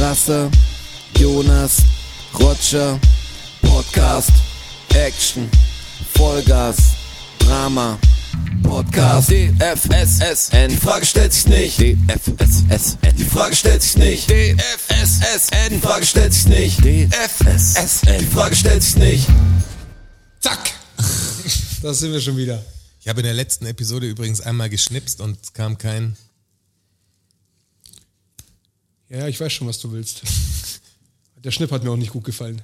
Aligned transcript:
Rasse, 0.00 0.50
Jonas, 1.18 1.82
Roger, 2.32 2.98
Podcast, 3.60 4.30
Action, 4.94 5.46
Vollgas, 6.14 6.78
Drama, 7.38 7.98
Podcast, 8.62 9.30
DFSSN, 9.30 10.70
die 10.70 10.76
Frage 10.78 11.04
stellt 11.04 11.34
sich 11.34 11.46
nicht, 11.48 11.78
DFSSN, 11.78 13.14
die 13.18 13.24
Frage 13.24 13.54
stellt 13.54 13.82
sich 13.82 13.96
nicht, 13.98 14.30
DFSSN, 14.30 15.68
die 15.70 15.78
Frage 15.78 16.06
stellt 16.06 16.32
sich 16.32 16.46
nicht, 16.46 16.78
DFSSN, 16.78 18.18
die 18.20 18.26
Frage 18.26 18.56
stellt 18.56 18.82
sich 18.82 18.96
nicht. 18.96 19.28
Zack! 20.40 20.72
Da 21.82 21.92
sind 21.92 22.12
wir 22.12 22.22
schon 22.22 22.38
wieder. 22.38 22.64
Ich 23.02 23.08
habe 23.08 23.20
in 23.20 23.26
der 23.26 23.34
letzten 23.34 23.66
Episode 23.66 24.08
übrigens 24.08 24.40
einmal 24.40 24.70
geschnipst 24.70 25.20
und 25.20 25.38
es 25.42 25.52
kam 25.52 25.76
kein. 25.76 26.16
Ja, 29.10 29.26
ich 29.26 29.40
weiß 29.40 29.52
schon, 29.52 29.66
was 29.66 29.78
du 29.78 29.90
willst. 29.92 30.22
Der 31.44 31.50
Schnipp 31.50 31.70
hat 31.72 31.82
mir 31.82 31.90
auch 31.90 31.96
nicht 31.96 32.12
gut 32.12 32.24
gefallen. 32.24 32.62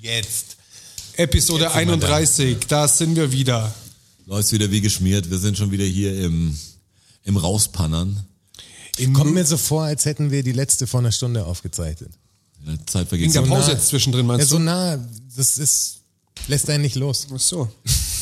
Jetzt. 0.00 0.56
Episode 1.16 1.64
Jetzt 1.64 1.74
sind 1.74 1.86
wir 1.86 1.92
31, 1.92 2.58
da 2.68 2.88
sind 2.88 3.16
wir 3.16 3.30
wieder. 3.30 3.72
Läuft 4.26 4.52
wieder 4.52 4.70
wie 4.70 4.80
geschmiert. 4.80 5.30
Wir 5.30 5.38
sind 5.38 5.56
schon 5.56 5.70
wieder 5.70 5.84
hier 5.84 6.18
im, 6.20 6.58
im 7.24 7.36
Rauspannern. 7.36 8.26
Kommt 9.12 9.34
mir 9.34 9.44
so 9.44 9.56
vor, 9.56 9.84
als 9.84 10.04
hätten 10.04 10.30
wir 10.30 10.42
die 10.42 10.52
letzte 10.52 10.86
vor 10.86 11.00
einer 11.00 11.12
Stunde 11.12 11.44
aufgezeichnet. 11.44 12.12
Ja, 12.66 12.74
Zeit 12.86 13.08
vergeht 13.08 13.24
Wegen 13.24 13.32
der 13.32 13.42
so 13.44 13.48
Pause 13.48 13.68
nah. 13.68 13.72
jetzt 13.74 13.88
zwischendrin, 13.88 14.26
Ja, 14.26 14.32
meinst 14.32 14.48
so 14.48 14.56
du? 14.58 14.62
nah, 14.64 14.96
das 15.36 15.58
ist, 15.58 16.00
lässt 16.48 16.68
einen 16.70 16.82
nicht 16.82 16.96
los. 16.96 17.26
Ach 17.32 17.38
so. 17.40 17.68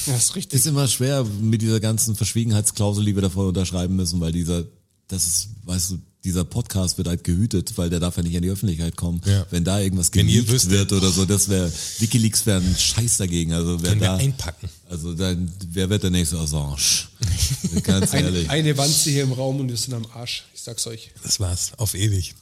Ja, 0.07 0.17
ist 0.17 0.35
richtig. 0.35 0.59
Ist 0.59 0.67
immer 0.67 0.89
schwer 0.89 1.25
mit 1.25 1.63
dieser 1.63 1.79
ganzen 1.81 2.17
Verschwiegenheitsklausel, 2.17 3.05
die 3.05 3.15
wir 3.15 3.23
davor 3.23 3.49
unterschreiben 3.49 3.97
müssen, 3.97 4.21
weil 4.21 4.33
dieser, 4.33 4.65
das 5.13 5.27
ist, 5.27 5.49
weißt 5.65 5.91
du, 5.91 5.99
dieser 6.25 6.45
Podcast 6.45 6.97
wird 6.97 7.09
halt 7.09 7.23
gehütet, 7.25 7.77
weil 7.77 7.91
der 7.91 8.01
darf 8.01 8.17
ja 8.17 8.23
nicht 8.23 8.35
in 8.35 8.43
die 8.43 8.49
Öffentlichkeit 8.49 8.97
kommen. 8.97 9.21
Ja. 9.27 9.45
Wenn 9.51 9.63
da 9.65 9.79
irgendwas 9.81 10.11
geleakt 10.11 10.71
wird 10.71 10.93
oder 10.93 11.11
so, 11.11 11.27
das 11.27 11.49
wäre, 11.49 11.71
Wikileaks 11.99 12.47
wäre 12.47 12.61
ein 12.63 12.77
Scheiß 12.77 13.19
dagegen. 13.19 13.53
Also 13.53 13.83
wer 13.83 13.91
Können 13.91 14.01
wir 14.01 14.09
da, 14.09 14.17
einpacken. 14.17 14.69
also 14.89 15.15
dann, 15.15 15.53
wer 15.73 15.91
wird 15.91 16.05
der 16.05 16.11
nächste 16.11 16.39
Assange? 16.39 16.77
Ganz 17.83 18.15
ehrlich. 18.15 18.49
eine 18.49 18.77
Wanze 18.79 19.11
hier 19.11 19.25
im 19.25 19.33
Raum 19.33 19.61
und 19.61 19.69
wir 19.69 19.77
sind 19.77 19.93
am 19.95 20.07
Arsch. 20.15 20.45
Ich 20.55 20.63
sag's 20.63 20.87
euch. 20.87 21.11
Das 21.23 21.41
war's, 21.41 21.73
auf 21.77 21.95
ewig. 21.95 22.35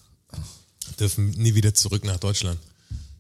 Dürfen 1.00 1.30
nie 1.30 1.54
wieder 1.54 1.74
zurück 1.74 2.04
nach 2.04 2.18
Deutschland. 2.18 2.58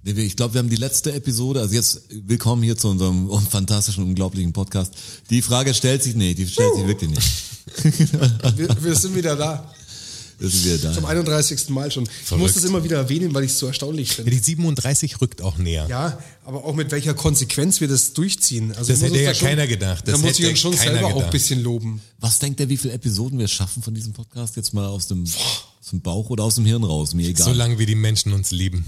Nee, 0.04 0.12
Ich 0.12 0.36
glaube, 0.36 0.54
wir 0.54 0.58
haben 0.60 0.70
die 0.70 0.76
letzte 0.76 1.12
Episode, 1.12 1.60
also 1.60 1.74
jetzt 1.74 2.02
willkommen 2.10 2.62
hier 2.62 2.76
zu 2.76 2.88
unserem 2.88 3.28
fantastischen, 3.48 4.04
unglaublichen 4.04 4.52
Podcast. 4.52 4.94
Die 5.30 5.42
Frage 5.42 5.74
stellt 5.74 6.02
sich 6.02 6.14
nicht, 6.14 6.38
die 6.38 6.46
stellt 6.46 6.74
sich 6.76 6.86
wirklich 6.86 7.10
nicht. 7.10 7.22
Wir, 8.56 8.68
wir 8.82 8.94
sind 8.96 9.14
wieder 9.14 9.36
da. 9.36 9.72
Das 10.38 10.52
sind 10.52 10.64
wir 10.64 10.78
da. 10.78 10.92
Zum 10.94 11.04
31. 11.04 11.68
Mal 11.68 11.90
schon. 11.90 12.04
Ich 12.04 12.08
muss 12.08 12.28
Verrückt. 12.28 12.56
das 12.56 12.64
immer 12.64 12.82
wieder 12.82 12.96
erwähnen, 12.96 13.34
weil 13.34 13.44
ich 13.44 13.50
es 13.50 13.58
so 13.58 13.66
erstaunlich 13.66 14.08
Ja, 14.08 14.14
finde. 14.16 14.30
die 14.30 14.38
37 14.38 15.20
rückt 15.20 15.42
auch 15.42 15.58
näher. 15.58 15.86
Ja, 15.90 16.18
aber 16.46 16.64
auch 16.64 16.74
mit 16.74 16.90
welcher 16.92 17.12
Konsequenz 17.12 17.80
wir 17.82 17.88
das 17.88 18.14
durchziehen. 18.14 18.72
Also 18.74 18.90
Das 18.92 19.02
hätte 19.02 19.18
ja 19.20 19.30
da 19.30 19.34
schon, 19.34 19.48
keiner 19.48 19.66
gedacht. 19.66 20.08
Das 20.08 20.18
Da 20.18 20.26
muss 20.26 20.38
ich 20.38 20.48
uns 20.48 20.58
schon 20.58 20.72
selber 20.72 21.06
auch 21.06 21.10
ein 21.10 21.14
gedacht. 21.16 21.30
bisschen 21.32 21.62
loben. 21.62 22.00
Was 22.18 22.38
denkt 22.38 22.58
ihr, 22.60 22.70
wie 22.70 22.78
viele 22.78 22.94
Episoden 22.94 23.38
wir 23.38 23.48
schaffen 23.48 23.82
von 23.82 23.92
diesem 23.92 24.14
Podcast? 24.14 24.56
Jetzt 24.56 24.72
mal 24.72 24.86
aus 24.86 25.08
dem, 25.08 25.24
aus 25.24 25.90
dem 25.90 26.00
Bauch 26.00 26.30
oder 26.30 26.44
aus 26.44 26.54
dem 26.54 26.64
Hirn 26.64 26.84
raus, 26.84 27.12
mir 27.12 27.28
egal. 27.28 27.46
So 27.46 27.52
lange 27.52 27.78
wie 27.78 27.84
die 27.86 27.94
Menschen 27.94 28.32
uns 28.32 28.50
lieben. 28.50 28.86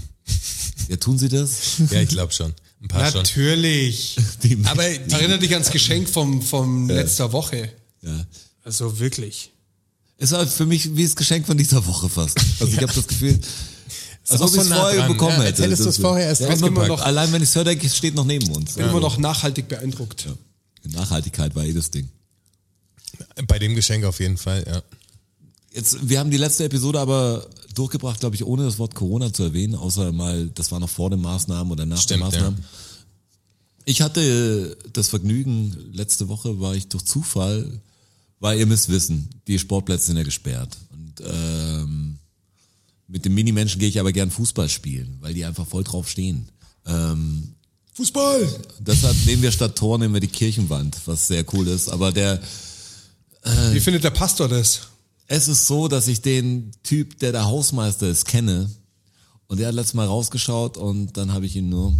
ja, 0.89 0.95
tun 0.97 1.19
sie 1.19 1.29
das? 1.29 1.51
Ja, 1.91 2.01
ich 2.01 2.09
glaube 2.09 2.33
schon. 2.33 2.51
Ein 2.81 2.87
paar 2.87 3.11
schon. 3.11 3.21
Natürlich. 3.21 4.15
Die, 4.41 4.57
Aber 4.65 4.83
Erinnere 4.83 5.37
dich 5.37 5.53
ans 5.53 5.69
Geschenk 5.69 6.09
vom, 6.09 6.41
vom 6.41 6.89
letzter 6.89 7.31
Woche. 7.31 7.69
ja. 8.01 8.25
Also 8.63 8.99
wirklich. 8.99 9.51
Es 10.17 10.31
war 10.31 10.45
für 10.47 10.65
mich 10.65 10.95
wie 10.95 11.03
das 11.03 11.15
Geschenk 11.15 11.45
von 11.45 11.57
dieser 11.57 11.85
Woche 11.85 12.07
fast. 12.09 12.37
Also 12.59 12.73
ich 12.73 12.81
habe 12.81 12.93
das 12.93 13.07
Gefühl, 13.07 13.39
als 14.29 14.41
auch 14.41 14.47
ob 14.47 14.53
ich 14.55 14.61
es 14.61 14.67
vorher 14.69 14.99
dran. 14.99 15.11
bekommen 15.11 15.37
Ja, 15.37 15.43
hätte. 15.43 15.63
hättest 15.63 15.85
du 15.85 15.89
es 15.89 15.97
vorher 15.97 16.27
erst 16.27 16.41
ja, 16.41 16.47
immer 16.49 16.87
noch, 16.87 17.01
Allein 17.01 17.31
wenn 17.33 17.41
ich 17.41 17.49
es 17.49 17.55
höre, 17.55 17.65
denke 17.65 17.85
ich, 17.85 17.91
es 17.91 17.97
steht 17.97 18.15
noch 18.15 18.25
neben 18.25 18.49
uns. 18.55 18.73
Bin 18.73 18.85
immer 18.87 18.99
noch 19.01 19.17
nachhaltig 19.17 19.67
beeindruckt. 19.67 20.27
Nachhaltigkeit 20.85 21.55
war 21.55 21.63
eh 21.65 21.73
das 21.73 21.91
Ding. 21.91 22.09
bei 23.47 23.59
dem 23.59 23.75
Geschenk 23.75 24.05
auf 24.05 24.19
jeden 24.19 24.37
Fall, 24.37 24.63
ja. 24.67 24.81
Jetzt, 25.73 26.07
wir 26.07 26.19
haben 26.19 26.29
die 26.29 26.37
letzte 26.37 26.65
Episode 26.65 26.99
aber 26.99 27.47
durchgebracht, 27.73 28.19
glaube 28.19 28.35
ich, 28.35 28.45
ohne 28.45 28.63
das 28.63 28.77
Wort 28.77 28.93
Corona 28.93 29.33
zu 29.33 29.43
erwähnen, 29.43 29.75
außer 29.75 30.11
mal, 30.11 30.47
das 30.53 30.71
war 30.71 30.79
noch 30.79 30.89
vor 30.89 31.09
den 31.09 31.21
Maßnahmen 31.21 31.71
oder 31.71 31.85
nach 31.85 31.99
Stimmt, 31.99 32.21
den 32.21 32.27
Maßnahmen. 32.27 32.65
Ich 33.85 34.01
hatte 34.01 34.77
das 34.93 35.09
Vergnügen, 35.09 35.75
letzte 35.91 36.29
Woche 36.29 36.59
war 36.59 36.75
ich 36.75 36.87
durch 36.87 37.05
Zufall, 37.05 37.81
weil 38.43 38.59
ihr 38.59 38.65
müsst 38.65 38.89
wissen, 38.89 39.29
die 39.47 39.57
Sportplätze 39.57 40.07
sind 40.07 40.17
ja 40.17 40.23
gesperrt. 40.23 40.77
Und 40.91 41.23
ähm, 41.25 42.19
mit 43.07 43.23
den 43.23 43.33
Minimenschen 43.33 43.79
gehe 43.79 43.87
ich 43.87 44.01
aber 44.01 44.11
gern 44.11 44.31
Fußball 44.31 44.67
spielen, 44.67 45.15
weil 45.21 45.33
die 45.33 45.45
einfach 45.45 45.65
voll 45.65 45.85
drauf 45.85 46.09
stehen. 46.09 46.49
Ähm, 46.85 47.53
Fußball! 47.93 48.45
deshalb 48.79 49.15
nehmen 49.25 49.43
wir 49.43 49.51
statt 49.53 49.77
Tor 49.77 49.97
nehmen 49.97 50.13
wir 50.13 50.19
die 50.19 50.27
Kirchenwand, 50.27 50.97
was 51.05 51.27
sehr 51.27 51.45
cool 51.53 51.69
ist. 51.69 51.87
Aber 51.87 52.11
der 52.11 52.41
Wie 53.71 53.79
findet 53.79 54.03
der 54.03 54.09
Pastor 54.09 54.49
das? 54.49 54.89
Es 55.27 55.47
ist 55.47 55.65
so, 55.65 55.87
dass 55.87 56.09
ich 56.09 56.21
den 56.21 56.71
Typ, 56.83 57.19
der 57.19 57.31
der 57.31 57.45
Hausmeister 57.45 58.09
ist, 58.09 58.25
kenne. 58.25 58.69
Und 59.47 59.61
der 59.61 59.69
hat 59.69 59.75
letztes 59.75 59.93
Mal 59.93 60.07
rausgeschaut 60.07 60.75
und 60.75 61.15
dann 61.15 61.31
habe 61.31 61.45
ich 61.45 61.55
ihn 61.55 61.69
nur 61.69 61.95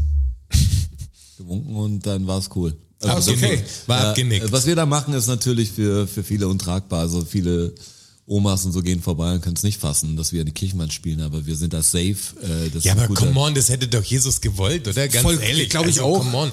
gewunken 1.38 1.74
und 1.78 2.06
dann 2.06 2.28
war 2.28 2.40
es 2.40 2.50
cool. 2.54 2.76
Ah, 3.10 3.18
ist 3.18 3.30
okay. 3.30 3.64
War 3.88 4.02
Ja, 4.04 4.10
abgenickt. 4.10 4.52
Was 4.52 4.66
wir 4.66 4.76
da 4.76 4.86
machen, 4.86 5.14
ist 5.14 5.28
natürlich 5.28 5.72
für, 5.72 6.08
für 6.08 6.24
viele 6.24 6.48
untragbar. 6.48 7.02
Also 7.02 7.24
viele 7.26 7.74
Omas 8.26 8.64
und 8.66 8.72
so 8.72 8.82
gehen 8.82 9.02
vorbei 9.02 9.34
und 9.34 9.42
können 9.42 9.56
es 9.58 9.64
nicht 9.64 9.80
fassen, 9.82 10.16
dass 10.16 10.32
wir 10.32 10.40
in 10.42 10.46
die 10.46 10.54
Kirchenwand 10.54 10.94
spielen, 10.94 11.22
aber 11.22 11.46
wir 11.46 11.56
sind 11.58 11.74
da 11.74 11.82
safe. 11.84 12.16
Äh, 12.42 12.78
Ja, 12.80 12.94
aber 12.94 13.08
come 13.14 13.38
on, 13.40 13.54
das 13.54 13.70
hätte 13.70 13.88
doch 13.88 14.04
Jesus 14.04 14.40
gewollt, 14.40 14.88
oder? 14.88 15.08
Ganz 15.10 15.24
Voll- 15.24 15.42
ehrlich. 15.42 15.70
glaub 15.70 15.86
ich 15.88 16.00
also, 16.02 16.06
auch. 16.16 16.20
Come 16.20 16.38
on. 16.38 16.52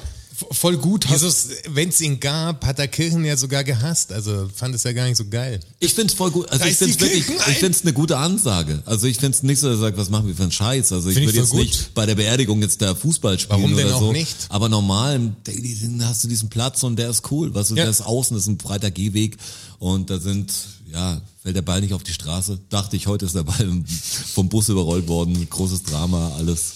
Voll 0.52 0.76
gut. 0.78 1.04
Jesus, 1.08 1.48
wenn 1.68 1.88
es 1.90 2.00
ihn 2.00 2.18
gab, 2.20 2.64
hat 2.64 2.78
er 2.78 2.88
Kirchen 2.88 3.24
ja 3.24 3.36
sogar 3.36 3.62
gehasst. 3.64 4.12
Also 4.12 4.48
fand 4.54 4.74
es 4.74 4.82
ja 4.84 4.92
gar 4.92 5.06
nicht 5.06 5.16
so 5.16 5.24
geil. 5.26 5.60
Ich 5.80 5.94
find's 5.94 6.14
voll 6.14 6.30
gut. 6.30 6.48
Also 6.50 6.64
Reiß 6.64 6.72
ich 6.72 6.78
find's 6.78 6.96
die 6.96 7.02
wirklich, 7.02 7.28
ein. 7.46 7.52
ich 7.52 7.58
find's 7.58 7.82
eine 7.82 7.92
gute 7.92 8.16
Ansage. 8.16 8.82
Also 8.86 9.06
ich 9.06 9.18
find's 9.18 9.42
nicht 9.42 9.60
so, 9.60 9.68
dass 9.68 9.76
er 9.78 9.80
sagt, 9.80 9.98
was 9.98 10.08
machen 10.10 10.26
wir 10.28 10.34
für 10.34 10.42
einen 10.44 10.52
Scheiß. 10.52 10.92
Also 10.92 11.08
ich 11.08 11.14
Find 11.14 11.28
ich 11.28 11.34
würde 11.34 11.40
jetzt 11.40 11.50
gut. 11.50 11.60
nicht 11.60 11.94
bei 11.94 12.06
der 12.06 12.14
Beerdigung 12.14 12.60
jetzt 12.62 12.80
da 12.82 12.94
Fußball 12.94 13.38
spielen 13.38 13.60
Warum 13.62 13.76
denn 13.76 13.86
oder 13.86 13.96
auch 13.96 14.00
so. 14.00 14.12
nicht? 14.12 14.36
Aber 14.48 14.68
normal 14.68 15.16
im 15.16 15.36
Daily 15.44 15.76
hast 16.02 16.24
du 16.24 16.28
diesen 16.28 16.48
Platz 16.48 16.82
und 16.82 16.96
der 16.96 17.10
ist 17.10 17.30
cool. 17.30 17.54
Was 17.54 17.68
du, 17.68 17.74
Ja. 17.76 17.82
der 17.84 17.90
ist 17.90 18.00
außen, 18.02 18.34
das 18.36 18.44
ist 18.44 18.48
ein 18.48 18.56
breiter 18.56 18.90
Gehweg 18.90 19.36
und 19.78 20.10
da 20.10 20.18
sind, 20.18 20.52
ja, 20.92 21.20
fällt 21.42 21.56
der 21.56 21.62
Ball 21.62 21.80
nicht 21.80 21.92
auf 21.94 22.02
die 22.02 22.12
Straße. 22.12 22.58
Dachte 22.70 22.96
ich, 22.96 23.06
heute 23.06 23.26
ist 23.26 23.34
der 23.34 23.44
Ball 23.44 23.68
vom 24.34 24.48
Bus 24.48 24.68
überrollt 24.68 25.08
worden. 25.08 25.46
Großes 25.50 25.82
Drama, 25.82 26.32
alles, 26.36 26.72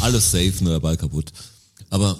alles 0.00 0.30
safe, 0.30 0.52
nur 0.60 0.72
der 0.74 0.80
Ball 0.80 0.96
kaputt. 0.96 1.32
Aber 1.90 2.18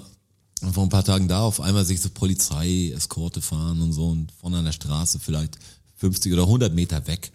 vor 0.73 0.85
ein 0.85 0.89
paar 0.89 1.05
Tagen 1.05 1.29
da 1.29 1.41
auf 1.41 1.61
einmal 1.61 1.85
sich 1.85 2.01
so 2.01 2.09
Polizei, 2.11 2.93
Eskorte 2.95 3.43
fahren 3.43 3.83
und 3.83 3.93
so 3.93 4.09
und 4.09 4.33
vorne 4.41 4.59
an 4.59 4.65
der 4.65 4.73
Straße 4.73 5.19
vielleicht 5.19 5.59
50 5.97 6.33
oder 6.33 6.43
100 6.43 6.73
Meter 6.75 7.07
weg. 7.07 7.33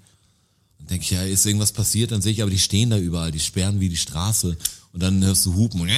Und 0.79 0.89
denke 0.89 1.03
ich, 1.03 1.11
ja, 1.11 1.23
ist 1.23 1.45
irgendwas 1.45 1.71
passiert? 1.71 2.11
Dann 2.11 2.21
sehe 2.21 2.31
ich 2.31 2.41
aber, 2.41 2.51
die 2.51 2.59
stehen 2.59 2.89
da 2.89 2.97
überall, 2.97 3.31
die 3.31 3.39
sperren 3.39 3.79
wie 3.79 3.89
die 3.89 3.97
Straße. 3.97 4.57
Und 4.93 5.03
dann 5.03 5.23
hörst 5.23 5.45
du 5.45 5.53
Hupen 5.53 5.81
und, 5.81 5.89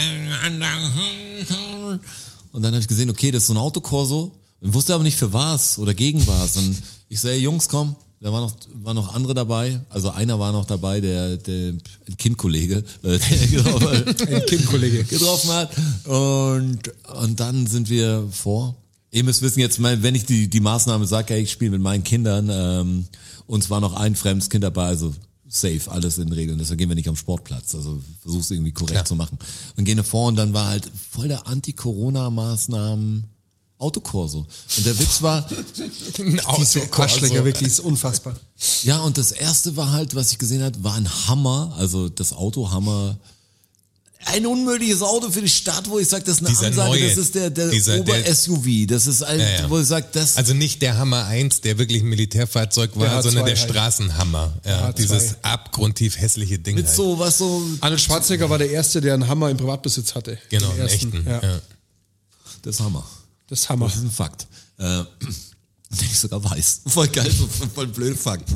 und 2.51 2.61
dann 2.61 2.73
habe 2.73 2.81
ich 2.81 2.87
gesehen, 2.87 3.09
okay, 3.09 3.31
das 3.31 3.43
ist 3.43 3.47
so 3.47 3.53
ein 3.53 3.57
Autokorso. 3.57 4.31
Und 4.59 4.73
wusste 4.73 4.93
aber 4.93 5.03
nicht 5.03 5.17
für 5.17 5.33
was 5.33 5.79
oder 5.79 5.93
gegen 5.93 6.25
was. 6.27 6.57
Und 6.57 6.81
ich 7.09 7.19
sage, 7.19 7.37
Jungs, 7.37 7.67
komm, 7.67 7.95
da 8.21 8.31
waren 8.31 8.43
noch, 8.43 8.55
waren 8.83 8.95
noch 8.95 9.15
andere 9.15 9.33
dabei. 9.33 9.81
Also 9.89 10.11
einer 10.11 10.39
war 10.39 10.51
noch 10.51 10.65
dabei, 10.65 11.01
der, 11.01 11.37
der 11.37 11.73
ein 11.73 12.17
Kindkollege, 12.17 12.83
äh, 13.03 13.17
der 13.17 13.17
ein 14.37 14.45
Kindkollege. 14.45 15.03
getroffen 15.05 15.49
hat. 15.49 15.71
Und, 16.05 16.79
und 17.19 17.39
dann 17.39 17.65
sind 17.65 17.89
wir 17.89 18.27
vor. 18.31 18.75
Ihr 19.09 19.23
müsst 19.23 19.41
wissen 19.41 19.59
jetzt, 19.59 19.81
wenn 19.81 20.15
ich 20.15 20.25
die, 20.25 20.47
die 20.47 20.59
Maßnahme 20.59 21.05
sage, 21.07 21.33
hey, 21.33 21.41
ich 21.41 21.51
spiele 21.51 21.71
mit 21.71 21.81
meinen 21.81 22.03
Kindern, 22.03 22.49
ähm, 22.51 23.05
uns 23.47 23.69
war 23.71 23.81
noch 23.81 23.93
ein 23.93 24.15
fremdes 24.15 24.49
Kind 24.49 24.63
dabei, 24.63 24.85
also 24.85 25.13
safe, 25.49 25.81
alles 25.89 26.19
in 26.19 26.31
Regeln. 26.31 26.59
Deshalb 26.59 26.77
gehen 26.77 26.89
wir 26.89 26.95
nicht 26.95 27.09
am 27.09 27.15
Sportplatz. 27.15 27.73
Also 27.75 27.99
versuch's 28.21 28.51
irgendwie 28.51 28.71
korrekt 28.71 28.93
Klar. 28.93 29.05
zu 29.05 29.15
machen. 29.15 29.37
Und 29.75 29.83
gehen 29.83 30.01
vor 30.03 30.27
und 30.27 30.35
dann 30.35 30.53
war 30.53 30.67
halt 30.67 30.89
voll 31.09 31.27
der 31.27 31.47
Anti-Corona-Maßnahmen 31.47 33.30
Autokorso. 33.81 34.45
Und 34.77 34.85
der 34.85 34.97
Witz 34.99 35.21
war, 35.21 35.47
Diese 36.59 36.81
Arschlöcher, 36.93 37.43
wirklich, 37.45 37.67
ist 37.67 37.79
unfassbar. 37.79 38.35
ja, 38.83 38.99
und 39.01 39.17
das 39.17 39.31
erste 39.31 39.75
war 39.75 39.91
halt, 39.91 40.15
was 40.15 40.31
ich 40.31 40.37
gesehen 40.37 40.63
habe, 40.63 40.83
war 40.83 40.95
ein 40.95 41.09
Hammer, 41.27 41.73
also 41.77 42.09
das 42.09 42.33
Auto 42.33 42.71
Hammer. 42.71 43.17
Ein 44.25 44.45
unmögliches 44.45 45.01
Auto 45.01 45.31
für 45.31 45.41
die 45.41 45.49
Stadt, 45.49 45.89
wo 45.89 45.97
ich 45.97 46.07
sage, 46.07 46.23
das 46.25 46.35
ist 46.35 46.41
eine 46.41 46.49
Dieser 46.49 46.67
Ansage, 46.67 46.89
neue, 46.89 47.09
das 47.09 47.17
ist 47.17 47.33
der, 47.33 47.49
der 47.49 47.71
Ober-SUV, 48.01 48.85
das 48.87 49.07
ist 49.07 49.23
ein, 49.23 49.39
Ja, 49.39 49.49
ja. 49.61 49.69
wo 49.71 49.79
ich 49.79 49.87
sage, 49.87 50.05
das, 50.11 50.37
Also 50.37 50.53
nicht 50.53 50.79
der 50.83 50.95
Hammer 50.99 51.25
1, 51.25 51.61
der 51.61 51.79
wirklich 51.79 52.03
ein 52.03 52.07
Militärfahrzeug 52.09 52.91
war, 52.97 53.07
Der 53.09 53.17
H2 53.17 53.21
sondern 53.23 53.45
der 53.47 53.57
halt. 53.57 53.67
Straßenhammer. 53.69 54.53
Ja, 54.63 54.89
H2. 54.89 54.93
dieses 54.93 55.35
abgrundtief 55.41 56.19
hässliche 56.19 56.59
Ding. 56.59 56.75
mit 56.75 56.85
halt. 56.85 56.95
so, 56.95 57.17
was 57.17 57.39
so, 57.39 57.63
Arnold 57.81 57.99
Schwarzenegger 57.99 58.47
war 58.47 58.59
der 58.59 58.69
Erste, 58.69 59.01
der 59.01 59.15
einen 59.15 59.27
Hammer 59.27 59.49
im 59.49 59.57
Privatbesitz 59.57 60.13
hatte. 60.13 60.37
Genau, 60.51 60.69
Den 60.69 60.81
einen 60.81 60.89
echten. 60.89 61.25
Ja. 61.25 61.41
Ja. 61.41 61.59
das 62.61 62.79
Hammer. 62.79 63.03
Das 63.51 63.59
ist 63.59 63.69
Hammer. 63.69 63.87
Das 63.87 63.97
ist 63.97 64.03
ein 64.03 64.11
Fakt. 64.11 64.47
Äh, 64.77 65.03
ich 65.91 66.17
sogar 66.17 66.41
weiß. 66.41 66.83
Voll 66.87 67.09
geil, 67.09 67.29
voll 67.75 67.87
blöde 67.87 68.15
Fakten. 68.15 68.55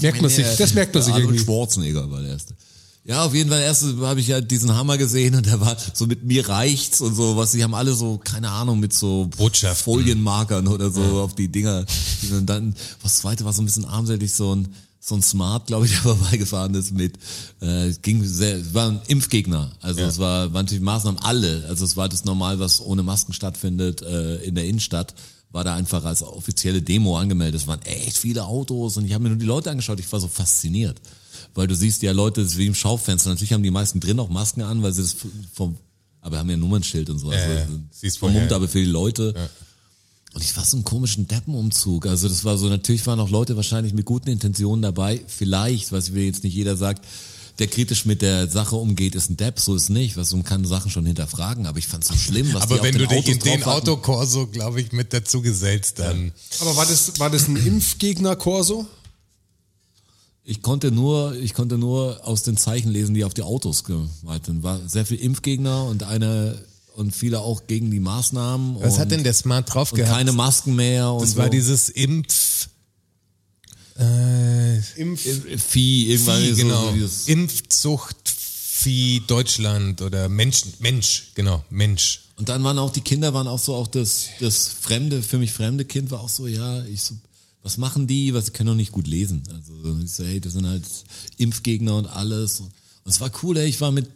Merkt 0.00 0.22
man 0.22 0.30
sich, 0.30 0.46
das 0.56 0.72
merkt 0.72 0.94
man 0.94 1.02
sich 1.02 1.12
Arnold 1.12 1.32
irgendwie. 1.32 1.44
Schwarzenegger 1.44 2.10
war 2.10 2.22
der 2.22 2.30
erste. 2.30 2.54
Ja, 3.04 3.24
auf 3.26 3.34
jeden 3.34 3.50
Fall, 3.50 3.60
erst 3.60 3.84
habe 4.00 4.20
ich 4.20 4.28
ja 4.28 4.40
diesen 4.40 4.74
Hammer 4.74 4.96
gesehen 4.96 5.34
und 5.34 5.44
der 5.44 5.60
war 5.60 5.76
so 5.92 6.06
mit 6.06 6.24
mir 6.24 6.48
reicht's 6.48 7.02
und 7.02 7.14
so, 7.14 7.36
was, 7.36 7.52
die 7.52 7.62
haben 7.62 7.74
alle 7.74 7.92
so, 7.94 8.16
keine 8.16 8.50
Ahnung, 8.50 8.80
mit 8.80 8.94
so 8.94 9.28
Botschaften. 9.36 9.84
Folienmarkern 9.84 10.68
oder 10.68 10.90
so 10.90 11.20
auf 11.20 11.34
die 11.34 11.48
Dinger. 11.48 11.84
Und 12.30 12.46
dann, 12.46 12.74
was 13.02 13.18
zweite 13.18 13.44
war 13.44 13.52
so 13.52 13.60
ein 13.60 13.66
bisschen 13.66 13.84
armselig, 13.84 14.32
so 14.32 14.54
ein, 14.54 14.74
so 15.00 15.14
ein 15.14 15.22
Smart, 15.22 15.66
glaube 15.66 15.86
ich, 15.86 15.92
der 16.02 16.02
vorbeigefahren 16.02 16.74
ist 16.74 16.92
mit, 16.92 17.18
äh, 17.60 17.92
ging 18.02 18.24
sehr, 18.24 18.56
es 18.56 18.74
war 18.74 18.90
ein 18.90 19.00
Impfgegner. 19.08 19.72
Also 19.80 20.02
es 20.02 20.18
war, 20.18 20.52
waren 20.52 20.64
natürlich 20.64 20.82
Maßnahmen 20.82 21.20
alle. 21.22 21.64
Also 21.68 21.84
es 21.84 21.96
war 21.96 22.08
das 22.08 22.24
normal, 22.24 22.58
was 22.58 22.80
ohne 22.80 23.02
Masken 23.02 23.32
stattfindet, 23.32 24.02
äh, 24.02 24.36
in 24.42 24.54
der 24.54 24.64
Innenstadt 24.64 25.14
war 25.50 25.64
da 25.64 25.74
einfach 25.74 26.04
als 26.04 26.22
offizielle 26.22 26.82
Demo 26.82 27.18
angemeldet. 27.18 27.62
Es 27.62 27.66
waren 27.66 27.80
echt 27.82 28.18
viele 28.18 28.44
Autos 28.44 28.96
und 28.96 29.06
ich 29.06 29.14
habe 29.14 29.22
mir 29.22 29.30
nur 29.30 29.38
die 29.38 29.46
Leute 29.46 29.70
angeschaut. 29.70 29.98
Ich 29.98 30.12
war 30.12 30.20
so 30.20 30.28
fasziniert, 30.28 31.00
weil 31.54 31.66
du 31.66 31.74
siehst 31.74 32.02
ja 32.02 32.12
Leute, 32.12 32.42
das 32.42 32.52
ist 32.52 32.58
wie 32.58 32.66
im 32.66 32.74
Schaufenster. 32.74 33.30
Natürlich 33.30 33.52
haben 33.54 33.62
die 33.62 33.70
meisten 33.70 33.98
drin 33.98 34.20
auch 34.20 34.28
Masken 34.28 34.62
an, 34.62 34.82
weil 34.82 34.92
sie 34.92 35.02
das 35.02 35.16
vom, 35.54 35.78
aber 36.20 36.38
haben 36.38 36.50
ja 36.50 36.56
ein 36.56 36.60
Nummernschild 36.60 37.08
und 37.08 37.18
so. 37.18 37.30
Also, 37.30 37.48
Ja, 37.48 37.60
ja. 37.60 37.66
Siehst 37.90 38.18
vermummt 38.18 38.52
aber 38.52 38.68
für 38.68 38.80
die 38.80 38.84
Leute. 38.90 39.34
Und 40.38 40.44
ich 40.44 40.56
war 40.56 40.64
so 40.64 40.76
einen 40.76 40.84
komischen 40.84 41.26
Deppenumzug. 41.26 42.06
Also 42.06 42.28
das 42.28 42.44
war 42.44 42.56
so, 42.58 42.68
natürlich 42.68 43.04
waren 43.08 43.18
auch 43.18 43.28
Leute 43.28 43.56
wahrscheinlich 43.56 43.92
mit 43.92 44.04
guten 44.04 44.30
Intentionen 44.30 44.82
dabei. 44.82 45.20
Vielleicht, 45.26 45.90
was 45.90 46.14
will 46.14 46.22
jetzt 46.22 46.44
nicht 46.44 46.54
jeder 46.54 46.76
sagt, 46.76 47.04
der 47.58 47.66
kritisch 47.66 48.04
mit 48.04 48.22
der 48.22 48.46
Sache 48.46 48.76
umgeht, 48.76 49.16
ist 49.16 49.30
ein 49.30 49.36
Depp. 49.36 49.58
So 49.58 49.74
ist 49.74 49.88
nicht. 49.88 50.16
Was 50.16 50.32
man 50.32 50.44
kann 50.44 50.64
Sachen 50.64 50.92
schon 50.92 51.04
hinterfragen. 51.06 51.66
Aber 51.66 51.80
ich 51.80 51.88
fand 51.88 52.04
es 52.04 52.10
so 52.10 52.14
schlimm, 52.14 52.54
was 52.54 52.68
die 52.68 52.74
Aber 52.74 52.76
auf 52.76 52.82
wenn 52.84 52.92
den 52.92 53.00
du 53.00 53.08
dich 53.08 53.18
Autos 53.18 53.34
in 53.34 53.40
den. 53.40 53.64
Autokorso, 53.64 54.46
glaube 54.46 54.80
ich, 54.80 54.92
mit 54.92 55.12
dazu 55.12 55.42
gesellst, 55.42 55.98
dann. 55.98 56.30
Aber 56.60 56.76
war 56.76 56.86
das, 56.86 57.18
war 57.18 57.30
das 57.30 57.48
ein 57.48 57.56
Impfgegner-Korso? 57.66 58.86
Ich 60.44 60.62
konnte 60.62 60.92
nur, 60.92 61.34
ich 61.34 61.52
konnte 61.52 61.78
nur 61.78 62.24
aus 62.24 62.44
den 62.44 62.56
Zeichen 62.56 62.92
lesen, 62.92 63.12
die 63.12 63.24
auf 63.24 63.34
die 63.34 63.42
Autos 63.42 63.82
gemalt 63.82 64.46
sind. 64.46 64.62
War 64.62 64.88
sehr 64.88 65.04
viel 65.04 65.18
Impfgegner 65.18 65.82
und 65.86 66.04
eine 66.04 66.64
und 66.98 67.14
viele 67.14 67.40
auch 67.40 67.66
gegen 67.68 67.90
die 67.90 68.00
Maßnahmen. 68.00 68.80
Was 68.80 68.94
und, 68.94 69.00
hat 69.00 69.10
denn 69.12 69.22
der 69.22 69.32
Smart 69.32 69.72
drauf 69.72 69.92
und 69.92 69.98
gehabt? 69.98 70.16
keine 70.16 70.32
Masken 70.32 70.74
mehr 70.74 71.12
und 71.12 71.22
das 71.22 71.32
so. 71.32 71.36
war 71.38 71.48
dieses 71.48 71.88
Impf. 71.88 72.68
Äh, 73.96 74.78
Impf. 74.96 75.22
Vieh, 75.64 76.10
irgendwann 76.10 76.42
Vieh, 76.42 76.54
so, 76.54 76.62
genau. 76.62 76.92
so 77.06 77.30
Impfzucht 77.30 78.28
Vieh 78.28 79.22
Deutschland 79.26 80.02
oder 80.02 80.28
Mensch, 80.28 80.62
Mensch, 80.80 81.30
genau, 81.34 81.64
Mensch. 81.70 82.24
Und 82.36 82.48
dann 82.48 82.62
waren 82.64 82.78
auch 82.78 82.90
die 82.90 83.00
Kinder, 83.00 83.32
waren 83.32 83.48
auch 83.48 83.58
so, 83.58 83.74
auch 83.74 83.88
das, 83.88 84.26
das 84.40 84.68
fremde, 84.68 85.22
für 85.22 85.38
mich 85.38 85.52
fremde 85.52 85.84
Kind 85.84 86.10
war 86.10 86.20
auch 86.20 86.28
so, 86.28 86.46
ja, 86.46 86.84
ich 86.84 87.02
so, 87.02 87.14
was 87.62 87.76
machen 87.76 88.06
die? 88.06 88.34
Was, 88.34 88.46
sie 88.46 88.52
können 88.52 88.68
doch 88.68 88.74
nicht 88.74 88.92
gut 88.92 89.06
lesen. 89.06 89.42
Also 89.52 89.98
ich 90.02 90.12
so, 90.12 90.24
hey, 90.24 90.40
das 90.40 90.52
sind 90.52 90.66
halt 90.66 90.84
Impfgegner 91.36 91.96
und 91.96 92.06
alles. 92.06 92.60
Und 92.60 92.70
es 93.04 93.20
war 93.20 93.30
cool, 93.42 93.56
ey, 93.56 93.68
ich 93.68 93.80
war 93.80 93.90
mit 93.90 94.08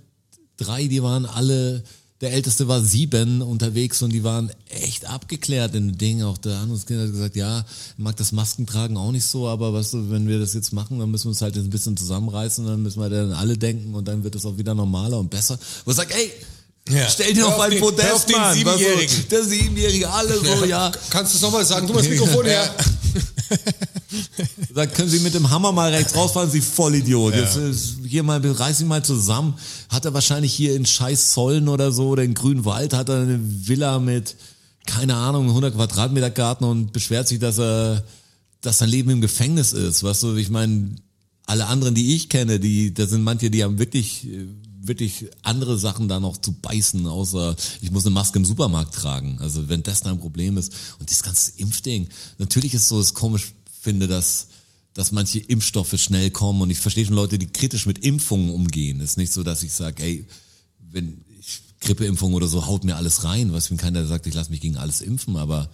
drei, 0.57 0.87
die 0.87 1.03
waren 1.03 1.27
alle, 1.27 1.83
der 2.23 2.33
Älteste 2.33 2.69
war 2.69 2.81
sieben 2.81 3.43
unterwegs 3.43 4.01
und 4.01 4.11
die 4.11 4.23
waren 4.23 4.51
echt 4.69 5.07
abgeklärt 5.07 5.75
in 5.75 5.89
den 5.89 5.99
Dingen. 5.99 6.25
Auch 6.25 6.39
der 6.39 6.57
andere 6.59 6.79
Kind 6.79 7.01
hat 7.01 7.11
gesagt, 7.11 7.35
ja, 7.35 7.65
mag 7.97 8.17
das 8.17 8.31
Maskentragen 8.31 8.97
auch 8.97 9.11
nicht 9.11 9.27
so, 9.27 9.49
aber 9.49 9.75
weißt 9.75 9.95
du, 9.95 10.11
wenn 10.11 10.29
wir 10.29 10.39
das 10.39 10.55
jetzt 10.55 10.73
machen, 10.73 11.01
dann 11.01 11.11
müssen 11.11 11.25
wir 11.25 11.31
uns 11.31 11.43
halt 11.43 11.57
ein 11.57 11.69
bisschen 11.69 11.97
zusammenreißen, 11.97 12.65
dann 12.65 12.81
müssen 12.81 13.01
wir 13.01 13.11
dann 13.11 13.33
alle 13.33 13.59
denken 13.59 13.95
und 13.95 14.07
dann 14.07 14.23
wird 14.23 14.37
es 14.37 14.47
auch 14.47 14.57
wieder 14.57 14.73
normaler 14.73 15.19
und 15.19 15.31
besser. 15.31 15.59
Wo 15.85 15.91
ich 15.91 15.97
sag, 15.97 16.15
ey, 16.15 16.31
Ja. 16.89 17.09
Stell 17.09 17.35
dir 17.35 17.43
doch 17.43 17.59
mal 17.59 17.71
ein 17.71 17.81
Podest, 17.81 18.29
den 18.29 18.37
Mann. 18.37 18.55
Siebenjährigen. 18.57 19.17
So, 19.17 19.23
der 19.29 19.45
Siebenjährige, 19.45 20.09
alle 20.11 20.37
so, 20.39 20.65
ja. 20.65 20.93
Kannst 21.11 21.33
du 21.33 21.37
es 21.37 21.43
nochmal 21.43 21.65
sagen? 21.65 21.89
Du 21.89 21.93
das 21.93 22.09
Mikrofon 22.09 22.47
her. 22.47 22.73
Da 24.75 24.87
können 24.87 25.09
Sie 25.09 25.21
mit 25.21 25.35
dem 25.35 25.51
Hammer 25.51 25.73
mal 25.73 25.93
rechts 25.93 26.15
rausfahren, 26.15 26.51
Sie 26.51 26.61
Vollidiot. 26.61 27.35
Jetzt 27.35 27.57
ist, 27.57 27.97
hier 28.07 28.23
mal, 28.23 28.41
reiß 28.45 28.81
ihn 28.81 28.89
mal 28.89 29.05
zusammen. 29.05 29.55
Hat 29.89 30.05
er 30.05 30.15
wahrscheinlich 30.15 30.53
hier 30.53 30.77
in 30.77 30.87
Scheiß 30.87 31.35
Sollen 31.35 31.69
oder 31.69 31.93
so 31.93 32.09
oder 32.09 32.23
in 32.23 32.35
Grünwald 32.35 32.95
hat 32.95 33.09
er 33.09 33.21
eine 33.21 33.41
Villa 33.43 33.99
mit, 33.99 34.37
keine 34.87 35.17
Ahnung, 35.17 35.49
100 35.49 35.75
Quadratmeter 35.75 36.31
Garten 36.31 36.65
und 36.65 36.93
beschwert 36.93 37.29
sich, 37.29 37.39
dass 37.39 37.59
er, 37.59 38.05
dass 38.61 38.79
sein 38.79 38.89
Leben 38.89 39.11
im 39.11 39.21
Gefängnis 39.21 39.73
ist. 39.73 40.03
Weißt 40.03 40.23
du, 40.23 40.37
ich 40.37 40.51
meine, 40.51 40.97
alle 41.47 41.67
anderen, 41.67 41.95
die 41.95 42.15
ich 42.15 42.29
kenne, 42.29 42.61
die, 42.61 42.95
da 42.95 43.07
sind 43.07 43.23
manche, 43.23 43.51
die 43.51 43.65
haben 43.65 43.79
wirklich, 43.79 44.27
äh, 44.27 44.47
wirklich 44.85 45.27
andere 45.43 45.79
Sachen 45.79 46.09
da 46.09 46.19
noch 46.19 46.37
zu 46.37 46.53
beißen, 46.53 47.07
außer 47.07 47.55
ich 47.81 47.91
muss 47.91 48.05
eine 48.05 48.15
Maske 48.15 48.39
im 48.39 48.45
Supermarkt 48.45 48.95
tragen. 48.95 49.39
Also 49.41 49.69
wenn 49.69 49.83
das 49.83 50.01
dein 50.01 50.19
Problem 50.19 50.57
ist 50.57 50.73
und 50.99 51.09
dieses 51.09 51.23
ganze 51.23 51.53
Impfding, 51.59 52.09
natürlich 52.39 52.75
ist 52.75 52.89
so, 52.89 52.99
es 52.99 53.15
komisch 53.15 53.53
finde, 53.83 54.09
dass 54.09 54.49
dass 54.95 55.13
manche 55.13 55.39
Impfstoffe 55.39 55.99
schnell 55.99 56.31
kommen 56.31 56.61
und 56.61 56.71
ich 56.71 56.79
verstehe 56.79 57.07
schon 57.07 57.15
Leute, 57.15 57.39
die 57.39 57.47
kritisch 57.47 57.87
mit 57.87 58.05
Impfungen 58.05 58.51
umgehen. 58.51 59.01
Es 59.01 59.13
ist 59.13 59.17
nicht 59.17 59.33
so, 59.33 59.43
dass 59.43 59.63
ich 59.63 59.73
sage, 59.73 60.03
ey, 60.03 60.27
wenn 60.91 61.25
ich 61.41 61.63
Grippeimpfung 61.81 62.35
oder 62.35 62.47
so, 62.47 62.67
haut 62.67 62.85
mir 62.85 62.97
alles 62.97 63.25
rein. 63.25 63.53
Was, 63.53 63.71
wenn 63.71 63.79
keiner 63.79 64.07
sagt, 64.07 64.27
ich 64.27 64.35
lasse 64.35 64.51
mich 64.51 64.61
gegen 64.61 64.77
alles 64.77 65.01
impfen, 65.01 65.37
aber 65.37 65.71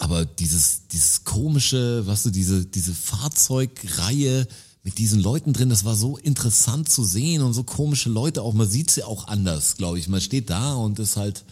aber 0.00 0.24
dieses, 0.24 0.86
dieses 0.92 1.24
komische, 1.24 2.06
was 2.06 2.22
du, 2.22 2.30
diese, 2.30 2.64
diese 2.64 2.94
Fahrzeugreihe 2.94 4.46
mit 4.84 4.98
diesen 4.98 5.20
Leuten 5.20 5.52
drin, 5.52 5.70
das 5.70 5.84
war 5.84 5.96
so 5.96 6.16
interessant 6.16 6.88
zu 6.88 7.02
sehen 7.02 7.42
und 7.42 7.52
so 7.52 7.64
komische 7.64 8.08
Leute 8.08 8.42
auch. 8.42 8.54
Man 8.54 8.68
sieht's 8.68 8.94
ja 8.94 9.06
auch 9.06 9.26
anders, 9.26 9.76
glaube 9.76 9.98
ich. 9.98 10.06
Man 10.06 10.20
steht 10.20 10.50
da 10.50 10.74
und 10.74 11.00
ist 11.00 11.16
halt, 11.16 11.44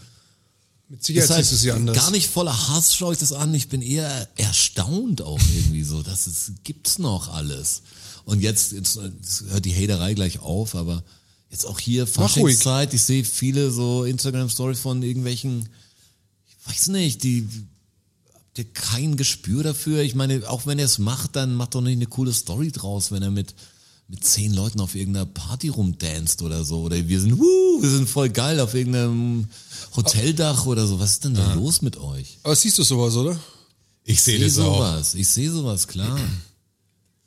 Mit 0.89 1.01
ist 1.01 1.07
Sicherheit 1.07 1.45
siehst 1.45 1.53
du 1.53 1.57
sie 1.57 1.73
anders. 1.73 1.97
gar 1.97 2.11
nicht 2.11 2.29
voller 2.29 2.69
Hass, 2.69 2.95
schaue 2.95 3.13
ich 3.13 3.19
das 3.19 3.33
an. 3.33 3.53
Ich 3.55 3.69
bin 3.69 3.83
eher 3.83 4.29
erstaunt 4.37 5.21
auch 5.23 5.41
irgendwie 5.55 5.83
so, 5.83 6.03
dass 6.03 6.27
es 6.27 6.53
gibt's 6.63 6.99
noch 6.99 7.33
alles. 7.33 7.83
Und 8.25 8.41
jetzt, 8.41 8.73
jetzt, 8.73 8.97
jetzt 8.97 9.45
hört 9.49 9.65
die 9.65 9.75
Haterei 9.75 10.15
gleich 10.15 10.41
auf, 10.41 10.75
aber 10.75 11.03
jetzt 11.51 11.65
auch 11.65 11.81
hier. 11.81 12.07
Faschingszeit, 12.07 12.95
ich 12.95 13.03
sehe 13.03 13.25
viele 13.25 13.71
so 13.71 14.05
Instagram-Stories 14.05 14.81
von 14.81 15.03
irgendwelchen, 15.03 15.69
ich 16.47 16.69
weiß 16.69 16.89
nicht, 16.89 17.23
die 17.25 17.49
habt 18.35 18.59
ihr 18.59 18.73
kein 18.73 19.17
Gespür 19.17 19.65
dafür. 19.65 20.03
Ich 20.03 20.15
meine, 20.15 20.49
auch 20.49 20.67
wenn 20.67 20.79
er 20.79 20.87
es 20.87 20.99
macht, 20.99 21.37
dann 21.37 21.55
macht 21.55 21.75
doch 21.75 21.81
nicht 21.81 21.97
eine 21.97 22.07
coole 22.07 22.33
Story 22.33 22.71
draus, 22.71 23.11
wenn 23.11 23.23
er 23.23 23.31
mit 23.31 23.55
mit 24.09 24.25
zehn 24.25 24.55
Leuten 24.55 24.81
auf 24.81 24.95
irgendeiner 24.95 25.27
Party 25.27 25.69
rumdanzt 25.69 26.41
oder 26.43 26.65
so. 26.65 26.83
Oder 26.83 27.09
wir 27.09 27.21
sind, 27.21 27.39
wuh, 27.39 27.83
wir 27.83 27.91
sind 27.91 28.09
voll 28.09 28.29
geil 28.29 28.61
auf 28.61 28.75
irgendeinem 28.75 29.49
Hoteldach 29.97 30.65
oder 30.67 30.87
so. 30.87 30.99
Was 31.01 31.13
ist 31.13 31.25
denn 31.25 31.35
da 31.35 31.55
los 31.55 31.83
mit 31.83 31.97
euch? 31.97 32.39
Aber 32.45 32.55
siehst 32.55 32.79
du 32.79 32.83
sowas, 32.85 33.17
oder? 33.17 33.39
Ich 34.05 34.21
sehe 34.23 34.37
Ich 34.37 34.45
das 34.45 34.55
sehe 34.55 34.65
auch. 34.65 34.77
sowas. 34.77 35.15
Ich 35.15 35.27
sehe 35.29 35.51
sowas, 35.51 35.89
klar. 35.89 36.19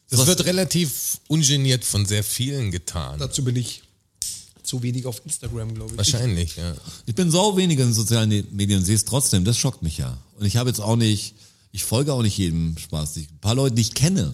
Das 0.10 0.22
Was- 0.22 0.28
wird 0.28 0.46
relativ 0.46 1.20
ungeniert 1.28 1.84
von 1.84 2.06
sehr 2.06 2.24
vielen 2.24 2.71
getan. 2.71 3.19
Dazu 3.19 3.44
bin 3.44 3.56
ich 3.57 3.83
zu 4.64 4.81
wenig 4.81 5.06
auf 5.06 5.21
Instagram, 5.26 5.74
glaube 5.74 5.92
ich. 5.92 5.98
Wahrscheinlich, 5.98 6.56
ja. 6.56 6.74
Ich 7.06 7.16
bin 7.16 7.30
sau 7.31 7.57
weniger 7.57 7.83
in 7.83 7.94
sozialen 7.94 8.30
Medien, 8.56 8.86
sehe 8.86 8.95
es 8.95 9.04
trotzdem. 9.04 9.44
Das 9.44 9.57
schockt 9.57 9.81
mich 9.83 9.98
ja. 9.98 10.18
Und 10.40 10.45
ich 10.45 10.56
habe 10.57 10.69
jetzt 10.69 10.80
auch 10.80 10.95
nicht, 10.95 11.33
ich 11.71 11.83
folge 11.83 12.14
auch 12.14 12.21
nicht 12.21 12.38
jedem 12.38 12.78
Spaß. 12.78 13.18
Ich, 13.18 13.30
ein 13.31 13.40
paar 13.40 13.56
Leute, 13.56 13.76
die 13.76 13.81
ich 13.81 13.94
kenne. 13.94 14.33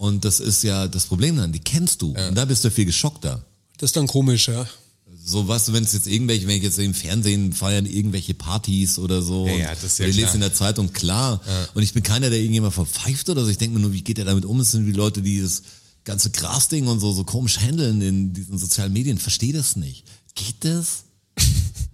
Und 0.00 0.24
das 0.24 0.40
ist 0.40 0.62
ja 0.62 0.88
das 0.88 1.04
Problem 1.04 1.36
dann, 1.36 1.52
die 1.52 1.58
kennst 1.58 2.00
du. 2.00 2.14
Und 2.16 2.34
da 2.34 2.46
bist 2.46 2.64
du 2.64 2.70
viel 2.70 2.86
geschockter. 2.86 3.44
Das 3.76 3.88
ist 3.88 3.96
dann 3.96 4.06
komisch, 4.06 4.48
ja. 4.48 4.66
So, 5.22 5.46
weißt 5.46 5.68
du, 5.68 5.72
wenn 5.74 5.84
es 5.84 5.92
jetzt 5.92 6.06
irgendwelche, 6.06 6.46
wenn 6.46 6.56
ich 6.56 6.62
jetzt 6.62 6.78
im 6.78 6.94
Fernsehen 6.94 7.52
feiern 7.52 7.84
irgendwelche 7.84 8.32
Partys 8.32 8.98
oder 8.98 9.20
so. 9.20 9.46
Ja, 9.46 9.52
ja, 9.52 9.74
das 9.74 9.84
ist 9.84 9.98
ja 9.98 10.04
oder 10.04 10.10
ich 10.10 10.16
lese 10.16 10.34
in 10.36 10.40
der 10.40 10.54
Zeitung, 10.54 10.94
klar. 10.94 11.42
Und 11.74 11.82
ich 11.82 11.92
bin 11.92 12.02
keiner, 12.02 12.30
der 12.30 12.38
irgendjemand 12.38 12.72
verpfeift 12.72 13.28
oder 13.28 13.44
so. 13.44 13.50
Ich 13.50 13.58
denke 13.58 13.74
mir 13.74 13.82
nur, 13.82 13.92
wie 13.92 14.00
geht 14.00 14.18
er 14.18 14.24
damit 14.24 14.46
um? 14.46 14.58
Es 14.60 14.70
sind 14.70 14.86
wie 14.86 14.92
Leute, 14.92 15.20
die 15.20 15.42
das 15.42 15.64
ganze 16.04 16.30
Grasding 16.30 16.86
und 16.86 16.98
so, 17.00 17.12
so 17.12 17.24
komisch 17.24 17.58
handeln 17.58 18.00
in 18.00 18.32
diesen 18.32 18.56
sozialen 18.56 18.94
Medien. 18.94 19.18
Verstehe 19.18 19.52
das 19.52 19.76
nicht. 19.76 20.04
Geht 20.34 20.56
das? 20.60 21.04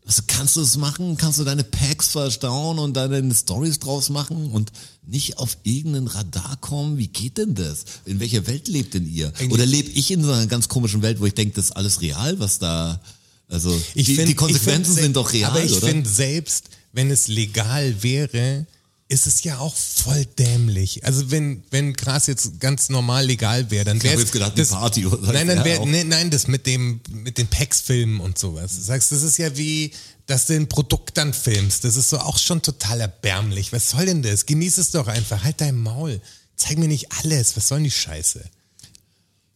Also 0.06 0.22
kannst 0.28 0.54
du 0.54 0.60
es 0.60 0.76
machen? 0.76 1.16
Kannst 1.16 1.40
du 1.40 1.44
deine 1.44 1.64
Packs 1.64 2.10
verstauen 2.10 2.78
und 2.78 2.94
deine 2.96 3.34
Stories 3.34 3.80
draus 3.80 4.08
machen 4.08 4.50
und 4.52 4.70
nicht 5.04 5.38
auf 5.38 5.58
irgendeinen 5.64 6.06
Radar 6.06 6.56
kommen? 6.60 6.96
Wie 6.96 7.08
geht 7.08 7.38
denn 7.38 7.56
das? 7.56 7.84
In 8.04 8.20
welcher 8.20 8.46
Welt 8.46 8.68
lebt 8.68 8.94
denn 8.94 9.04
ihr? 9.12 9.32
Oder 9.50 9.66
lebe 9.66 9.90
ich 9.90 10.12
in 10.12 10.22
so 10.22 10.30
einer 10.30 10.46
ganz 10.46 10.68
komischen 10.68 11.02
Welt, 11.02 11.18
wo 11.20 11.26
ich 11.26 11.34
denke, 11.34 11.56
das 11.56 11.66
ist 11.66 11.72
alles 11.72 12.00
real, 12.02 12.38
was 12.38 12.60
da, 12.60 13.00
also 13.48 13.76
Ich 13.96 14.06
die, 14.06 14.14
find- 14.14 14.28
die 14.28 14.34
Konsequenzen 14.34 14.92
find, 14.94 15.02
sind 15.06 15.16
doch 15.16 15.32
real, 15.32 15.50
Aber 15.50 15.64
ich 15.64 15.74
finde 15.76 16.08
selbst, 16.08 16.66
wenn 16.92 17.10
es 17.10 17.26
legal 17.26 18.02
wäre, 18.04 18.64
ist 19.08 19.26
es 19.26 19.44
ja 19.44 19.58
auch 19.58 19.74
voll 19.76 20.24
dämlich. 20.38 21.04
Also 21.04 21.30
wenn 21.30 21.62
wenn 21.70 21.92
Gras 21.92 22.26
jetzt 22.26 22.58
ganz 22.60 22.88
normal 22.88 23.24
legal 23.26 23.70
wäre, 23.70 23.84
dann 23.84 24.02
wäre 24.02 24.18
jetzt 24.18 24.32
gedacht, 24.32 24.54
eine 24.56 24.66
Party 24.66 25.06
oder- 25.06 25.32
Nein, 25.32 25.46
dann 25.46 25.64
wär, 25.64 25.84
nee, 25.86 26.02
nein, 26.04 26.30
das 26.30 26.48
mit 26.48 26.66
dem 26.66 27.00
mit 27.10 27.38
den 27.38 27.46
Packs-Filmen 27.46 28.18
und 28.20 28.36
sowas. 28.38 28.74
Du 28.76 28.82
sagst, 28.82 29.12
das 29.12 29.22
ist 29.22 29.36
ja 29.38 29.56
wie, 29.56 29.92
dass 30.26 30.46
du 30.46 30.54
ein 30.54 30.68
Produkt 30.68 31.16
dann 31.18 31.32
filmst. 31.32 31.84
Das 31.84 31.94
ist 31.96 32.08
so 32.08 32.18
auch 32.18 32.38
schon 32.38 32.62
total 32.62 33.00
erbärmlich. 33.00 33.72
Was 33.72 33.90
soll 33.90 34.06
denn 34.06 34.22
das? 34.22 34.46
Genieß 34.46 34.78
es 34.78 34.90
doch 34.90 35.06
einfach. 35.06 35.44
Halt 35.44 35.60
dein 35.60 35.76
Maul. 35.76 36.20
Zeig 36.56 36.78
mir 36.78 36.88
nicht 36.88 37.12
alles. 37.12 37.56
Was 37.56 37.68
soll 37.68 37.78
denn 37.78 37.84
die 37.84 37.90
Scheiße? 37.92 38.42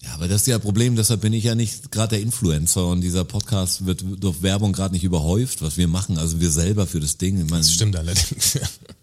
Ja, 0.02 0.14
aber 0.14 0.28
das 0.28 0.40
ist 0.42 0.46
ja 0.46 0.54
ein 0.56 0.62
Problem, 0.62 0.96
deshalb 0.96 1.20
bin 1.20 1.34
ich 1.34 1.44
ja 1.44 1.54
nicht 1.54 1.90
gerade 1.92 2.16
der 2.16 2.22
Influencer 2.22 2.86
und 2.86 3.02
dieser 3.02 3.24
Podcast 3.24 3.84
wird 3.84 4.02
durch 4.18 4.40
Werbung 4.40 4.72
gerade 4.72 4.94
nicht 4.94 5.04
überhäuft, 5.04 5.60
was 5.60 5.76
wir 5.76 5.88
machen, 5.88 6.16
also 6.16 6.40
wir 6.40 6.50
selber 6.50 6.86
für 6.86 7.00
das 7.00 7.18
Ding. 7.18 7.36
Meine, 7.50 7.58
Das 7.58 7.72
stimmt 7.72 7.96
allerdings. 7.96 8.54
Ja. 8.54 8.60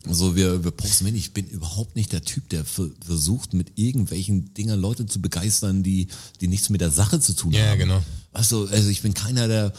Also 0.08 0.36
wir, 0.36 0.64
wir 0.64 0.72
posten 0.72 1.04
mit, 1.06 1.16
ich 1.16 1.34
bin 1.34 1.46
überhaupt 1.48 1.96
nicht 1.96 2.14
der 2.14 2.24
Typ, 2.24 2.50
der 2.50 2.66
ver- 2.66 2.90
versucht, 3.06 3.54
mit 3.54 3.74
irgendwelchen 3.76 4.54
Dingern 4.56 4.80
Leute 4.80 5.06
zu 5.06 5.22
begeistern, 5.22 5.84
die, 5.84 6.08
die 6.42 6.48
nichts 6.48 6.70
mit 6.70 6.82
der 6.82 6.90
Sache 6.92 7.20
zu 7.20 7.34
tun 7.34 7.52
Ja, 7.52 7.68
haben. 7.68 7.78
genau. 7.80 8.02
Weißt 8.32 8.52
du, 8.52 8.66
also 8.66 8.90
ich 8.90 9.02
bin 9.04 9.14
keiner, 9.14 9.48
der, 9.48 9.74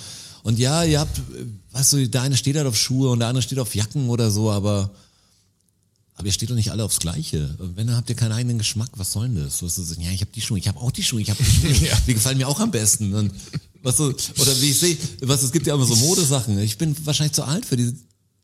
und 0.45 0.59
ja, 0.61 0.85
ihr 0.85 1.01
habt, 1.01 1.21
weißt 1.73 1.95
du, 1.95 2.09
der 2.09 2.23
eine 2.23 2.37
steht 2.37 2.57
halt 2.57 2.67
auf 2.69 2.77
Schuhe 2.77 3.11
und 3.11 3.19
der 3.19 3.29
andere 3.29 3.43
steht 3.43 3.59
auf 3.59 3.75
Jacken 3.75 4.09
oder 4.09 4.31
so, 4.31 4.51
aber, 4.53 4.91
aber 6.19 6.27
ihr 6.27 6.33
steht 6.33 6.51
doch 6.51 6.57
nicht 6.57 6.73
alle 6.73 6.83
aufs 6.83 6.99
Gleiche. 6.99 7.55
Wenn, 7.77 7.87
dann 7.87 7.97
habt 7.97 8.11
ihr 8.11 8.17
keinen 8.17 8.33
eigenen 8.33 8.59
Geschmack, 8.59 8.91
was 8.97 9.13
soll 9.13 9.29
denn 9.29 9.45
das? 9.45 9.63
Was 9.63 9.79
ist, 9.79 9.97
ja, 10.01 10.11
ich 10.11 10.21
habe 10.21 10.33
die 10.35 10.41
Schuhe, 10.41 10.59
ich 10.59 10.67
habe 10.67 10.81
auch 10.81 10.91
die 10.91 11.05
Schuhe, 11.05 11.21
ich 11.21 11.31
habe 11.31 11.43
die 11.43 11.49
Schuhe, 11.49 11.91
die 12.09 12.15
gefallen 12.15 12.39
mir 12.39 12.49
auch 12.49 12.59
am 12.59 12.73
besten. 12.73 13.15
Und, 13.15 13.33
was 13.83 13.99
so, 13.99 14.07
oder 14.07 14.61
wie 14.61 14.71
ich 14.71 14.79
sehe, 14.79 14.97
was, 15.21 15.45
es 15.45 15.53
gibt 15.53 15.69
ja 15.69 15.75
immer 15.75 15.85
so 15.85 15.95
Modesachen. 15.95 16.59
Ich 16.59 16.77
bin 16.77 16.97
wahrscheinlich 17.07 17.35
zu 17.35 17.45
alt 17.45 17.65
für 17.65 17.77
diese, 17.77 17.95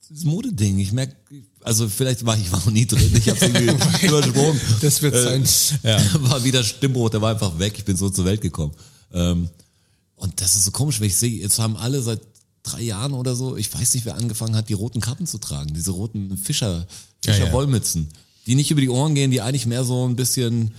dieses 0.08 0.22
Modeding. 0.22 0.78
Ich 0.78 0.92
merke, 0.92 1.16
also 1.62 1.88
vielleicht 1.88 2.24
war 2.24 2.38
ich 2.38 2.52
war 2.52 2.60
noch 2.60 2.70
nie 2.70 2.86
drin, 2.86 3.10
ich 3.12 3.28
habe 3.28 3.44
irgendwie 3.44 4.06
übersprungen. 4.06 4.60
Das 4.80 5.02
wird 5.02 5.14
sein. 5.14 5.44
Ja. 5.82 6.00
War 6.30 6.44
wieder 6.44 6.62
Stimmbruch, 6.62 7.10
der 7.10 7.22
war 7.22 7.32
einfach 7.32 7.58
weg. 7.58 7.74
Ich 7.76 7.84
bin 7.84 7.96
so 7.96 8.08
zur 8.08 8.24
Welt 8.24 8.40
gekommen. 8.40 8.72
Ähm, 9.12 9.48
und 10.14 10.40
das 10.40 10.54
ist 10.54 10.64
so 10.64 10.70
komisch, 10.70 11.00
wenn 11.00 11.08
ich 11.08 11.16
sehe, 11.16 11.42
jetzt 11.42 11.58
haben 11.58 11.76
alle 11.76 12.00
seit 12.02 12.20
drei 12.64 12.82
Jahren 12.82 13.12
oder 13.12 13.36
so, 13.36 13.56
ich 13.56 13.72
weiß 13.72 13.94
nicht, 13.94 14.04
wer 14.06 14.16
angefangen 14.16 14.56
hat, 14.56 14.68
die 14.68 14.72
roten 14.74 15.00
Kappen 15.00 15.26
zu 15.26 15.38
tragen, 15.38 15.72
diese 15.74 15.92
roten 15.92 16.36
Fischer, 16.36 16.86
Ja, 17.24 17.32
ja. 17.32 17.32
Fischer-Wollmützen, 17.34 18.08
die 18.46 18.56
nicht 18.56 18.70
über 18.72 18.80
die 18.80 18.88
Ohren 18.88 19.14
gehen, 19.14 19.30
die 19.30 19.40
eigentlich 19.40 19.66
mehr 19.66 19.84
so 19.84 20.08
ein 20.08 20.16
bisschen 20.16 20.72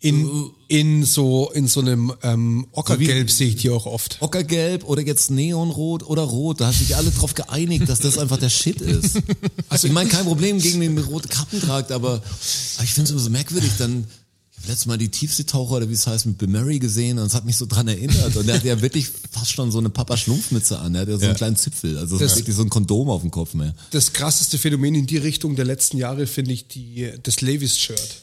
In, 0.00 0.50
in 0.66 1.04
so, 1.04 1.50
in 1.54 1.68
so 1.68 1.80
einem 1.80 2.12
ähm, 2.22 2.66
Ockergelb 2.72 3.30
sehe 3.30 3.48
ich 3.48 3.56
die 3.56 3.70
auch 3.70 3.86
oft. 3.86 4.16
Ockergelb 4.20 4.82
oder 4.84 5.00
jetzt 5.02 5.30
Neonrot 5.30 6.02
oder 6.02 6.22
Rot. 6.22 6.60
Da 6.60 6.66
hat 6.66 6.74
sich 6.74 6.96
alle 6.96 7.10
drauf 7.12 7.34
geeinigt, 7.34 7.88
dass 7.88 8.00
das 8.00 8.18
einfach 8.18 8.38
der 8.38 8.50
Shit 8.50 8.80
ist. 8.80 9.20
Also 9.68 9.86
ich 9.86 9.92
meine, 9.94 10.10
kein 10.10 10.24
Problem 10.24 10.58
gegen 10.58 10.80
den 10.80 10.98
rote 10.98 11.28
Kappen 11.28 11.60
tragt, 11.60 11.92
aber, 11.92 12.14
aber 12.14 12.84
ich 12.84 12.92
finde 12.92 13.04
es 13.04 13.10
immer 13.12 13.20
so 13.20 13.30
merkwürdig. 13.30 13.70
Dann 13.78 14.06
ich 14.52 14.58
habe 14.58 14.68
letztes 14.68 14.86
Mal 14.86 14.98
die 14.98 15.08
Tiefseetaucher 15.08 15.72
oder 15.76 15.88
wie 15.88 15.94
es 15.94 16.06
heißt 16.06 16.26
mit 16.26 16.38
Bill 16.38 16.48
Murray 16.48 16.78
gesehen 16.78 17.18
und 17.18 17.26
es 17.26 17.34
hat 17.34 17.44
mich 17.44 17.56
so 17.56 17.66
dran 17.66 17.88
erinnert. 17.88 18.36
Und 18.36 18.46
der 18.46 18.56
hat 18.56 18.64
ja 18.64 18.80
wirklich 18.80 19.08
fast 19.30 19.50
schon 19.52 19.72
so 19.72 19.78
eine 19.78 19.88
Papa 19.90 20.16
Schlumpfmütze 20.16 20.78
an. 20.78 20.92
Der 20.92 21.02
hat 21.02 21.08
ja 21.08 21.14
so 21.16 21.22
einen 21.22 21.30
Ja. 21.32 21.36
kleinen 21.36 21.56
Zipfel. 21.56 21.98
Also 21.98 22.18
Das- 22.18 22.32
ist 22.32 22.38
wirklich 22.38 22.54
so 22.54 22.62
ein 22.62 22.68
Kondom 22.70 23.10
auf 23.10 23.22
dem 23.22 23.30
Kopf 23.30 23.54
mehr. 23.54 23.74
Das 23.90 24.12
krasseste 24.12 24.58
Phänomen 24.58 24.94
in 24.94 25.06
die 25.06 25.16
Richtung 25.16 25.56
der 25.56 25.64
letzten 25.64 25.96
Jahre 25.96 26.26
finde 26.26 26.52
ich 26.52 26.68
die, 26.68 27.12
das 27.22 27.40
Levis-Shirt. 27.40 28.22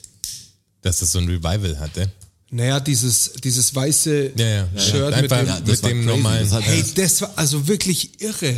Dass 0.82 1.00
das 1.00 1.12
so 1.12 1.20
ein 1.20 1.28
Revival 1.28 1.78
hatte. 1.80 2.12
Naja, 2.52 2.80
dieses, 2.80 3.34
dieses 3.44 3.76
weiße 3.76 4.32
Ja, 4.38 4.46
ja. 4.48 4.68
Shirt 4.80 5.12
ja. 5.12 5.22
mit 5.22 5.32
Einfach 5.32 5.40
dem, 5.40 5.48
Ja, 5.48 5.60
das 5.60 5.82
mit 5.82 5.92
dem 5.92 6.06
normalen. 6.06 6.44
Das 6.46 6.54
hat- 6.54 6.64
Hey, 6.64 6.84
das 6.96 7.22
war 7.22 7.34
also 7.36 7.68
wirklich 7.68 8.22
irre. 8.22 8.56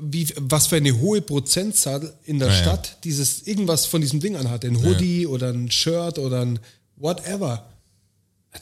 Wie, 0.00 0.26
was 0.36 0.66
für 0.66 0.76
eine 0.76 0.98
hohe 0.98 1.22
Prozentzahl 1.22 2.12
in 2.24 2.38
der 2.40 2.48
Ja, 2.48 2.54
ja. 2.54 2.60
Stadt 2.62 2.98
dieses 3.04 3.42
irgendwas 3.46 3.86
von 3.86 4.00
diesem 4.00 4.18
Ding 4.20 4.36
anhatte. 4.36 4.66
Ein 4.66 4.82
Hoodie 4.84 5.26
oder 5.26 5.50
ein 5.52 5.70
Shirt 5.70 6.18
oder 6.18 6.42
ein 6.42 6.58
whatever. 6.96 7.64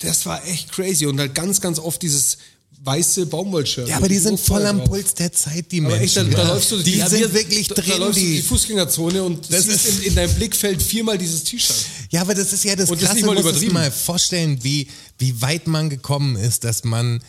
Das 0.00 0.24
war 0.26 0.44
echt 0.46 0.72
crazy. 0.72 1.06
Und 1.06 1.18
halt 1.20 1.34
ganz, 1.34 1.60
ganz 1.60 1.78
oft 1.78 2.00
dieses 2.02 2.38
weiße 2.84 3.26
Baumwollshirt. 3.26 3.88
ja, 3.88 3.96
aber 3.96 4.08
die 4.08 4.18
sind 4.18 4.40
voll 4.40 4.66
am 4.66 4.78
drauf. 4.78 4.88
Puls 4.88 5.14
der 5.14 5.30
Zeit, 5.32 5.70
die 5.70 5.84
Aber 5.84 6.00
echt, 6.00 6.16
da, 6.16 6.22
Menschen. 6.24 6.36
da 6.36 6.42
ja. 6.48 6.54
läufst 6.54 6.70
du 6.72 6.78
die 6.82 6.96
ja, 6.96 7.08
sind 7.08 7.20
wir- 7.20 7.32
wirklich 7.34 7.68
da, 7.68 7.74
drin. 7.76 7.84
Da 7.90 7.96
läufst 7.98 8.16
du 8.18 8.24
die, 8.24 8.36
die 8.36 8.42
Fußgängerzone 8.42 9.22
und 9.22 9.52
Das 9.52 9.66
ist- 9.66 9.86
in, 9.86 10.02
in 10.02 10.14
deinem 10.16 10.34
Blickfeld 10.34 10.82
viermal 10.82 11.16
dieses 11.16 11.44
T-Shirt. 11.44 11.76
Ja, 12.10 12.22
aber 12.22 12.34
das 12.34 12.52
ist 12.52 12.64
ja 12.64 12.74
das 12.74 12.90
Und 12.90 13.00
das 13.00 13.10
Krasse, 13.10 13.16
nicht 13.18 13.26
mal 13.26 13.36
du 13.36 13.42
musst 13.42 13.50
übertrieben. 13.52 13.74
mal 13.74 13.90
vorstellen, 13.92 14.64
wie, 14.64 14.88
wie 15.18 15.40
weit 15.40 15.68
man 15.68 15.90
gekommen 15.90 16.34
ist, 16.34 16.64
dass 16.64 16.82
man, 16.82 17.22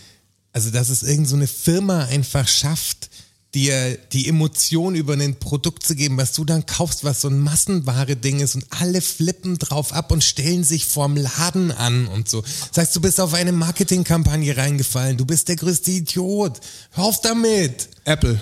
also 0.53 0.71
dass 0.71 0.89
es 0.89 1.03
irgend 1.03 1.27
so 1.29 1.35
eine 1.35 1.47
Firma 1.47 2.05
einfach 2.05 2.47
schafft, 2.47 3.09
dir 3.53 3.97
die 4.11 4.27
Emotion 4.27 4.95
über 4.95 5.13
ein 5.13 5.35
Produkt 5.35 5.85
zu 5.85 5.95
geben, 5.95 6.17
was 6.17 6.33
du 6.33 6.43
dann 6.43 6.65
kaufst, 6.65 7.03
was 7.03 7.21
so 7.21 7.27
ein 7.27 7.39
Massenware-Ding 7.39 8.39
ist 8.39 8.55
und 8.55 8.65
alle 8.69 9.01
flippen 9.01 9.59
drauf 9.59 9.93
ab 9.93 10.11
und 10.11 10.23
stellen 10.23 10.63
sich 10.63 10.85
vorm 10.85 11.15
Laden 11.15 11.71
an 11.71 12.07
und 12.07 12.27
so. 12.27 12.43
Sagst, 12.71 12.95
du 12.95 13.01
bist 13.01 13.19
auf 13.19 13.33
eine 13.33 13.51
Marketingkampagne 13.51 14.57
reingefallen, 14.57 15.17
du 15.17 15.25
bist 15.25 15.49
der 15.49 15.55
größte 15.55 15.91
Idiot. 15.91 16.59
Hör 16.91 17.05
auf 17.05 17.21
damit. 17.21 17.89
Apple. 18.05 18.41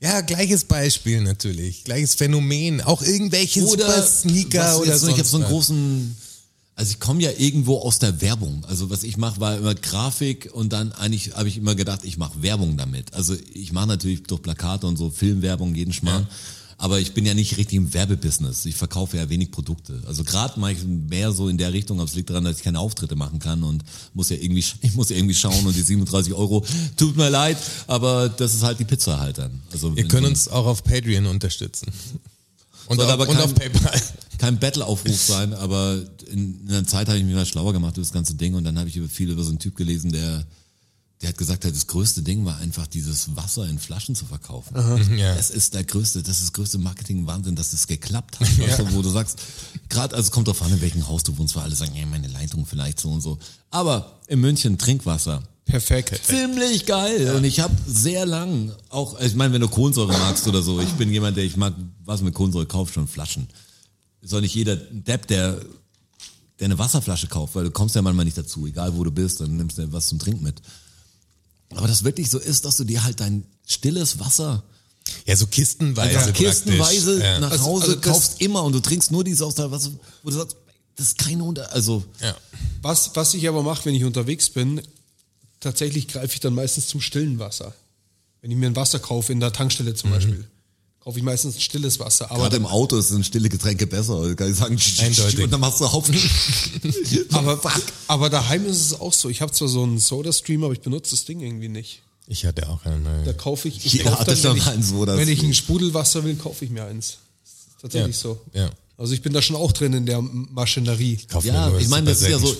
Ja, 0.00 0.20
gleiches 0.20 0.64
Beispiel 0.64 1.22
natürlich, 1.22 1.84
gleiches 1.84 2.14
Phänomen. 2.14 2.80
Auch 2.82 3.02
irgendwelche 3.02 3.66
super 3.66 4.02
Sneaker 4.02 4.78
oder 4.80 4.98
so. 4.98 5.08
Ich 5.08 5.14
habe 5.14 5.24
so 5.24 5.38
einen 5.38 5.46
großen, 5.46 6.16
also 6.76 6.90
ich 6.92 7.00
komme 7.00 7.22
ja 7.22 7.30
irgendwo 7.36 7.78
aus 7.78 7.98
der 7.98 8.20
Werbung. 8.20 8.64
Also 8.68 8.90
was 8.90 9.02
ich 9.02 9.16
mache, 9.16 9.40
war 9.40 9.56
immer 9.56 9.74
Grafik 9.74 10.50
und 10.52 10.72
dann 10.72 10.92
eigentlich 10.92 11.34
habe 11.34 11.48
ich 11.48 11.56
immer 11.56 11.74
gedacht, 11.74 12.00
ich 12.04 12.18
mache 12.18 12.42
Werbung 12.42 12.76
damit. 12.76 13.14
Also 13.14 13.34
ich 13.54 13.72
mache 13.72 13.86
natürlich 13.88 14.22
durch 14.24 14.42
Plakate 14.42 14.86
und 14.86 14.96
so 14.98 15.08
Filmwerbung 15.10 15.74
jeden 15.74 15.92
Schmarrn. 15.94 16.28
Aber 16.78 17.00
ich 17.00 17.14
bin 17.14 17.24
ja 17.24 17.32
nicht 17.32 17.56
richtig 17.56 17.78
im 17.78 17.94
Werbebusiness. 17.94 18.66
Ich 18.66 18.76
verkaufe 18.76 19.16
ja 19.16 19.30
wenig 19.30 19.50
Produkte. 19.50 20.02
Also 20.06 20.22
gerade 20.24 20.60
mache 20.60 20.72
ich 20.72 20.84
mehr 20.84 21.32
so 21.32 21.48
in 21.48 21.56
der 21.56 21.72
Richtung, 21.72 21.98
aber 21.98 22.06
es 22.06 22.14
liegt 22.14 22.28
daran, 22.28 22.44
dass 22.44 22.58
ich 22.58 22.64
keine 22.64 22.78
Auftritte 22.80 23.16
machen 23.16 23.38
kann 23.38 23.62
und 23.62 23.82
muss 24.12 24.28
ja 24.28 24.36
irgendwie, 24.36 24.62
ich 24.82 24.92
muss 24.94 25.08
ja 25.08 25.16
irgendwie 25.16 25.34
schauen 25.34 25.64
und 25.66 25.74
die 25.74 25.80
37 25.80 26.34
Euro, 26.34 26.62
tut 26.98 27.16
mir 27.16 27.30
leid, 27.30 27.56
aber 27.86 28.28
das 28.28 28.52
ist 28.52 28.62
halt 28.62 28.78
die 28.78 28.84
Pizza 28.84 29.18
halt 29.18 29.38
dann. 29.38 29.62
Also 29.72 29.94
Ihr 29.96 30.06
könnt 30.06 30.26
uns 30.26 30.48
auch 30.48 30.66
auf 30.66 30.84
Patreon 30.84 31.24
unterstützen. 31.24 31.86
Und, 32.88 33.00
auf, 33.00 33.08
aber 33.08 33.26
und 33.26 33.34
kein- 33.36 33.44
auf 33.44 33.54
PayPal. 33.54 34.02
kein 34.36 34.58
Battle-Aufruf 34.58 35.16
sein, 35.20 35.54
aber 35.54 36.02
in, 36.26 36.60
in 36.60 36.68
einer 36.68 36.86
Zeit 36.86 37.08
habe 37.08 37.18
ich 37.18 37.24
mich 37.24 37.34
mal 37.34 37.46
schlauer 37.46 37.72
gemacht 37.72 37.96
über 37.96 38.04
das 38.04 38.12
ganze 38.12 38.34
Ding 38.34 38.54
und 38.54 38.64
dann 38.64 38.78
habe 38.78 38.88
ich 38.88 38.96
über 38.96 39.08
viel 39.08 39.30
über 39.30 39.42
so 39.42 39.50
einen 39.50 39.58
Typ 39.58 39.76
gelesen, 39.76 40.10
der 40.10 40.46
der 41.22 41.30
hat 41.30 41.38
gesagt, 41.38 41.64
das 41.64 41.86
größte 41.86 42.22
Ding 42.22 42.44
war 42.44 42.58
einfach 42.58 42.86
dieses 42.86 43.34
Wasser 43.36 43.66
in 43.66 43.78
Flaschen 43.78 44.14
zu 44.14 44.26
verkaufen. 44.26 44.74
Ja. 45.16 45.34
Das 45.34 45.48
ist 45.50 45.72
der 45.72 45.84
größte, 45.84 46.22
das 46.22 46.36
ist 46.36 46.42
das 46.42 46.52
größte 46.52 46.78
Marketing-Wahnsinn, 46.78 47.56
dass 47.56 47.70
das 47.70 47.86
geklappt 47.86 48.38
hat. 48.38 48.58
Weißt 48.58 48.80
du, 48.80 48.92
wo 48.92 49.00
du 49.00 49.08
sagst, 49.08 49.40
gerade, 49.88 50.14
also 50.14 50.30
kommt 50.30 50.48
drauf 50.48 50.60
an, 50.60 50.72
in 50.72 50.80
welchem 50.82 51.08
Haus 51.08 51.22
du 51.22 51.36
wohnst, 51.38 51.56
weil 51.56 51.64
alle 51.64 51.74
sagen, 51.74 51.94
ja, 51.94 52.04
meine 52.04 52.28
Leitung 52.28 52.66
vielleicht 52.66 53.00
so 53.00 53.10
und 53.10 53.22
so. 53.22 53.38
Aber 53.70 54.20
in 54.26 54.40
München 54.40 54.76
Trinkwasser. 54.76 55.42
Perfekt. 55.64 56.20
Ziemlich 56.22 56.84
geil. 56.84 57.34
Und 57.34 57.44
ich 57.44 57.60
habe 57.60 57.74
sehr 57.86 58.26
lang, 58.26 58.72
auch, 58.90 59.14
also 59.14 59.26
ich 59.26 59.34
meine, 59.34 59.54
wenn 59.54 59.62
du 59.62 59.68
Kohlensäure 59.68 60.12
magst 60.12 60.46
oder 60.46 60.62
so, 60.62 60.80
ich 60.80 60.90
bin 60.90 61.10
jemand, 61.10 61.36
der, 61.36 61.44
ich 61.44 61.56
mag 61.56 61.74
was 62.04 62.20
mit 62.20 62.34
Kohlensäure, 62.34 62.66
kauf 62.66 62.92
schon 62.92 63.08
Flaschen. 63.08 63.48
Soll 64.22 64.42
nicht 64.42 64.54
jeder 64.54 64.76
Depp, 64.76 65.26
der, 65.28 65.60
der 66.58 66.66
eine 66.66 66.78
Wasserflasche 66.78 67.26
kauft, 67.28 67.54
weil 67.54 67.64
du 67.64 67.70
kommst 67.70 67.94
ja 67.94 68.02
manchmal 68.02 68.24
nicht 68.24 68.38
dazu, 68.38 68.66
egal 68.66 68.96
wo 68.96 69.04
du 69.04 69.10
bist, 69.10 69.40
dann 69.40 69.56
nimmst 69.56 69.78
du 69.78 69.92
was 69.92 70.08
zum 70.08 70.18
Trinken 70.18 70.42
mit. 70.42 70.60
Aber 71.74 71.86
das 71.88 72.04
wirklich 72.04 72.30
so 72.30 72.38
ist, 72.38 72.64
dass 72.64 72.76
du 72.76 72.84
dir 72.84 73.02
halt 73.04 73.20
dein 73.20 73.44
stilles 73.66 74.18
Wasser 74.18 74.62
Ja, 75.26 75.36
so 75.36 75.46
kistenweise. 75.46 76.18
einfach 76.18 76.32
kistenweise. 76.32 77.22
Ja. 77.22 77.38
nach 77.40 77.50
Also- 77.50 77.64
Hause 77.64 77.82
also 77.84 77.94
das- 77.96 78.04
kaufst 78.12 78.40
immer 78.40 78.62
und 78.64 78.72
du 78.72 78.80
trinkst 78.80 79.10
nur 79.10 79.24
dieses 79.24 79.42
aus 79.42 79.54
der 79.56 79.70
Wasser, 79.70 79.90
wo 80.22 80.30
du 80.30 80.36
sagst, 80.36 80.56
das 80.96 81.08
ist 81.08 81.18
keine 81.18 81.44
Unter, 81.44 81.70
also, 81.72 82.04
Ja. 82.22 82.34
Was, 82.82 83.10
was 83.14 83.34
ich 83.34 83.46
aber 83.48 83.62
mache, 83.62 83.84
wenn 83.84 83.94
ich 83.94 84.04
unterwegs 84.04 84.48
bin, 84.48 84.80
tatsächlich 85.60 86.08
greife 86.08 86.34
ich 86.34 86.40
dann 86.40 86.54
meistens 86.54 86.86
zum 86.88 87.00
stillen 87.00 87.38
Wasser. 87.38 87.74
Wenn 88.40 88.50
ich 88.50 88.56
mir 88.56 88.66
ein 88.66 88.76
Wasser 88.76 88.98
kaufe, 88.98 89.32
in 89.32 89.40
der 89.40 89.52
Tankstelle 89.52 89.94
zum 89.94 90.10
Beispiel, 90.10 90.48
kaufe 91.06 91.20
ich 91.20 91.24
meistens 91.24 91.54
ein 91.54 91.60
stilles 91.60 92.00
Wasser. 92.00 92.32
Aber, 92.32 92.42
gerade 92.42 92.56
im 92.56 92.66
Auto 92.66 93.00
sind 93.00 93.24
stille 93.24 93.48
Getränke 93.48 93.86
besser, 93.86 94.14
also 94.14 94.34
kann 94.34 94.50
ich 94.50 94.56
sagen, 94.56 94.76
Eindeutig. 94.98 95.44
und 95.44 95.52
dann 95.52 95.60
machst 95.60 95.80
du 95.80 95.92
Haufen. 95.92 96.16
aber, 97.30 97.60
aber 98.08 98.28
daheim 98.28 98.66
ist 98.66 98.80
es 98.80 99.00
auch 99.00 99.12
so. 99.12 99.28
Ich 99.28 99.40
habe 99.40 99.52
zwar 99.52 99.68
so 99.68 99.84
einen 99.84 100.00
Soda-Stream, 100.00 100.64
aber 100.64 100.72
ich 100.72 100.80
benutze 100.80 101.12
das 101.12 101.24
Ding 101.24 101.38
irgendwie 101.42 101.68
nicht. 101.68 102.02
Ich 102.26 102.44
hatte 102.44 102.68
auch 102.68 102.84
eine 102.84 103.22
Da 103.24 103.32
kaufe 103.32 103.68
ich, 103.68 103.86
ich 103.86 103.92
Jeder 103.92 104.10
kauf 104.10 104.18
hatte 104.18 104.32
dann, 104.32 104.36
schon 104.36 104.50
wenn 104.50 104.56
ich, 104.58 104.66
einen 104.66 104.82
Soda-Stream. 104.82 105.26
Wenn 105.28 105.32
ich 105.32 105.42
ein 105.44 105.54
Sprudelwasser 105.54 106.24
will, 106.24 106.34
kaufe 106.34 106.64
ich 106.64 106.72
mir 106.72 106.84
eins. 106.86 107.18
Das 107.44 107.52
ist 107.52 107.80
tatsächlich 107.82 108.16
Ja, 108.16 108.22
so. 108.22 108.40
ja. 108.52 108.70
Also 108.98 109.12
ich 109.12 109.20
bin 109.20 109.34
da 109.34 109.42
schon 109.42 109.56
auch 109.56 109.72
drin 109.72 109.92
in 109.92 110.06
der 110.06 110.22
Maschinerie. 110.22 111.18
Kauf 111.28 111.44
Ja, 111.44 111.66
mir 111.66 111.70
nur 111.72 111.80
ich 111.80 111.88
meine, 111.88 112.06
das 112.06 112.22
ist 112.22 112.28
ja 112.30 112.38
so-. 112.38 112.56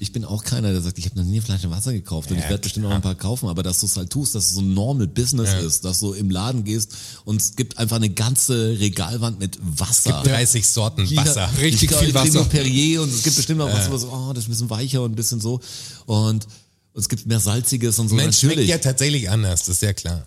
Ich 0.00 0.10
bin 0.12 0.24
auch 0.24 0.42
keiner, 0.42 0.72
der 0.72 0.80
sagt, 0.82 0.98
ich 0.98 1.04
habe 1.04 1.16
noch 1.16 1.24
nie 1.24 1.34
eine 1.36 1.42
Flasche 1.42 1.70
Wasser 1.70 1.92
gekauft 1.92 2.28
und 2.32 2.38
Ja, 2.38 2.42
ich 2.42 2.50
werde 2.50 2.62
bestimmt 2.62 2.86
auch 2.86 2.90
ein 2.90 3.02
paar 3.02 3.14
kaufen, 3.14 3.48
aber 3.48 3.62
dass 3.62 3.78
du 3.78 3.86
es 3.86 3.96
halt 3.96 4.10
tust, 4.10 4.34
dass 4.34 4.46
es 4.46 4.54
so 4.54 4.62
ein 4.62 4.74
normal 4.74 5.06
Business 5.06 5.50
Ja. 5.50 5.60
ist, 5.60 5.84
dass 5.84 6.00
du 6.00 6.12
im 6.12 6.28
Laden 6.28 6.64
gehst 6.64 6.92
und 7.24 7.40
es 7.40 7.54
gibt 7.54 7.78
einfach 7.78 7.96
eine 7.96 8.10
ganze 8.10 8.80
Regalwand 8.80 9.38
mit 9.38 9.58
Wasser. 9.62 10.22
30 10.24 10.66
Sorten 10.68 11.04
Jeder- 11.04 11.24
Wasser. 11.24 11.48
Richtig 11.60 11.92
Ich 11.92 11.96
viel 11.98 12.14
Wasser. 12.14 12.44
Perrier 12.46 13.02
und 13.02 13.10
es 13.14 13.22
gibt 13.22 13.36
bestimmt 13.36 13.60
auch 13.60 13.72
was, 13.72 13.88
was 13.92 14.04
oh, 14.06 14.32
das 14.34 14.42
ist 14.44 14.48
ein 14.48 14.50
bisschen 14.52 14.70
weicher 14.70 15.02
und 15.02 15.12
ein 15.12 15.16
bisschen 15.16 15.40
so 15.40 15.60
und, 16.06 16.46
und 16.46 17.00
es 17.00 17.08
gibt 17.08 17.26
mehr 17.26 17.38
salziges 17.38 17.96
und 18.00 18.08
so 18.08 18.16
Mensch, 18.16 18.38
schmeckt 18.40 18.56
natürlich. 18.56 18.70
ja 18.70 18.78
tatsächlich 18.78 19.30
anders, 19.30 19.60
das 19.60 19.76
ist 19.76 19.82
ja 19.82 19.92
klar. 19.92 20.26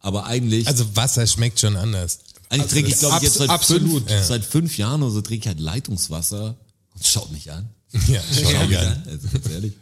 aber 0.00 0.24
eigentlich, 0.24 0.66
Also 0.66 0.84
Wasser 0.96 1.26
schmeckt 1.26 1.60
schon 1.60 1.76
anders. 1.76 2.20
Eigentlich 2.50 2.70
trinke 2.72 2.90
ich 2.90 2.98
glaube 2.98 3.16
ich 3.16 3.22
jetzt 3.22 3.34
seit 3.38 3.48
absolut. 3.48 4.08
fünf, 4.10 4.24
seit 4.24 4.44
fünf 4.44 4.76
Jahren 4.76 5.02
oder 5.02 5.12
so 5.12 5.22
trinke 5.22 5.44
ich 5.44 5.46
halt 5.48 5.60
Leitungswasser 5.60 6.56
und 6.94 7.06
schaut 7.06 7.30
mich 7.32 7.50
an. 7.50 7.68
Ja, 8.06 8.20
schau 8.32 8.50
Schaut 8.50 8.68
mich 8.68 8.78
an. 8.78 9.02
also 9.08 9.28
ganz 9.32 9.48
ehrlich. 9.48 9.72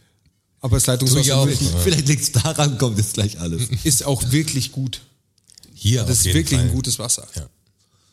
Aber 0.61 0.77
das 0.77 0.87
Leitungswasser 0.87 1.37
auch. 1.37 1.49
Vielleicht 1.83 2.09
liegt 2.09 2.23
es 2.23 2.33
daran, 2.33 2.79
kommt 2.79 2.99
jetzt 2.99 3.15
gleich 3.15 3.39
alles. 3.41 3.63
ist 3.85 4.05
auch 4.05 4.23
wirklich 4.31 4.73
gut. 4.73 5.01
Hier 5.75 6.01
Das 6.03 6.11
auf 6.11 6.17
ist 6.19 6.25
jeden 6.27 6.37
wirklich 6.39 6.59
Fall. 6.59 6.69
ein 6.69 6.75
gutes 6.75 6.99
Wasser. 6.99 7.27
Ja. 7.37 7.49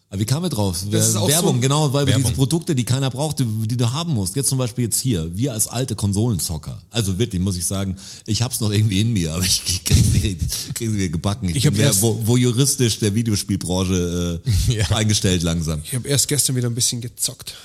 Aber 0.09 0.19
wie 0.19 0.25
kamen 0.25 0.43
wir 0.45 0.49
drauf? 0.49 0.77
Werbung, 0.91 1.55
so- 1.55 1.61
genau, 1.61 1.91
weil 1.91 2.05
wir 2.05 2.11
Werbung. 2.13 2.23
diese 2.25 2.35
Produkte, 2.35 2.75
die 2.75 2.83
keiner 2.83 3.09
braucht, 3.09 3.39
die, 3.39 3.45
die 3.67 3.75
du 3.75 3.91
haben 3.91 4.13
musst. 4.13 4.35
Jetzt 4.35 4.49
zum 4.49 4.57
Beispiel 4.59 4.85
jetzt 4.85 4.99
hier, 5.01 5.35
wir 5.35 5.53
als 5.53 5.67
alte 5.67 5.95
Konsolenzocker. 5.95 6.81
Also 6.91 7.17
wirklich, 7.17 7.41
muss 7.41 7.57
ich 7.57 7.65
sagen, 7.65 7.97
ich 8.27 8.41
hab's 8.43 8.59
noch 8.59 8.71
irgendwie 8.71 9.01
in 9.01 9.13
mir, 9.13 9.33
aber 9.35 9.43
ich 9.43 9.83
krieg's 9.83 10.91
mir, 10.91 11.09
gebacken. 11.09 11.49
Ich, 11.49 11.57
Ich 11.57 11.63
bin 11.63 11.77
mehr 11.77 11.93
wo, 12.01 12.19
wo 12.25 12.37
juristisch 12.37 12.99
der 12.99 13.15
Videospielbranche 13.15 14.41
äh, 14.69 14.73
Ja. 14.75 14.85
eingestellt 14.95 15.41
langsam. 15.43 15.81
Ich 15.83 15.95
habe 15.95 16.07
erst 16.07 16.27
gestern 16.27 16.55
wieder 16.55 16.69
ein 16.69 16.75
bisschen 16.75 17.01
gezockt. 17.01 17.55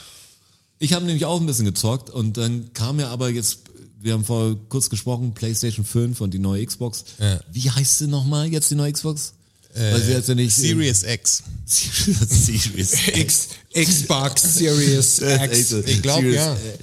Ich 0.78 0.94
habe 0.94 1.04
nämlich 1.04 1.26
auch 1.26 1.38
ein 1.40 1.46
bisschen 1.46 1.66
gezockt 1.66 2.08
und 2.08 2.38
dann 2.38 2.72
kam 2.72 2.96
mir 2.96 3.08
aber 3.08 3.28
jetzt, 3.28 3.58
wir 4.00 4.14
haben 4.14 4.24
vor 4.24 4.56
kurz 4.70 4.88
gesprochen, 4.88 5.34
PlayStation 5.34 5.84
5 5.84 6.20
und 6.22 6.32
die 6.32 6.38
neue 6.38 6.64
Xbox. 6.64 7.04
Ja. 7.18 7.38
Wie 7.52 7.70
heißt 7.70 7.98
sie 7.98 8.06
nochmal 8.06 8.46
jetzt 8.48 8.70
die 8.70 8.76
neue 8.76 8.90
Xbox? 8.92 9.34
Weil 9.74 10.02
sie 10.02 10.12
jetzt 10.12 10.28
ja 10.28 10.34
nicht 10.34 10.54
Series 10.54 11.02
X. 11.04 11.42
Series 11.66 13.08
X, 13.14 13.48
Xbox 13.72 14.54
Series 14.54 15.20
echt 15.20 15.52
X. 15.52 15.68
so. 15.68 15.80
Ich 15.84 16.02
glaub, 16.02 16.20
Serious, 16.20 16.36
ja. 16.36 16.54
äh, 16.54 16.78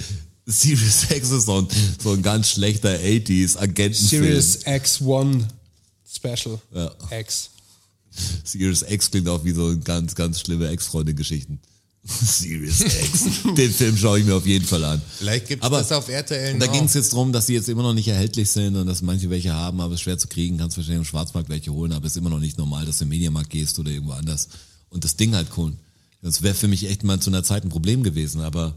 Serious 0.45 1.11
X 1.11 1.31
ist 1.31 1.45
so 1.45 1.59
ein, 1.61 1.67
so 2.01 2.13
ein 2.13 2.21
ganz 2.21 2.51
schlechter 2.51 2.89
80s 2.97 3.57
Agentenfilm. 3.57 4.23
Series 4.23 4.65
X1 4.65 5.43
Special. 6.09 6.59
Ja. 6.73 6.91
X. 7.19 7.49
Serious 8.43 8.83
X 8.87 9.11
klingt 9.11 9.27
auch 9.27 9.43
wie 9.43 9.51
so 9.51 9.67
ein 9.67 9.83
ganz, 9.83 10.15
ganz 10.15 10.39
schlimme 10.39 10.69
Ex-Freundin-Geschichten. 10.69 11.59
Serious 12.07 12.81
X. 12.81 13.23
Den 13.55 13.71
Film 13.71 13.97
schaue 13.97 14.19
ich 14.19 14.25
mir 14.25 14.35
auf 14.35 14.45
jeden 14.45 14.65
Fall 14.65 14.83
an. 14.85 15.01
Vielleicht 15.17 15.47
gibt 15.47 15.63
es 15.63 15.69
das 15.69 15.91
auf 15.91 16.07
RTL 16.07 16.57
Da 16.57 16.65
Now. 16.65 16.71
ging 16.71 16.85
es 16.85 16.93
jetzt 16.93 17.11
drum, 17.13 17.33
dass 17.33 17.47
die 17.47 17.53
jetzt 17.53 17.67
immer 17.69 17.83
noch 17.83 17.93
nicht 17.93 18.07
erhältlich 18.07 18.49
sind 18.49 18.75
und 18.77 18.87
dass 18.87 19.01
manche 19.01 19.29
welche 19.29 19.53
haben, 19.53 19.81
aber 19.81 19.93
es 19.93 19.99
ist 19.99 20.03
schwer 20.03 20.17
zu 20.17 20.27
kriegen. 20.27 20.57
Kannst 20.57 20.77
wahrscheinlich 20.77 20.99
im 20.99 21.05
Schwarzmarkt 21.05 21.49
welche 21.49 21.71
holen, 21.73 21.91
aber 21.91 22.05
es 22.05 22.13
ist 22.13 22.17
immer 22.17 22.29
noch 22.29 22.39
nicht 22.39 22.57
normal, 22.57 22.85
dass 22.85 22.99
du 22.99 23.03
im 23.03 23.09
Mediamarkt 23.09 23.49
gehst 23.49 23.77
oder 23.79 23.91
irgendwo 23.91 24.13
anders 24.13 24.47
und 24.89 25.03
das 25.03 25.15
Ding 25.17 25.35
halt 25.35 25.55
holen. 25.57 25.77
Das 26.21 26.41
wäre 26.41 26.55
für 26.55 26.67
mich 26.67 26.87
echt 26.89 27.03
mal 27.03 27.19
zu 27.19 27.29
einer 27.29 27.43
Zeit 27.43 27.63
ein 27.63 27.69
Problem 27.69 28.03
gewesen, 28.03 28.41
aber 28.41 28.75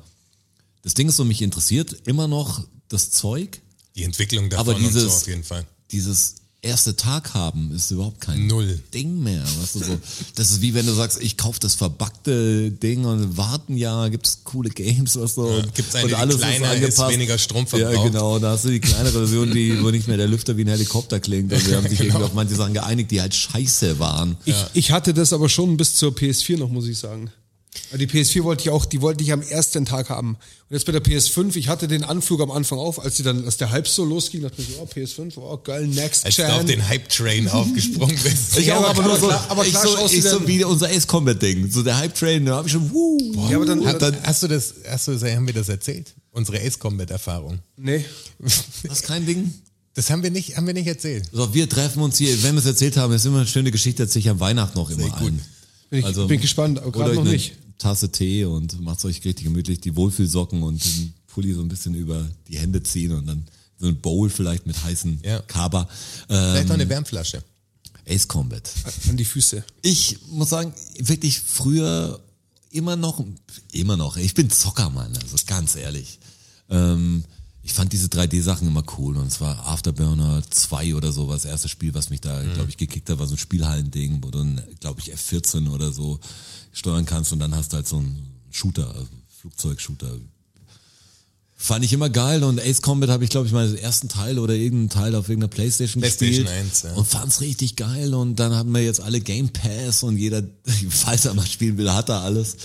das 0.82 0.94
Ding 0.94 1.08
ist 1.08 1.16
so, 1.16 1.24
mich 1.24 1.42
interessiert 1.42 1.96
immer 2.06 2.26
noch 2.28 2.66
das 2.88 3.10
Zeug, 3.10 3.60
Die 3.96 4.02
Entwicklung 4.04 4.50
davon 4.50 4.74
aber 4.74 4.78
dieses, 4.78 5.02
so 5.04 5.08
auf 5.10 5.26
jeden 5.28 5.44
Fall. 5.44 5.64
dieses 5.92 6.34
erste 6.62 6.94
Tag 6.94 7.32
haben 7.34 7.72
ist 7.74 7.90
überhaupt 7.90 8.20
kein 8.20 8.46
Null. 8.46 8.78
Ding 8.92 9.22
mehr. 9.22 9.42
Weißt 9.42 9.76
du, 9.76 9.78
so. 9.78 9.98
Das 10.34 10.50
ist 10.50 10.60
wie 10.60 10.74
wenn 10.74 10.84
du 10.84 10.92
sagst, 10.92 11.20
ich 11.22 11.36
kaufe 11.38 11.58
das 11.60 11.74
verbackte 11.74 12.70
Ding 12.70 13.04
und 13.06 13.36
warten 13.36 13.76
ja, 13.76 14.08
gibt's 14.08 14.40
coole 14.44 14.68
Games, 14.70 15.18
was 15.18 15.34
so. 15.36 15.42
und, 15.46 15.74
gibt's 15.74 15.94
eine, 15.94 16.04
und 16.04 16.10
die 16.10 16.14
alles 16.16 16.36
kleiner 16.38 16.74
ist, 16.74 16.80
angepasst. 16.98 17.12
weniger 17.12 17.38
Strom 17.38 17.64
Ja, 17.64 17.78
verbraucht. 17.78 18.12
genau. 18.12 18.38
Da 18.38 18.50
hast 18.52 18.64
du 18.66 18.68
die 18.70 18.80
kleinere 18.80 19.12
Version, 19.12 19.50
die, 19.52 19.82
wo 19.82 19.90
nicht 19.90 20.06
mehr 20.08 20.16
der 20.18 20.28
Lüfter 20.28 20.56
wie 20.56 20.62
ein 20.64 20.68
Helikopter 20.68 21.18
klingt. 21.20 21.52
Und 21.52 21.66
wir 21.66 21.76
haben 21.76 21.88
sich 21.88 21.98
Genau. 21.98 22.10
irgendwie 22.14 22.24
auf 22.26 22.34
manche 22.34 22.54
Sachen 22.54 22.74
geeinigt, 22.74 23.10
die 23.10 23.20
halt 23.20 23.34
scheiße 23.34 23.98
waren. 23.98 24.36
Ich, 24.44 24.54
ich 24.74 24.90
hatte 24.90 25.14
das 25.14 25.32
aber 25.32 25.48
schon 25.48 25.76
bis 25.76 25.94
zur 25.94 26.12
PS4 26.12 26.58
noch, 26.58 26.68
muss 26.70 26.86
ich 26.86 26.98
sagen. 26.98 27.30
Die 27.98 28.06
PS4 28.06 28.44
wollte 28.44 28.62
ich 28.62 28.70
auch, 28.70 28.84
die 28.84 29.00
wollte 29.00 29.24
ich 29.24 29.32
am 29.32 29.42
ersten 29.42 29.84
Tag 29.84 30.10
haben. 30.10 30.36
Und 30.68 30.76
jetzt 30.76 30.86
bei 30.86 30.92
der 30.92 31.02
PS5, 31.02 31.56
ich 31.56 31.66
hatte 31.68 31.88
den 31.88 32.04
Anflug 32.04 32.40
am 32.40 32.50
Anfang 32.52 32.78
auf, 32.78 33.00
als 33.00 33.16
die 33.16 33.24
dann, 33.24 33.44
als 33.44 33.56
der 33.56 33.70
Hype 33.72 33.88
so 33.88 34.04
losging, 34.04 34.42
dachte 34.42 34.62
ich 34.62 34.68
so, 34.68 34.80
oh, 34.80 34.84
PS5, 34.86 35.32
oh, 35.38 35.56
geil, 35.64 35.88
Next 35.88 36.24
Als 36.24 36.36
du 36.36 36.44
auf 36.48 36.58
Gen. 36.58 36.66
den 36.68 36.88
Hype-Train 36.88 37.48
aufgesprungen 37.50 38.16
bist. 38.22 38.56
Ich 38.58 38.66
Ja, 38.66 38.78
auch, 38.78 38.88
aber 38.88 39.00
aber 39.00 39.02
nur 39.08 39.18
so, 39.18 39.30
aber 39.30 39.64
ich 39.66 39.72
klar 39.72 39.86
so, 39.88 40.06
ich 40.06 40.22
so 40.22 40.38
dann- 40.38 40.46
wie 40.46 40.62
unser 40.62 40.88
Ace 40.88 41.06
Combat 41.06 41.42
Ding. 41.42 41.68
So 41.68 41.82
der 41.82 41.96
Hype 41.98 42.14
Train, 42.14 42.46
da 42.46 42.56
habe 42.56 42.68
ich 42.68 42.72
schon, 42.72 42.88
wuh. 42.92 43.48
Ja, 43.50 43.56
aber 43.56 43.66
dann, 43.66 43.84
Hat, 43.84 44.00
hast 44.24 44.42
du 44.44 44.48
das, 44.48 44.74
hast 44.88 45.08
du 45.08 45.12
das, 45.12 45.24
haben 45.24 45.46
wir 45.46 45.54
das 45.54 45.68
erzählt? 45.68 46.14
Unsere 46.30 46.60
Ace 46.60 46.78
Combat 46.78 47.10
Erfahrung. 47.10 47.58
nee. 47.76 48.04
Das 48.84 48.98
ist 48.98 49.02
kein 49.04 49.26
Ding. 49.26 49.52
Das 49.94 50.08
haben 50.10 50.22
wir 50.22 50.30
nicht, 50.30 50.56
haben 50.56 50.66
wir 50.68 50.74
nicht 50.74 50.86
erzählt. 50.86 51.24
So, 51.32 51.52
wir 51.52 51.68
treffen 51.68 52.00
uns 52.02 52.16
hier, 52.16 52.40
wenn 52.44 52.54
wir 52.54 52.60
es 52.60 52.66
erzählt 52.66 52.96
haben, 52.96 53.12
ist 53.12 53.26
immer 53.26 53.38
eine 53.38 53.46
schöne 53.48 53.72
Geschichte, 53.72 54.04
erzähle 54.04 54.20
ich 54.20 54.28
am 54.30 54.38
Weihnachten 54.38 54.78
noch 54.78 54.88
immer 54.90 55.08
gut. 55.08 55.28
ein. 55.32 55.40
Bin 55.90 56.06
ich- 56.06 56.26
bin 56.28 56.40
gespannt, 56.40 56.78
aber 56.78 56.92
gerade 56.92 57.14
noch 57.16 57.24
nicht. 57.24 57.54
Tasse 57.80 58.12
Tee 58.12 58.44
und 58.44 58.80
macht 58.80 59.04
euch 59.04 59.24
richtig 59.24 59.44
gemütlich 59.44 59.80
die 59.80 59.96
Wohlfühlsocken 59.96 60.62
und 60.62 60.84
den 60.84 61.14
Pulli 61.26 61.52
so 61.54 61.62
ein 61.62 61.68
bisschen 61.68 61.94
über 61.94 62.28
die 62.48 62.58
Hände 62.58 62.82
ziehen 62.82 63.12
und 63.12 63.26
dann 63.26 63.46
so 63.78 63.86
ein 63.88 64.00
Bowl 64.00 64.28
vielleicht 64.30 64.66
mit 64.66 64.80
heißen 64.82 65.20
Ja. 65.24 65.40
Kaba. 65.40 65.88
Vielleicht 66.28 66.62
Ähm, 66.62 66.68
noch 66.68 66.74
eine 66.74 66.88
Wärmflasche. 66.88 67.42
Ace 68.06 68.28
Combat. 68.28 68.70
An 69.08 69.16
die 69.16 69.24
Füße. 69.24 69.64
Ich 69.82 70.18
muss 70.28 70.50
sagen, 70.50 70.72
wirklich 70.98 71.40
früher 71.40 72.20
immer 72.70 72.96
noch, 72.96 73.24
immer 73.72 73.96
noch, 73.96 74.16
ich 74.16 74.34
bin 74.34 74.50
Zockermann, 74.50 75.16
also 75.16 75.36
ganz 75.46 75.74
ehrlich. 75.76 76.18
Ähm, 76.68 77.24
ich 77.62 77.72
fand 77.72 77.92
diese 77.92 78.06
3D-Sachen 78.08 78.66
immer 78.68 78.82
cool 78.98 79.16
und 79.16 79.30
zwar 79.30 79.66
Afterburner 79.66 80.42
2 80.48 80.94
oder 80.94 81.12
so 81.12 81.28
war 81.28 81.34
das 81.36 81.44
erste 81.44 81.68
Spiel, 81.68 81.94
was 81.94 82.10
mich 82.10 82.20
da, 82.20 82.42
glaube 82.54 82.70
ich, 82.70 82.76
gekickt 82.76 83.08
hat, 83.10 83.18
war 83.18 83.26
so 83.26 83.34
ein 83.34 83.38
Spielhallending, 83.38 84.22
wo 84.22 84.30
du, 84.30 84.56
glaube 84.80 85.00
ich, 85.00 85.12
F14 85.14 85.68
oder 85.70 85.92
so 85.92 86.18
steuern 86.72 87.06
kannst 87.06 87.32
und 87.32 87.38
dann 87.38 87.54
hast 87.54 87.72
du 87.72 87.76
halt 87.76 87.88
so 87.88 87.96
einen 87.96 88.26
Shooter, 88.50 88.88
also 88.88 89.08
Flugzeugshooter. 89.40 90.18
Fand 91.56 91.84
ich 91.84 91.92
immer 91.92 92.08
geil 92.08 92.42
und 92.42 92.58
Ace 92.58 92.80
Combat 92.80 93.10
habe 93.10 93.24
ich, 93.24 93.30
glaube 93.30 93.46
ich, 93.46 93.52
meinen 93.52 93.76
ersten 93.76 94.08
Teil 94.08 94.38
oder 94.38 94.54
irgendeinen 94.54 94.88
Teil 94.88 95.14
auf 95.14 95.28
irgendeiner 95.28 95.50
Playstation, 95.50 96.00
PlayStation 96.00 96.44
gespielt 96.44 96.48
1, 96.48 96.82
ja. 96.82 96.92
und 96.94 97.06
fand's 97.06 97.42
richtig 97.42 97.76
geil 97.76 98.14
und 98.14 98.36
dann 98.36 98.54
haben 98.54 98.72
wir 98.72 98.82
jetzt 98.82 99.00
alle 99.00 99.20
Game 99.20 99.50
Pass 99.50 100.02
und 100.02 100.16
jeder, 100.16 100.42
falls 100.88 101.26
er 101.26 101.34
mal 101.34 101.46
spielen 101.46 101.76
will, 101.76 101.92
hat 101.92 102.08
er 102.08 102.22
alles. 102.22 102.56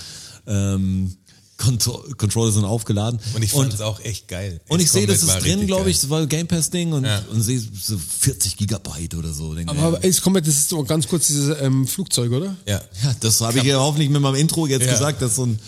Ähm, 0.47 1.17
Contro 1.57 2.03
Controller 2.17 2.51
sind 2.51 2.65
aufgeladen. 2.65 3.19
Und 3.33 3.41
ich 3.43 3.51
fand 3.51 3.73
es 3.73 3.79
auch 3.81 3.99
echt 4.01 4.27
geil. 4.27 4.59
und 4.67 4.81
ich 4.81 4.91
sehe, 4.91 5.07
das 5.07 5.23
ist 5.23 5.33
drin, 5.39 5.65
glaube 5.67 5.89
ich, 5.89 6.09
war 6.09 6.21
ein 6.21 6.27
Game 6.29 6.47
Pass 6.47 6.69
Ding 6.69 6.91
und, 6.93 7.05
Ja. 7.05 7.21
und 7.31 7.41
sehe 7.41 7.59
so 7.59 7.97
40 7.97 8.57
Gigabyte 8.57 9.15
oder 9.15 9.31
so. 9.31 9.53
Denke, 9.55 9.71
Aber 9.71 9.99
Ace 10.03 10.21
Combat, 10.21 10.45
das 10.45 10.55
ist 10.55 10.69
so 10.69 10.83
ganz 10.83 11.07
kurz 11.07 11.27
dieses 11.27 11.55
ähm, 11.61 11.87
Flugzeug, 11.87 12.31
oder? 12.31 12.55
Ja. 12.67 12.81
ja, 13.03 13.15
das 13.21 13.39
habe 13.41 13.57
ich 13.59 13.63
ja 13.63 13.79
hoffentlich 13.79 14.09
mit 14.09 14.21
meinem 14.21 14.35
Intro 14.35 14.67
jetzt 14.67 14.85
Ja. 14.85 14.91
gesagt, 14.91 15.21
dass 15.21 15.35
so 15.37 15.45
ein 15.45 15.59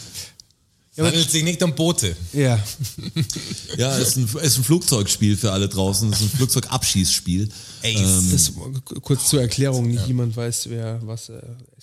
Es 0.96 1.06
handelt 1.06 1.30
sich 1.32 1.44
nicht 1.44 1.62
um 1.64 1.74
Boote. 1.76 2.16
Ja. 2.34 2.60
Ja, 3.78 3.96
ist 3.98 4.18
ein, 4.18 4.28
ist 4.42 4.58
ein 4.58 4.64
Flugzeugspiel 4.64 5.38
für 5.38 5.52
alle 5.52 5.70
draußen. 5.70 6.12
ist 6.12 6.22
ein 6.22 6.30
Flugzeugabschießspiel. 6.30 7.50
Ace. 7.84 8.32
Das, 8.32 8.52
kurz 9.04 9.30
zur 9.30 9.42
Erklärung, 9.42 9.88
nicht 9.88 10.08
jemand 10.08 10.36
weiß, 10.36 10.70
wer 10.70 11.00
was 11.06 11.30
äh, 11.30 11.40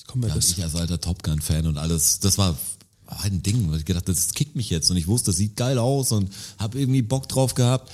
Combat 0.08 0.30
Ja, 0.30 0.36
ist. 0.36 0.50
ich 0.58 0.62
als 0.64 0.74
alter 0.74 1.00
Top 1.00 1.22
Gun-Fan 1.22 1.66
und 1.66 1.78
alles, 1.78 2.18
das 2.18 2.36
war 2.38 2.56
ein 3.22 3.42
Ding, 3.42 3.70
weil 3.70 3.78
ich 3.78 3.84
gedacht, 3.84 4.08
das 4.08 4.32
kickt 4.34 4.56
mich 4.56 4.70
jetzt 4.70 4.90
und 4.90 4.96
ich 4.96 5.06
wusste, 5.06 5.30
das 5.30 5.36
sieht 5.36 5.56
geil 5.56 5.78
aus 5.78 6.12
und 6.12 6.30
habe 6.58 6.78
irgendwie 6.78 7.02
Bock 7.02 7.28
drauf 7.28 7.54
gehabt. 7.54 7.90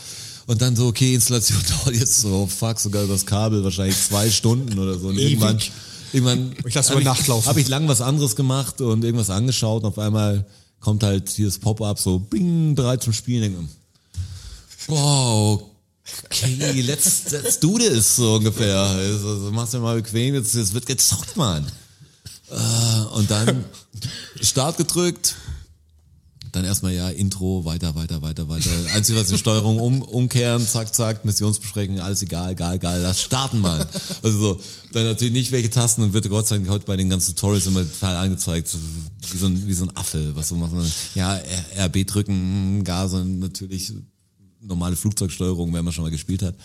Und 0.46 0.62
dann 0.62 0.74
so, 0.74 0.88
okay, 0.88 1.14
Installation 1.14 1.58
dauert 1.84 1.96
jetzt 1.96 2.20
so, 2.20 2.46
fuck, 2.46 2.80
sogar 2.80 3.06
das 3.06 3.26
Kabel 3.26 3.62
wahrscheinlich 3.62 3.96
zwei 3.96 4.30
Stunden 4.30 4.78
oder 4.78 4.98
so. 4.98 5.08
Und 5.08 5.18
irgendwann, 5.18 5.58
irgendwann 6.12 6.52
Ich 6.66 6.74
lass 6.74 6.90
hab 6.90 6.96
über 6.96 7.04
Nacht 7.04 7.26
laufen. 7.28 7.46
Habe 7.46 7.60
ich 7.60 7.68
lang 7.68 7.86
was 7.88 8.00
anderes 8.00 8.36
gemacht 8.36 8.80
und 8.80 9.04
irgendwas 9.04 9.30
angeschaut 9.30 9.84
und 9.84 9.88
auf 9.90 9.98
einmal 9.98 10.46
kommt 10.80 11.02
halt 11.02 11.36
dieses 11.36 11.58
Pop-up 11.58 11.98
so, 11.98 12.18
bing, 12.18 12.74
bereit 12.74 13.02
zum 13.02 13.12
Spielen. 13.12 13.68
Wow, 14.86 15.62
okay, 16.24 16.80
let's, 16.80 17.30
let's 17.30 17.60
do 17.60 17.78
this, 17.78 18.16
so 18.16 18.36
ungefähr. 18.36 18.76
Also, 18.76 19.50
machst 19.52 19.74
du 19.74 19.78
mal 19.78 20.00
bequem, 20.00 20.34
jetzt, 20.34 20.54
jetzt 20.54 20.74
wird 20.74 20.86
gezockt, 20.86 21.36
Mann. 21.36 21.70
Äh, 22.50 23.16
Und 23.16 23.30
dann 23.30 23.64
Start 24.40 24.76
gedrückt. 24.76 25.36
Dann 26.52 26.64
erstmal 26.64 26.92
ja, 26.92 27.08
Intro, 27.10 27.64
weiter, 27.64 27.94
weiter, 27.94 28.22
weiter, 28.22 28.48
weiter. 28.48 28.70
Einzige 28.92 29.20
was 29.20 29.28
die 29.28 29.38
Steuerung 29.38 29.78
um, 29.78 30.02
umkehren, 30.02 30.66
zack, 30.66 30.92
zack, 30.92 31.24
Missionsbesprechung, 31.24 32.00
alles 32.00 32.22
egal, 32.22 32.52
egal, 32.52 32.74
egal, 32.74 33.00
lass 33.00 33.22
starten, 33.22 33.60
Mann. 33.60 33.86
Also 34.22 34.38
so, 34.38 34.60
dann 34.92 35.04
natürlich 35.04 35.32
nicht 35.32 35.52
welche 35.52 35.70
Tasten 35.70 36.02
und 36.02 36.12
wird 36.12 36.28
Gott 36.28 36.48
sei 36.48 36.56
Dank 36.56 36.68
heute 36.68 36.86
bei 36.86 36.96
den 36.96 37.08
ganzen 37.08 37.36
Tutorials 37.36 37.66
immer 37.66 37.82
total 37.82 38.16
angezeigt, 38.16 38.76
wie 39.30 39.38
so 39.38 39.46
ein, 39.46 39.64
wie 39.68 39.74
so 39.74 39.84
ein 39.84 39.96
Affe, 39.96 40.34
was 40.34 40.48
so 40.48 40.56
macht 40.56 40.72
man. 40.72 40.90
Ja, 41.14 41.40
RB 41.78 42.04
drücken, 42.04 42.82
Gas 42.82 43.12
und 43.12 43.38
natürlich 43.38 43.92
normale 44.60 44.96
Flugzeugsteuerung, 44.96 45.72
wenn 45.72 45.84
man 45.84 45.92
schon 45.92 46.02
mal 46.04 46.10
gespielt 46.10 46.42
hat. 46.42 46.56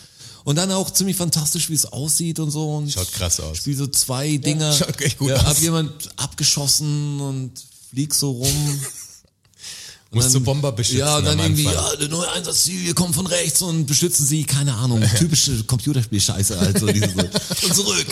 Und 0.45 0.57
dann 0.57 0.71
auch 0.71 0.91
ziemlich 0.91 1.17
fantastisch, 1.17 1.69
wie 1.71 1.73
es 1.73 1.87
aussieht 1.87 2.39
und 2.39 2.51
so. 2.51 2.77
Und 2.77 2.91
Schaut 2.91 3.11
krass 3.11 3.39
aus. 3.39 3.57
Spiel 3.57 3.75
so 3.75 3.87
zwei 3.87 4.37
Dinger. 4.37 4.71
schaut 4.71 5.01
echt 5.01 5.17
gut 5.17 5.29
ja, 5.29 5.37
aus. 5.37 5.45
Hab 5.45 5.59
jemand 5.59 5.91
abgeschossen 6.17 7.19
und 7.19 7.51
flieg 7.89 8.13
so 8.13 8.31
rum. 8.31 8.79
Musst 10.11 10.33
du 10.33 10.39
Bomber 10.39 10.71
beschützen 10.71 10.99
Ja, 10.99 11.19
dann 11.19 11.39
irgendwie, 11.39 11.63
ja, 11.63 11.95
der 11.95 12.07
neue 12.07 12.31
Einsatzziel, 12.31 12.85
wir 12.85 12.93
kommen 12.93 13.13
von 13.13 13.25
rechts 13.25 13.61
und 13.63 13.87
beschützen 13.87 14.25
sie, 14.25 14.43
keine 14.43 14.73
Ahnung, 14.75 15.03
typische 15.17 15.63
Computerspiel-Scheiße 15.63 16.57
halt 16.57 16.79
so. 16.79 16.85
Diese 16.85 17.09
so. 17.09 17.17
Und 17.67 17.75
zurück. 17.75 18.05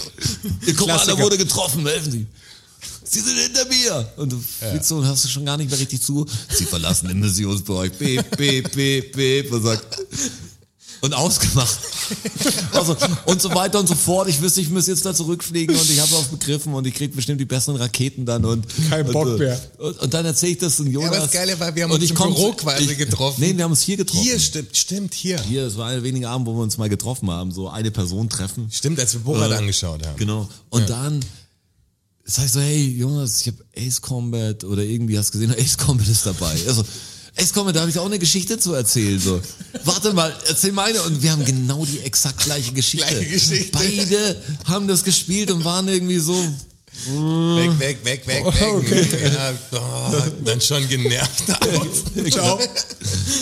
Ihr 0.66 0.76
Commander 0.76 1.04
Klassiker. 1.04 1.24
wurde 1.24 1.38
getroffen, 1.38 1.86
helfen 1.86 2.12
Sie. 2.12 2.28
Sie 3.04 3.20
sind 3.20 3.38
hinter 3.38 3.66
mir. 3.66 4.12
Und 4.18 4.32
du 4.32 4.40
fliegst 4.40 4.90
so 4.90 4.98
und 4.98 5.06
hörst 5.06 5.24
du 5.24 5.30
schon 5.30 5.46
gar 5.46 5.56
nicht 5.56 5.70
mehr 5.70 5.80
richtig 5.80 6.02
zu. 6.02 6.26
Sie 6.50 6.66
verlassen 6.66 7.10
den 7.10 7.20
Missionsbereich. 7.20 7.92
Beep, 7.94 8.36
beep, 8.36 8.72
beep, 8.74 9.16
beep. 9.16 9.52
Und 9.52 9.64
sagt, 9.64 9.86
und 11.04 11.14
ausgemacht. 11.14 11.78
Also, 12.72 12.96
und 13.26 13.42
so 13.42 13.54
weiter 13.54 13.80
und 13.80 13.88
so 13.88 13.94
fort. 13.96 14.28
Ich 14.30 14.42
wüsste, 14.42 14.62
ich 14.62 14.70
müsste 14.70 14.92
jetzt 14.92 15.06
da 15.06 15.14
zurückfliegen 15.14 15.76
und 15.76 15.90
ich 15.90 16.00
habe 16.00 16.16
auch 16.16 16.26
begriffen 16.26 16.74
und 16.74 16.88
ich 16.88 16.94
krieg 16.96 17.14
bestimmt 17.16 17.40
die 17.42 17.46
besseren 17.46 17.76
Raketen 17.76 18.26
dann 18.26 18.46
und 18.46 18.66
Kein 18.90 19.06
Bock 19.12 19.26
und, 19.28 19.38
mehr. 19.40 19.60
Und, 19.78 20.00
und 20.00 20.14
dann 20.14 20.26
erzähle 20.26 20.54
ich 20.54 20.58
das 20.60 20.80
in 20.80 20.88
Jonas. 20.88 21.10
aber 21.10 21.20
das 21.20 21.32
Geile 21.32 21.60
war, 21.60 21.76
wir 21.76 21.84
haben 21.84 21.92
und 21.92 21.96
uns 21.98 22.06
ich 22.06 22.12
im 22.12 22.16
komm- 22.16 22.34
Büro 22.34 22.54
quasi 22.54 22.86
ich, 22.86 22.98
getroffen. 22.98 23.42
Nee, 23.42 23.56
wir 23.56 23.66
haben 23.66 23.72
uns 23.72 23.82
hier 23.82 23.98
getroffen. 23.98 24.24
Hier 24.24 24.40
stimmt, 24.40 24.76
stimmt, 24.78 25.14
hier. 25.14 25.42
Hier, 25.42 25.68
es 25.68 25.78
war 25.78 25.88
einer 25.90 26.04
weniger 26.04 26.30
Abend, 26.30 26.48
wo 26.48 26.54
wir 26.56 26.64
uns 26.64 26.78
mal 26.78 26.90
getroffen 26.90 27.30
haben, 27.30 27.52
so 27.52 27.70
eine 27.70 27.92
Person 27.92 28.30
treffen. 28.30 28.70
Stimmt, 28.72 29.00
als 29.00 29.14
wir 29.14 29.22
Borat 29.22 29.52
Äh, 29.52 29.56
angeschaut 29.56 30.06
haben. 30.08 30.16
Genau. 30.18 30.48
Und 30.70 30.90
dann 30.90 31.20
sag 32.24 32.46
ich 32.46 32.52
so, 32.54 32.62
hey 32.62 32.88
Jonas, 32.98 33.42
ich 33.42 33.48
habe 33.48 33.58
Ace 33.78 34.02
Combat 34.02 34.64
oder 34.64 34.82
irgendwie 34.84 35.18
hast 35.20 35.32
gesehen, 35.32 35.54
Ace 35.58 35.78
Combat 35.78 36.08
ist 36.08 36.26
dabei. 36.26 36.56
Also, 36.68 36.86
Ace 37.36 37.52
Combat, 37.52 37.76
da 37.76 37.82
habe 37.82 37.90
ich 37.90 37.98
auch 37.98 38.06
eine 38.06 38.20
Geschichte 38.20 38.60
zu 38.60 38.74
erzählen. 38.74 39.20
So. 39.20 39.42
Warte 39.86 40.14
mal, 40.14 40.36
erzähl 40.48 40.72
meine. 40.72 41.02
Und 41.02 41.22
wir 41.24 41.32
haben 41.32 41.44
genau 41.44 41.84
die 41.86 42.00
exakt 42.02 42.44
gleiche 42.44 42.72
Geschichte. 42.74 43.08
Gleiche 43.08 43.26
Geschichte. 43.26 43.72
Beide 43.72 44.42
haben 44.66 44.88
das 44.88 45.04
gespielt 45.04 45.50
und 45.50 45.66
waren 45.66 45.88
irgendwie 45.88 46.20
so, 46.20 46.36
Weg, 47.06 47.80
weg, 47.80 47.98
weg, 48.04 48.28
weg, 48.28 48.46
weg. 48.46 48.46
Okay. 48.46 49.08
Ja, 49.34 49.52
oh, 49.72 50.14
dann 50.46 50.62
schon 50.62 50.88
genervt. 50.88 51.44
Ciao. 52.32 52.60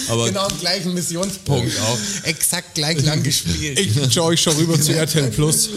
aber 0.07 0.27
Genau 0.27 0.45
am 0.45 0.59
gleichen 0.59 0.93
Missionspunkt 0.93 1.77
auch. 1.81 1.99
Exakt 2.23 2.75
gleich 2.75 3.03
lang 3.03 3.21
gespielt. 3.21 3.77
Ich 3.77 4.13
schaue 4.13 4.27
euch 4.27 4.41
schon 4.41 4.55
rüber 4.55 4.79
zu 4.79 4.95
RTL 4.95 5.29
Plus. 5.31 5.69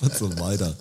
und 0.00 0.18
so 0.18 0.38
weiter. 0.38 0.76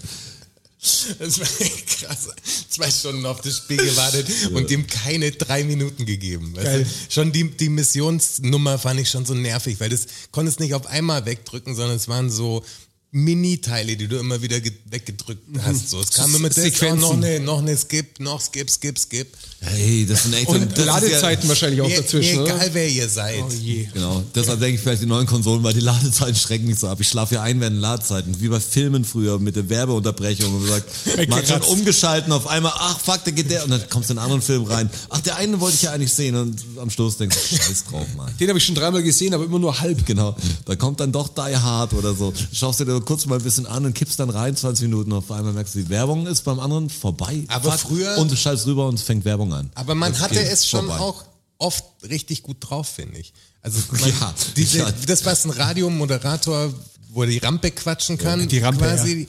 Das 1.20 1.40
war 1.40 1.48
krass. 1.48 2.28
Zwei 2.70 2.92
Stunden 2.92 3.26
auf 3.26 3.40
das 3.42 3.58
Spiel 3.58 3.78
gewartet 3.78 4.28
und 4.54 4.70
dem 4.70 4.86
keine 4.88 5.32
drei 5.32 5.64
Minuten 5.64 6.06
gegeben. 6.06 6.54
Du? 6.56 6.86
Schon 7.10 7.32
die, 7.32 7.50
die 7.52 7.70
Missionsnummer 7.70 8.78
fand 8.78 9.00
ich 9.00 9.10
schon 9.10 9.26
so 9.26 9.34
nervig, 9.34 9.80
weil 9.80 9.90
das 9.90 10.06
konntest 10.32 10.60
nicht 10.60 10.74
auf 10.74 10.86
einmal 10.88 11.26
wegdrücken, 11.26 11.76
sondern 11.76 11.96
es 11.96 12.08
waren 12.10 12.30
so 12.30 12.64
Mini-Teile, 13.12 13.96
die 13.96 14.08
du 14.08 14.18
immer 14.18 14.42
wieder 14.42 14.60
ge- 14.60 14.74
weggedrückt 14.86 15.44
hast. 15.62 15.90
So, 15.92 16.02
es 16.02 16.10
kam 16.12 16.34
immer 16.36 16.50
das, 16.50 16.56
Sequenzen. 16.64 17.00
noch 17.00 17.14
eine, 17.14 17.40
noch 17.40 17.60
eine 17.60 17.78
Skip, 17.78 18.20
noch 18.20 18.42
Skip, 18.42 18.70
Skip, 18.72 18.98
Skip. 19.00 19.28
Hey, 19.66 20.06
das 20.06 20.24
sind 20.24 20.34
echt 20.36 20.48
Und 20.50 20.62
das 20.72 20.80
ist 20.80 20.86
ja- 20.86 20.94
Ladezeiten 20.94 21.48
wahrscheinlich 21.50 21.82
auch 21.82 21.88
Mir, 21.88 21.98
dazwischen, 22.02 22.44
mir 22.44 22.46
egal, 22.46 22.70
wer 22.74 22.90
ihr 22.90 23.08
seid. 23.08 23.44
Oh 23.48 23.52
je. 23.54 23.88
Genau, 23.94 24.22
deshalb 24.36 24.60
denke 24.60 24.76
ich 24.76 24.82
vielleicht 24.82 25.02
die 25.02 25.06
neuen 25.06 25.26
Konsolen, 25.26 25.64
weil 25.64 25.74
die 25.74 25.80
Ladezeiten 25.80 26.36
schrecken 26.44 26.66
mich 26.68 26.80
so 26.80 26.88
ab. 26.88 27.00
Ich 27.00 27.08
schlafe 27.08 27.36
ja 27.36 27.42
ein 27.44 27.60
während 27.62 27.80
Ladezeiten, 27.80 28.40
wie 28.42 28.50
bei 28.50 28.60
Filmen 28.60 29.06
früher 29.06 29.40
mit 29.40 29.56
der 29.56 29.70
Werbeunterbrechung 29.70 30.54
und 30.54 30.62
man 30.62 30.70
sagt, 30.70 30.90
man 31.30 31.38
hat 31.40 31.48
schon 31.48 31.62
umgeschalten 31.62 32.32
auf 32.34 32.48
einmal, 32.48 32.74
ach 32.76 33.00
fuck, 33.00 33.24
der 33.24 33.34
geht 33.34 33.50
der 33.50 33.64
und 33.64 33.70
dann 33.70 33.82
kommst 33.90 34.10
du 34.10 34.14
in 34.14 34.20
einen 34.20 34.26
anderen 34.26 34.42
Film 34.42 34.64
rein. 34.66 34.90
Ach, 35.10 35.22
der 35.22 35.38
eine 35.38 35.60
wollte 35.62 35.76
ich 35.78 35.84
ja 35.84 35.92
eigentlich 35.92 36.14
sehen 36.14 36.36
und 36.36 36.60
am 36.82 36.90
Schluss 36.90 37.18
denkst 37.18 37.38
du, 37.50 37.56
scheiß 37.56 37.86
drauf, 37.90 38.06
Mann. 38.18 38.32
Den 38.40 38.50
habe 38.50 38.60
ich 38.60 38.66
schon 38.66 38.76
dreimal 38.76 39.02
gesehen, 39.02 39.34
aber 39.34 39.46
immer 39.46 39.60
nur 39.60 39.80
halb. 39.80 40.06
Genau, 40.06 40.36
da 40.66 40.76
kommt 40.76 41.00
dann 41.00 41.12
doch 41.14 41.30
Die 41.30 41.56
Hard 41.56 41.94
oder 41.94 42.14
so. 42.14 42.34
Schaust 42.52 42.82
dir 42.82 42.86
da 42.86 43.00
kurz 43.00 43.26
mal 43.26 43.38
ein 43.38 43.44
bisschen 43.44 43.66
an 43.66 43.86
und 43.86 43.94
kippst 43.94 44.20
dann 44.20 44.30
rein, 44.30 44.56
20 44.56 44.90
Minuten 44.90 45.12
und 45.14 45.20
auf 45.20 45.32
einmal 45.32 45.54
merkst 45.54 45.76
du, 45.76 45.80
die 45.80 45.90
Werbung 45.90 46.28
ist 46.28 46.42
beim 46.44 46.60
anderen 46.60 46.90
vorbei. 46.90 47.44
Aber 47.48 47.72
Fuck. 47.72 47.92
früher- 47.92 48.18
Und 48.18 48.30
du 48.32 48.36
schaltest 48.36 48.68
rüber 48.68 48.88
und 48.88 48.96
es 48.96 49.04
fängt 49.04 49.24
Werbung 49.24 49.53
an. 49.53 49.53
Aber 49.76 49.96
man 49.96 50.12
Das 50.14 50.22
hatte 50.22 50.40
es 50.44 50.68
schon 50.68 50.88
vorbei. 50.88 51.00
auch 51.04 51.24
oft 51.58 51.84
richtig 52.10 52.44
gut 52.44 52.58
drauf, 52.60 52.88
finde 52.90 53.20
ich. 53.20 53.34
Also 53.62 53.80
man, 53.92 54.10
Ja, 54.10 54.34
diese, 54.56 54.80
ja. 54.80 54.92
das, 55.08 55.26
was 55.26 55.46
ein 55.46 55.52
Radiomoderator, 55.52 56.74
wo 57.10 57.24
er 57.24 57.30
die 57.30 57.38
Rampe 57.38 57.72
quatschen 57.72 58.18
kann, 58.18 58.48
die 58.48 58.60
Rampe, 58.60 58.84
quasi, 58.86 59.28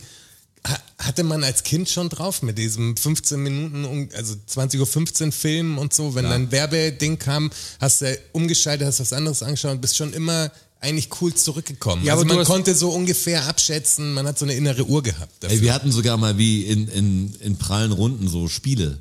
ha- 0.66 0.78
hatte 0.98 1.22
man 1.22 1.44
als 1.44 1.62
Kind 1.62 1.88
schon 1.88 2.08
drauf 2.08 2.42
mit 2.42 2.58
diesem 2.58 2.96
15 2.96 3.40
Minuten, 3.42 4.08
also 4.16 4.34
20.15 4.48 5.26
Uhr 5.26 5.32
Film 5.32 5.78
und 5.78 5.92
so. 5.94 6.14
Wenn 6.14 6.24
dann 6.24 6.50
Werbeding 6.50 7.18
kam, 7.18 7.50
hast 7.80 8.00
du 8.00 8.18
umgeschaltet, 8.32 8.86
hast 8.88 9.00
was 9.00 9.12
anderes 9.12 9.42
angeschaut 9.42 9.72
und 9.72 9.80
bist 9.80 9.96
schon 9.96 10.12
immer 10.12 10.50
eigentlich 10.80 11.08
cool 11.22 11.32
zurückgekommen. 11.34 12.04
Ja, 12.04 12.12
also 12.14 12.26
man 12.26 12.44
konnte 12.44 12.74
so 12.74 12.90
ungefähr 12.90 13.46
abschätzen, 13.46 14.12
man 14.12 14.26
hat 14.26 14.38
so 14.38 14.44
eine 14.44 14.52
innere 14.54 14.84
Uhr 14.84 15.02
gehabt. 15.02 15.44
Ey, 15.44 15.60
wir 15.62 15.72
hatten 15.72 15.90
sogar 15.92 16.16
mal 16.18 16.36
wie 16.36 16.62
in, 16.64 16.88
in, 16.88 17.34
in 17.40 17.56
prallen 17.56 17.92
Runden 17.92 18.28
so 18.28 18.48
Spiele, 18.48 18.98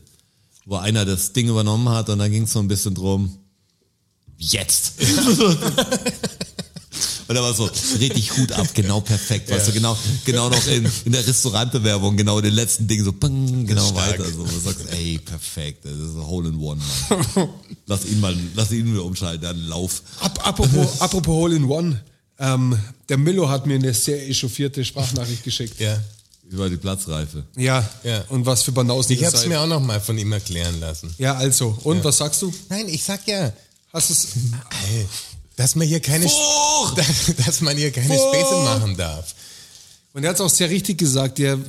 wo 0.65 0.77
einer 0.77 1.05
das 1.05 1.33
Ding 1.33 1.49
übernommen 1.49 1.89
hat 1.89 2.09
und 2.09 2.19
dann 2.19 2.31
ging 2.31 2.43
es 2.43 2.53
so 2.53 2.59
ein 2.59 2.67
bisschen 2.67 2.95
drum, 2.95 3.37
jetzt. 4.37 4.93
Und 7.27 7.35
da 7.35 7.41
war 7.41 7.53
so 7.53 7.69
richtig 7.99 8.35
Hut 8.37 8.51
ab, 8.51 8.67
genau 8.73 8.99
perfekt, 8.99 9.49
weißt 9.49 9.69
du, 9.69 9.71
genau, 9.71 9.97
genau 10.25 10.49
noch 10.49 10.67
in, 10.67 10.85
in 11.05 11.13
der 11.13 11.25
Restaurantbewerbung, 11.25 12.17
genau 12.17 12.37
in 12.39 12.43
den 12.43 12.53
letzten 12.53 12.85
Dingen 12.85 13.05
so, 13.05 13.13
bang, 13.13 13.65
genau 13.65 13.87
Stark. 13.87 14.19
weiter, 14.19 14.25
so, 14.29 14.43
du 14.43 14.59
sagst, 14.59 14.91
ey, 14.91 15.19
perfekt, 15.19 15.85
das 15.85 15.93
ist 15.93 16.15
ein 16.15 16.27
Hole 16.27 16.49
in 16.49 16.59
One, 16.59 16.81
Mann. 17.09 17.49
Lass 17.85 18.05
ihn 18.05 18.19
mal, 18.19 18.35
lass 18.55 18.71
ihn 18.71 18.91
wieder 18.91 19.05
umschalten, 19.05 19.41
dann 19.41 19.57
lauf. 19.67 20.03
Ap 20.19 20.45
apropos, 20.45 20.87
apropos 21.01 21.33
Hole 21.33 21.55
in 21.55 21.65
One. 21.65 22.03
Ähm, 22.39 22.77
der 23.09 23.17
Millo 23.17 23.49
hat 23.49 23.65
mir 23.65 23.75
eine 23.75 23.93
sehr 23.93 24.27
echauffierte 24.29 24.83
Sprachnachricht 24.83 25.43
geschickt. 25.43 25.79
ja. 25.79 25.97
Über 26.53 26.69
die 26.69 26.77
Platzreife. 26.77 27.43
Ja. 27.57 27.87
Ja. 28.03 28.23
Und 28.29 28.45
was 28.45 28.63
für 28.63 28.71
Banausen 28.71 29.13
Ich 29.13 29.25
habe 29.25 29.35
es 29.35 29.45
mir 29.47 29.59
auch 29.59 29.67
noch 29.67 29.81
mal 29.81 29.99
von 29.99 30.17
ihm 30.17 30.31
erklären 30.31 30.79
lassen. 30.79 31.13
Ja, 31.17 31.35
also. 31.35 31.77
Und 31.83 32.03
was 32.03 32.17
sagst 32.17 32.41
du? 32.41 32.53
Nein, 32.69 32.87
ich 32.87 33.03
sag 33.03 33.27
ja, 33.27 33.51
Hast 33.93 34.09
es? 34.09 34.27
Dass 35.55 35.75
man 35.75 35.87
hier 35.87 35.99
keine, 35.99 36.25
dass 37.45 37.61
man 37.61 37.77
hier 37.77 37.91
keine 37.91 38.17
Furcht! 38.17 38.35
Späße 38.35 38.55
machen 38.63 38.97
darf. 38.97 39.35
Und 40.13 40.23
er 40.23 40.31
hat 40.31 40.35
es 40.35 40.41
auch 40.41 40.49
sehr 40.49 40.69
richtig 40.69 40.97
gesagt, 40.97 41.37
der, 41.37 41.59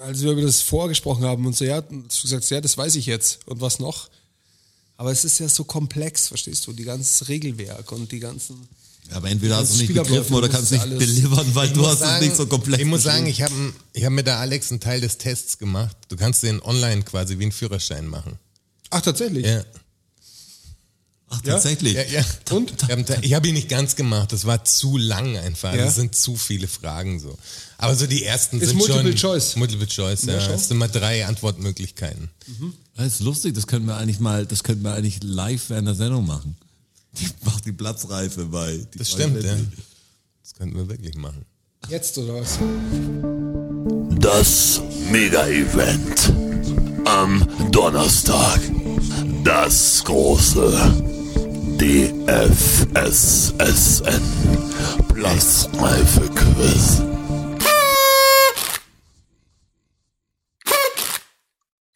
als 0.00 0.20
wir 0.20 0.32
über 0.32 0.42
das 0.42 0.60
vorgesprochen 0.60 1.24
haben 1.24 1.46
und 1.46 1.56
so, 1.56 1.64
ja, 1.64 1.80
du 1.80 2.04
sagst, 2.08 2.50
ja, 2.50 2.60
das 2.60 2.76
weiß 2.76 2.94
ich 2.96 3.06
jetzt. 3.06 3.40
Und 3.46 3.62
was 3.62 3.78
noch? 3.78 4.10
Aber 4.98 5.10
es 5.10 5.24
ist 5.24 5.38
ja 5.38 5.48
so 5.48 5.64
komplex, 5.64 6.28
verstehst 6.28 6.66
du? 6.66 6.74
Die 6.74 6.84
ganze 6.84 7.28
Regelwerk 7.28 7.90
und 7.92 8.12
die 8.12 8.20
ganzen. 8.20 8.68
Aber 9.10 9.30
entweder 9.30 9.58
hast 9.58 9.70
du 9.70 9.74
es 9.74 9.80
nicht 9.80 9.94
begriffen 9.94 10.34
oder 10.34 10.48
kannst 10.48 10.72
nicht 10.72 10.84
delivern, 10.84 11.54
weil 11.54 11.66
Ich 11.66 11.72
du 11.74 11.80
muss 11.80 12.00
hast 12.00 12.14
es 12.16 12.20
nicht 12.20 12.36
so 12.36 12.46
komplex 12.46 12.82
Ich 12.82 12.88
muss 12.88 13.02
sagen, 13.02 13.26
ich 13.26 13.42
habe 13.42 13.54
ich 13.92 14.04
hab 14.04 14.12
mit 14.12 14.26
der 14.26 14.38
Alex 14.38 14.70
einen 14.70 14.80
Teil 14.80 15.00
des 15.00 15.18
Tests 15.18 15.58
gemacht. 15.58 15.96
Du 16.08 16.16
kannst 16.16 16.42
den 16.42 16.62
online 16.62 17.02
quasi 17.02 17.38
wie 17.38 17.42
einen 17.42 17.52
Führerschein 17.52 18.06
machen. 18.06 18.38
Ach, 18.90 19.02
tatsächlich? 19.02 19.46
Ja. 19.46 19.62
Ach, 21.28 21.40
tatsächlich. 21.42 21.94
Ja, 21.94 22.02
ja. 22.02 22.24
Und? 22.50 22.72
Ich 23.22 23.34
habe 23.34 23.48
ihn 23.48 23.54
nicht 23.54 23.68
ganz 23.68 23.96
gemacht. 23.96 24.32
Das 24.32 24.46
war 24.46 24.64
zu 24.64 24.96
lang 24.96 25.36
einfach. 25.36 25.74
Ja. 25.74 25.84
Das 25.84 25.96
sind 25.96 26.14
zu 26.14 26.36
viele 26.36 26.68
Fragen 26.68 27.18
so. 27.18 27.36
Aber 27.76 27.94
so 27.96 28.06
die 28.06 28.24
ersten 28.24 28.60
Ist 28.60 28.68
sind 28.68 28.78
Multiple 28.78 29.02
schon 29.02 29.16
Choice. 29.16 29.56
Multiple 29.56 29.86
Choice. 29.86 30.24
Ja, 30.24 30.36
es 30.36 30.68
sind 30.68 30.76
immer 30.76 30.88
drei 30.88 31.26
Antwortmöglichkeiten. 31.26 32.30
Das 32.96 33.06
ist 33.06 33.20
lustig, 33.20 33.54
das 33.54 33.66
könnten 33.66 33.88
wir 33.88 33.96
eigentlich 33.96 34.20
mal, 34.20 34.46
das 34.46 34.62
könnten 34.62 34.84
wir 34.84 34.94
eigentlich 34.94 35.22
live 35.22 35.70
während 35.70 35.88
der 35.88 35.94
Sendung 35.94 36.26
machen. 36.26 36.56
Die 37.18 37.28
macht 37.44 37.64
die 37.64 37.72
Platzreife 37.72 38.44
bei. 38.46 38.76
Die 38.92 38.98
Das 38.98 39.10
stimmt, 39.10 39.42
ja. 39.42 39.56
Das 40.42 40.54
könnten 40.54 40.76
wir 40.76 40.88
wirklich 40.88 41.14
machen. 41.16 41.44
Jetzt 41.88 42.16
oder 42.18 42.34
was? 42.40 42.58
Das 44.20 44.80
Mega-Event 45.10 46.32
am 47.04 47.46
Donnerstag. 47.70 48.60
Das 49.44 50.02
große 50.04 50.94
DFSSN 51.78 53.02
Platzreife 55.08 56.28
Quiz. 56.30 57.02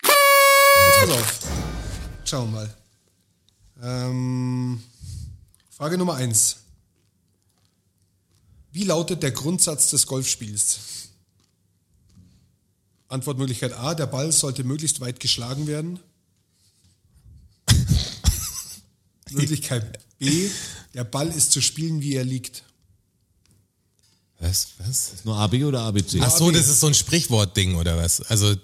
Pass 0.03 1.11
auf. 1.11 1.39
Schauen 2.25 2.53
wir 2.53 2.59
mal. 2.59 2.69
Ähm, 3.83 4.83
Frage 5.79 5.97
Nummer 5.97 6.15
eins. 6.15 6.57
Wie 8.73 8.83
lautet 8.83 9.23
der 9.23 9.31
Grundsatz 9.31 9.91
des 9.91 10.09
Golfspiels? 10.09 10.81
Antwortmöglichkeit 13.07 13.73
A, 13.75 13.95
der 13.95 14.07
Ball 14.09 14.33
sollte 14.33 14.65
möglichst 14.65 15.01
weit 15.01 15.21
geschlagen 15.21 15.69
werden. 15.69 16.01
Möglichkeit 19.31 20.01
B, 20.19 20.51
der 20.95 21.05
Ball 21.05 21.29
ist 21.29 21.53
zu 21.53 21.61
spielen, 21.63 22.01
wie 22.03 22.15
er 22.15 22.25
liegt. 22.25 22.65
Was? 24.41 24.71
Was? 24.79 25.13
Nur 25.25 25.37
AB 25.37 25.63
oder 25.65 25.83
ABC? 25.83 26.19
Ach 26.21 26.37
so, 26.37 26.51
das 26.51 26.69
ist 26.69 26.81
so 26.81 26.89
ein 26.89 26.95
Sprichwortding 26.95 27.77
oder 27.77 27.97
was? 27.97 28.21
Also 28.23 28.55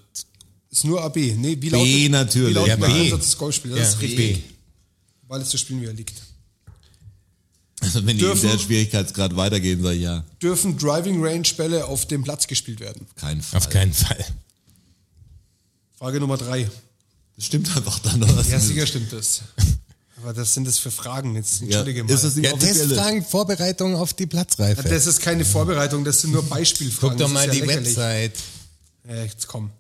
Ist 0.71 0.85
nur 0.85 1.01
AB. 1.03 1.17
Nee, 1.17 1.57
wie 1.61 1.69
lautet, 1.69 2.11
natürlich. 2.11 2.51
Wie 2.51 2.55
lautet 2.55 2.69
Ja, 2.69 2.77
der 2.77 2.87
B. 2.87 3.09
Grundsatz 3.09 3.27
des 3.27 3.39
Golfspiels? 3.39 3.77
Das 3.77 3.87
Ja, 3.89 3.95
ist 3.95 4.01
richtig. 4.01 4.37
B. 4.37 4.43
Der 5.23 5.29
Ball 5.29 5.43
ist 5.43 5.51
zu 5.51 5.59
spielen, 5.59 5.81
wie 5.81 5.87
er 5.87 5.93
liegt. 5.93 6.34
Also 7.85 8.01
wenn 8.07 8.17
die 8.19 8.25
in 8.25 8.31
Dürfen- 8.31 8.51
der 8.51 8.59
Schwierigkeitsgrad 8.59 9.37
weitergehen, 9.37 9.83
sage 9.83 9.97
ich 9.97 10.03
ja, 10.03 10.25
Dürfen 10.43 10.77
Driving 10.79 11.25
Range 11.25 11.47
Bälle 11.57 11.85
auf 11.87 12.07
dem 12.07 12.23
Platz 12.25 12.47
gespielt 12.47 12.81
werden? 12.81 13.07
kein 13.17 13.41
Fall. 13.43 13.59
auf 13.59 13.69
keinen 13.69 13.93
Fall. 13.93 14.25
Frage 15.99 16.21
Nummer 16.21 16.37
drei. 16.37 16.69
Das 17.37 17.47
stimmt 17.47 17.75
einfach 17.77 17.99
dann. 18.01 18.23
Oder? 18.23 18.43
Ja, 18.49 18.61
sicher 18.61 18.87
stimmt 18.87 19.13
das. 19.13 19.43
Aber 20.23 20.33
das 20.33 20.55
sind 20.55 20.67
das 20.67 20.79
für 20.79 20.91
Fragen 20.91 21.35
jetzt. 21.35 21.61
Ja, 21.61 21.67
Entschuldige 21.67 22.05
mal. 22.05 22.13
ist 22.13 22.25
das 22.25 22.35
die 22.35 22.43
Ja? 22.43 22.53
Testfragen, 22.57 23.25
Vorbereitung 23.25 23.97
auf 23.97 24.15
die 24.15 24.27
Platzreife. 24.27 24.83
das 24.83 25.07
ist 25.07 25.21
keine 25.21 25.45
Vorbereitung, 25.45 26.05
das 26.05 26.21
sind 26.23 26.33
nur 26.33 26.43
Beispielfragen. 26.45 27.19
Guck 27.19 27.27
doch 27.27 27.33
mal 27.33 27.49
die 27.51 27.59
ja 27.59 27.65
lächerlich. 27.65 27.97
Website. 27.97 28.33
Ja, 29.09 29.17
jetzt 29.25 29.47
komm. 29.49 29.71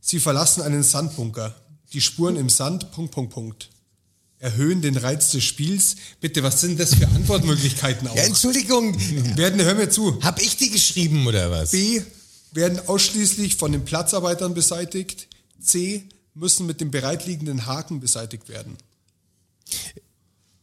Sie 0.00 0.20
verlassen 0.20 0.62
einen 0.62 0.82
Sandbunker. 0.82 1.54
Die 1.92 2.00
Spuren 2.00 2.36
im 2.36 2.48
Sand, 2.48 2.90
Punkt, 2.92 3.12
Punkt, 3.12 3.32
Punkt. 3.32 3.68
Erhöhen 4.40 4.80
den 4.80 4.96
Reiz 4.96 5.30
des 5.32 5.44
Spiels. 5.44 5.96
Bitte, 6.20 6.42
was 6.42 6.62
sind 6.62 6.80
das 6.80 6.94
für 6.94 7.06
Antwortmöglichkeiten 7.06 8.08
auch? 8.08 8.16
Ja, 8.16 8.22
Entschuldigung, 8.22 8.96
werden, 9.36 9.60
hör 9.62 9.74
mir 9.74 9.90
zu. 9.90 10.18
hab 10.22 10.40
ich 10.40 10.56
die 10.56 10.70
geschrieben 10.70 11.26
oder 11.26 11.50
was? 11.50 11.70
B. 11.72 12.00
Werden 12.52 12.80
ausschließlich 12.88 13.56
von 13.56 13.70
den 13.70 13.84
Platzarbeitern 13.84 14.54
beseitigt. 14.54 15.28
C. 15.62 16.04
Müssen 16.34 16.66
mit 16.66 16.80
dem 16.80 16.90
bereitliegenden 16.90 17.66
Haken 17.66 18.00
beseitigt 18.00 18.48
werden. 18.48 18.76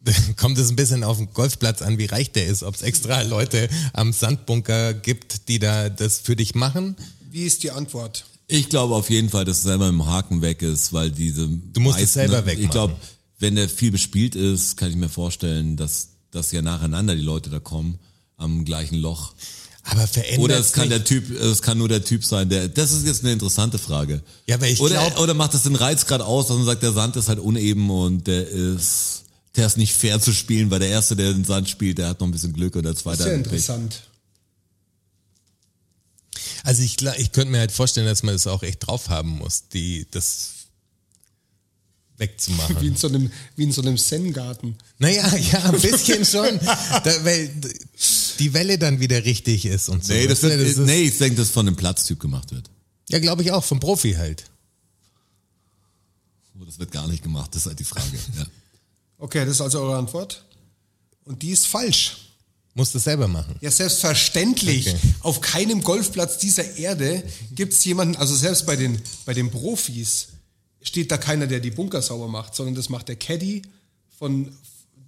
Kommt 0.38 0.58
es 0.58 0.70
ein 0.70 0.76
bisschen 0.76 1.04
auf 1.04 1.18
den 1.18 1.32
Golfplatz 1.34 1.82
an, 1.82 1.98
wie 1.98 2.06
reich 2.06 2.32
der 2.32 2.48
ist, 2.48 2.64
ob 2.64 2.76
es 2.76 2.82
extra 2.82 3.22
Leute 3.22 3.70
am 3.94 4.12
Sandbunker 4.14 4.94
gibt, 4.94 5.48
die 5.50 5.60
da 5.60 5.90
das 5.90 6.20
für 6.20 6.36
dich 6.36 6.56
machen? 6.56 6.96
Wie 7.30 7.46
ist 7.46 7.64
die 7.64 7.72
Antwort? 7.72 8.26
Ich 8.48 8.70
glaube 8.70 8.96
auf 8.96 9.10
jeden 9.10 9.30
Fall, 9.30 9.44
dass 9.46 9.58
es 9.58 9.64
selber 9.64 9.90
im 9.90 10.06
Haken 10.06 10.42
weg 10.42 10.62
ist, 10.62 10.94
weil 10.94 11.12
diese. 11.12 11.48
Du 11.48 11.82
musst 11.82 12.00
es 12.00 12.14
selber 12.14 12.40
Ich 12.40 12.46
wegmachen. 12.46 12.72
glaube, 12.72 12.96
wenn 13.40 13.56
der 13.56 13.70
viel 13.70 13.92
bespielt 13.92 14.36
ist, 14.36 14.78
kann 14.78 14.90
ich 14.90 14.96
mir 14.96 15.10
vorstellen, 15.10 15.78
dass, 15.78 16.10
dass 16.32 16.52
ja 16.52 16.62
nacheinander 16.62 17.16
die 17.16 17.22
Leute 17.22 17.50
da 17.50 17.60
kommen 17.60 18.00
am 18.38 18.66
gleichen 18.66 18.98
Loch. 18.98 19.34
Aber 19.84 20.06
verändert 20.06 20.40
Oder 20.40 20.60
es 20.60 20.74
kann 20.74 20.90
nicht. 20.90 20.98
der 20.98 21.06
Typ, 21.06 21.30
es 21.40 21.62
kann 21.62 21.78
nur 21.78 21.88
der 21.88 22.04
Typ 22.04 22.26
sein, 22.26 22.50
der. 22.50 22.68
Das 22.68 22.92
ist 22.92 23.06
jetzt 23.06 23.24
eine 23.24 23.32
interessante 23.32 23.78
Frage. 23.78 24.22
Ja, 24.46 24.56
aber 24.56 24.68
ich 24.68 24.82
oder, 24.82 24.96
glaub- 24.96 25.20
oder 25.20 25.34
macht 25.34 25.54
das 25.54 25.64
den 25.64 25.76
Reiz 25.76 26.06
gerade 26.06 26.26
aus, 26.26 26.48
dass 26.48 26.58
man 26.58 26.66
sagt, 26.66 26.84
der 26.84 26.92
Sand 26.92 27.16
ist 27.16 27.30
halt 27.30 27.40
uneben 27.40 27.90
und 27.90 28.28
der 28.28 28.48
ist, 28.48 29.24
der 29.56 29.66
ist 29.66 29.78
nicht 29.78 29.94
fair 29.94 30.20
zu 30.20 30.34
spielen, 30.34 30.70
weil 30.72 30.80
der 30.80 30.90
erste, 30.90 31.16
der 31.16 31.32
den 31.32 31.46
Sand 31.46 31.70
spielt, 31.70 32.00
der 32.00 32.10
hat 32.10 32.20
noch 32.20 32.28
ein 32.28 32.32
bisschen 32.32 32.52
Glück 32.52 32.76
und 32.76 32.84
der 32.84 32.96
zweite 32.96 33.24
Sehr 33.24 33.38
hat 33.38 33.44
Pech. 33.44 33.54
interessant. 33.54 34.02
Also 36.64 36.82
ich, 36.82 36.98
ich 37.18 37.32
könnte 37.32 37.52
mir 37.52 37.60
halt 37.60 37.72
vorstellen, 37.72 38.08
dass 38.08 38.24
man 38.24 38.36
das 38.36 38.46
auch 38.46 38.64
echt 38.64 38.86
drauf 38.86 39.08
haben 39.08 39.38
muss, 39.38 39.70
die, 39.70 40.06
das 40.12 40.57
Wie 42.18 42.24
wegzumachen. 42.24 42.78
in 42.86 42.96
so 42.96 43.08
einem, 43.08 43.32
wie 43.56 43.64
in 43.64 43.72
so 43.72 43.82
einem 43.82 43.98
Zen-Garten. 43.98 44.76
naja, 44.98 45.36
ja, 45.38 45.64
ein 45.66 45.80
bisschen 45.80 46.26
schon. 46.26 46.60
Da, 46.60 47.24
weil 47.26 47.50
die 48.40 48.54
Welle 48.54 48.78
dann 48.80 49.00
wieder 49.00 49.24
richtig 49.26 49.66
ist 49.66 49.88
und 49.90 50.04
so. 50.04 50.14
Nee, 50.14 50.28
das 50.28 50.42
du, 50.42 50.50
wird, 50.50 50.62
ist- 50.62 50.78
nee, 50.80 51.04
ich 51.04 51.18
denke, 51.18 51.36
dass 51.38 51.50
von 51.50 51.68
einem 51.68 51.76
Platztyp 51.76 52.20
gemacht 52.20 52.52
wird. 52.52 52.70
Ja, 53.10 53.20
glaube 53.20 53.44
ich 53.44 53.52
auch, 53.52 53.64
vom 53.64 53.80
Profi 53.80 54.14
halt. 54.14 54.46
Oh, 56.60 56.66
Das 56.66 56.80
wird 56.80 56.92
gar 56.92 57.08
nicht 57.08 57.24
gemacht, 57.24 57.52
das 57.54 57.62
ist 57.64 57.68
halt 57.68 57.80
die 57.80 57.84
Frage. 57.84 58.18
Ja. 58.38 58.46
Okay, 59.20 59.46
das 59.46 59.56
ist 59.56 59.62
also 59.62 59.80
eure 59.82 59.98
Antwort. 59.98 60.44
Und 61.26 61.42
die 61.42 61.50
ist 61.52 61.68
falsch. 61.68 62.18
Muss 62.74 62.92
das 62.92 63.06
selber 63.06 63.28
machen. 63.28 63.56
Ja, 63.62 63.72
selbstverständlich. 63.72 64.88
Okay. 64.90 65.00
Auf 65.22 65.42
keinem 65.42 65.82
Golfplatz 65.82 66.38
dieser 66.38 66.78
Erde 66.78 67.24
gibt 67.56 67.74
es 67.74 67.84
jemanden, 67.86 68.16
also 68.18 68.36
selbst 68.36 68.66
bei 68.68 68.76
den, 68.76 69.02
bei 69.26 69.34
den 69.34 69.50
Profis 69.50 70.28
steht 70.88 71.12
da 71.12 71.18
keiner, 71.18 71.48
der 71.48 71.60
die 71.60 71.72
Bunker 71.72 72.02
sauber 72.02 72.28
macht, 72.28 72.56
sondern 72.56 72.76
das 72.76 72.90
macht 72.90 73.08
der 73.10 73.16
Caddy 73.16 73.62
von 74.18 74.52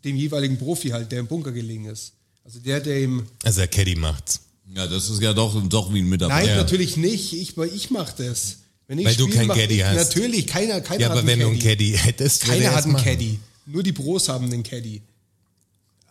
dem 0.04 0.16
jeweiligen 0.16 0.58
Profi 0.58 0.90
halt, 0.90 1.12
der 1.12 1.20
im 1.20 1.28
Bunker 1.28 1.52
gelegen 1.52 1.86
ist. 1.86 2.14
Also 2.44 2.60
der, 2.60 2.80
der 2.80 3.00
im... 3.02 3.26
Also 3.44 3.60
der 3.60 3.68
Caddy 3.68 3.96
macht's. 3.96 4.42
ja, 4.76 4.88
das 4.88 5.10
ist 5.10 5.22
ja 5.22 5.34
doch, 5.34 5.62
doch 5.68 5.94
wie 5.94 6.00
ein 6.00 6.10
Mitarbeiter. 6.10 6.40
Nein, 6.48 6.56
Ja. 6.56 6.62
natürlich 6.62 6.98
nicht. 6.98 7.34
Ich, 7.34 7.58
weil 7.58 7.74
ich 7.74 7.90
mache 7.92 8.14
das. 8.24 8.58
Wenn 8.88 9.00
ich 9.00 9.06
Weil 9.06 9.16
du 9.16 9.28
spiele, 9.28 9.48
kein 9.48 9.58
Caddy 9.58 9.76
ich, 9.76 9.84
hast. 9.84 10.16
Natürlich, 10.16 10.48
keiner, 10.48 10.82
keiner 10.82 11.02
Ja, 11.02 11.10
hat 11.10 11.18
aber 11.18 11.28
wenn 11.28 11.40
du 11.40 11.48
einen 11.48 11.60
Caddy 11.60 11.94
hättest, 11.98 12.46
Keiner 12.46 12.64
er 12.66 12.76
hat 12.76 12.84
einen 12.86 12.94
machen. 12.94 13.06
Caddy. 13.06 13.40
Nur 13.68 13.84
die 13.84 13.92
Pros 13.92 14.30
haben 14.30 14.46
einen 14.46 14.64
Caddy. 14.64 15.02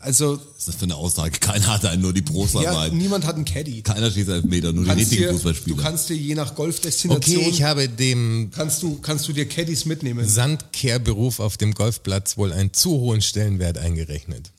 Also, 0.01 0.39
Was 0.39 0.59
ist 0.59 0.69
das 0.69 0.75
für 0.77 0.85
eine 0.85 0.95
Aussage? 0.95 1.31
Keiner 1.41 1.67
hat 1.67 1.85
einen, 1.85 2.03
nur 2.03 2.13
die 2.13 2.23
Pros 2.23 2.53
ja, 2.53 2.89
niemand 2.89 3.27
hat 3.27 3.35
einen 3.35 3.45
Caddy. 3.45 3.83
Keiner 3.83 4.11
schießt 4.11 4.29
Elfmeter, 4.29 4.73
nur 4.73 4.85
die 4.85 4.91
kannst 4.91 5.01
richtigen 5.03 5.23
dir, 5.23 5.29
du 5.29 5.35
Fußballspieler. 5.35 5.83
kannst 5.83 6.09
dir 6.09 6.17
je 6.17 6.35
nach 6.37 6.55
Golfdestination 6.55 7.37
Okay, 7.37 7.49
ich 7.51 7.63
habe 7.65 7.89
dem 7.89 8.51
kannst 8.55 8.83
du 8.83 8.99
kannst 9.01 9.27
du 9.27 9.33
dir 9.33 9.49
Caddies 9.49 9.87
mitnehmen. 9.87 10.27
Sandkehrberuf 10.29 11.41
auf 11.41 11.57
dem 11.57 11.75
Golfplatz 11.75 12.37
wohl 12.37 12.53
einen 12.53 12.73
zu 12.73 12.91
hohen 12.91 13.23
Stellenwert 13.23 13.79
eingerechnet. 13.79 14.53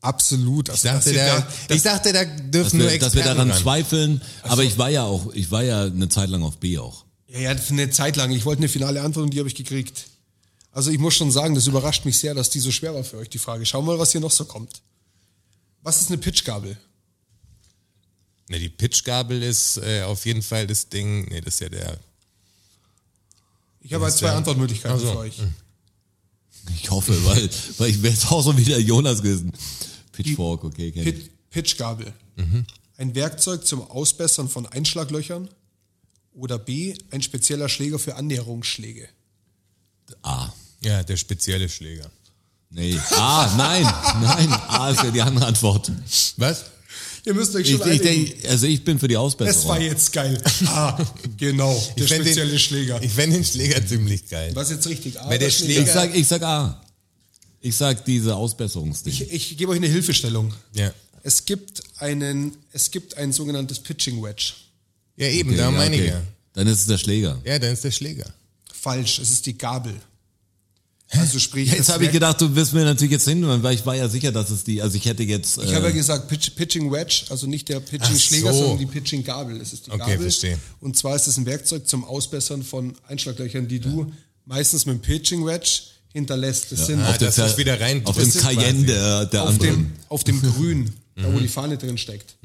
Absolut. 0.00 0.68
Ich 0.72 0.82
dachte, 0.82 1.12
da, 1.12 1.48
ich 1.74 1.82
dachte, 1.82 2.12
da 2.12 2.24
dürfen 2.24 2.52
dass 2.52 2.72
nur 2.74 2.82
wir, 2.86 2.92
Experten 2.92 3.00
dass 3.00 3.14
wir 3.14 3.24
daran 3.24 3.50
ran. 3.50 3.58
zweifeln. 3.60 4.22
Aber 4.42 4.62
ich 4.62 4.78
war 4.78 4.90
ja 4.90 5.02
auch, 5.04 5.32
ich 5.34 5.50
war 5.50 5.64
ja 5.64 5.84
eine 5.86 6.08
Zeit 6.08 6.28
lang 6.28 6.42
auf 6.42 6.58
B 6.58 6.78
auch. 6.78 7.04
ja, 7.28 7.40
ja, 7.40 7.56
eine 7.70 7.90
Zeit 7.90 8.16
lang. 8.16 8.30
Ich 8.30 8.44
wollte 8.44 8.60
eine 8.60 8.68
finale 8.68 9.00
Antwort 9.02 9.24
und 9.24 9.34
die 9.34 9.38
habe 9.38 9.48
ich 9.48 9.54
gekriegt. 9.56 10.04
Also 10.78 10.92
ich 10.92 11.00
muss 11.00 11.16
schon 11.16 11.32
sagen, 11.32 11.56
das 11.56 11.66
überrascht 11.66 12.04
mich 12.04 12.16
sehr, 12.16 12.34
dass 12.34 12.50
die 12.50 12.60
so 12.60 12.70
schwer 12.70 12.94
war 12.94 13.02
für 13.02 13.16
euch, 13.16 13.28
die 13.28 13.40
Frage. 13.40 13.66
Schau 13.66 13.82
mal, 13.82 13.98
was 13.98 14.12
hier 14.12 14.20
noch 14.20 14.30
so 14.30 14.44
kommt. 14.44 14.80
Was 15.82 16.00
ist 16.00 16.06
eine 16.06 16.18
Pitchgabel? 16.18 16.78
Ne, 18.48 18.60
die 18.60 18.68
Pitchgabel 18.68 19.42
ist 19.42 19.78
äh, 19.78 20.02
auf 20.02 20.24
jeden 20.24 20.40
Fall 20.40 20.68
das 20.68 20.88
Ding. 20.88 21.26
Nee, 21.30 21.40
das 21.40 21.54
ist 21.54 21.60
ja 21.62 21.68
der. 21.68 21.98
Ich 23.80 23.92
habe 23.92 24.04
halt 24.04 24.14
zwei 24.14 24.30
Antwortmöglichkeiten 24.30 24.98
Ach 24.98 25.02
so. 25.02 25.12
für 25.14 25.18
euch. 25.18 25.40
Ich 26.80 26.90
hoffe, 26.90 27.12
weil, 27.24 27.50
weil 27.78 27.90
ich 27.90 28.00
wäre 28.02 28.12
jetzt 28.12 28.30
auch 28.30 28.42
so 28.42 28.56
wieder 28.56 28.78
Jonas 28.78 29.20
gewesen. 29.22 29.50
Pitchfork, 30.12 30.62
okay, 30.62 30.92
kenn 30.92 31.08
ich. 31.08 31.14
Pit 31.14 31.50
Pitchgabel. 31.50 32.12
Mhm. 32.36 32.66
Ein 32.98 33.14
Werkzeug 33.16 33.66
zum 33.66 33.82
Ausbessern 33.90 34.48
von 34.48 34.66
Einschlaglöchern. 34.66 35.48
Oder 36.34 36.56
B, 36.56 36.94
ein 37.10 37.22
spezieller 37.22 37.68
Schläger 37.68 37.98
für 37.98 38.14
Annäherungsschläge. 38.14 39.08
A. 40.22 40.52
Ja, 40.82 41.02
der 41.02 41.16
spezielle 41.16 41.68
Schläger. 41.68 42.10
Nee. 42.70 42.98
A, 43.12 43.54
nein, 43.56 43.82
nein. 44.22 44.52
A 44.68 44.90
ist 44.90 45.02
ja 45.02 45.10
die 45.10 45.22
andere 45.22 45.46
Antwort. 45.46 45.90
Was? 46.36 46.64
Ihr 47.24 47.34
müsst 47.34 47.54
euch 47.56 47.68
Ich, 47.68 47.76
schon 47.76 47.80
ich 47.92 48.00
einigen. 48.00 48.26
denk, 48.26 48.44
also 48.48 48.66
ich 48.66 48.84
bin 48.84 48.98
für 48.98 49.08
die 49.08 49.14
Das 49.14 49.20
war 49.20 49.24
Ausbesserung. 49.26 49.80
jetzt 49.80 50.12
geil. 50.12 50.42
Ah, 50.66 50.98
genau, 51.36 51.74
der 51.96 52.04
Ich 52.04 52.10
spezielle 52.14 52.50
den, 52.50 52.58
Schläger. 52.58 53.02
Ich 53.02 53.12
fände 53.12 53.36
den 53.36 53.44
Schläger 53.44 53.84
ziemlich 53.86 54.28
geil. 54.28 54.50
Was 54.54 54.70
jetzt 54.70 54.86
richtig? 54.86 55.18
Ah, 55.20 55.28
Weil 55.28 55.38
der 55.38 55.50
Schläger- 55.50 55.82
Ich 55.82 55.90
sag, 55.90 56.14
ich 56.14 56.26
sag 56.28 56.42
A. 56.42 56.80
Ich 57.60 57.76
sag 57.76 58.04
diese 58.04 58.36
Ausbesserungsding. 58.36 59.12
Ich, 59.12 59.32
ich 59.32 59.56
gebe 59.56 59.72
euch 59.72 59.78
eine 59.78 59.88
Hilfestellung. 59.88 60.54
Ja. 60.74 60.92
Es 61.22 61.44
gibt 61.44 61.82
einen, 61.98 62.56
es 62.72 62.90
gibt 62.90 63.16
ein 63.16 63.32
sogenanntes 63.32 63.80
Pitching 63.80 64.22
Wedge. 64.22 64.52
Ja, 65.16 65.26
eben, 65.26 65.48
Okay, 65.50 65.58
da 65.58 65.64
ja, 65.64 65.70
meine 65.72 65.96
ich 65.96 66.02
okay. 66.02 66.10
ja. 66.10 66.22
Dann 66.52 66.66
ist 66.68 66.80
es 66.80 66.86
der 66.86 66.98
Schläger. 66.98 67.40
Ja, 67.44 67.58
dann 67.58 67.72
ist 67.72 67.82
der 67.82 67.90
Schläger. 67.90 68.26
Falsch, 68.72 69.18
es 69.18 69.30
ist 69.30 69.44
die 69.46 69.58
Gabel. 69.58 69.94
Also 71.10 71.38
sprich, 71.38 71.68
Jetzt 71.70 71.80
das 71.80 71.88
habe 71.94 72.04
ich 72.04 72.12
gedacht, 72.12 72.38
du 72.40 72.54
wirst 72.54 72.74
mir 72.74 72.84
natürlich 72.84 73.12
jetzt 73.12 73.26
hin, 73.26 73.42
weil 73.62 73.74
ich 73.74 73.86
war 73.86 73.96
ja 73.96 74.08
sicher, 74.10 74.30
dass 74.30 74.50
es 74.50 74.62
die, 74.64 74.82
also 74.82 74.94
ich 74.96 75.06
hätte 75.06 75.22
jetzt. 75.22 75.56
Ich 75.56 75.72
habe 75.74 75.86
ja 75.86 75.90
äh, 75.90 75.94
gesagt, 75.94 76.28
Pitch, 76.28 76.50
Pitching 76.54 76.92
Wedge, 76.92 77.24
also 77.30 77.46
nicht 77.46 77.68
der 77.70 77.78
Ach 77.78 77.90
Pitching-Schläger, 77.90 78.52
so. 78.52 78.58
sondern 78.58 78.78
die 78.78 78.86
Pitching-Gabel. 78.86 79.58
Es 79.60 79.72
ist 79.72 79.86
die 79.86 79.90
Okay, 79.90 80.00
Gabel. 80.00 80.18
verstehe. 80.20 80.58
Und 80.80 80.96
zwar 80.98 81.16
ist 81.16 81.26
es 81.26 81.38
ein 81.38 81.46
Werkzeug 81.46 81.88
zum 81.88 82.04
Ausbessern 82.04 82.62
von 82.62 82.94
Einschlaglöchern, 83.08 83.66
die 83.68 83.80
du 83.80 84.12
meistens 84.44 84.84
mit 84.84 84.96
dem 84.96 85.00
Pitching-Wedge 85.00 85.80
hinterlässt. 86.12 86.72
Das 86.72 86.86
sind 86.86 87.00
Ah, 87.00 87.10
auf 87.10 87.18
du's 87.18 87.34
Zer- 87.36 87.56
wieder 87.56 87.80
rein 87.80 88.04
Auf 88.04 88.16
dem. 88.18 88.30
Cayenne 88.30 88.84
der, 88.84 89.24
der 89.26 89.42
auf 89.44 89.48
anderen. 89.50 89.74
dem, 89.76 89.92
auf 90.10 90.24
dem 90.24 90.42
Grün, 90.54 90.92
da 91.16 91.28
Mhm. 91.28 91.34
wo 91.34 91.38
die 91.38 91.48
Fahne 91.48 91.78
drin 91.78 91.96
steckt. 91.96 92.36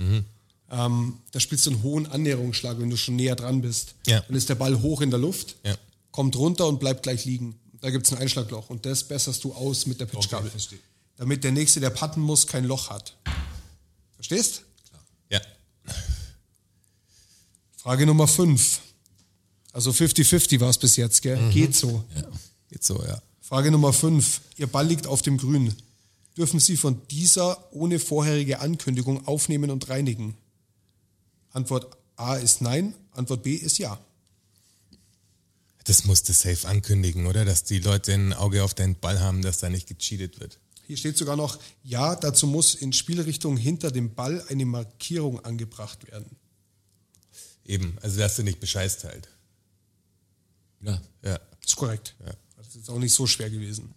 Ähm, 0.72 1.14
da 1.32 1.40
spielst 1.40 1.66
du 1.66 1.72
einen 1.72 1.84
hohen 1.84 2.08
Annäherungsschlag, 2.08 2.80
wenn 2.80 2.90
du 2.90 2.98
schon 2.98 3.16
näher 3.18 3.36
dran 3.36 3.62
bist. 3.62 3.96
Ja. 4.08 4.22
Dann 4.22 4.36
ist 4.38 4.48
der 4.50 4.56
Ball 4.56 4.82
hoch 4.82 5.02
in 5.02 5.10
der 5.12 5.20
Luft, 5.20 5.56
Ja. 5.66 5.76
kommt 6.12 6.36
runter 6.38 6.66
und 6.68 6.80
bleibt 6.80 7.04
gleich 7.04 7.26
liegen. 7.26 7.56
Da 7.84 7.90
gibt 7.90 8.06
es 8.06 8.14
ein 8.14 8.20
Einschlagloch 8.20 8.70
und 8.70 8.86
das 8.86 9.04
besserst 9.04 9.44
du 9.44 9.54
aus 9.54 9.86
mit 9.88 10.00
der 10.00 10.06
Pitchgabel. 10.06 10.50
verstehe. 10.50 10.80
damit 11.18 11.44
der 11.44 11.52
Nächste, 11.52 11.82
der 11.82 11.90
patten 11.90 12.22
muss, 12.22 12.48
kein 12.48 12.64
Loch 12.64 12.90
hat. 12.90 13.14
Verstehst? 14.16 14.64
Ja. 15.30 15.42
Frage 17.76 18.06
Nummer 18.06 18.26
5. 18.26 18.80
Also 19.74 19.92
50-50 19.92 20.62
war 20.62 20.70
es 20.70 20.78
bis 20.78 20.96
jetzt, 20.96 21.22
gell? 21.24 21.36
Mhm. 21.36 21.52
Geht 21.52 21.76
so. 21.76 22.06
Geht 22.70 22.86
so, 22.86 23.04
ja. 23.04 23.22
Frage 23.42 23.70
Nummer 23.70 23.92
5. 23.92 24.40
Ihr 24.56 24.68
Ball 24.68 24.88
liegt 24.88 25.06
auf 25.06 25.22
dem 25.22 25.38
Grün. 25.38 25.76
Dürfen 26.38 26.62
Sie 26.62 26.78
von 26.78 27.02
dieser 27.12 27.74
ohne 27.74 28.00
vorherige 28.00 28.62
Ankündigung 28.62 29.28
aufnehmen 29.28 29.70
und 29.70 29.90
reinigen? 29.90 30.38
Antwort 31.52 31.98
A 32.16 32.36
ist 32.36 32.62
nein, 32.62 32.96
Antwort 33.12 33.44
B 33.44 33.56
ist 33.56 33.78
ja. 33.78 34.00
Das 35.86 36.06
musst 36.06 36.30
du 36.30 36.34
safe 36.34 36.68
ankündigen, 36.68 37.28
oder? 37.28 37.46
Dass 37.46 37.64
die 37.64 37.80
Leute 37.80 38.14
ein 38.14 38.34
Auge 38.34 38.64
auf 38.64 38.74
deinen 38.74 38.96
Ball 38.96 39.20
haben, 39.20 39.42
dass 39.42 39.58
da 39.58 39.70
nicht 39.70 39.88
gecheatet 39.88 40.40
wird. 40.40 40.60
Hier 40.86 40.98
steht 40.98 41.18
sogar 41.18 41.36
noch, 41.36 41.60
ja, 41.84 42.16
dazu 42.16 42.46
muss 42.46 42.76
in 42.76 42.94
Spielrichtung 42.94 43.58
hinter 43.58 43.92
dem 43.92 44.14
Ball 44.16 44.44
eine 44.50 44.66
Markierung 44.66 45.44
angebracht 45.44 46.12
werden. 46.12 46.36
Eben, 47.66 47.98
also 48.02 48.20
dass 48.20 48.36
du 48.36 48.44
nicht 48.44 48.60
bescheißt 48.60 49.06
halt. 49.06 49.30
Ja. 50.82 51.02
Ja. 51.24 51.40
Das 51.62 51.70
ist 51.70 51.76
korrekt. 51.78 52.16
Das 52.58 52.68
ist 52.68 52.76
jetzt 52.76 52.90
auch 52.90 53.00
nicht 53.00 53.14
so 53.14 53.26
schwer 53.26 53.50
gewesen. 53.50 53.94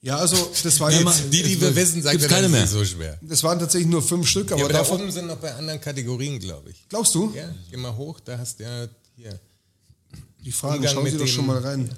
Ja, 0.00 0.18
also 0.18 0.36
das 0.62 0.78
war 0.78 0.92
jetzt, 0.92 1.24
die, 1.32 1.42
die 1.42 1.60
wir 1.60 1.74
wissen, 1.74 2.02
sagen 2.02 2.20
wir, 2.20 2.28
keine 2.28 2.48
mehr. 2.48 2.62
nicht 2.62 2.70
so 2.70 2.84
schwer. 2.84 3.18
das 3.22 3.42
waren 3.42 3.58
tatsächlich 3.58 3.90
nur 3.90 4.02
fünf 4.02 4.28
Stück, 4.28 4.52
aber, 4.52 4.60
Ja, 4.60 4.64
aber 4.66 4.72
da 4.72 4.78
davon, 4.80 5.00
oben 5.00 5.10
sind 5.10 5.26
noch 5.26 5.38
bei 5.38 5.54
anderen 5.54 5.80
Kategorien, 5.80 6.38
glaube 6.38 6.70
ich. 6.70 6.86
glaubst 6.88 7.14
du? 7.14 7.32
Ja, 7.34 7.52
geh 7.70 7.76
mal 7.76 7.96
hoch, 7.96 8.20
da 8.20 8.38
hast 8.38 8.60
du 8.60 8.64
ja. 8.64 8.86
Die 10.48 10.52
Fragen, 10.52 10.76
Umgang 10.76 10.94
schauen 10.94 11.10
Sie 11.10 11.18
doch 11.18 11.26
schon 11.26 11.44
mal 11.44 11.58
rein. 11.58 11.90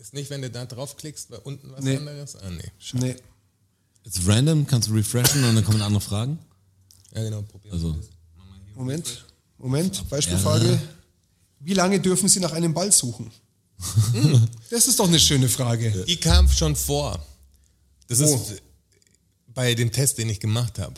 Ist 0.00 0.14
nicht, 0.14 0.30
wenn 0.30 0.40
du 0.40 0.48
da 0.48 0.64
draufklickst, 0.64 1.28
bei 1.28 1.36
unten 1.38 1.70
was 1.70 1.84
Nee. 1.84 1.98
anderes? 1.98 2.36
Ah, 2.36 2.48
nee. 2.48 2.62
Nee. 2.94 3.16
It's 4.04 4.26
random, 4.26 4.66
kannst 4.66 4.88
du 4.88 4.94
refreshen 4.94 5.44
und 5.44 5.54
dann 5.54 5.62
kommen 5.66 5.82
andere 5.82 6.00
Fragen. 6.00 6.38
Ja, 7.14 7.22
genau, 7.24 7.42
probier. 7.42 7.74
Also, 7.74 7.94
Moment, 8.74 9.26
Moment, 9.58 10.08
Beispielfrage. 10.08 10.80
Wie 11.60 11.74
lange 11.74 12.00
dürfen 12.00 12.26
Sie 12.30 12.40
nach 12.40 12.52
einem 12.52 12.72
Ball 12.72 12.90
suchen? 12.90 13.30
Das 14.70 14.88
ist 14.88 14.98
doch 14.98 15.06
eine 15.08 15.20
schöne 15.20 15.50
Frage. 15.50 15.90
Die 16.08 16.16
kam 16.16 16.48
schon 16.48 16.74
vor. 16.74 17.22
Das 18.08 18.20
Wo? 18.20 18.34
ist 18.34 18.62
bei 19.48 19.74
dem 19.74 19.92
Test, 19.92 20.16
den 20.16 20.30
ich 20.30 20.40
gemacht 20.40 20.78
habe, 20.78 20.94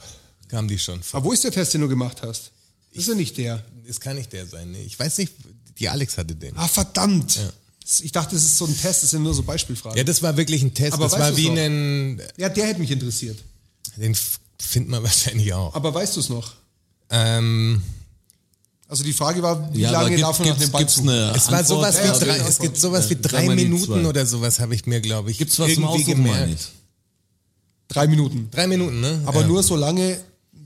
kam 0.47 0.69
die 0.69 0.79
schon 0.79 1.03
vor. 1.03 1.19
Aber 1.19 1.27
wo 1.27 1.33
ist 1.33 1.43
der 1.43 1.51
Test, 1.51 1.75
den 1.75 1.81
du 1.81 1.89
gemacht 1.89 2.23
hast? 2.23 2.53
Das 2.97 3.05
ist 3.05 3.09
ja 3.09 3.15
nicht 3.15 3.37
der. 3.39 3.63
Es 3.89 4.01
kann 4.01 4.17
nicht 4.17 4.33
der 4.33 4.47
sein. 4.47 4.71
Nee. 4.73 4.83
Ich 4.83 4.99
weiß 4.99 5.19
nicht, 5.19 5.33
die 5.79 5.89
Alex 5.89 6.19
hatte 6.19 6.35
den. 6.35 6.57
Ah, 6.57 6.67
verdammt. 6.69 7.39
Ich 8.03 8.11
dachte, 8.11 8.35
das 8.35 8.45
ist 8.45 8.57
so 8.59 8.65
ein 8.67 8.77
Test, 8.77 9.05
das 9.05 9.11
sind 9.11 9.23
nur 9.23 9.33
so 9.35 9.43
Beispielfragen. 9.45 9.97
Ja, 9.97 10.03
das 10.05 10.21
war 10.23 10.37
wirklich 10.37 10.63
ein 10.63 10.75
Test. 10.75 10.95
Aber 10.95 11.05
das 11.05 11.13
weißt 11.13 11.23
war 11.23 11.37
wie 11.37 11.49
noch? 11.51 11.57
ein. 11.59 12.23
Ja, 12.37 12.49
der 12.49 12.67
hätte 12.67 12.81
mich 12.81 12.91
interessiert. 12.91 13.39
Den 13.97 14.17
findet 14.59 14.91
man 14.91 15.03
wahrscheinlich 15.05 15.53
auch. 15.55 15.75
Aber 15.75 15.95
weißt 15.95 16.17
du 16.17 16.21
es 16.21 16.29
noch? 16.29 16.55
Ähm, 17.11 17.81
Also 18.89 19.05
die 19.05 19.13
Frage 19.13 19.41
war, 19.43 19.73
wie 19.73 19.81
Ja, 19.83 19.91
lange 19.93 20.11
gibt- 20.11 20.23
darf 20.23 20.39
man 20.41 20.49
nach 20.49 20.59
dem 20.59 20.71
Ball 20.71 20.81
gibt's 20.83 20.99
eine 20.99 21.33
Es 21.37 21.51
war 21.51 21.63
sowas 21.65 21.97
wie 22.03 22.07
Ja, 22.07 22.19
drei, 22.19 22.37
ja, 22.39 22.49
es 22.49 22.59
gibt 22.59 22.77
sowas 22.77 23.09
wie 23.11 23.17
drei 23.17 23.49
Minuten 23.49 24.05
oder 24.07 24.27
sowas, 24.27 24.59
habe 24.59 24.75
ich 24.75 24.87
mir, 24.87 25.01
glaube 25.01 25.31
ich. 25.31 25.39
Gibt's 25.39 25.59
was 25.61 25.73
zum 25.75 25.85
irgendwie 25.85 26.03
Aussuchen, 26.03 26.23
meine 26.23 26.41
gemerkt. 26.41 26.61
ich? 26.61 26.69
Drei 27.89 28.07
Minuten. 28.09 28.49
Drei 28.51 28.67
Minuten, 28.67 29.01
ne? 29.01 29.23
Aber 29.27 29.43
ja. 29.43 29.47
nur 29.47 29.63
so 29.63 29.77
lange, 29.77 30.19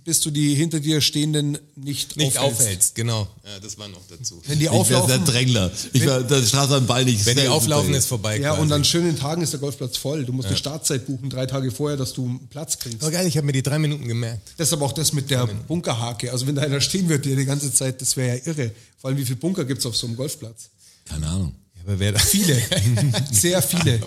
bis 0.05 0.21
du 0.21 0.31
die 0.31 0.55
hinter 0.55 0.81
dir 0.81 1.01
stehenden 1.01 1.59
nicht, 1.77 2.17
nicht 2.17 2.39
aufhältst. 2.39 2.61
aufhältst, 2.63 2.95
genau. 2.95 3.29
Ja, 3.45 3.59
das 3.61 3.79
war 3.79 3.89
noch 3.89 4.01
dazu. 4.09 4.41
Wenn 4.47 4.59
die 4.59 4.65
Ich 4.67 4.71
wäre 4.71 4.85
der 4.85 5.03
auflaufen, 5.03 5.25
Drängler. 5.25 5.71
Ich 5.93 6.07
war 6.07 6.23
der 6.23 6.43
Straße 6.43 6.75
am 6.77 6.87
Ball 6.87 7.05
nicht. 7.05 7.25
Wenn 7.27 7.37
die 7.37 7.49
auflaufen, 7.49 7.93
ist 7.95 8.07
vorbei. 8.07 8.39
ja, 8.39 8.51
quasi. 8.51 8.63
und 8.63 8.73
an 8.73 8.85
schönen 8.85 9.17
Tagen 9.19 9.43
ist 9.43 9.53
der 9.53 9.61
Golfplatz 9.61 9.97
voll. 9.97 10.25
Du 10.25 10.33
musst 10.33 10.49
eine 10.49 10.57
Startzeit 10.57 11.07
buchen, 11.07 11.29
drei 11.31 11.47
Tage 11.47 11.71
vorher, 11.71 11.97
dass 11.97 12.13
du 12.13 12.25
einen 12.25 12.49
Platz 12.49 12.79
kriegst. 12.79 13.03
Aber 13.03 13.11
geil, 13.11 13.27
ich 13.27 13.37
habe 13.37 13.47
mir 13.47 13.53
die 13.53 13.63
drei 13.63 13.79
Minuten 13.79 14.09
gemerkt. 14.09 14.53
Deshalb 14.59 14.83
auch 14.83 14.93
das 14.93 15.13
mit 15.13 15.31
der 15.31 15.47
Bunkerhake. 15.47 16.33
Also 16.33 16.47
wenn 16.47 16.55
da 16.55 16.63
einer 16.63 16.81
stehen 16.81 17.09
wird, 17.09 17.25
der 17.25 17.37
die 17.37 17.45
ganze 17.45 17.73
Zeit, 17.73 18.01
das 18.01 18.17
wäre 18.17 18.37
ja 18.39 18.43
irre. 18.47 18.71
Vor 18.99 19.09
allem, 19.11 19.19
wie 19.19 19.25
viele 19.25 19.37
Bunker 19.37 19.65
gibt's 19.65 19.87
auf 19.87 19.97
so 19.97 20.07
einem 20.07 20.17
Golfplatz? 20.17 20.71
Keine 21.05 21.27
Ahnung. 21.27 21.55
Ja, 21.77 21.83
aber 21.85 21.99
wer 21.99 22.13
da 22.13 22.19
Viele. 22.19 22.61
Sehr 23.33 23.63
viele. 23.63 24.01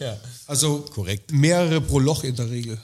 ja. 0.00 0.16
Also 0.46 0.84
Korrekt. 0.94 1.32
mehrere 1.32 1.80
pro 1.80 1.98
Loch 1.98 2.22
in 2.24 2.36
der 2.36 2.48
Regel. 2.50 2.78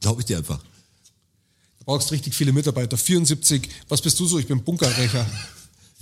Glaube 0.00 0.20
ich 0.20 0.26
dir 0.26 0.38
einfach. 0.38 0.58
Du 1.78 1.84
brauchst 1.86 2.12
richtig 2.12 2.34
viele 2.34 2.52
Mitarbeiter. 2.52 2.96
74, 2.96 3.68
was 3.88 4.00
bist 4.00 4.18
du 4.20 4.26
so? 4.26 4.38
Ich 4.38 4.46
bin 4.46 4.62
Bunkerrecher. 4.62 5.26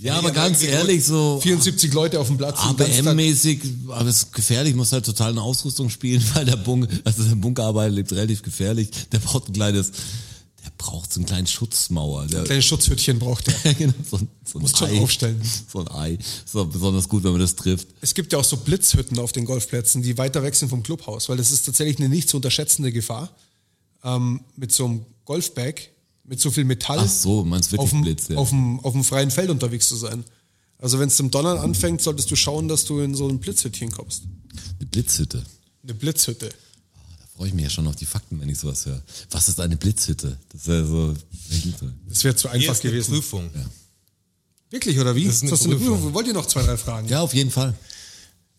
Ja, 0.01 0.17
aber 0.17 0.31
ganz 0.31 0.63
ehrlich, 0.63 1.03
so 1.03 1.41
74 1.41 1.91
Leute 1.93 2.21
auf 2.21 2.27
dem 2.27 2.37
Platz. 2.37 2.57
ABM-mäßig, 2.59 3.59
aber 3.89 4.07
es 4.09 4.19
ist 4.23 4.31
gefährlich, 4.31 4.73
muss 4.73 4.93
halt 4.93 5.05
total 5.05 5.31
eine 5.31 5.41
Ausrüstung 5.41 5.89
spielen, 5.89 6.23
weil 6.35 6.45
der 6.45 6.55
Bunker, 6.55 6.87
also 7.03 7.21
der 7.23 7.35
Bunkerarbeiter 7.35 7.89
lebt 7.93 8.13
relativ 8.13 8.41
gefährlich. 8.41 8.89
Der 9.11 9.19
braucht 9.19 9.49
ein 9.49 9.53
kleines, 9.53 9.91
der 10.63 10.71
braucht 10.77 11.11
so 11.11 11.19
einen 11.19 11.25
kleinen 11.25 11.47
Schutzmauer. 11.47 12.27
Der, 12.27 12.43
Kleines 12.45 12.63
Schutzhütchen 12.63 13.19
braucht 13.19 13.49
er. 13.65 13.73
genau, 13.77 13.93
so, 14.09 14.19
ein- 14.19 14.29
so 14.45 14.59
ein 14.59 14.61
Musst 14.61 14.77
schon 14.77 14.89
Ei. 14.89 15.01
aufstellen. 15.01 15.41
So 15.69 15.79
ein 15.81 15.87
Ei. 15.89 16.17
Ist 16.45 16.55
auch 16.55 16.65
besonders 16.67 17.09
gut, 17.09 17.25
wenn 17.25 17.31
man 17.33 17.41
das 17.41 17.57
trifft. 17.57 17.89
Es 17.99 18.13
gibt 18.13 18.31
ja 18.31 18.39
auch 18.39 18.45
so 18.45 18.55
Blitzhütten 18.55 19.19
auf 19.19 19.33
den 19.33 19.43
Golfplätzen, 19.43 20.01
die 20.01 20.17
weiter 20.17 20.41
weg 20.43 20.55
sind 20.55 20.69
vom 20.69 20.81
Clubhaus, 20.81 21.27
weil 21.27 21.35
das 21.35 21.51
ist 21.51 21.65
tatsächlich 21.65 21.97
eine 21.99 22.07
nicht 22.07 22.29
zu 22.29 22.37
unterschätzende 22.37 22.93
Gefahr. 22.93 23.29
Ähm, 24.03 24.41
mit 24.55 24.71
so 24.71 24.85
einem 24.85 25.05
Golfbag, 25.25 25.75
mit 26.23 26.39
so 26.39 26.51
viel 26.51 26.63
Metall 26.63 26.99
Ach 26.99 27.07
so, 27.07 27.43
meinst 27.43 27.71
wirklich 27.71 27.83
auf 27.83 27.89
dem, 27.89 28.01
Blitz, 28.01 28.27
ja. 28.29 28.37
auf, 28.37 28.49
dem, 28.49 28.79
auf 28.81 28.93
dem 28.93 29.03
freien 29.03 29.31
Feld 29.31 29.49
unterwegs 29.49 29.87
zu 29.87 29.95
sein. 29.95 30.23
Also 30.77 30.99
wenn 30.99 31.09
es 31.09 31.17
zum 31.17 31.29
Donnern 31.31 31.57
anfängt, 31.57 32.01
solltest 32.01 32.31
du 32.31 32.35
schauen, 32.35 32.67
dass 32.69 32.85
du 32.85 32.99
in 33.01 33.13
so 33.13 33.27
ein 33.27 33.39
Blitzhütchen 33.39 33.91
kommst. 33.91 34.23
Die 34.79 34.85
Blitzhütte. 34.85 35.43
Eine 35.83 35.93
Blitzhütte. 35.93 36.47
Da 36.49 37.25
freue 37.35 37.49
ich 37.49 37.53
mich 37.53 37.63
ja 37.65 37.69
schon 37.69 37.87
auf 37.87 37.95
die 37.97 38.05
Fakten, 38.05 38.39
wenn 38.39 38.47
ich 38.47 38.57
sowas 38.57 38.85
höre. 38.85 39.01
Was 39.31 39.49
ist 39.49 39.59
eine 39.59 39.75
Blitzhütte? 39.75 40.37
Das 40.49 40.67
wäre 40.67 40.85
so, 40.85 41.13
Das 42.07 42.23
wäre 42.23 42.35
zu 42.35 42.49
Hier 42.51 42.69
einfach 42.69 42.81
eine 42.83 42.91
gewesen. 42.91 43.13
Prüfung. 43.13 43.49
Wirklich, 44.69 44.99
oder 44.99 45.15
wie? 45.15 45.25
Das 45.25 45.35
ist 45.35 45.43
eine 45.43 45.51
hast 45.51 45.65
du 45.65 45.69
eine 45.69 45.75
Prüfung. 45.77 45.95
Prüfung? 45.95 46.13
Wollt 46.13 46.27
ihr 46.27 46.33
noch 46.33 46.45
zwei, 46.45 46.63
drei 46.63 46.77
Fragen? 46.77 47.07
ja, 47.09 47.21
auf 47.21 47.33
jeden 47.33 47.51
Fall. 47.51 47.75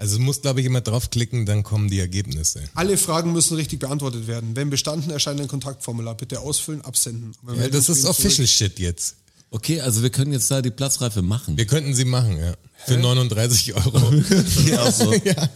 Also 0.00 0.16
du 0.16 0.22
musst, 0.22 0.40
glaube 0.40 0.60
ich, 0.60 0.66
immer 0.66 0.80
draufklicken, 0.80 1.44
dann 1.44 1.62
kommen 1.62 1.90
die 1.90 2.00
Ergebnisse. 2.00 2.62
Alle 2.72 2.96
Fragen 2.96 3.34
müssen 3.34 3.54
richtig 3.56 3.80
beantwortet 3.80 4.26
werden. 4.26 4.56
Wenn 4.56 4.70
bestanden, 4.70 5.10
erscheint 5.10 5.38
ein 5.42 5.46
Kontaktformular. 5.46 6.14
Bitte 6.14 6.40
ausfüllen, 6.40 6.80
absenden. 6.80 7.34
Ja, 7.46 7.68
das 7.68 7.90
ist 7.90 7.98
wieder 7.98 8.12
zurück. 8.14 8.26
Official 8.26 8.46
Shit 8.46 8.78
jetzt. 8.78 9.16
Okay, 9.50 9.82
also 9.82 10.02
wir 10.02 10.08
können 10.08 10.32
jetzt 10.32 10.50
da 10.50 10.62
die 10.62 10.70
Platzreife 10.70 11.20
machen. 11.20 11.58
Wir 11.58 11.66
könnten 11.66 11.94
sie 11.94 12.06
machen, 12.06 12.38
ja. 12.38 12.54
Für 12.86 12.96
39 12.96 13.74
Euro. 13.74 14.14
ja, 14.66 14.90
so. 14.90 15.12
ja. 15.12 15.34
Ja, 15.34 15.48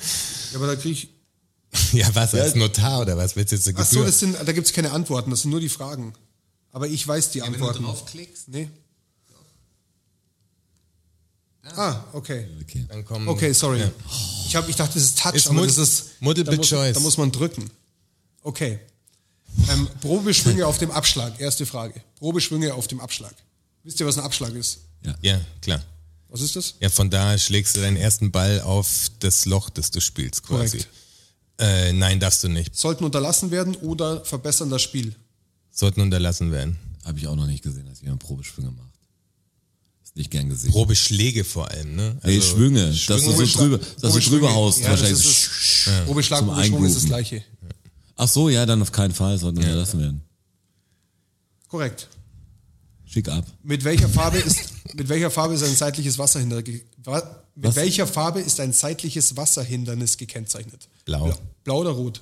aber 0.56 0.66
da 0.66 0.76
kriege 0.76 0.92
ich. 0.92 1.08
ja, 1.94 2.14
was, 2.14 2.34
als 2.34 2.54
Notar 2.54 3.00
oder 3.00 3.16
was? 3.16 3.36
Willst 3.36 3.52
du 3.52 3.56
jetzt 3.56 3.72
Ach 3.74 3.86
so, 3.86 4.04
das 4.04 4.20
sind, 4.20 4.36
da 4.44 4.52
gibt 4.52 4.66
es 4.66 4.74
keine 4.74 4.92
Antworten, 4.92 5.30
das 5.30 5.40
sind 5.40 5.52
nur 5.52 5.60
die 5.60 5.70
Fragen. 5.70 6.12
Aber 6.70 6.86
ich 6.86 7.08
weiß 7.08 7.30
die 7.30 7.40
Antworten. 7.40 7.84
draufklickst, 7.84 8.48
Nee. 8.48 8.68
Ah, 11.76 12.04
okay. 12.12 12.46
Okay. 12.62 12.84
dann 12.88 13.04
kommen... 13.04 13.26
Okay, 13.28 13.52
sorry. 13.52 13.80
Ja. 13.80 13.90
Ich, 14.46 14.54
hab, 14.56 14.68
ich 14.68 14.76
dachte, 14.76 14.94
das 14.94 15.02
ist 15.04 15.18
Touch, 15.18 15.34
Ist 15.34 15.46
aber 15.46 15.60
mul- 15.60 15.66
das 15.66 15.78
ist. 15.78 16.04
multiple 16.20 16.52
da 16.52 16.56
muss, 16.58 16.68
choice. 16.68 16.94
Da 16.94 17.00
muss 17.00 17.16
man 17.16 17.32
drücken. 17.32 17.70
Okay. 18.42 18.78
Ähm, 19.70 19.88
Probeschwünge 20.00 20.66
auf 20.66 20.78
dem 20.78 20.90
Abschlag. 20.90 21.40
Erste 21.40 21.64
Frage. 21.66 22.00
Probeschwünge 22.18 22.74
auf 22.74 22.86
dem 22.88 23.00
Abschlag. 23.00 23.34
Wisst 23.82 24.00
ihr, 24.00 24.06
was 24.06 24.18
ein 24.18 24.24
Abschlag 24.24 24.52
ist? 24.54 24.80
Ja, 25.22 25.40
klar. 25.60 25.82
Was 26.28 26.40
ist 26.40 26.56
das? 26.56 26.74
Ja, 26.80 26.88
von 26.88 27.10
da 27.10 27.38
schlägst 27.38 27.76
du 27.76 27.80
deinen 27.80 27.96
ersten 27.96 28.32
Ball 28.32 28.60
auf 28.60 29.10
das 29.20 29.44
Loch, 29.46 29.70
das 29.70 29.90
du 29.90 30.00
spielst, 30.00 30.42
quasi. 30.42 30.78
Korrekt. 30.78 30.88
Äh, 31.58 31.92
nein, 31.92 32.18
darfst 32.18 32.42
du 32.42 32.48
nicht. 32.48 32.74
Sollten 32.74 33.04
unterlassen 33.04 33.50
werden 33.52 33.76
oder 33.76 34.24
verbessern 34.24 34.68
das 34.70 34.82
Spiel. 34.82 35.14
Sollten 35.70 36.00
unterlassen 36.00 36.50
werden. 36.50 36.76
Habe 37.04 37.18
ich 37.18 37.26
auch 37.28 37.36
noch 37.36 37.46
nicht 37.46 37.62
gesehen, 37.62 37.86
dass 37.86 38.00
jemand 38.00 38.20
Probeschwünge 38.22 38.70
macht. 38.72 38.93
Nicht 40.16 40.30
gern 40.30 40.48
gesehen. 40.48 40.70
Probeschläge 40.70 41.42
vor 41.44 41.68
allem, 41.70 41.96
ne? 41.96 42.16
nee, 42.22 42.36
Also 42.36 42.54
Schwünge, 42.56 42.86
dass 42.86 43.06
du 43.24 43.32
so 43.32 43.44
drüber, 43.58 43.80
dass 44.00 44.12
du 44.14 44.20
drüber 44.20 44.54
haust, 44.54 44.78
Ja, 44.80 44.90
das 44.90 45.00
wahrscheinlich. 45.00 45.24
ist 45.26 45.86
es. 45.88 46.04
Probeschlag, 46.06 46.38
Zum 46.38 46.48
Probeschwung 46.48 46.84
ist 46.86 46.96
das 46.96 47.04
gleiche. 47.06 47.42
Ach 48.16 48.28
so, 48.28 48.48
ja, 48.48 48.64
dann 48.64 48.80
auf 48.80 48.92
keinen 48.92 49.12
Fall, 49.12 49.36
sollten 49.38 49.58
unterlassen 49.58 49.98
werden. 50.00 50.20
Korrekt. 51.68 52.08
Schick 53.06 53.28
ab. 53.28 53.44
Mit 53.64 53.82
welcher 53.82 54.08
Farbe 54.08 54.38
ist, 54.38 54.60
mit 54.94 55.08
welcher 55.08 55.30
Farbe 55.32 55.54
ist 55.54 55.64
ein 55.64 55.74
seitliches 55.74 56.16
Wasserhindernis, 56.18 56.82
wa- 57.02 57.42
mit 57.56 57.64
Was? 57.66 57.76
welcher 57.76 58.06
Farbe 58.06 58.40
ist 58.40 58.60
ein 58.60 58.72
seitliches 58.72 59.36
Wasserhindernis 59.36 60.16
gekennzeichnet? 60.16 60.88
Blau. 61.04 61.24
Blau, 61.26 61.38
Blau 61.64 61.78
oder 61.80 61.90
rot? 61.90 62.20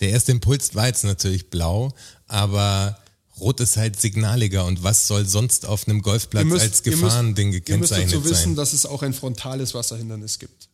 Der 0.00 0.10
erste 0.10 0.32
Impuls 0.32 0.74
war 0.74 0.86
jetzt 0.86 1.04
natürlich 1.04 1.50
blau, 1.50 1.92
aber 2.26 2.98
rot 3.40 3.60
ist 3.60 3.76
halt 3.76 4.00
signaliger 4.00 4.64
und 4.64 4.82
was 4.82 5.06
soll 5.08 5.26
sonst 5.26 5.66
auf 5.66 5.88
einem 5.88 6.02
Golfplatz 6.02 6.50
als 6.52 6.82
Gefahrending 6.82 7.48
ihr 7.48 7.52
müsst 7.58 7.66
gekennzeichnet 7.66 8.14
dazu 8.14 8.24
wissen, 8.24 8.42
sein? 8.44 8.54
dass 8.56 8.72
es 8.72 8.86
auch 8.86 9.02
ein 9.02 9.12
frontales 9.14 9.74
Wasserhindernis 9.74 10.38
gibt. 10.38 10.68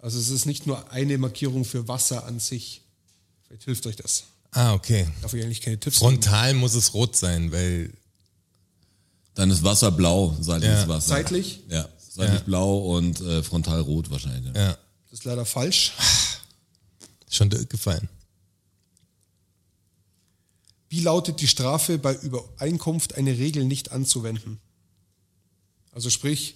Also 0.00 0.18
es 0.18 0.28
ist 0.28 0.46
nicht 0.46 0.66
nur 0.66 0.90
eine 0.92 1.18
Markierung 1.18 1.64
für 1.64 1.88
Wasser 1.88 2.24
an 2.26 2.38
sich. 2.40 2.82
Vielleicht 3.46 3.64
hilft 3.64 3.86
euch 3.86 3.96
das. 3.96 4.24
Ah, 4.52 4.72
okay. 4.74 5.06
Darf 5.22 5.34
ich 5.34 5.42
eigentlich 5.42 5.60
keine 5.60 5.78
Tipps 5.78 5.98
geben? 5.98 6.12
Frontal 6.12 6.54
muss 6.54 6.74
es 6.74 6.94
rot 6.94 7.16
sein, 7.16 7.52
weil 7.52 7.90
Dann 9.34 9.50
ist 9.50 9.62
Wasser 9.62 9.90
blau, 9.92 10.34
seitliches 10.40 10.82
Ja. 10.82 10.88
Wasser. 10.88 11.08
Seitlich? 11.08 11.60
Ja, 11.68 11.86
seitlich 11.98 12.38
Ja. 12.40 12.44
blau 12.46 12.78
und 12.96 13.20
äh, 13.20 13.42
frontal 13.42 13.80
rot 13.80 14.10
wahrscheinlich. 14.10 14.54
Ja. 14.54 14.62
ja, 14.68 14.78
Das 15.10 15.18
ist 15.20 15.24
leider 15.24 15.44
falsch. 15.44 15.92
schon 17.30 17.50
gefallen. 17.50 18.08
Wie 20.88 21.00
lautet 21.00 21.40
die 21.40 21.48
Strafe 21.48 21.98
bei 21.98 22.14
Übereinkunft, 22.14 23.16
eine 23.16 23.36
Regel 23.38 23.64
nicht 23.64 23.92
anzuwenden? 23.92 24.58
Also 25.92 26.10
sprich, 26.10 26.54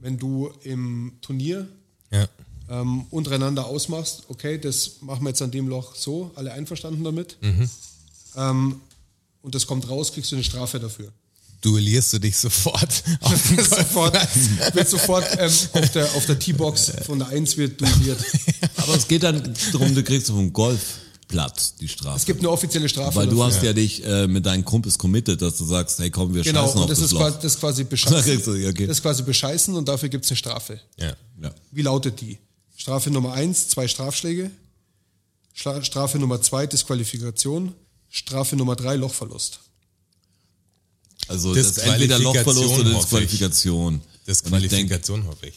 wenn 0.00 0.18
du 0.18 0.50
im 0.62 1.12
Turnier 1.22 1.68
Ja. 2.10 2.28
ähm, 2.68 3.06
untereinander 3.10 3.66
ausmachst, 3.66 4.24
okay, 4.28 4.58
das 4.58 5.00
machen 5.00 5.22
wir 5.22 5.30
jetzt 5.30 5.42
an 5.42 5.50
dem 5.50 5.68
Loch 5.68 5.94
so, 5.94 6.30
alle 6.34 6.52
einverstanden 6.52 7.04
damit. 7.04 7.36
Mhm. 7.40 7.70
Ähm, 8.36 8.80
und 9.42 9.54
das 9.54 9.66
kommt 9.66 9.88
raus, 9.88 10.12
kriegst 10.12 10.30
du 10.32 10.36
eine 10.36 10.44
Strafe 10.44 10.78
dafür. 10.78 11.10
Duellierst 11.60 12.12
du 12.12 12.18
dich 12.20 12.36
sofort 12.36 13.02
auf 13.20 13.48
dem 13.48 13.64
sofort, 13.64 14.14
wird 14.74 14.88
sofort 14.88 15.26
ähm, 15.38 15.52
auf 15.72 15.90
der, 15.90 16.04
auf 16.14 16.26
der 16.26 16.38
T-Box 16.38 16.92
von 17.04 17.18
der 17.18 17.28
1 17.28 17.56
wird 17.56 17.80
duelliert. 17.80 18.18
Aber 18.76 18.94
es 18.94 19.08
geht 19.08 19.22
dann 19.24 19.54
darum, 19.72 19.94
du 19.94 20.02
kriegst 20.04 20.28
vom 20.28 20.52
Golfplatz 21.28 21.74
die 21.76 21.88
Strafe. 21.88 22.16
Es 22.16 22.24
gibt 22.24 22.40
eine 22.40 22.50
offizielle 22.50 22.88
Strafe. 22.88 23.16
Weil 23.16 23.26
du 23.28 23.36
dafür. 23.36 23.54
hast 23.56 23.62
ja 23.62 23.72
dich 23.72 24.04
äh, 24.04 24.26
mit 24.26 24.44
deinen 24.46 24.64
Kumpels 24.64 24.98
committed, 24.98 25.40
dass 25.42 25.58
du 25.58 25.64
sagst, 25.64 25.98
hey 25.98 26.10
komm, 26.10 26.34
wir 26.34 26.42
Genau, 26.42 26.64
scheißen 26.64 26.76
und 26.78 26.82
auf 26.84 26.88
das 26.90 26.98
das, 26.98 27.06
ist, 27.06 27.12
Loch. 27.12 27.20
quasi, 27.20 27.36
das 27.42 27.54
ist 27.54 27.60
quasi 27.60 27.84
bescheißen. 27.84 28.42
du- 28.44 28.68
okay. 28.68 28.86
Das 28.86 28.98
ist 28.98 29.02
quasi 29.02 29.22
bescheißen 29.22 29.74
und 29.74 29.86
dafür 29.88 30.08
gibt 30.08 30.24
es 30.24 30.30
eine 30.30 30.36
Strafe. 30.36 30.80
Ja. 30.98 31.14
ja. 31.42 31.54
Wie 31.70 31.82
lautet 31.82 32.20
die? 32.20 32.38
Strafe 32.76 33.10
Nummer 33.10 33.32
eins, 33.32 33.68
zwei 33.68 33.88
Strafschläge. 33.88 34.50
Schla 35.52 35.82
Strafe 35.82 36.18
Nummer 36.18 36.40
zwei, 36.40 36.66
Disqualifikation. 36.66 37.74
Strafe 38.08 38.56
Nummer 38.56 38.76
drei, 38.76 38.96
Lochverlust. 38.96 39.60
Also 41.26 41.54
das 41.54 41.66
ist 41.66 41.78
entweder 41.78 42.16
Disqualifikation, 42.18 42.24
Lochverlust 42.24 42.80
oder. 42.80 43.00
Disqualifikation. 43.00 44.00
Das 44.24 44.40
Und 44.42 44.46
ich 44.46 44.68
denke, 44.68 44.68
Qualifikation, 44.70 45.26
hoffe 45.26 45.46
ich. 45.48 45.54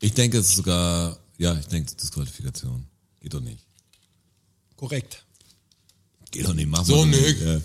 ich 0.00 0.12
denke, 0.12 0.38
es 0.38 0.48
ist 0.50 0.56
sogar, 0.56 1.18
ja, 1.38 1.54
ich 1.58 1.66
denke 1.66 1.94
Disqualifikation. 1.94 2.84
Geht 3.20 3.32
doch 3.34 3.40
nicht. 3.40 3.64
Korrekt. 4.78 5.24
Geht 6.30 6.46
doch 6.46 6.54
nicht, 6.54 6.68
mach 6.68 6.84
So 6.86 7.04
nicht. 7.04 7.40
Ja. 7.40 7.60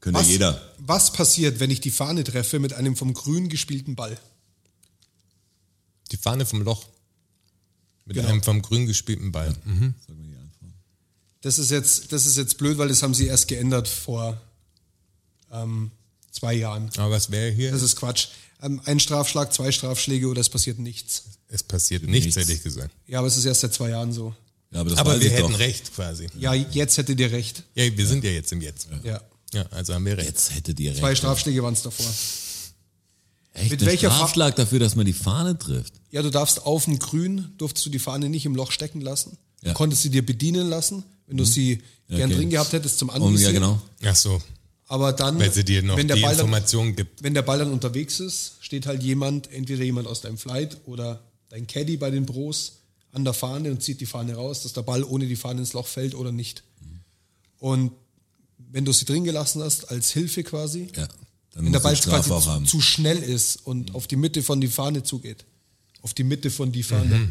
Könnte 0.00 0.18
Was, 0.20 0.28
jeder. 0.28 0.72
was 0.78 1.12
passiert, 1.12 1.60
wenn 1.60 1.70
ich 1.70 1.80
die 1.82 1.90
Fahne 1.90 2.24
treffe 2.24 2.58
mit 2.58 2.72
einem 2.72 2.96
vom 2.96 3.12
Grün 3.12 3.50
gespielten 3.50 3.96
Ball? 3.96 4.18
Die 6.10 6.16
Fahne 6.16 6.46
vom 6.46 6.62
Loch. 6.62 6.86
Mit 8.06 8.16
Genau. 8.16 8.28
einem 8.30 8.42
vom 8.42 8.62
grün 8.62 8.86
gespielten 8.86 9.30
Ball. 9.30 9.54
Mhm. 9.64 9.94
Sag 10.06 10.16
mir 10.16 10.26
die 10.28 10.36
Antwort. 10.36 10.72
Das 11.42 11.58
ist 11.58 11.70
jetzt, 11.70 12.12
das 12.12 12.26
ist 12.26 12.36
jetzt 12.38 12.56
blöd, 12.58 12.78
weil 12.78 12.88
das 12.88 13.02
haben 13.02 13.14
sie 13.14 13.26
erst 13.26 13.46
geändert 13.48 13.86
vor 13.88 14.40
ähm, 15.52 15.90
zwei 16.32 16.54
Jahren. 16.54 16.90
Aber 16.96 17.10
was 17.12 17.30
wäre 17.30 17.50
hier? 17.52 17.70
Das 17.70 17.82
ist 17.82 17.96
Quatsch. 17.96 18.28
Ähm, 18.62 18.80
ein 18.86 19.00
Strafschlag, 19.00 19.52
zwei 19.52 19.70
Strafschläge 19.70 20.26
oder 20.28 20.40
es 20.40 20.48
passiert 20.48 20.78
nichts. 20.78 21.24
es 21.48 21.62
passiert 21.62 22.02
nichts, 22.04 22.24
Nichts. 22.26 22.40
hätte 22.40 22.52
ich 22.52 22.62
gesagt. 22.62 22.94
Ja, 23.06 23.18
aber 23.18 23.28
es 23.28 23.36
ist 23.36 23.44
erst 23.44 23.60
seit 23.60 23.74
zwei 23.74 23.90
Jahren 23.90 24.12
so. 24.12 24.34
Ja, 24.72 24.80
aber 24.80 24.90
das 24.90 24.98
Aber 24.98 25.12
weiß 25.12 25.20
wir 25.20 25.26
ich 25.26 25.32
hätten 25.32 25.52
doch. 25.52 25.58
recht 25.58 25.94
quasi. 25.94 26.26
Ja, 26.38 26.54
jetzt 26.54 26.96
hättet 26.96 27.18
ihr 27.18 27.32
recht. 27.32 27.64
Ja, 27.74 27.96
wir 27.96 28.06
sind 28.06 28.22
ja 28.24 28.30
jetzt 28.30 28.52
im 28.52 28.60
Jetzt. 28.60 28.88
Ja. 29.02 29.20
Ja, 29.52 29.64
also 29.72 29.94
haben 29.94 30.06
wir 30.06 30.16
recht. 30.16 30.28
Jetzt 30.28 30.54
hättet 30.54 30.78
ihr 30.78 30.90
recht. 30.90 31.00
Zwei 31.00 31.14
Strafschläge 31.16 31.62
waren 31.62 31.74
es 31.74 31.82
davor. 31.82 32.06
Echt 33.52 33.70
Mit 33.72 33.84
welcher 33.84 34.10
Strafschlag 34.12 34.54
dafür, 34.54 34.78
dass 34.78 34.94
man 34.94 35.06
die 35.06 35.12
Fahne 35.12 35.58
trifft. 35.58 35.92
Ja, 36.12 36.22
du 36.22 36.30
darfst 36.30 36.64
auf 36.64 36.84
dem 36.84 37.00
Grün, 37.00 37.46
durftest 37.58 37.84
du 37.86 37.90
die 37.90 37.98
Fahne 37.98 38.28
nicht 38.28 38.46
im 38.46 38.54
Loch 38.54 38.70
stecken 38.70 39.00
lassen. 39.00 39.36
Ja. 39.62 39.70
Du 39.70 39.74
konntest 39.74 40.02
sie 40.02 40.10
dir 40.10 40.24
bedienen 40.24 40.68
lassen, 40.68 41.02
wenn 41.26 41.36
du 41.36 41.44
sie 41.44 41.82
gern 42.08 42.30
okay. 42.30 42.34
drin 42.36 42.50
gehabt 42.50 42.72
hättest 42.72 42.98
zum 42.98 43.08
Und, 43.08 43.16
Anvisieren. 43.22 43.54
ja, 43.54 43.60
genau. 43.60 43.82
Ach 44.04 44.14
so, 44.16 44.40
Aber 44.86 45.12
dann, 45.12 45.38
weil 45.40 45.52
sie 45.52 45.64
dir 45.64 45.82
noch 45.82 45.96
wenn 45.96 46.06
der, 46.06 46.16
die 46.16 46.22
Ball 46.22 46.36
dann, 46.36 46.46
Information 46.46 46.94
gibt. 46.94 47.22
wenn 47.22 47.34
der 47.34 47.42
Ball 47.42 47.58
dann 47.58 47.72
unterwegs 47.72 48.20
ist, 48.20 48.52
steht 48.60 48.86
halt 48.86 49.02
jemand, 49.02 49.50
entweder 49.52 49.82
jemand 49.84 50.06
aus 50.06 50.20
deinem 50.20 50.38
Flight 50.38 50.76
oder 50.86 51.20
dein 51.48 51.66
Caddy 51.66 51.96
bei 51.96 52.10
den 52.10 52.26
Pros 52.26 52.79
an 53.12 53.24
der 53.24 53.34
Fahne 53.34 53.70
und 53.70 53.82
zieht 53.82 54.00
die 54.00 54.06
Fahne 54.06 54.34
raus, 54.34 54.62
dass 54.62 54.72
der 54.72 54.82
Ball 54.82 55.02
ohne 55.04 55.26
die 55.26 55.36
Fahne 55.36 55.60
ins 55.60 55.72
Loch 55.72 55.86
fällt 55.86 56.14
oder 56.14 56.32
nicht. 56.32 56.62
Und 57.58 57.92
wenn 58.70 58.84
du 58.84 58.92
sie 58.92 59.04
drin 59.04 59.24
gelassen 59.24 59.62
hast, 59.62 59.90
als 59.90 60.10
Hilfe 60.10 60.42
quasi, 60.44 60.88
Ja. 60.96 61.08
Dann 61.52 61.64
wenn 61.64 61.72
der 61.72 61.80
Ball 61.80 61.96
quasi 61.96 62.30
zu, 62.30 62.64
zu 62.64 62.80
schnell 62.80 63.18
ist 63.18 63.66
und 63.66 63.94
auf 63.96 64.06
die 64.06 64.14
Mitte 64.14 64.42
von 64.42 64.60
die 64.60 64.68
Fahne 64.68 65.02
zugeht, 65.02 65.44
auf 66.00 66.14
die 66.14 66.22
Mitte 66.22 66.48
von 66.48 66.70
die 66.70 66.84
Fahne 66.84 67.28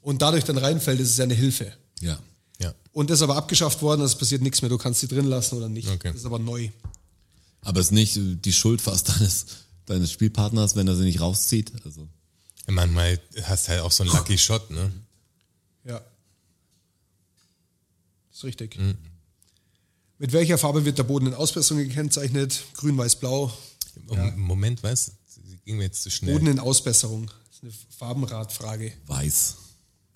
und 0.00 0.20
dadurch 0.20 0.42
dann 0.44 0.58
reinfällt, 0.58 0.98
ist 0.98 1.10
es 1.10 1.16
ja 1.16 1.24
eine 1.24 1.34
Hilfe. 1.34 1.72
Ja. 2.00 2.18
Ja. 2.60 2.74
Und 2.92 3.10
das 3.10 3.18
ist 3.18 3.22
aber 3.22 3.36
abgeschafft 3.36 3.82
worden, 3.82 4.02
es 4.02 4.16
passiert 4.16 4.42
nichts 4.42 4.62
mehr. 4.62 4.68
Du 4.68 4.78
kannst 4.78 5.00
sie 5.00 5.06
drin 5.06 5.26
lassen 5.26 5.56
oder 5.56 5.68
nicht. 5.68 5.88
Okay. 5.88 6.08
Das 6.08 6.16
ist 6.16 6.26
aber 6.26 6.40
neu. 6.40 6.70
Aber 7.60 7.80
es 7.80 7.86
ist 7.86 7.92
nicht 7.92 8.18
die 8.44 8.52
Schuld 8.52 8.80
fast 8.80 9.08
deines, 9.20 9.46
deines 9.86 10.10
Spielpartners, 10.10 10.74
wenn 10.74 10.88
er 10.88 10.96
sie 10.96 11.04
nicht 11.04 11.20
rauszieht. 11.20 11.72
Also, 11.84 12.08
Manchmal 12.66 13.20
hast 13.42 13.68
halt 13.68 13.80
auch 13.80 13.92
so 13.92 14.02
einen 14.04 14.12
Lucky 14.12 14.38
Shot, 14.38 14.70
ne? 14.70 14.90
Ja. 15.84 15.98
Das 18.30 18.38
ist 18.38 18.44
richtig. 18.44 18.78
Mit 20.18 20.32
welcher 20.32 20.56
Farbe 20.58 20.84
wird 20.84 20.96
der 20.98 21.02
Boden 21.02 21.26
in 21.26 21.34
Ausbesserung 21.34 21.82
gekennzeichnet? 21.82 22.64
Grün, 22.74 22.96
weiß, 22.96 23.16
blau. 23.16 23.52
Um, 24.06 24.40
Moment, 24.40 24.82
was? 24.82 25.12
Sie 25.26 25.58
ging 25.64 25.76
mir 25.76 25.84
jetzt 25.84 26.02
zu 26.02 26.10
schnell. 26.10 26.34
Boden 26.34 26.46
in 26.46 26.58
Ausbesserung. 26.58 27.26
Das 27.46 27.56
ist 27.56 27.62
eine 27.62 27.72
Farbenradfrage. 27.96 28.92
weiß. 29.06 29.56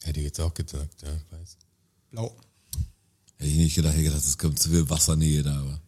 Hätte 0.05 0.21
ich 0.21 0.27
jetzt 0.27 0.41
auch 0.41 0.55
gesagt, 0.55 1.03
ja, 1.03 1.11
weiß. 1.31 1.57
Blau. 2.11 2.37
Hätte 3.37 3.51
ich 3.51 3.57
nicht 3.57 3.75
gedacht, 3.75 3.95
ich 3.95 4.01
hätte 4.01 4.11
gedacht, 4.11 4.27
es 4.27 4.39
kommt 4.39 4.59
zu 4.59 4.71
viel 4.71 4.89
Wassernähe 4.89 5.43
da, 5.43 5.61
aber 5.61 5.81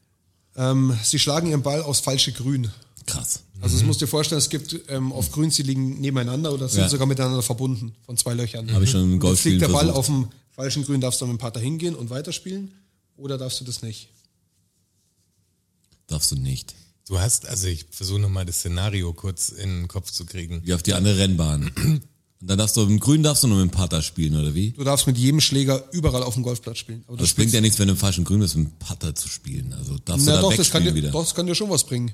Ähm, 0.56 0.96
sie 1.02 1.18
schlagen 1.18 1.48
ihren 1.48 1.62
Ball 1.62 1.82
aufs 1.82 2.00
falsche 2.00 2.32
Grün. 2.32 2.70
krass. 3.06 3.40
Also 3.62 3.76
das 3.76 3.84
musst 3.86 4.00
du 4.00 4.06
dir 4.06 4.10
vorstellen, 4.10 4.38
es 4.38 4.48
gibt 4.48 4.74
ähm, 4.88 5.12
auf 5.12 5.30
Grün, 5.32 5.50
sie 5.50 5.62
liegen 5.62 6.00
nebeneinander 6.00 6.52
oder 6.54 6.66
sind 6.68 6.80
Ja. 6.80 6.88
sogar 6.88 7.06
miteinander 7.06 7.42
verbunden 7.42 7.94
von 8.06 8.16
zwei 8.16 8.32
Löchern. 8.34 8.72
Habe 8.72 8.84
ich 8.84 8.90
schon 8.90 9.00
im 9.02 9.06
Und 9.06 9.12
Jetzt 9.16 9.20
Golfspielen 9.22 9.58
liegt 9.58 9.68
der 9.68 9.72
Ball 9.74 9.84
versucht. 9.86 9.98
auf 9.98 10.06
dem 10.06 10.28
falschen 10.50 10.84
Grün, 10.84 11.00
darfst 11.02 11.20
du 11.20 11.26
mit 11.26 11.36
dem 11.36 11.38
Pater 11.38 11.60
hingehen 11.60 11.94
und 11.94 12.08
weiterspielen 12.08 12.72
oder 13.18 13.36
darfst 13.36 13.60
du 13.60 13.64
das 13.64 13.82
nicht? 13.82 14.08
Darfst 16.06 16.32
du 16.32 16.36
nicht. 16.36 16.74
Du 17.06 17.18
hast, 17.20 17.46
also 17.46 17.66
ich 17.66 17.86
versuche 17.90 18.18
nochmal 18.20 18.46
das 18.46 18.56
Szenario 18.60 19.12
kurz 19.12 19.50
in 19.50 19.80
den 19.82 19.88
Kopf 19.88 20.10
zu 20.10 20.24
kriegen. 20.24 20.62
Wie 20.64 20.72
auf 20.74 20.82
die 20.82 20.94
andere 20.94 21.18
Rennbahn. 21.18 21.70
Und 22.40 22.48
dann 22.48 22.56
darfst 22.58 22.76
du 22.76 22.82
im 22.82 22.98
Grün 22.98 23.22
darfst 23.22 23.42
du 23.42 23.48
nur 23.48 23.62
mit 23.62 23.70
dem 23.70 23.76
Putter 23.76 24.00
spielen, 24.00 24.34
oder 24.34 24.54
wie? 24.54 24.70
Du 24.70 24.82
darfst 24.82 25.06
mit 25.06 25.18
jedem 25.18 25.40
Schläger 25.40 25.84
überall 25.92 26.22
auf 26.22 26.34
dem 26.34 26.42
Golfplatz 26.42 26.78
spielen. 26.78 27.02
Aber 27.06 27.16
du 27.16 27.20
Aber 27.20 27.24
es 27.28 27.34
bringt 27.34 27.52
ja 27.52 27.60
nichts, 27.60 27.78
wenn 27.78 27.86
du 27.88 27.92
im 27.92 27.98
falschen 27.98 28.24
Grün 28.24 28.40
bist, 28.40 28.56
mit 28.56 28.66
dem 28.66 28.72
Putter 28.78 29.14
zu 29.14 29.28
spielen. 29.28 29.74
Also 29.74 29.98
darfst 30.04 30.24
Na 30.26 30.36
du 30.36 30.42
da 30.42 30.48
doch, 30.48 30.56
das 30.56 30.70
kann, 30.70 30.82
dir, 30.84 30.94
wieder. 30.94 31.10
doch, 31.10 31.22
das 31.22 31.34
kann 31.34 31.46
dir 31.46 31.54
schon 31.54 31.68
was 31.68 31.84
bringen. 31.84 32.10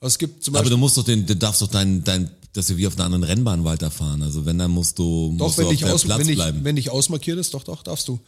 Also 0.00 0.14
es 0.14 0.18
gibt 0.18 0.42
zum 0.42 0.54
Aber 0.54 0.62
Beispiel, 0.62 0.70
du 0.72 0.76
musst 0.78 0.96
doch 0.96 1.04
den, 1.04 1.24
du 1.24 1.36
darfst 1.36 1.62
doch 1.62 1.68
dein, 1.68 2.02
dein, 2.02 2.30
dass 2.52 2.68
wir 2.68 2.78
wie 2.78 2.86
auf 2.88 2.96
einer 2.96 3.04
anderen 3.04 3.22
Rennbahn 3.22 3.62
weiterfahren. 3.64 4.22
Also 4.22 4.44
wenn, 4.44 4.58
dann 4.58 4.72
musst 4.72 4.98
du, 4.98 5.34
doch, 5.36 5.46
musst 5.46 5.58
du 5.58 5.62
wenn 5.62 5.66
auf 5.66 5.70
dich, 5.72 5.80
der 5.82 5.94
aus, 5.94 6.02
Platz 6.04 6.18
wenn, 6.18 6.26
dich, 6.26 6.36
bleiben. 6.36 6.64
wenn 6.64 6.74
dich 6.76 6.90
ausmarkiert 6.90 7.38
ist, 7.38 7.54
doch, 7.54 7.62
doch, 7.62 7.82
darfst 7.84 8.08
du. 8.08 8.18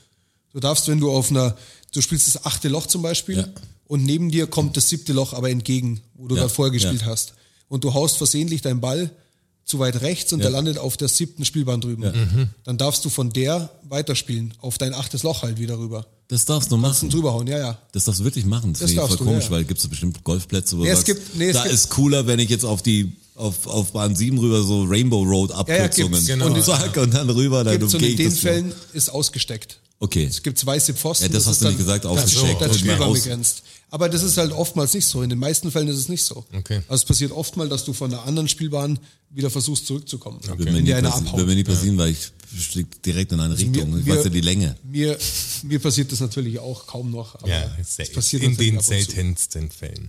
Du 0.52 0.60
darfst, 0.60 0.86
wenn 0.86 1.00
du 1.00 1.10
auf 1.10 1.30
einer, 1.30 1.56
du 1.92 2.00
spielst 2.02 2.28
das 2.28 2.44
achte 2.44 2.68
Loch 2.68 2.86
zum 2.86 3.02
Beispiel 3.02 3.38
Ja. 3.38 3.48
und 3.88 4.04
neben 4.04 4.30
dir 4.30 4.46
kommt 4.46 4.76
das 4.76 4.88
siebte 4.90 5.12
Loch 5.12 5.32
aber 5.32 5.50
entgegen, 5.50 6.02
wo 6.14 6.28
du 6.28 6.36
Ja, 6.36 6.42
gerade 6.42 6.54
vorher 6.54 6.70
gespielt 6.70 7.00
ja. 7.00 7.06
hast. 7.08 7.34
Und 7.68 7.82
du 7.84 7.94
haust 7.94 8.18
versehentlich 8.18 8.60
deinen 8.60 8.80
Ball 8.80 9.10
zu 9.72 9.78
weit 9.78 10.02
rechts 10.02 10.32
und 10.32 10.40
Ja. 10.40 10.44
der 10.44 10.50
landet 10.52 10.76
auf 10.78 10.96
der 10.96 11.08
siebten 11.08 11.44
Spielbahn 11.44 11.80
drüben. 11.80 12.48
Dann 12.64 12.76
darfst 12.78 13.04
du 13.04 13.08
von 13.10 13.32
der 13.32 13.70
weiterspielen, 13.88 14.52
auf 14.60 14.76
dein 14.78 14.92
achtes 14.94 15.22
Loch 15.22 15.42
halt 15.42 15.58
wieder 15.58 15.78
rüber. 15.78 16.06
das 16.28 16.44
darfst 16.44 16.70
du 16.70 16.76
machen. 16.76 17.08
drüber 17.10 17.32
hauen, 17.32 17.46
ja, 17.46 17.58
ja. 17.58 17.78
Das 17.92 18.04
darfst 18.04 18.20
du 18.20 18.24
wirklich 18.24 18.44
machen. 18.46 18.72
Das, 18.72 18.80
Das 18.80 18.90
finde 18.90 19.02
ich 19.04 19.08
voll 19.08 19.16
du, 19.18 19.24
komisch, 19.24 19.44
ja. 19.44 19.50
weil 19.50 19.64
gibt 19.64 19.80
es 19.80 19.88
bestimmt 19.88 20.22
Golfplätze, 20.24 20.76
wo 20.78 20.82
Nee, 20.82 20.88
du 20.88 20.92
es 20.92 20.98
sagst, 21.00 21.06
gibt- 21.06 21.36
nee, 21.36 21.48
es 21.48 21.56
da 21.56 21.62
gibt- 21.64 21.74
ist 21.74 21.88
cooler, 21.90 22.26
wenn 22.26 22.38
ich 22.38 22.48
jetzt 22.50 22.64
auf 22.64 22.82
die 22.82 23.12
auf, 23.34 23.66
auf 23.66 23.92
Bahn 23.92 24.14
7 24.14 24.38
rüber 24.38 24.62
so 24.62 24.84
Rainbow 24.84 25.22
Road 25.22 25.52
Abkürzungen 25.52 26.12
gibt's, 26.12 26.26
genau. 26.26 26.46
und 26.52 26.62
zack 26.64 26.96
und 26.98 27.14
dann 27.14 27.28
rüber, 27.30 27.64
dann 27.64 27.78
Gibt's 27.78 27.94
und 27.94 28.02
in 28.02 28.16
den 28.16 28.30
Fällen 28.30 28.72
ist 28.92 29.08
ausgesteckt. 29.10 29.78
Okay. 30.02 30.24
Es 30.24 30.42
gibt 30.42 30.64
weiße 30.66 30.94
Pfosten. 30.94 31.26
Ja, 31.26 31.28
das 31.32 31.46
hast 31.46 31.52
ist 31.54 31.62
du 31.62 31.66
nicht 31.68 31.78
dann- 31.78 31.86
gesagt, 32.00 32.04
das 32.04 32.36
Okay. 32.36 32.78
Spielbahn 32.78 33.02
Aus- 33.08 33.22
begrenzt. 33.22 33.62
Aber 33.88 34.08
das 34.08 34.22
ist 34.24 34.36
halt 34.36 34.50
oftmals 34.50 34.94
nicht 34.94 35.06
so. 35.06 35.22
In 35.22 35.30
den 35.30 35.38
meisten 35.38 35.70
Fällen 35.70 35.86
ist 35.86 35.96
es 35.98 36.08
nicht 36.08 36.24
so. 36.24 36.44
Okay. 36.52 36.78
Also 36.88 37.02
es 37.02 37.04
passiert 37.04 37.30
oft 37.30 37.56
mal, 37.56 37.68
dass 37.68 37.84
du 37.84 37.92
von 37.92 38.12
einer 38.12 38.24
anderen 38.24 38.48
Spielbahn 38.48 38.98
wieder 39.30 39.48
versuchst 39.48 39.86
zurückzukommen. 39.86 40.40
Mir 40.58 40.96
einer 40.96 41.08
passi- 41.10 41.18
abhaut. 41.26 41.36
Wird 41.38 41.46
mir 41.46 41.54
nie 41.54 41.62
passieren, 41.62 41.96
weil 41.98 42.10
ich 42.10 42.32
schlägt 42.58 43.06
direkt 43.06 43.30
in 43.30 43.38
eine 43.38 43.56
Richtung. 43.56 43.90
mir- 43.90 43.98
ich 44.00 44.06
weiß 44.08 44.16
mir- 44.16 44.24
ja 44.24 44.28
die 44.30 44.40
Länge. 44.40 44.76
Mir, 44.82 45.16
mir 45.62 45.78
passiert 45.78 46.10
das 46.10 46.18
natürlich 46.18 46.58
auch 46.58 46.86
kaum 46.88 47.12
noch. 47.12 47.36
Aber 47.36 47.48
Ja, 47.48 47.70
es 47.78 48.10
passiert 48.10 48.42
in 48.42 48.56
den 48.56 48.80
seltensten 48.80 49.70
Fällen. 49.70 50.08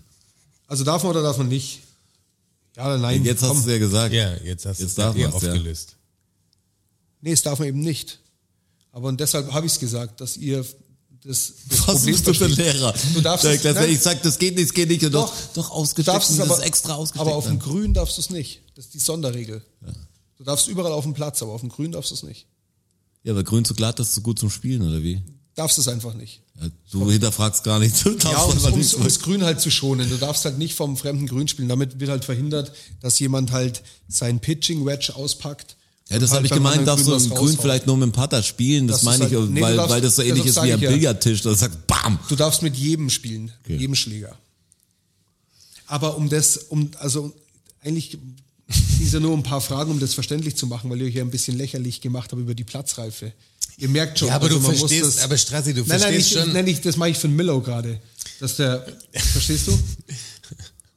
Also 0.65 0.83
darf 0.83 1.03
man 1.03 1.11
oder 1.11 1.21
darf 1.21 1.37
man 1.37 1.49
nicht? 1.49 1.81
Ja 2.75 2.85
oder 2.87 2.97
nein? 2.97 3.23
Jetzt 3.23 3.43
hast 3.43 3.49
Komm. 3.49 3.57
du 3.63 3.69
es 3.69 3.71
ja 3.73 3.77
gesagt. 3.77 4.13
Ja, 4.15 4.33
jetzt 4.43 4.65
hast 4.65 4.79
du 4.81 4.85
es 4.85 4.95
ja 4.95 5.03
darf 5.03 5.15
man's, 5.15 5.43
ja. 5.43 5.51
aufgelöst. 5.51 5.95
Nee, 7.21 7.33
es 7.33 7.43
darf 7.43 7.59
man 7.59 7.67
eben 7.67 7.79
nicht. 7.81 8.19
Aber 8.93 9.09
und 9.09 9.19
deshalb 9.19 9.51
habe 9.51 9.65
ich 9.65 9.73
es 9.73 9.79
gesagt, 9.79 10.21
dass 10.21 10.37
ihr 10.37 10.63
das, 11.25 11.53
das 11.67 11.79
Was 11.79 11.85
Problem 11.85 12.15
bist 12.15 12.27
du 12.27 12.33
für. 12.33 12.47
Lehrer? 12.47 12.93
Du 13.13 13.21
darfst 13.21 13.43
es- 13.45 13.63
nein. 13.63 13.89
ich 13.89 13.99
sag, 14.01 14.21
das 14.23 14.37
geht 14.39 14.55
nicht, 14.55 14.69
das 14.69 14.73
geht 14.73 14.87
nicht. 14.89 15.03
Und 15.03 15.11
Doch. 15.13 15.29
doch, 15.29 15.53
doch 15.55 15.67
Du 15.69 15.73
ausgesteckt. 15.73 16.07
darfst 16.15 16.29
es 16.31 16.37
das 16.37 16.49
aber, 16.51 16.65
extra 16.65 16.93
ausgesteckt. 16.95 17.21
aber 17.27 17.35
auf 17.35 17.45
dem. 17.47 17.59
Grün 17.59 17.93
darfst 17.93 18.17
du 18.17 18.21
es 18.21 18.29
nicht. 18.29 18.61
Das 18.75 18.85
ist 18.85 18.93
die 18.93 18.99
Sonderregel. 18.99 19.61
Du 20.37 20.43
darfst 20.43 20.67
überall 20.67 20.91
auf 20.91 21.03
dem 21.03 21.13
Platz, 21.13 21.41
aber 21.41 21.51
auf 21.53 21.61
dem 21.61 21.69
Grün 21.69 21.91
darfst 21.91 22.11
du 22.11 22.15
es 22.15 22.23
nicht. 22.23 22.45
ja, 23.23 23.31
aber 23.33 23.43
grün 23.43 23.65
zu 23.65 23.73
glatt, 23.73 23.99
das 23.99 24.09
ist 24.09 24.15
zu 24.15 24.21
gut 24.21 24.37
zum 24.39 24.49
Spielen, 24.49 24.81
oder 24.87 25.01
wie? 25.01 25.21
Darfst 25.55 25.77
es 25.77 25.87
einfach 25.87 26.13
nicht. 26.15 26.41
Ja, 26.59 26.67
du 26.91 27.09
hinterfragst 27.11 27.63
gar 27.63 27.79
nicht. 27.79 28.03
Du 28.03 28.09
Ja, 28.17 28.29
einfach 28.45 28.71
um 28.71 28.77
nicht. 28.79 28.93
ums 28.95 29.19
Grün 29.19 29.43
halt 29.43 29.61
zu 29.61 29.69
schonen. 29.71 30.09
Du 30.09 30.17
darfst 30.17 30.43
halt 30.45 30.57
nicht 30.57 30.73
vom 30.75 30.97
fremden 30.97 31.27
Grün 31.27 31.47
spielen. 31.47 31.69
Damit 31.69 31.99
wird 31.99 32.09
halt 32.09 32.25
verhindert, 32.25 32.71
dass 33.01 33.17
jemand 33.19 33.51
halt 33.51 33.81
sein 34.07 34.39
Pitching 34.39 34.85
Wedge 34.85 35.15
auspackt. 35.15 35.77
Ja, 36.09 36.19
das 36.19 36.31
habe 36.31 36.45
ich 36.45 36.51
gemeint, 36.51 36.87
darfst 36.87 37.07
du 37.07 37.13
im 37.13 37.29
Grün 37.29 37.37
raushaut. 37.37 37.61
vielleicht 37.61 37.87
nur 37.87 37.97
mit 37.97 38.03
dem 38.07 38.11
Putter 38.11 38.43
spielen. 38.43 38.87
Das, 38.87 38.97
Das 38.97 39.03
meine 39.05 39.25
ich, 39.27 39.33
halt- 39.33 39.49
nee, 39.49 39.61
weil, 39.61 39.75
darfst- 39.77 39.89
weil 39.91 40.01
das 40.01 40.15
so 40.17 40.21
ähnlich 40.21 40.45
ist 40.45 40.55
wie 40.57 40.71
am 40.73 40.79
ich 40.79 40.81
ja. 40.83 40.91
Billardtisch. 40.91 41.41
Das 41.41 41.59
sagt 41.59 41.87
BAM! 41.87 42.19
Du 42.29 42.35
darfst 42.35 42.61
mit 42.61 42.75
jedem 42.75 43.09
spielen, 43.09 43.51
Okay. 43.63 43.77
jedem 43.77 43.95
Schläger. 43.95 44.37
Aber 45.87 46.17
um 46.17 46.29
das, 46.29 46.57
um, 46.57 46.91
also 46.99 47.33
eigentlich 47.83 48.17
es 49.03 49.11
ja 49.11 49.19
nur 49.19 49.35
ein 49.35 49.43
paar 49.43 49.61
Fragen, 49.61 49.91
um 49.91 49.99
das 49.99 50.13
verständlich 50.13 50.55
zu 50.55 50.65
machen, 50.67 50.89
weil 50.89 51.01
ihr 51.01 51.07
euch 51.07 51.15
ja 51.15 51.23
ein 51.23 51.29
bisschen 51.31 51.57
lächerlich 51.57 51.99
gemacht 52.01 52.31
habt 52.31 52.41
über 52.41 52.55
die 52.55 52.63
Platzreife. 52.63 53.33
Ihr 53.77 53.89
merkt 53.89 54.19
schon, 54.19 54.27
Ja, 54.29 54.35
aber 54.35 54.45
also 54.45 54.59
du 54.59 54.63
verstehst, 54.75 55.03
das, 55.05 55.19
aber 55.19 55.37
Strassi, 55.37 55.73
du 55.73 55.81
nein, 55.81 55.89
nein, 55.89 55.99
verstehst 55.99 56.31
ich, 56.31 56.39
schon. 56.39 56.53
Nein, 56.53 56.67
ich, 56.67 56.81
das 56.81 56.95
mache 56.97 57.09
ich 57.09 57.17
für 57.17 57.27
den 57.27 57.35
Miller 57.35 57.59
gerade. 57.61 57.99
Dass 58.39 58.55
der, 58.57 58.85
verstehst 59.13 59.67
du? 59.67 59.77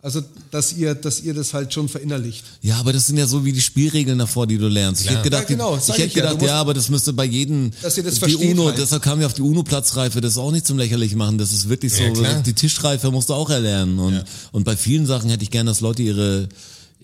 Also, 0.07 0.22
dass 0.52 0.72
ihr, 0.72 0.94
dass 0.94 1.20
ihr 1.20 1.34
das 1.34 1.52
halt 1.52 1.74
schon 1.74 1.88
verinnerlicht. 1.88 2.44
Ja, 2.62 2.76
aber 2.76 2.92
das 2.92 3.09
sind 3.09 3.16
ja 3.16 3.26
so 3.26 3.44
wie 3.44 3.50
die 3.52 3.61
Spielregeln 3.61 4.20
davor, 4.20 4.46
die 4.46 4.57
du 4.57 4.68
lernst. 4.68 5.00
Ich 5.00 5.09
Klar. 5.09 5.18
hätte 5.18 5.24
gedacht, 5.30 5.42
Ja, 5.50 5.57
genau, 5.57 5.76
ich 5.76 5.88
hätte 5.88 6.02
ich 6.04 6.14
ja, 6.14 6.20
gedacht, 6.22 6.34
musst- 6.34 6.46
ja, 6.46 6.61
aber 6.61 6.74
das 6.74 6.88
müsste 6.88 7.12
bei 7.12 7.24
jedem 7.24 7.72
Dass 7.82 7.96
ihr 7.98 8.04
das 8.04 8.14
die 8.14 8.20
versteht 8.20 8.52
UNO, 8.52 8.66
halt. 8.66 8.78
deshalb 8.78 9.02
kamen 9.02 9.18
wir 9.18 9.26
auf 9.26 9.34
die 9.34 9.42
UNO-Platzreife, 9.42 10.20
das 10.20 10.34
ist 10.34 10.38
auch 10.38 10.52
nicht 10.52 10.64
zum 10.64 10.78
lächerlich 10.78 11.16
machen. 11.16 11.38
Das 11.38 11.52
ist 11.52 11.68
wirklich 11.68 11.92
so, 11.92 12.04
Ja, 12.04 12.12
klar. 12.12 12.40
die 12.42 12.52
Tischreife 12.52 13.11
musst 13.11 13.30
du 13.30 13.34
auch 13.34 13.50
erlernen. 13.50 13.98
Und, 13.98 14.24
und 14.52 14.62
bei 14.62 14.76
vielen 14.76 15.07
Sachen 15.07 15.28
hätte 15.28 15.42
ich 15.42 15.50
gerne, 15.50 15.70
dass 15.70 15.80
Leute 15.80 16.02
ihre, 16.04 16.48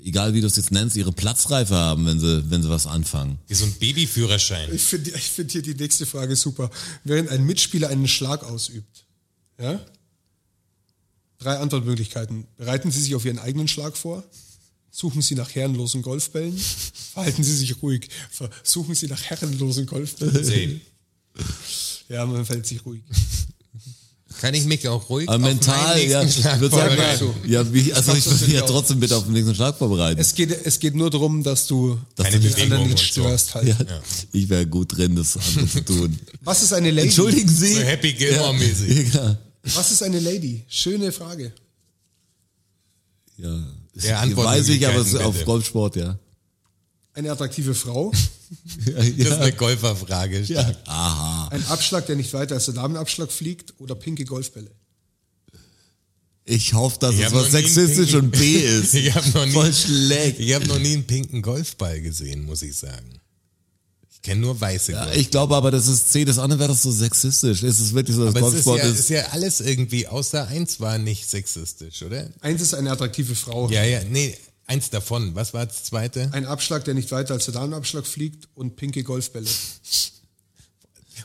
egal 0.04 0.32
wie 0.34 0.40
du 0.40 0.46
es 0.46 0.54
jetzt 0.54 0.70
nennst, 0.70 0.94
ihre 0.94 1.10
Platzreife 1.10 1.74
haben, 1.74 2.06
wenn 2.06 2.20
sie, 2.20 2.44
wenn 2.50 2.62
sie 2.62 2.68
was 2.70 2.86
anfangen. 2.86 3.40
Wie 3.48 3.54
so 3.54 3.64
ein 3.64 3.72
Babyführerschein. 3.80 4.68
Ich 4.72 4.82
finde 4.84 5.10
ich 5.10 5.24
find 5.24 5.50
hier 5.50 5.62
die 5.62 5.74
nächste 5.74 6.06
Frage 6.06 6.36
super. 6.36 6.70
Während 7.02 7.30
ein 7.30 7.44
Mitspieler 7.46 7.88
einen 7.88 8.06
Schlag 8.06 8.44
ausübt, 8.44 9.06
ja? 9.60 9.80
Drei 11.42 11.58
Antwortmöglichkeiten. 11.58 12.46
Bereiten 12.56 12.90
Sie 12.90 13.00
sich 13.00 13.14
auf 13.14 13.24
Ihren 13.24 13.38
eigenen 13.38 13.68
Schlag 13.68 13.96
vor? 13.96 14.22
Suchen 14.90 15.22
Sie 15.22 15.34
nach 15.34 15.54
herrenlosen 15.54 16.02
Golfbällen? 16.02 16.56
Verhalten 17.14 17.42
Sie 17.42 17.56
sich 17.56 17.82
ruhig. 17.82 18.08
Suchen 18.62 18.94
Sie 18.94 19.06
nach 19.06 19.22
herrenlosen 19.22 19.86
Golfbällen? 19.86 20.44
Sehen. 20.44 20.80
Ja, 22.08 22.26
man 22.26 22.44
fällt 22.44 22.66
sich 22.66 22.84
ruhig. 22.84 23.02
Kann 24.40 24.54
ich 24.54 24.64
mich 24.64 24.88
auch 24.88 25.08
ruhig 25.08 25.28
Aber 25.28 25.36
auf 25.36 25.42
mental, 25.50 25.94
meinen 25.98 26.10
ja, 26.10 26.22
ich 26.22 26.34
Schlag 26.34 26.58
vorbereiten? 26.58 27.30
ja, 27.46 27.72
wie, 27.72 27.92
also 27.92 28.12
machst 28.12 28.18
ich 28.18 28.24
du 28.24 28.30
würde 28.40 28.44
mich 28.46 28.54
ja 28.54 28.62
trotzdem 28.62 28.98
bitte 29.00 29.16
auf 29.16 29.24
den 29.24 29.34
nächsten 29.34 29.54
Schlag 29.54 29.76
vorbereiten. 29.76 30.20
Es 30.20 30.34
geht, 30.34 30.50
es 30.64 30.78
geht 30.80 30.94
nur 30.94 31.10
darum, 31.10 31.42
dass 31.42 31.66
du 31.66 31.98
Dass 32.16 32.26
Keine 32.26 32.40
du 32.40 32.46
nicht- 32.46 32.56
die 32.58 32.62
anderen 32.62 32.82
nicht 32.84 32.92
und 32.92 32.98
so. 32.98 33.04
störst 33.22 33.54
halt. 33.54 33.68
ja, 33.68 33.76
Ich 34.32 34.48
wäre 34.48 34.66
gut 34.66 34.96
drin, 34.96 35.14
das 35.16 35.36
andere 35.36 35.68
zu 35.68 35.84
tun. 35.84 36.18
Was 36.42 36.62
ist 36.62 36.72
eine 36.72 36.90
Lady? 36.90 37.08
Entschuldigen 37.08 37.48
Sie. 37.48 37.74
So 37.74 37.80
Happy 37.80 38.12
Gilmore-mäßig. 38.14 39.14
Ja, 39.14 39.38
Was 39.62 39.90
ist 39.92 40.02
eine 40.02 40.18
Lady? 40.20 40.64
Schöne 40.68 41.12
Frage. 41.12 41.52
ja. 43.36 43.66
Ja, 43.94 44.36
weiß 44.36 44.68
ich, 44.68 44.86
aber 44.86 45.00
es 45.00 45.08
ist 45.08 45.20
auf. 45.20 45.44
Golfsport, 45.44 45.96
ja. 45.96 46.18
Eine 47.14 47.30
attraktive 47.30 47.74
Frau, 47.74 48.10
Das 48.86 49.06
ist 49.06 49.32
eine 49.32 49.52
Golferfrage. 49.52 50.44
stark. 50.46 50.76
Aha. 50.86 51.48
Ein 51.48 51.62
Abschlag, 51.66 52.06
der 52.06 52.16
nicht 52.16 52.32
weiter 52.32 52.54
als 52.54 52.64
der 52.64 52.74
Damenabschlag 52.74 53.30
fliegt 53.30 53.74
oder 53.78 53.94
pinke 53.94 54.24
Golfbälle. 54.24 54.70
Ich 56.46 56.72
hoffe, 56.72 56.98
dass 57.00 57.14
Ich 57.14 57.20
es 57.20 57.32
was 57.34 57.50
sexistisch 57.50 58.12
pinken- 58.12 58.24
und 58.24 58.30
B 58.32 58.56
ist. 58.56 58.94
Ich 58.94 59.14
habe 59.14 59.28
noch, 59.30 59.44
nie- 59.46 59.52
Voll 59.52 59.72
schlecht. 59.74 60.40
ich 60.40 60.54
hab 60.54 60.64
noch 60.66 60.78
nie 60.78 60.94
einen 60.94 61.06
pinken 61.06 61.42
Golfball 61.42 62.00
gesehen, 62.00 62.44
muss 62.44 62.62
ich 62.62 62.74
sagen. 62.74 63.20
Ich 64.24 64.28
kenne 64.30 64.40
nur 64.42 64.60
weiße 64.60 64.92
Ja, 64.92 65.04
Golf. 65.04 65.16
ich 65.16 65.30
glaube 65.32 65.56
aber, 65.56 65.72
das 65.72 65.88
ist 65.88 66.12
C. 66.12 66.24
Das 66.24 66.38
andere 66.38 66.60
wäre 66.60 66.68
das 66.68 66.82
so 66.82 66.92
sexistisch. 66.92 67.64
Es 67.64 67.80
ist 67.80 67.92
wirklich 67.92 68.14
so, 68.14 68.24
dass 68.24 68.36
Aber 68.36 68.46
es 68.46 68.54
ist 68.54 68.66
ja, 68.66 68.76
ist 68.76 69.10
ja 69.10 69.26
alles 69.32 69.60
irgendwie, 69.60 70.06
außer 70.06 70.46
eins 70.46 70.78
war 70.78 70.96
nicht 70.98 71.28
sexistisch, 71.28 72.02
oder? 72.04 72.28
Eins 72.40 72.62
ist 72.62 72.72
eine 72.72 72.92
attraktive 72.92 73.34
Frau. 73.34 73.68
Ja, 73.68 73.82
ja, 73.82 74.04
nee, 74.04 74.36
eins 74.68 74.90
davon. 74.90 75.34
Was 75.34 75.54
war 75.54 75.66
das 75.66 75.82
zweite? 75.82 76.30
Ein 76.32 76.46
Abschlag, 76.46 76.84
der 76.84 76.94
nicht 76.94 77.10
weiter 77.10 77.34
als 77.34 77.46
der 77.46 77.54
Damenabschlag 77.54 78.06
fliegt 78.06 78.46
und 78.54 78.76
pinke 78.76 79.02
Golfbälle. 79.02 79.48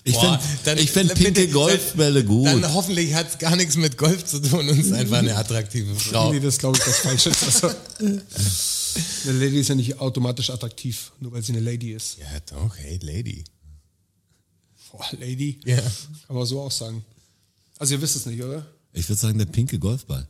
Ich 0.08 0.92
finde 0.92 1.10
find 1.10 1.14
pinke 1.16 1.42
bitte- 1.42 1.48
Golfbälle 1.54 2.24
gut. 2.24 2.48
Dann 2.48 2.74
hoffentlich 2.74 3.14
hat 3.14 3.30
es 3.30 3.38
gar 3.38 3.56
nichts 3.56 3.76
mit 3.76 3.98
Golf 3.98 4.26
zu 4.26 4.40
tun 4.40 4.70
und 4.70 4.80
ist 4.80 4.92
einfach 4.94 5.18
eine 5.18 5.36
attraktive 5.36 5.94
Frau. 5.96 6.32
Nee, 6.32 6.40
das 6.40 6.58
glaube 6.58 6.78
ich 6.78 6.88
was 6.88 6.98
Falsches. 7.00 7.44
Also, 7.44 7.68
eine 9.30 9.38
Lady 9.40 9.60
ist 9.60 9.68
ja 9.70 9.76
nicht 9.76 10.00
automatisch 10.00 10.50
attraktiv, 10.50 11.12
nur 11.20 11.32
weil 11.34 11.44
sie 11.44 11.52
eine 11.54 11.62
Lady 11.62 11.92
ist. 11.94 12.18
Ja, 12.18 12.26
doch, 12.50 12.76
hey, 12.78 13.00
Lady. 13.02 13.44
Boah, 14.92 15.06
Lady? 15.20 15.60
Ja. 15.66 15.78
Kann 16.28 16.36
man 16.36 16.46
so 16.46 16.62
auch 16.62 16.72
sagen. 16.72 17.04
Also 17.78 17.94
ihr 17.96 18.02
wisst 18.02 18.16
es 18.16 18.26
nicht, 18.26 18.42
oder? 18.42 18.66
ich 18.94 19.08
würde 19.08 19.20
sagen, 19.22 19.38
der 19.38 19.46
pinke 19.46 19.78
Golfball. 19.78 20.28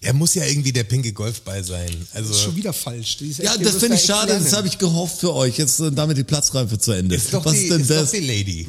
Er 0.00 0.12
muss 0.12 0.34
ja 0.34 0.44
irgendwie 0.44 0.72
der 0.72 0.84
pinke 0.84 1.12
Golfball 1.12 1.62
sein. 1.64 1.90
Also, 2.12 2.28
Das 2.28 2.38
ist 2.38 2.44
schon 2.44 2.56
wieder 2.56 2.72
falsch. 2.72 3.16
Die 3.18 3.28
ist 3.30 3.38
Ja, 3.38 3.56
das 3.56 3.76
finde 3.76 3.96
ich 3.96 4.04
schade. 4.04 4.32
Das 4.32 4.42
lernen. 4.42 4.56
habe 4.56 4.68
ich 4.68 4.78
gehofft 4.78 5.18
für 5.20 5.32
euch. 5.34 5.58
Jetzt 5.58 5.80
äh, 5.80 5.90
damit 5.90 6.16
die 6.16 6.24
Platzreife 6.24 6.78
zu 6.78 6.92
Ende. 6.92 7.14
ist 7.16 7.32
doch, 7.34 7.44
Was 7.44 7.52
die, 7.52 7.58
ist 7.64 7.70
denn 7.72 7.80
ist 7.82 7.90
das? 7.90 8.10
doch 8.10 8.18
die 8.18 8.24
Lady. 8.26 8.68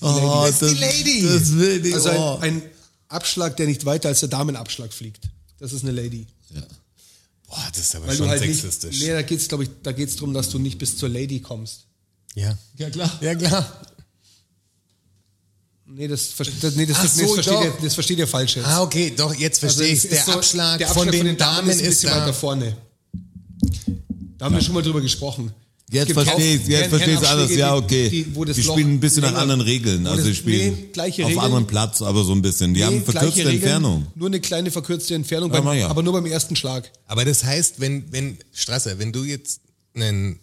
oh, 0.00 0.46
ist 0.48 0.60
die 0.62 0.74
Lady. 0.74 1.22
Das 1.22 1.52
will 1.54 1.84
ich. 1.86 1.94
Also 1.94 2.10
oh. 2.10 2.38
ein, 2.40 2.56
ein 2.56 2.62
Abschlag, 3.08 3.56
der 3.56 3.66
nicht 3.66 3.84
weiter 3.84 4.08
als 4.08 4.20
der 4.20 4.28
Damenabschlag 4.28 4.92
fliegt. 4.92 5.28
Das 5.58 5.72
ist 5.72 5.82
eine 5.82 5.92
Lady. 5.92 6.26
Boah, 7.48 7.66
das 7.70 7.80
ist 7.82 7.94
aber 7.96 8.06
Weil 8.08 8.16
schon 8.16 8.28
halt 8.28 8.40
nicht, 8.40 8.60
sexistisch. 8.60 9.00
nee, 9.00 9.08
da 9.12 9.22
geht's, 9.22 9.46
glaube 9.48 9.64
ich, 9.64 9.70
da 9.82 9.92
geht's 9.92 10.16
drum, 10.16 10.32
dass 10.34 10.48
du 10.50 10.58
nicht 10.58 10.78
bis 10.78 10.96
zur 10.96 11.08
Lady 11.08 11.40
kommst. 11.40 11.84
ja. 12.34 12.56
ja, 12.78 12.90
klar. 12.90 13.18
ja, 13.20 13.34
klar. 13.34 13.80
Nee, 15.96 16.08
das, 16.08 16.30
das, 16.36 16.74
nee, 16.74 16.86
das, 16.86 16.96
Ach 16.98 17.08
so, 17.08 17.36
das, 17.36 17.46
versteht, 17.46 17.64
ihr, 17.64 17.72
das 17.82 17.94
versteht 17.94 18.18
ihr 18.18 18.26
falsch 18.26 18.56
jetzt. 18.56 18.66
Ah, 18.66 18.82
okay, 18.82 19.12
doch, 19.16 19.32
jetzt 19.34 19.62
Also 19.62 19.76
verstehe 19.76 19.96
es 19.96 20.04
ich 20.04 20.10
Der, 20.10 20.24
so- 20.24 20.32
Abschlag 20.32 20.78
der 20.78 20.88
von 20.88 21.08
den 21.10 21.36
Damen 21.36 21.70
ein 21.70 21.78
ist 21.78 22.02
da. 22.02 22.10
weiter 22.10 22.34
vorne. 22.34 22.76
Da 24.38 24.46
haben 24.46 24.54
wir 24.56 24.62
schon 24.62 24.74
mal 24.74 24.82
drüber 24.82 25.00
gesprochen. 25.00 25.52
Es 25.88 25.94
Jetzt 25.94 26.12
verstehe 26.12 26.56
ich, 26.56 26.66
jetzt 26.66 26.88
verstehe 26.88 27.14
ich 27.14 27.28
alles. 27.28 27.54
Ja, 27.54 27.76
okay. 27.76 28.08
die- 28.08 28.24
die 28.52 28.62
spielen 28.62 28.94
ein 28.94 29.00
bisschen 29.00 29.20
nach 29.22 29.28
länger- 29.30 29.42
anderen 29.42 29.60
Regeln. 29.60 30.06
Also 30.08 30.24
die 30.24 30.34
spielen 30.34 30.74
nee, 30.96 31.00
auf 31.00 31.18
Regeln. 31.18 31.38
anderem 31.38 31.66
Platz, 31.68 32.02
aber 32.02 32.24
so 32.24 32.32
ein 32.32 32.42
bisschen. 32.42 32.74
Die 32.74 32.82
haben 32.84 32.96
Nee, 32.96 33.00
verkürzte 33.04 33.42
gleiche 33.42 33.48
Regeln, 33.48 33.62
Entfernung. 33.62 34.06
Nur 34.16 34.28
eine 34.28 34.40
kleine 34.40 34.70
verkürzte 34.72 35.14
Entfernung, 35.14 35.52
Ja, 35.52 35.60
beim, 35.60 35.78
ja. 35.78 35.88
aber 35.88 36.02
nur 36.02 36.14
beim 36.14 36.26
ersten 36.26 36.56
Schlag. 36.56 36.90
Aber 37.06 37.24
das 37.24 37.44
heißt, 37.44 37.78
wenn, 37.78 38.10
wenn, 38.10 38.38
Strasser, 38.52 38.98
wenn 38.98 39.12
du 39.12 39.22
jetzt 39.22 39.60
einen 39.94 40.40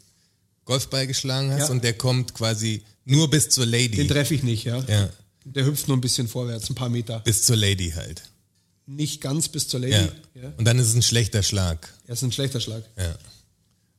Golfball 0.63 1.07
geschlagen 1.07 1.51
hast 1.51 1.67
Ja. 1.67 1.69
und 1.71 1.83
der 1.83 1.93
kommt 1.93 2.33
quasi 2.33 2.83
nur 3.03 3.29
bis 3.29 3.49
zur 3.49 3.65
Lady. 3.65 3.97
Den 3.97 4.07
treffe 4.07 4.35
ich 4.35 4.43
nicht, 4.43 4.63
ja. 4.63 4.77
ja, 4.87 5.09
Der 5.45 5.65
hüpft 5.65 5.87
nur 5.87 5.97
ein 5.97 6.01
bisschen 6.01 6.27
vorwärts, 6.27 6.69
ein 6.69 6.75
paar 6.75 6.89
Meter. 6.89 7.19
bis 7.19 7.43
zur 7.43 7.55
Lady 7.55 7.91
halt. 7.95 8.23
Nicht 8.85 9.21
ganz 9.21 9.47
bis 9.47 9.67
zur 9.67 9.79
Lady. 9.79 9.93
Ja. 9.93 10.41
Ja. 10.41 10.51
Und 10.57 10.65
dann 10.65 10.77
ist 10.79 10.87
es 10.87 10.95
ein 10.95 11.01
schlechter 11.01 11.43
Schlag. 11.43 11.91
Er 12.07 12.13
ist 12.13 12.23
ein 12.23 12.31
schlechter 12.31 12.59
Schlag. 12.59 12.83
Ja. 12.97 13.15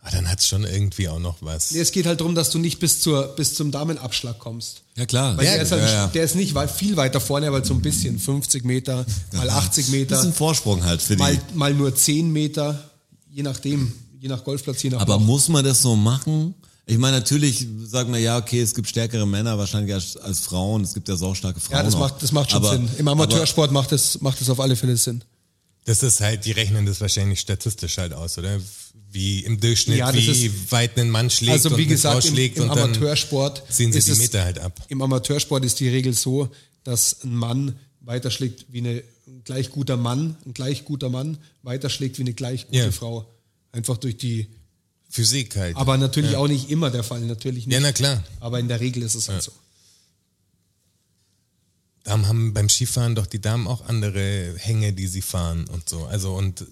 Aber 0.00 0.10
dann 0.10 0.28
hat 0.28 0.40
es 0.40 0.48
schon 0.48 0.64
irgendwie 0.64 1.08
auch 1.08 1.20
noch 1.20 1.36
was. 1.42 1.70
Nee, 1.70 1.78
es 1.80 1.92
geht 1.92 2.06
halt 2.06 2.18
darum, 2.20 2.34
dass 2.34 2.50
du 2.50 2.58
nicht 2.58 2.80
bis, 2.80 3.00
zur, 3.00 3.28
bis 3.36 3.54
zum 3.54 3.70
Damenabschlag 3.70 4.36
kommst. 4.40 4.82
Ja, 4.96 5.06
klar. 5.06 5.36
Weil 5.36 5.46
Ja, 5.46 5.52
der, 5.54 5.62
ist 5.62 5.70
halt, 5.72 5.82
ja, 5.82 5.92
ja. 5.92 6.06
der 6.08 6.24
ist 6.24 6.34
nicht 6.34 6.54
weit, 6.54 6.70
viel 6.72 6.96
weiter 6.96 7.20
vorne, 7.20 7.52
weil 7.52 7.64
so 7.64 7.72
ein 7.72 7.80
bisschen 7.82 8.18
50 8.18 8.64
Meter, 8.64 9.06
mal 9.32 9.48
80 9.48 9.68
Das 9.68 9.78
ist 9.86 9.90
Meter, 9.92 10.20
ein 10.22 10.32
Vorsprung 10.32 10.84
halt 10.84 11.00
für 11.00 11.14
die. 11.14 11.22
mal, 11.22 11.40
mal 11.54 11.72
nur 11.72 11.94
10 11.94 12.32
Meter, 12.32 12.90
je 13.30 13.44
nachdem, 13.44 13.92
je 14.18 14.28
nach 14.28 14.42
Golfplatz, 14.42 14.82
je 14.82 14.90
nach 14.90 15.00
Aber 15.00 15.14
Loch. 15.14 15.20
muss 15.22 15.48
man 15.48 15.64
das 15.64 15.80
so 15.82 15.94
machen? 15.94 16.54
Ich 16.84 16.98
meine, 16.98 17.18
natürlich 17.18 17.66
sagen 17.84 18.12
wir, 18.12 18.18
ja, 18.20 18.38
okay, 18.38 18.60
es 18.60 18.74
gibt 18.74 18.88
stärkere 18.88 19.26
Männer 19.26 19.56
wahrscheinlich 19.56 19.94
als, 19.94 20.16
als 20.16 20.40
Frauen. 20.40 20.82
Es 20.82 20.94
gibt 20.94 21.08
ja 21.08 21.16
saustarke 21.16 21.60
Frauen. 21.60 21.76
Ja, 21.78 21.82
das 21.84 21.94
auch. 21.94 22.00
macht, 22.00 22.22
das 22.22 22.32
macht 22.32 22.50
schon 22.50 22.64
aber, 22.64 22.72
Sinn. 22.72 22.88
Im 22.98 23.06
Amateursport 23.08 23.70
macht 23.70 23.92
es 23.92 24.20
macht 24.20 24.40
es 24.40 24.50
auf 24.50 24.58
alle 24.58 24.74
Fälle 24.74 24.96
Sinn. 24.96 25.22
Das 25.84 26.02
ist 26.02 26.20
halt, 26.20 26.44
die 26.44 26.52
rechnen 26.52 26.86
das 26.86 27.00
wahrscheinlich 27.00 27.40
statistisch 27.40 27.98
halt 27.98 28.12
aus, 28.12 28.36
oder? 28.38 28.58
Wie 29.10 29.40
im 29.40 29.60
Durchschnitt, 29.60 29.98
Ja, 29.98 30.12
wie 30.14 30.26
ist- 30.46 30.72
weit 30.72 30.98
ein 30.98 31.10
Mann 31.10 31.28
schlägt 31.30 31.52
Also 31.52 31.70
wie 31.76 31.82
und 31.84 31.88
eine 31.88 31.98
Frau 31.98 32.10
gesagt, 32.14 32.24
im, 32.26 32.32
schlägt 32.34 32.56
im 32.56 32.62
und 32.64 32.68
dann 32.70 32.78
Amateursport 32.90 33.62
ziehen 33.68 33.92
sie 33.92 34.00
die 34.00 34.18
Meter 34.18 34.44
halt 34.44 34.58
ab. 34.58 34.80
Im 34.88 35.02
Amateursport 35.02 35.64
ist 35.64 35.78
die 35.80 35.88
Regel 35.88 36.14
so, 36.14 36.48
dass 36.84 37.22
ein 37.22 37.34
Mann 37.34 37.76
weiterschlägt 38.00 38.66
wie 38.70 38.78
eine, 38.78 39.02
ein 39.26 39.42
gleich 39.44 39.70
guter 39.70 39.96
Mann, 39.96 40.36
ein 40.46 40.54
gleich 40.54 40.84
guter 40.84 41.08
Mann 41.10 41.38
weiterschlägt 41.62 42.18
wie 42.18 42.22
eine 42.22 42.32
gleich 42.32 42.66
gute 42.66 42.78
Ja. 42.78 42.90
Frau. 42.92 43.26
Einfach 43.70 43.96
durch 43.98 44.16
die, 44.16 44.48
Physik 45.12 45.56
halt. 45.56 45.76
aber 45.76 45.98
natürlich 45.98 46.36
auch 46.36 46.48
nicht 46.48 46.70
immer 46.70 46.90
der 46.90 47.04
Fall, 47.04 47.20
natürlich 47.20 47.66
nicht. 47.66 47.74
ja, 47.74 47.80
na 47.80 47.92
klar. 47.92 48.24
Aber 48.40 48.58
in 48.58 48.66
der 48.68 48.80
Regel 48.80 49.02
ist 49.02 49.14
es 49.14 49.28
halt 49.28 49.42
so. 49.42 49.52
Damen 52.04 52.26
haben 52.26 52.52
beim 52.54 52.68
Skifahren 52.68 53.14
doch 53.14 53.26
die 53.26 53.40
Damen 53.40 53.66
auch 53.68 53.86
andere 53.86 54.54
Hänge, 54.56 54.92
die 54.92 55.06
sie 55.06 55.22
fahren 55.22 55.68
und 55.68 55.88
so. 55.88 56.06
Also 56.06 56.34
und 56.34 56.64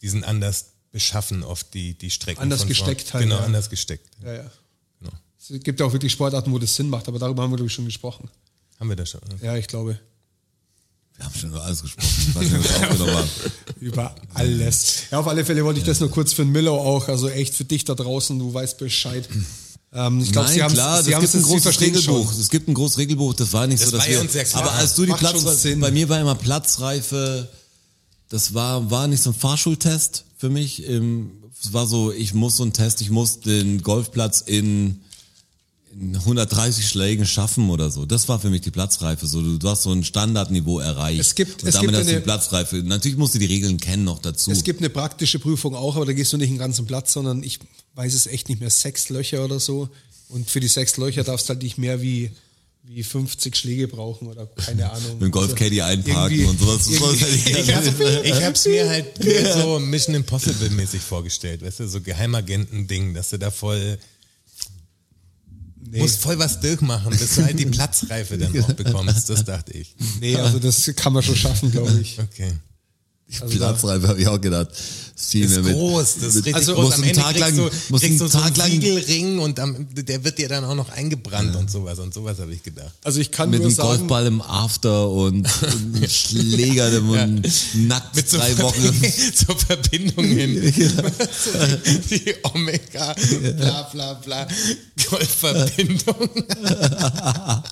die 0.00 0.08
sind 0.08 0.24
anders 0.24 0.66
beschaffen 0.92 1.42
oft 1.42 1.74
die, 1.74 1.94
die 1.94 2.10
Strecken. 2.10 2.40
Anders 2.40 2.60
Frauen. 2.60 2.68
gesteckt 2.68 3.12
halt, 3.12 3.24
Genau, 3.24 3.36
ja. 3.36 3.44
anders 3.44 3.68
gesteckt. 3.68 4.08
Ja, 4.22 4.32
ja. 4.32 4.50
Genau. 5.00 5.12
Es 5.38 5.62
gibt 5.62 5.80
ja 5.80 5.86
auch 5.86 5.92
wirklich 5.92 6.12
Sportarten, 6.12 6.52
wo 6.52 6.58
das 6.58 6.74
Sinn 6.74 6.88
macht, 6.88 7.08
aber 7.08 7.18
darüber 7.18 7.42
haben 7.42 7.50
wir, 7.50 7.56
glaube 7.56 7.66
ich, 7.68 7.74
schon 7.74 7.84
gesprochen. 7.84 8.30
Haben 8.78 8.88
wir 8.88 8.96
das 8.96 9.10
schon. 9.10 9.20
ne? 9.28 9.38
Ja, 9.42 9.56
ich 9.56 9.66
glaube. 9.66 9.98
Wir 11.16 11.24
haben 11.26 11.34
schon 11.38 11.48
über 11.50 11.62
alles 11.64 11.82
gesprochen. 11.82 12.08
Ich 12.28 12.34
weiß 12.34 12.42
nicht, 12.42 12.58
was 12.58 12.80
wir 12.80 12.88
aufgenommen 12.90 13.16
haben. 13.16 13.30
Über 13.80 14.14
alles. 14.34 14.94
Ja, 15.10 15.18
auf 15.20 15.26
alle 15.28 15.44
Fälle 15.44 15.64
wollte 15.64 15.80
ich 15.80 15.86
das 15.86 16.00
nur 16.00 16.10
kurz 16.10 16.32
für 16.32 16.42
den 16.44 16.52
Miller 16.52 16.72
auch, 16.72 17.08
also 17.08 17.28
echt 17.28 17.54
für 17.54 17.64
dich 17.64 17.84
da 17.84 17.94
draußen, 17.94 18.38
du 18.38 18.52
weißt 18.52 18.76
Bescheid. 18.78 19.26
Ähm, 19.92 20.20
ich 20.20 20.30
glaube, 20.32 20.48
Nein, 20.48 20.54
Sie 20.56 20.62
haben 20.62 20.74
klar, 20.74 21.02
Sie 21.02 21.10
es 21.10 21.16
haben 21.16 21.22
gibt 21.22 21.34
ein 21.34 21.42
großes 21.42 21.80
Regelbuch. 21.80 22.30
schon. 22.32 22.40
Es 22.40 22.50
gibt 22.50 22.68
ein 22.68 22.74
großes 22.74 22.98
Regelbuch, 22.98 23.32
das 23.34 23.52
war 23.54 23.66
nicht 23.66 23.82
Das 23.82 23.90
so, 23.90 23.96
dass 23.96 24.06
wir, 24.08 24.20
uns 24.20 24.34
ja 24.34 24.44
klar. 24.44 24.62
aber 24.64 24.72
als 24.72 24.94
du 24.94 25.04
die 25.06 25.10
Macht 25.12 25.38
Sinn. 25.58 25.80
bei 25.80 25.90
mir 25.90 26.08
war 26.08 26.20
immer 26.20 26.34
Platzreife, 26.34 27.48
das 28.28 28.52
war, 28.52 28.90
war 28.90 29.06
nicht 29.08 29.22
so 29.22 29.30
ein 29.30 29.34
Fahrschultest 29.34 30.24
für 30.36 30.50
mich, 30.50 30.84
im, 30.84 31.30
es 31.62 31.72
war 31.72 31.86
so, 31.86 32.12
ich 32.12 32.34
muss 32.34 32.56
so 32.58 32.62
einen 32.64 32.72
Test, 32.74 33.00
ich 33.00 33.10
muss 33.10 33.40
den 33.40 33.82
Golfplatz 33.82 34.42
in, 34.42 35.00
in 35.98 36.14
130 36.14 36.86
Schlägen 36.86 37.24
schaffen 37.26 37.70
oder 37.70 37.90
so. 37.90 38.04
Das 38.06 38.28
war 38.28 38.38
für 38.38 38.50
mich 38.50 38.60
die 38.60 38.70
Platzreife. 38.70 39.26
So, 39.26 39.40
du, 39.42 39.56
du 39.58 39.68
hast 39.68 39.82
so 39.84 39.92
ein 39.92 40.04
Standardniveau 40.04 40.78
erreicht. 40.80 41.20
Es 41.20 41.34
gibt- 41.34 41.62
und 41.62 41.68
es 41.68 41.74
damit 41.76 41.88
gibt 41.90 41.98
hast 41.98 42.06
du 42.06 42.10
die 42.10 42.16
eine- 42.16 42.20
Platzreife. 42.24 42.76
Natürlich 42.76 43.16
musst 43.16 43.34
du 43.34 43.38
die 43.38 43.46
Regeln 43.46 43.78
kennen 43.78 44.04
noch 44.04 44.18
dazu. 44.18 44.50
Es 44.50 44.62
gibt 44.62 44.80
eine 44.80 44.90
praktische 44.90 45.38
Prüfung 45.38 45.74
auch, 45.74 45.96
aber 45.96 46.04
da 46.06 46.12
gehst 46.12 46.32
du 46.32 46.36
nicht 46.36 46.50
den 46.50 46.58
ganzen 46.58 46.86
Platz, 46.86 47.12
sondern 47.14 47.42
ich 47.42 47.58
weiß 47.94 48.12
es 48.14 48.26
echt 48.26 48.48
nicht 48.48 48.60
mehr, 48.60 48.70
sechs 48.70 49.08
Löcher 49.08 49.44
oder 49.44 49.58
so. 49.58 49.88
Und 50.28 50.50
für 50.50 50.60
die 50.60 50.68
sechs 50.68 50.96
Löcher 50.98 51.24
darfst 51.24 51.48
du 51.48 51.54
halt 51.54 51.62
nicht 51.62 51.78
mehr 51.78 52.02
wie, 52.02 52.30
wie 52.82 53.02
50 53.02 53.56
Schläge 53.56 53.88
brauchen 53.88 54.28
oder 54.28 54.46
keine 54.46 54.90
Ahnung. 54.92 55.14
mit 55.14 55.22
dem 55.22 55.30
Golfcaddy 55.30 55.80
einparken 55.80 56.38
irgendwie- 56.40 56.44
und 56.50 56.60
sowas. 56.60 56.86
irgendwie- 56.90 57.60
Ich 57.60 57.74
habe 57.74 58.20
ich 58.22 58.44
hab's 58.44 58.66
mir 58.66 58.86
halt 58.88 59.06
so 59.54 59.78
Mission 59.78 60.14
Impossible 60.14 60.68
mäßig 60.70 61.00
vorgestellt, 61.00 61.62
weißt 61.62 61.80
du, 61.80 61.88
so 61.88 62.00
Geheimagenten-Ding, 62.02 63.14
dass 63.14 63.30
du 63.30 63.38
da 63.38 63.50
voll 63.50 63.98
musst 65.92 66.20
voll 66.20 66.38
was 66.38 66.60
durchmachen, 66.60 67.10
bis 67.10 67.36
du 67.36 67.44
halt 67.44 67.58
die 67.58 67.66
Platzreife 67.66 68.38
dann 68.38 68.58
auch 68.62 68.72
bekommst, 68.72 69.30
das 69.30 69.44
dachte 69.44 69.72
ich. 69.72 69.94
Nee, 70.20 70.36
also 70.36 70.58
das 70.58 70.90
kann 70.96 71.12
man 71.12 71.22
schon 71.22 71.36
schaffen, 71.36 71.70
glaube 71.70 71.98
ich. 72.00 72.18
Okay. 72.18 72.52
Also 73.40 73.56
Platzreife 73.56 74.08
habe 74.08 74.20
ich 74.20 74.28
auch 74.28 74.40
gedacht. 74.40 74.68
Das 74.70 75.30
Das 75.30 75.34
ist 75.34 75.62
mit- 75.64 75.72
groß, 75.72 76.14
das 76.20 76.28
ist 76.28 76.36
richtig 76.36 76.54
also 76.54 76.74
groß. 76.74 76.92
Am 76.94 77.00
einen 77.02 77.10
Ende 77.10 77.20
Tag 77.22 77.34
kriegst 77.34 77.40
lang, 77.40 77.56
du, 77.56 77.98
kriegst 77.98 78.20
du 78.20 78.24
einen 78.24 78.30
so 78.32 78.38
einen 78.38 78.54
lang 78.54 78.70
Siegelring 78.70 79.38
und 79.38 79.58
am, 79.58 79.86
der 79.94 80.22
wird 80.24 80.38
dir 80.38 80.48
dann 80.48 80.62
auch 80.64 80.74
noch 80.74 80.90
eingebrannt 80.90 81.56
und 81.56 81.70
sowas 81.70 81.98
und 81.98 82.12
sowas 82.12 82.38
habe 82.38 82.52
ich 82.52 82.62
gedacht. 82.62 82.92
Also 83.02 83.18
ich 83.20 83.30
kann 83.30 83.48
mit 83.48 83.60
nur 83.60 83.68
einem 83.68 83.74
sagen, 83.76 83.88
Golfball 84.00 84.26
im 84.26 84.42
After 84.42 85.08
und 85.10 85.48
einem 85.62 86.06
Schläger 86.08 86.92
im 86.98 87.06
Mund, 87.06 87.48
nackt 87.74 88.14
Mit 88.14 88.28
so, 88.28 88.36
drei 88.36 88.58
Wochen. 88.58 88.92
so 89.34 89.54
Verbindungen. 89.54 90.60
die, 90.60 90.88
die 92.10 92.34
Omega, 92.42 93.14
bla 93.56 93.82
bla 93.84 94.12
bla, 94.14 94.46
Golfverbindung. 95.08 96.28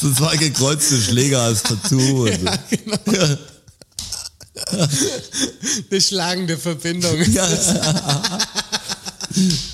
so 0.00 0.12
zwei 0.14 0.36
gekreuzte 0.36 1.00
Schläger 1.00 1.40
als 1.42 1.62
Tattoo. 1.64 2.24
Und 2.24 2.38
so. 3.06 3.36
Eine 5.90 6.00
schlagende 6.00 6.56
Verbindung. 6.56 7.16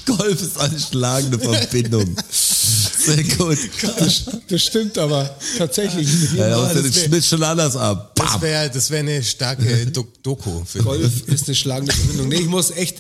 Golf 0.07 0.43
ist 0.43 0.59
eine 0.59 0.79
schlagende 0.79 1.39
Verbindung. 1.39 2.17
Sehr 2.31 3.23
gut. 3.37 3.59
das, 3.99 4.23
das 4.49 4.63
stimmt 4.63 4.99
aber 4.99 5.37
tatsächlich. 5.59 6.09
Ja, 6.35 6.49
Ja, 6.49 6.67
ja, 6.69 6.75
das 6.75 6.95
wär- 6.95 7.05
Schnitt 7.05 7.25
schon 7.25 7.43
anders 7.43 7.77
ab. 7.77 8.13
Das 8.17 8.41
wäre 8.41 8.71
das 8.71 8.91
wär 8.91 9.01
eine 9.01 9.23
starke 9.23 9.87
Do 9.87 10.07
Doku. 10.23 10.63
Golf 10.83 11.29
ist 11.29 11.47
eine 11.47 11.55
schlagende 11.55 11.93
Verbindung. 11.95 12.29
Nee, 12.29 12.37
ich 12.37 12.47
muss 12.49 12.71
echt, 12.73 12.97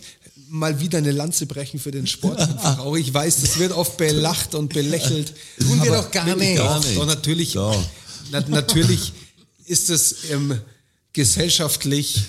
mal 0.48 0.78
wieder 0.80 0.98
eine 0.98 1.10
Lanze 1.12 1.46
brechen 1.46 1.80
für 1.80 1.90
den 1.90 2.06
Sport. 2.06 2.38
Auch. 2.78 2.94
Ich 2.96 3.12
weiß, 3.12 3.40
das 3.40 3.58
wird 3.58 3.72
oft 3.72 3.96
belacht 3.96 4.54
und 4.54 4.72
belächelt. 4.72 5.32
Tun 5.58 5.82
wir 5.82 5.92
Aber 5.92 6.02
doch 6.02 6.10
gar 6.12 6.24
nicht. 6.36 6.58
Doch, 6.58 6.64
Gar 6.64 6.80
nicht. 6.80 6.96
doch 6.96 7.06
natürlich, 7.06 7.52
Doch. 7.54 7.84
Na, 8.30 8.40
natürlich 8.48 9.12
ist 9.66 9.90
es 9.90 10.16
ähm, 10.30 10.60
gesellschaftlich 11.12 12.22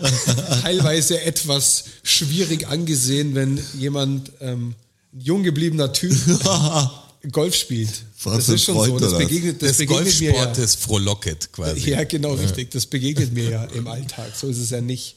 teilweise 0.62 1.20
etwas 1.20 1.84
schwierig 2.02 2.66
angesehen, 2.68 3.34
wenn 3.34 3.60
jemand 3.78 4.32
ähm, 4.40 4.74
ein 5.12 5.20
jung 5.20 5.42
gebliebener 5.42 5.92
Typ 5.92 6.16
Golf 7.30 7.54
spielt. 7.54 7.90
Was 8.24 8.46
Das 8.46 8.48
ist 8.48 8.64
schon 8.64 8.84
so. 8.84 8.98
Das 8.98 9.16
begegnet, 9.16 9.62
das 9.62 9.68
Das 9.70 9.78
begegnet 9.78 10.20
mir 10.20 10.26
ja. 10.26 10.32
Golfsport 10.32 10.58
ist 10.58 10.76
frohlocket 10.76 11.52
quasi. 11.52 11.90
Ja, 11.90 12.04
genau, 12.04 12.34
richtig. 12.34 12.70
Das 12.70 12.86
begegnet 12.86 13.32
mir 13.32 13.50
ja 13.50 13.64
im 13.64 13.86
Alltag. 13.86 14.32
So 14.34 14.48
ist 14.48 14.58
es 14.58 14.70
ja 14.70 14.80
nicht. 14.80 15.16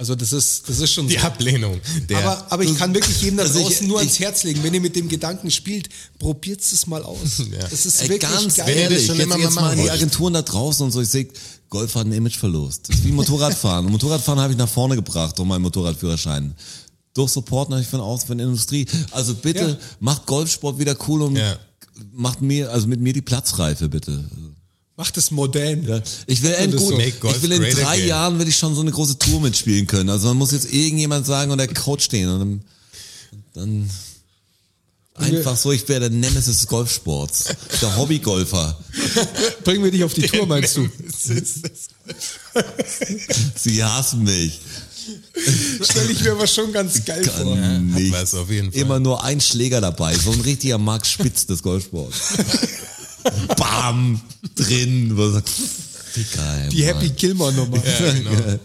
Also 0.00 0.14
das 0.14 0.32
ist, 0.32 0.68
das 0.68 0.78
ist 0.78 0.92
schon 0.92 1.08
Die 1.08 1.16
so. 1.18 1.22
Ablehnung. 1.26 1.80
Der, 2.08 2.18
aber, 2.18 2.52
aber 2.52 2.62
ich 2.62 2.76
kann 2.78 2.94
wirklich 2.94 3.20
jedem 3.20 3.38
da 3.38 3.42
Also 3.42 3.58
ich- 3.58 3.64
draußen 3.66 3.86
nur 3.88 3.96
ich- 4.00 4.06
ans 4.06 4.20
Herz 4.20 4.44
legen, 4.44 4.62
wenn 4.62 4.72
ihr 4.72 4.80
mit 4.80 4.94
dem 4.94 5.08
Gedanken 5.08 5.50
spielt, 5.50 5.88
probiert 6.20 6.60
es 6.60 6.86
mal 6.86 7.02
aus. 7.02 7.18
Das 7.70 7.84
ist 7.84 8.00
Ey, 8.02 8.08
wirklich 8.08 8.30
ganz 8.30 8.54
geil. 8.54 8.66
Wenn 8.68 8.78
ihr 8.78 8.84
das 8.84 8.92
ehrlich, 8.92 9.06
schon 9.06 9.16
jetzt, 9.16 9.24
immer 9.26 9.36
mal 9.36 9.42
jetzt 9.44 9.54
mal 9.56 9.60
machen 9.62 9.78
an 9.80 9.84
die. 9.84 9.90
Agenturen 9.90 10.32
da 10.34 10.42
draußen 10.42 10.84
und 10.86 10.92
so, 10.92 11.00
ich 11.00 11.08
sehe, 11.08 11.26
Golf 11.68 11.96
hat 11.96 12.02
einen 12.04 12.12
Imageverlust. 12.12 12.88
Das 12.88 12.96
ist 12.96 13.04
wie 13.04 13.10
Motorradfahren. 13.12 13.86
Und 13.86 13.92
Motorradfahren 13.92 14.40
habe 14.40 14.52
ich 14.52 14.58
nach 14.58 14.68
vorne 14.68 14.94
gebracht, 14.94 15.38
um 15.40 15.48
meinen 15.48 15.62
Motorradführerschein. 15.62 16.54
Durch 17.14 17.32
Support 17.32 17.70
natürlich 17.70 17.90
von 17.90 18.00
außen, 18.00 18.28
von 18.28 18.38
der 18.38 18.46
Industrie. 18.46 18.86
Also 19.10 19.34
bitte, 19.34 19.60
Ja. 19.70 19.76
macht 19.98 20.26
Golfsport 20.26 20.78
wieder 20.78 20.96
cool 21.08 21.22
und 21.22 21.34
Ja. 21.36 21.58
macht 22.12 22.40
mir, 22.40 22.70
also 22.70 22.86
mit 22.86 23.00
mir 23.00 23.12
die 23.12 23.20
Platzreife, 23.22 23.88
bitte. 23.88 24.24
Macht 24.98 25.16
es 25.16 25.30
modern. 25.30 25.84
Ja. 25.86 26.02
Ich 26.26 26.42
will, 26.42 26.50
in, 26.50 26.72
das 26.72 26.82
gut, 26.82 27.00
ich 27.00 27.42
will 27.42 27.52
in 27.52 27.62
drei 27.62 27.94
again. 27.94 28.08
Jahren 28.08 28.38
will 28.40 28.48
ich 28.48 28.56
schon 28.56 28.74
so 28.74 28.80
eine 28.80 28.90
große 28.90 29.16
Tour 29.16 29.40
mitspielen 29.40 29.86
können. 29.86 30.10
Also 30.10 30.26
man 30.26 30.38
muss 30.38 30.50
jetzt 30.50 30.72
irgendjemand 30.72 31.24
sagen 31.24 31.52
und 31.52 31.58
der 31.58 31.68
Coach 31.68 32.06
stehen 32.06 32.28
und 32.28 32.40
dann, 32.40 32.60
dann 33.54 33.90
einfach 35.14 35.56
so, 35.56 35.70
ich 35.70 35.88
wäre 35.88 36.00
der 36.00 36.10
Nemesis 36.10 36.58
des 36.58 36.66
Golfsports. 36.66 37.44
Der 37.80 37.96
Hobbygolfer. 37.96 38.76
Bringen 39.64 39.84
wir 39.84 39.92
dich 39.92 40.02
auf 40.02 40.14
die 40.14 40.22
Tour, 40.22 40.46
meinst 40.46 40.76
du? 40.76 40.88
Sie 43.54 43.84
hassen 43.84 44.24
mich. 44.24 44.58
Stelle 45.80 46.10
ich 46.10 46.24
mir 46.24 46.32
aber 46.32 46.48
schon 46.48 46.72
ganz 46.72 47.04
geil 47.04 47.22
vor. 47.22 47.54
Kann 47.54 47.86
nicht. 47.86 48.12
was 48.12 48.34
auf 48.34 48.50
jeden 48.50 48.72
Fall. 48.72 48.80
Immer 48.80 48.98
nur 48.98 49.22
ein 49.22 49.40
Schläger 49.40 49.80
dabei. 49.80 50.16
So 50.16 50.32
ein 50.32 50.40
richtiger 50.40 50.78
Max 50.78 51.08
Spitz 51.08 51.46
des 51.46 51.62
Golfsports. 51.62 52.16
Bam! 53.56 54.20
Drin. 54.54 55.16
Wo 55.16 55.22
du 55.22 55.30
sagst, 55.32 55.54
Geil, 56.34 56.68
Die 56.72 56.84
Happy. 56.84 57.10
Gilmore 57.10 57.52
Nummer. 57.52 57.76
Ja, 57.76 58.12
genau. 58.12 58.58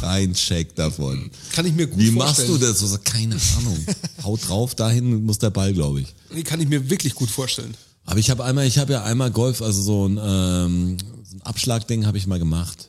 Kein 0.00 0.32
Check 0.32 0.74
davon. 0.76 1.30
Kann 1.52 1.66
ich 1.66 1.74
mir 1.74 1.86
gut 1.86 1.98
Wie 1.98 2.10
vorstellen. 2.10 2.48
machst 2.48 2.48
du 2.48 2.66
das? 2.66 2.78
So, 2.78 2.86
so, 2.86 2.98
keine 3.02 3.36
Ahnung. 3.58 3.84
Haut 4.22 4.48
drauf, 4.48 4.74
dahin 4.74 5.24
muss 5.26 5.38
der 5.38 5.50
Ball, 5.50 5.74
glaube 5.74 6.00
ich. 6.02 6.14
Nee, 6.32 6.44
kann 6.44 6.60
ich 6.60 6.68
mir 6.68 6.88
wirklich 6.88 7.14
gut 7.14 7.28
vorstellen. 7.30 7.74
Aber 8.06 8.18
ich 8.20 8.30
habe 8.30 8.44
einmal, 8.44 8.66
ich 8.66 8.78
habe 8.78 8.92
ja 8.92 9.02
einmal 9.02 9.30
Golf, 9.32 9.60
also 9.60 9.82
so 9.82 10.06
ein, 10.06 10.18
ähm, 10.22 10.96
so 11.28 11.36
ein 11.36 11.42
Abschlagding 11.42 12.06
habe 12.06 12.16
ich 12.16 12.26
mal 12.26 12.38
gemacht. 12.38 12.88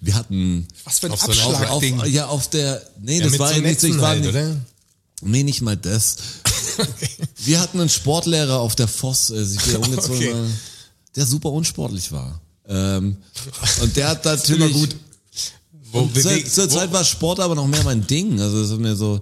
Wir 0.00 0.14
hatten 0.14 0.66
Was 0.84 1.00
für 1.00 1.08
ein 1.08 1.16
so 1.16 1.26
Abschlagding. 1.26 2.00
auf, 2.00 2.06
ja 2.08 2.26
auf 2.26 2.48
der, 2.48 2.80
nee, 3.02 3.18
Ja, 3.18 3.24
das 3.24 3.32
mit 3.32 3.40
war 3.40 3.48
so 3.48 3.54
ja 3.56 3.60
nicht 3.60 3.80
so, 3.80 3.86
ich 3.86 3.98
war 3.98 4.08
halt, 4.08 4.20
nicht, 4.22 4.30
oder? 4.30 4.56
Nee, 5.22 5.42
nicht 5.42 5.60
mal 5.60 5.76
das. 5.76 6.16
Wir 7.44 7.60
hatten 7.60 7.80
einen 7.80 7.88
Sportlehrer 7.88 8.58
auf 8.58 8.74
der 8.76 8.88
Voss, 8.88 9.30
äh, 9.30 9.44
sich 9.44 9.66
wieder 9.66 9.80
umgezogen, 9.86 10.16
Okay. 10.16 10.32
war, 10.32 10.46
der 11.16 11.26
super 11.26 11.50
unsportlich 11.50 12.12
war. 12.12 12.40
Ähm, 12.68 13.16
und 13.82 13.96
der 13.96 14.08
hat 14.08 14.24
natürlich. 14.24 14.60
immer 14.70 14.70
gut. 14.80 14.96
Wo 15.92 16.06
zur, 16.08 16.44
zur 16.44 16.68
Zeit 16.68 16.92
war 16.92 17.04
Sport 17.04 17.40
aber 17.40 17.54
noch 17.56 17.66
mehr 17.66 17.82
mein 17.82 18.06
Ding. 18.06 18.40
Also 18.40 18.62
es 18.62 18.70
ist 18.70 18.78
mir 18.78 18.94
so. 18.94 19.20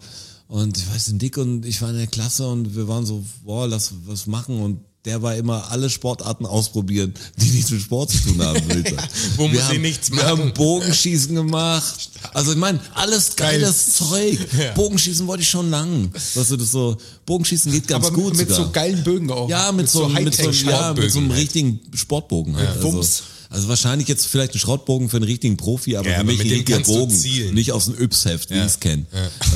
Und 0.49 0.76
ich 0.76 0.90
weiß, 0.90 1.07
den 1.07 1.18
Dick 1.18 1.36
und 1.38 1.64
ich 1.64 1.80
war 1.80 1.90
in 1.90 1.96
der 1.96 2.07
Klasse 2.07 2.46
und 2.49 2.74
wir 2.74 2.88
waren 2.88 3.05
so, 3.07 3.24
boah, 3.44 3.66
lass 3.66 3.92
was 4.07 4.26
machen. 4.26 4.61
Und 4.61 4.80
der 5.09 5.23
war 5.23 5.35
immer 5.35 5.71
alle 5.71 5.89
Sportarten 5.91 6.45
ausprobieren, 6.47 7.15
die 7.39 7.49
nichts 7.51 7.71
mit 7.71 7.81
Sport 7.81 8.11
zu 8.11 8.19
tun 8.19 8.43
haben. 8.43 8.57
ich 8.69 8.91
sagen. 8.95 9.09
Wo 9.37 9.45
wir 9.45 9.55
muss 9.55 9.63
haben, 9.65 9.75
ich 9.77 9.81
nichts 9.81 10.11
Wir 10.11 10.17
machen? 10.17 10.29
haben 10.29 10.53
Bogenschießen 10.55 11.35
gemacht. 11.35 12.11
Also 12.35 12.53
ich 12.53 12.59
meine, 12.59 12.79
alles 12.95 13.35
geiles 13.37 13.95
Zeug. 13.95 14.39
Ja. 14.59 14.73
Bogenschießen 14.73 15.27
wollte 15.27 15.43
ich 15.43 15.49
schon 15.49 15.71
lang. 15.71 16.11
Weißt 16.35 16.51
du, 16.51 16.57
das 16.57 16.71
so, 16.71 16.97
Bogenschießen 17.27 17.73
geht 17.73 17.89
ganz 17.89 18.07
Aber 18.07 18.15
gut 18.15 18.37
mit 18.37 18.49
sogar. 18.51 18.67
so 18.67 18.71
geilen 18.71 19.03
Bögen 19.03 19.31
auch. 19.31 19.49
Ja, 19.49 19.73
mit, 19.73 19.89
so, 19.89 20.07
mit, 20.09 20.35
so, 20.35 20.51
ja, 20.51 20.93
mit 20.95 21.11
so 21.11 21.19
einem 21.19 21.31
halt. 21.31 21.41
richtigen 21.41 21.81
Sportbogen 21.95 22.57
halt. 22.57 22.69
Also, 22.69 22.93
Wumms. 22.93 23.23
also 23.49 23.69
wahrscheinlich 23.69 24.09
jetzt 24.09 24.27
vielleicht 24.27 24.55
ein 24.55 24.59
Schrottbogen 24.59 25.09
für 25.09 25.17
einen 25.17 25.25
richtigen 25.25 25.57
Profi, 25.57 25.97
aber 25.97 26.09
Ja, 26.09 26.15
für 26.17 26.21
aber 26.21 26.33
mich 26.33 26.45
mit 26.45 26.67
kannst 26.67 26.91
du 26.91 26.95
Bogen. 26.99 27.55
Nicht 27.55 27.73
aus 27.73 27.87
dem 27.87 27.95
Yps-Heft, 27.99 28.51
wie 28.51 28.55
Ja. 28.57 28.67
ich 28.67 28.73
es 28.73 28.81
kenne. 28.81 29.07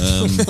Ähm, 0.01 0.39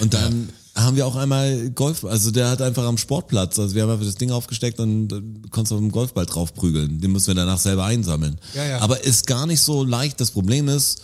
und 0.00 0.12
dann 0.14 0.48
haben 0.82 0.96
wir 0.96 1.06
auch 1.06 1.16
einmal 1.16 1.70
Golf, 1.70 2.04
also 2.04 2.30
der 2.30 2.48
hat 2.50 2.60
einfach 2.62 2.84
am 2.84 2.98
Sportplatz, 2.98 3.58
also 3.58 3.74
wir 3.74 3.82
haben 3.82 3.90
einfach 3.90 4.04
das 4.06 4.16
Ding 4.16 4.30
aufgesteckt 4.30 4.78
und 4.80 5.12
äh, 5.12 5.20
konntest 5.50 5.72
auf 5.72 5.78
dem 5.78 5.90
Golfball 5.92 6.26
drauf 6.26 6.54
prügeln. 6.54 7.00
Den 7.00 7.12
müssen 7.12 7.28
wir 7.28 7.34
danach 7.34 7.58
selber 7.58 7.84
einsammeln. 7.84 8.38
Ja, 8.54 8.64
ja. 8.64 8.78
Aber 8.80 9.02
ist 9.04 9.26
gar 9.26 9.46
nicht 9.46 9.60
so 9.60 9.84
leicht. 9.84 10.20
Das 10.20 10.30
Problem 10.30 10.68
ist, 10.68 11.02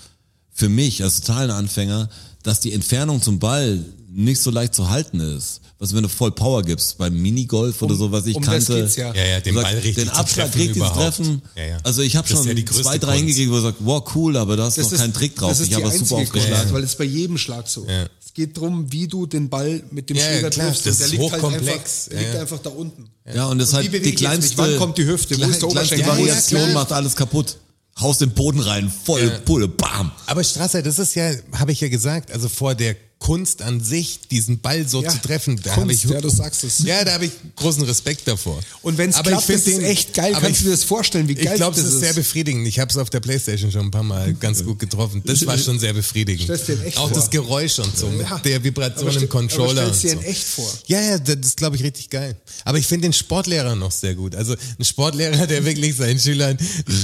für 0.53 0.69
mich 0.69 1.03
als 1.03 1.21
totalen 1.21 1.51
Anfänger, 1.51 2.09
dass 2.43 2.61
die 2.61 2.73
Entfernung 2.73 3.21
zum 3.23 3.39
Ball 3.39 3.85
nicht 4.09 4.41
so 4.41 4.51
leicht 4.51 4.75
zu 4.75 4.89
halten 4.89 5.21
ist. 5.21 5.61
Was 5.79 5.95
wenn 5.95 6.03
du 6.03 6.09
voll 6.09 6.31
Power 6.33 6.63
gibst 6.63 6.97
beim 6.97 7.13
Minigolf 7.21 7.83
oder 7.83 7.93
Um- 7.93 7.99
so, 7.99 8.13
was 8.13 8.25
ich 8.25 8.35
um 8.35 8.43
das 8.43 8.65
kannte. 8.67 8.81
geht's 8.83 8.97
ja. 8.97 9.13
Ja, 9.15 9.25
ja, 9.27 9.41
den 9.41 9.55
Ball 9.57 9.67
richtig 9.75 9.97
den 9.97 10.07
zu 10.07 10.15
Abschlag 10.15 10.47
treffen 10.47 10.59
richtig 10.59 10.73
zu 10.73 10.79
überhaupt. 10.79 11.17
treffen. 11.17 11.43
Ja, 11.55 11.65
ja. 11.67 11.77
Also 11.83 12.01
ich 12.01 12.17
habe 12.17 12.27
Das 12.27 12.41
ist 12.41 12.47
schon 12.47 12.57
ja 12.57 12.65
zwei, 12.65 12.97
drei 12.97 13.09
Kunst. 13.09 13.19
hingekriegt, 13.19 13.51
wo 13.51 13.57
ich 13.59 13.63
sage, 13.63 13.77
wow, 13.81 14.03
cool, 14.15 14.39
aber 14.39 14.57
da 14.57 14.65
hast 14.65 14.79
du 14.79 14.83
noch 14.83 14.91
keinen 14.91 15.13
Trick 15.13 15.37
drauf. 15.37 15.51
Das 15.51 15.59
ist 15.61 15.65
Ich 15.65 15.69
die 15.71 15.75
habe 15.75 15.85
was 15.85 15.99
super 15.99 16.17
einzige 16.17 16.31
Kunst, 16.33 16.47
aufgeschlagen. 16.47 16.73
weil 16.73 16.83
es 16.85 16.95
bei 16.97 17.05
jedem 17.05 17.37
Schlag 17.37 17.69
so. 17.69 17.85
Ja. 17.87 18.07
Es 18.39 18.45
geht 18.45 18.59
drum, 18.59 18.93
wie 18.93 19.09
du 19.09 19.25
den 19.25 19.49
Ball 19.49 19.83
mit 19.91 20.11
dem 20.11 20.19
Ja, 20.19 20.25
Schläger 20.25 20.51
klar, 20.51 20.67
triffst. 20.67 20.85
das 20.85 20.93
Und 20.97 21.01
der 21.01 21.07
ist 21.07 21.13
liegt 21.13 21.33
halt 21.33 21.43
hochkomplex. 21.43 21.75
einfach, 21.75 22.09
der 22.11 22.21
Ja, 22.21 22.29
liegt 22.29 22.41
einfach 22.43 22.59
da 22.59 22.69
unten. 22.71 23.09
Ja, 23.35 23.47
und 23.47 23.59
das 23.59 23.69
ist 23.69 23.75
Und 23.77 23.81
halt 23.93 24.05
die 24.05 24.15
kleinste, 24.15 24.59
Wann 24.59 24.77
kommt 24.77 24.99
die 24.99 25.07
Hüfte? 25.07 25.39
Wo 25.39 25.43
ist 25.49 25.63
der? 25.91 26.07
Variation 26.07 26.73
macht 26.75 26.93
alles 26.93 27.17
kaputt. 27.17 27.57
Haust 27.99 28.21
den 28.21 28.33
Boden 28.33 28.61
rein, 28.61 28.93
voll 29.05 29.23
Ja. 29.23 29.39
Pulle, 29.39 29.69
bam. 29.69 30.13
Aber 30.27 30.45
Strasser, 30.45 30.83
das 30.83 30.99
ist 30.99 31.15
ja, 31.15 31.31
habe 31.53 31.73
ich 31.73 31.81
ja 31.81 31.89
gesagt, 31.89 32.31
also 32.31 32.51
vor 32.51 32.75
der 32.75 32.95
Kunst 33.27 33.61
an 33.63 33.81
sich, 33.83 34.21
diesen 34.31 34.61
Ball 34.61 34.87
so 34.89 35.03
Ja, 35.03 35.11
zu 35.11 35.19
treffen, 35.21 35.57
da 35.57 35.71
Kunst, 35.75 35.81
habe 35.81 35.93
ich 35.93 36.05
ja, 36.05 36.21
du 36.21 36.29
sagst 36.29 36.63
es. 36.63 36.79
Ja, 36.85 37.05
da 37.05 37.15
habe 37.15 37.25
ich 37.25 37.33
großen 37.57 37.83
Respekt 37.83 38.29
davor. 38.29 38.61
Und 38.83 38.99
wenn 38.99 39.11
es 39.11 39.17
Aber 39.17 39.31
klappt, 39.31 39.43
ich 39.43 39.47
find 39.47 39.59
das 39.59 39.67
ist 39.67 39.79
den- 39.79 39.85
echt 39.85 40.15
geil. 40.15 40.33
aber 40.33 40.43
Kannst 40.43 40.61
ich- 40.61 40.65
du 40.65 40.71
dir 40.71 40.77
das 40.77 40.85
vorstellen, 40.85 41.27
wie 41.27 41.35
geil 41.35 41.47
Ich 41.49 41.55
glaube, 41.55 41.75
das 41.75 41.85
das 41.85 41.95
ist 41.95 42.01
sehr 42.01 42.13
befriedigend. 42.15 42.69
Ich 42.69 42.79
habe 42.79 42.89
es 42.91 42.97
auf 42.97 43.11
der 43.11 43.19
Playstation 43.19 43.73
schon 43.73 43.81
ein 43.87 43.91
paar 43.91 44.05
Mal 44.05 44.33
ganz 44.35 44.63
gut 44.65 44.79
getroffen. 44.79 45.23
Das 45.27 45.45
war 45.45 45.59
schon 45.59 45.79
sehr 45.81 45.93
befriedigend. 45.93 46.49
Auch 46.97 47.09
vor. 47.09 47.11
das 47.11 47.29
Geräusch 47.31 47.81
und 47.81 47.97
so, 47.99 48.07
mit 48.11 48.29
Ja. 48.29 48.39
der 48.39 48.63
Vibration 48.63 49.01
Aber 49.09 49.11
im 49.11 49.17
stell- 49.17 49.29
Controller. 49.29 49.83
Aber 49.83 49.93
stellst 49.95 50.05
dir 50.19 50.23
so. 50.23 50.29
echt 50.29 50.45
vor. 50.45 50.73
Ja, 50.87 51.01
ja, 51.01 51.19
das 51.19 51.37
ist, 51.45 51.57
glaube 51.57 51.75
ich, 51.77 51.83
richtig 51.83 52.09
geil. 52.11 52.37
Aber 52.65 52.79
ich 52.79 52.87
finde 52.87 53.09
den 53.09 53.13
Sportlehrer 53.13 53.75
noch 53.75 53.91
sehr 53.91 54.15
gut. 54.15 54.37
Also 54.37 54.55
ein 54.79 54.85
Sportlehrer, 54.85 55.47
der 55.49 55.65
wirklich 55.65 55.97
seinen 55.97 56.21
Schülern 56.21 56.57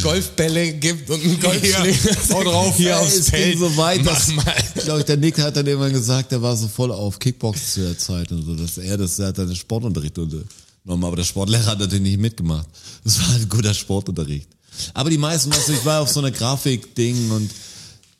Golfbälle 0.02 0.72
gibt 0.74 1.10
und 1.10 1.22
einen 1.24 1.40
Golfschläger. 1.40 2.16
hau 2.32 2.44
drauf. 2.44 2.76
Hier 2.76 2.98
aufs 3.00 3.14
es 3.16 3.28
Feld. 3.30 3.58
so 3.58 3.76
weit, 3.76 4.04
Mach 4.04 4.26
mal. 4.28 4.54
Ich 4.76 4.84
glaube, 4.84 5.04
der 5.04 5.16
Nick 5.16 5.38
hat 5.38 5.56
dann 5.56 5.66
irgendwann 5.66 5.92
gesagt, 5.92 6.11
der 6.20 6.42
war 6.42 6.56
so 6.56 6.68
voll 6.68 6.92
auf 6.92 7.18
Kickbox 7.18 7.74
zu 7.74 7.80
der 7.80 7.96
Zeit 7.98 8.30
und 8.32 8.42
so, 8.44 8.54
dass 8.54 8.76
er 8.78 8.98
das, 8.98 9.18
er 9.18 9.28
hat 9.28 9.38
dann 9.38 9.54
Sportunterricht 9.54 10.18
unternommen, 10.18 11.04
aber 11.04 11.16
der 11.16 11.24
Sportlehrer 11.24 11.64
hat 11.66 11.78
natürlich 11.78 12.02
nicht 12.02 12.18
mitgemacht. 12.20 12.66
Das 13.04 13.18
war 13.20 13.34
ein 13.36 13.48
guter 13.48 13.72
Sportunterricht. 13.74 14.48
Aber 14.94 15.10
die 15.10 15.18
meisten, 15.18 15.50
weißt 15.52 15.68
du, 15.68 15.72
ich 15.72 15.84
war 15.84 16.00
auf 16.00 16.10
so 16.10 16.20
einer 16.20 16.30
Grafik-Ding 16.30 17.30
und 17.30 17.50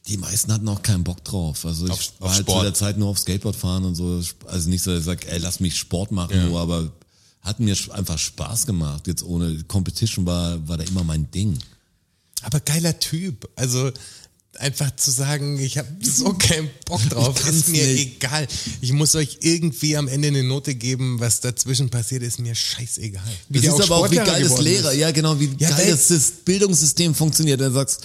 die 0.09 0.17
meisten 0.17 0.53
hatten 0.53 0.69
auch 0.69 0.83
keinen 0.83 1.05
Bock 1.05 1.23
drauf. 1.25 1.65
Also 1.65 1.87
ich 1.87 1.93
Auf- 1.93 2.13
war 2.21 2.29
auf 2.29 2.35
halt 2.35 2.47
zu 2.47 2.51
Sport. 2.53 2.65
der 2.67 2.75
Zeit 2.75 2.99
nur 2.99 3.09
auf 3.09 3.19
Skateboard 3.19 3.57
fahren 3.57 3.85
und 3.85 3.95
so. 3.95 4.21
Also 4.47 4.69
nicht 4.69 4.83
so, 4.83 4.91
dass 4.91 5.01
ich 5.01 5.07
sag, 5.07 5.27
ey, 5.27 5.39
lass 5.39 5.61
mich 5.61 5.77
Sport 5.79 6.11
machen, 6.13 6.49
nur, 6.49 6.61
aber 6.61 6.91
hat 7.41 7.59
mir 7.61 7.77
einfach 7.91 8.19
Spaß 8.19 8.67
gemacht. 8.67 9.07
Jetzt 9.07 9.23
ohne 9.23 9.63
Competition 9.65 10.27
war, 10.27 10.67
war 10.69 10.77
da 10.77 10.85
immer 10.85 11.05
mein 11.05 11.31
Ding. 11.31 11.59
Aber 12.43 12.61
geiler 12.61 12.99
Typ. 12.99 13.49
Also 13.57 13.91
einfach 14.59 14.95
zu 14.97 15.11
sagen, 15.11 15.59
ich 15.59 15.79
habe 15.79 15.89
so 16.03 16.33
keinen 16.35 16.71
Bock 16.87 17.01
drauf, 17.09 17.49
ist 17.49 17.69
mir 17.69 17.87
nicht. 17.87 18.17
egal. 18.17 18.47
Ich 18.81 18.93
muss 18.93 19.15
euch 19.15 19.39
irgendwie 19.41 19.97
am 19.97 20.09
Ende 20.09 20.29
eine 20.29 20.43
Note 20.43 20.75
geben, 20.75 21.21
was 21.21 21.41
dazwischen 21.41 21.91
passiert, 21.91 22.23
ist 22.23 22.39
mir 22.39 22.55
scheißegal. 22.55 23.23
Wie 23.49 23.61
das 23.61 23.75
ist 23.75 23.81
auch 23.81 23.85
aber 23.87 23.97
auch, 23.97 24.11
wie 24.11 24.17
geil 24.17 24.43
das 24.43 24.61
Lehrer, 24.61 24.93
ist. 24.93 24.99
ja 24.99 25.11
genau, 25.11 25.39
wie 25.41 25.51
Ja, 25.59 25.71
geil 25.71 25.91
das, 25.91 26.09
das 26.09 26.31
Bildungssystem 26.45 27.15
funktioniert. 27.15 27.61
Dann 27.61 27.73
sagst, 27.73 28.01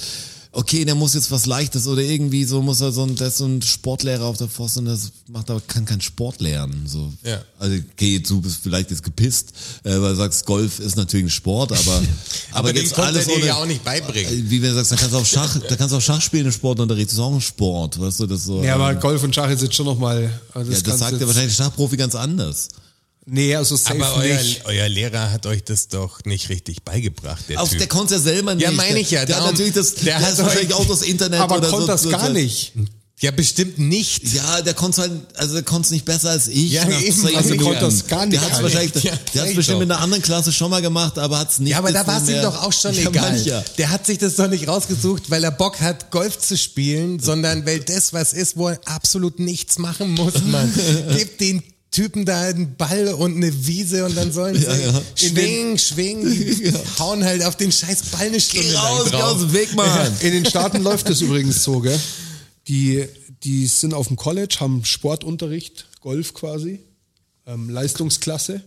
okay, 0.51 0.85
der 0.85 0.95
muss 0.95 1.13
jetzt 1.13 1.29
was 1.31 1.45
Leichtes 1.45 1.87
oder 1.87 2.01
irgendwie 2.01 2.43
so 2.45 2.61
muss 2.61 2.81
er 2.81 2.91
so 2.91 3.03
ein, 3.03 3.15
der 3.15 3.27
ist 3.27 3.37
so 3.37 3.45
ein 3.45 3.61
Sportlehrer 3.61 4.25
auf 4.25 4.37
der 4.37 4.47
Forst 4.47 4.77
und 4.77 4.85
das 4.85 5.11
macht 5.27 5.49
aber 5.49 5.61
kann 5.61 5.85
kein 5.85 6.01
Sport 6.01 6.41
lernen. 6.41 6.85
So. 6.87 7.11
Ja. 7.23 7.41
Also 7.59 7.75
okay, 7.93 8.19
du 8.19 8.41
bist 8.41 8.59
vielleicht 8.63 8.89
jetzt 8.91 9.03
gepisst, 9.03 9.53
äh, 9.83 9.91
weil 9.91 10.11
du 10.11 10.15
sagst, 10.15 10.45
Golf 10.45 10.79
ist 10.79 10.95
natürlich 10.95 11.27
ein 11.27 11.29
Sport, 11.29 11.71
aber, 11.71 12.01
aber, 12.51 12.73
den 12.73 12.83
jetzt 12.83 12.97
alles 12.97 13.27
er 13.27 13.33
dir 13.33 13.37
ohne- 13.37 13.45
ja 13.45 13.55
auch 13.55 13.65
nicht 13.65 13.83
beibringen. 13.83 14.31
Äh, 14.31 14.49
Wie 14.49 14.61
wenn 14.61 14.69
du 14.69 14.75
sagst, 14.75 14.91
da 14.91 14.95
kannst 14.95 15.13
du 15.13 15.17
auch 15.19 15.25
Schach, 15.25 15.57
da 15.69 15.75
kannst 15.75 15.93
du 15.93 15.97
auch 15.97 16.01
Schach 16.01 16.21
spielen 16.21 16.45
im 16.47 16.51
Sportunterricht, 16.51 17.07
das 17.07 17.13
ist 17.13 17.19
auch 17.19 17.33
ein 17.33 17.41
Sport, 17.41 17.99
weißt 17.99 18.19
du, 18.21 18.27
das 18.27 18.43
so. 18.45 18.63
Ja, 18.63 18.75
aber 18.75 18.91
ähm, 18.91 18.99
Golf 18.99 19.23
und 19.23 19.35
Schach 19.35 19.49
ist 19.49 19.61
jetzt 19.61 19.75
schon 19.75 19.85
nochmal. 19.85 20.31
ja, 20.55 20.63
das 20.63 20.99
sagt 20.99 21.19
ja 21.19 21.27
wahrscheinlich 21.27 21.55
der 21.55 21.63
Schachprofi 21.65 21.97
ganz 21.97 22.15
anders. 22.15 22.69
Nee, 23.29 23.53
also 23.55 23.75
safe 23.75 24.03
Aber 24.03 24.15
euer, 24.21 24.37
nicht. 24.41 24.61
euer 24.65 24.87
Lehrer 24.87 25.31
hat 25.31 25.45
euch 25.45 25.61
das 25.63 25.89
doch 25.89 26.23
nicht 26.23 26.47
richtig 26.47 26.83
beigebracht, 26.83 27.43
der 27.49 27.61
Auf, 27.61 27.69
Typ. 27.69 27.79
der 27.79 27.87
konnte 27.87 28.15
es 28.15 28.23
ja 28.25 28.31
selber 28.33 28.55
nicht. 28.55 28.63
Ja, 28.63 28.71
meine 28.71 28.99
ich 28.99 29.11
ja, 29.11 29.19
Der, 29.19 29.25
der 29.25 29.35
hat 29.35 29.41
darum- 29.43 29.51
natürlich 29.53 29.73
das, 29.73 29.93
der 29.95 30.03
der, 30.05 30.19
hat 30.19 30.31
hat 30.31 30.37
wahrscheinlich 30.37 30.73
euch- 30.73 30.79
auch 30.79 30.85
das 30.87 31.01
Internet 31.01 31.39
Aber 31.41 31.57
oder 31.57 31.67
konnte 31.69 31.81
so. 31.87 31.91
das 31.91 32.01
so- 32.03 32.09
gar 32.09 32.27
so- 32.27 32.31
nicht. 32.33 32.71
ja, 33.19 33.31
bestimmt 33.31 33.79
nicht. 33.79 34.33
Ja, 34.33 34.61
der 34.61 34.73
konnte 34.75 35.01
halt, 35.01 35.11
also 35.35 35.55
der 35.55 35.63
konnte 35.63 35.87
es 35.87 35.91
nicht 35.91 36.05
besser 36.05 36.29
als 36.29 36.47
ich. 36.47 36.71
Ja, 36.71 36.83
eben, 36.87 37.35
also 37.35 37.55
konnte 37.57 37.79
das 37.81 38.07
gar 38.07 38.25
nicht 38.25 38.33
Der 38.41 38.41
hat 38.49 38.53
es 38.53 38.63
wahrscheinlich, 38.63 39.03
Ja, 39.03 39.11
der 39.33 39.41
hat 39.41 39.55
bestimmt 39.55 39.77
doch. 39.79 39.81
in 39.83 39.91
einer 39.91 40.01
anderen 40.01 40.23
Klasse 40.23 40.53
schon 40.53 40.69
mal 40.71 40.81
gemacht, 40.81 41.17
aber 41.19 41.39
hat 41.39 41.51
es 41.51 41.59
nicht. 41.59 41.71
Ja, 41.71 41.79
aber 41.79 41.91
da 41.91 42.07
war 42.07 42.23
es 42.23 42.29
ihm 42.29 42.41
doch 42.41 42.63
auch 42.63 42.71
schon 42.71 42.93
ja, 42.95 43.09
egal. 43.09 43.31
mancher. 43.33 43.65
Der 43.77 43.89
hat 43.89 44.05
sich 44.05 44.19
das 44.19 44.37
doch 44.37 44.47
nicht 44.47 44.69
rausgesucht, 44.69 45.29
weil 45.29 45.43
er 45.43 45.51
Bock 45.51 45.81
hat, 45.81 46.11
Golf 46.11 46.39
zu 46.39 46.55
spielen, 46.55 47.19
sondern 47.19 47.65
weil 47.65 47.81
das 47.81 48.13
was 48.13 48.31
ist, 48.31 48.55
wo 48.55 48.69
er 48.69 48.79
absolut 48.85 49.39
nichts 49.39 49.79
machen 49.79 50.11
muss, 50.13 50.35
man. 50.45 50.71
Gib 51.17 51.39
den 51.39 51.61
Typen 51.91 52.25
da 52.25 52.41
einen 52.41 52.75
Ball 52.75 53.13
und 53.13 53.37
eine 53.37 53.65
Wiese 53.65 54.05
und 54.05 54.15
dann 54.15 54.31
sollen 54.31 54.55
sie 54.59 54.65
ja. 54.65 55.01
schwingen, 55.15 55.77
schwingen, 55.77 56.29
die 56.29 56.73
hauen 56.99 57.23
halt 57.23 57.43
auf 57.43 57.55
den 57.55 57.71
scheiß 57.71 58.03
Ball 58.11 58.27
eine 58.27 58.39
Stunde 58.39 58.67
Geh 58.67 58.73
lang 58.73 58.83
raus, 58.85 59.03
geh 59.05 59.11
drauf. 59.11 59.23
aus 59.23 59.39
dem 59.39 59.53
Weg, 59.53 59.73
Mann. 59.75 60.13
In 60.19 60.31
den 60.31 60.45
Staaten 60.45 60.83
läuft 60.83 61.09
es 61.09 61.21
übrigens 61.21 61.63
so, 61.63 61.79
gell? 61.79 61.99
Die, 62.67 63.05
die 63.43 63.67
sind 63.67 63.93
auf 63.93 64.07
dem 64.07 64.17
College, 64.17 64.57
haben 64.59 64.83
Sportunterricht, 64.83 65.87
Golf 66.01 66.33
quasi, 66.33 66.81
ähm, 67.45 67.69
Leistungsklasse. 67.69 68.61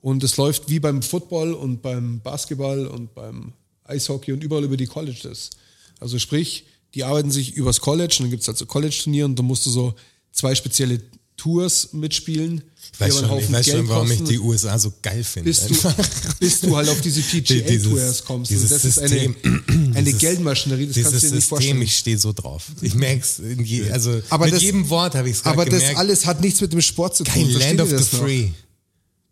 Und 0.00 0.22
es 0.22 0.36
läuft 0.36 0.68
wie 0.68 0.80
beim 0.80 1.02
Football 1.02 1.54
und 1.54 1.80
beim 1.80 2.20
Basketball 2.20 2.86
und 2.86 3.14
beim 3.14 3.54
Eishockey 3.84 4.32
und 4.32 4.44
überall 4.44 4.64
über 4.64 4.76
die 4.76 4.86
Colleges. 4.86 5.50
Also 5.98 6.18
sprich, 6.18 6.66
die 6.94 7.04
arbeiten 7.04 7.30
sich 7.30 7.54
übers 7.54 7.80
College 7.80 8.16
und 8.18 8.24
dann 8.24 8.30
gibt's 8.30 8.46
halt 8.46 8.58
so 8.58 8.66
College-Turniere 8.66 9.24
und 9.26 9.38
dann 9.38 9.46
musst 9.46 9.66
du 9.66 9.70
so 9.70 9.94
zwei 10.30 10.54
spezielle 10.54 11.00
Tours 11.44 11.90
mitspielen. 11.92 12.62
Ich 12.94 13.00
weiß 13.00 13.18
schon, 13.20 13.38
ich 13.38 13.52
weiß 13.52 13.66
schon, 13.66 13.88
warum 13.88 14.10
ich 14.10 14.22
die 14.24 14.38
USA 14.38 14.78
so 14.78 14.92
geil 15.02 15.22
finde. 15.24 15.50
bis 15.50 15.66
du, 15.66 15.74
bis 16.40 16.60
du 16.60 16.74
halt 16.76 16.88
auf 16.88 17.00
diese 17.02 17.20
PGA 17.22 17.66
Dieses- 17.68 17.82
Tours 17.90 18.24
kommst. 18.24 18.50
dieses 18.50 18.70
das 18.70 18.84
ist 18.86 18.98
eine, 18.98 19.08
System. 19.08 19.36
eine 19.94 20.02
Dieses- 20.04 20.20
Geldmaschinerie, 20.20 20.86
das 20.86 20.94
kannst 21.02 21.06
du 21.06 21.10
dir 21.10 21.14
nicht 21.26 21.32
System, 21.34 21.48
vorstellen. 21.48 21.82
ich 21.82 21.96
stehe 21.96 22.18
so 22.18 22.32
drauf. 22.32 22.64
Ich 22.80 22.94
merk's, 23.06 23.40
in 23.40 23.62
je, 23.64 23.90
also 23.90 24.22
Aber 24.30 24.46
mit 24.46 24.54
das- 24.54 24.62
jedem 24.62 24.88
Wort 24.88 25.14
habe 25.16 25.28
ich 25.28 25.36
es 25.36 25.44
Aber 25.44 25.64
das 25.66 25.80
gemerkt. 25.80 25.98
alles 25.98 26.24
hat 26.24 26.40
nichts 26.40 26.60
mit 26.62 26.72
dem 26.72 26.80
Sport 26.80 27.14
zu 27.16 27.24
tun. 27.24 27.34
Kein 27.34 27.50
Land 27.50 27.80
of 27.82 27.88
the 27.90 27.94
noch? 27.96 28.00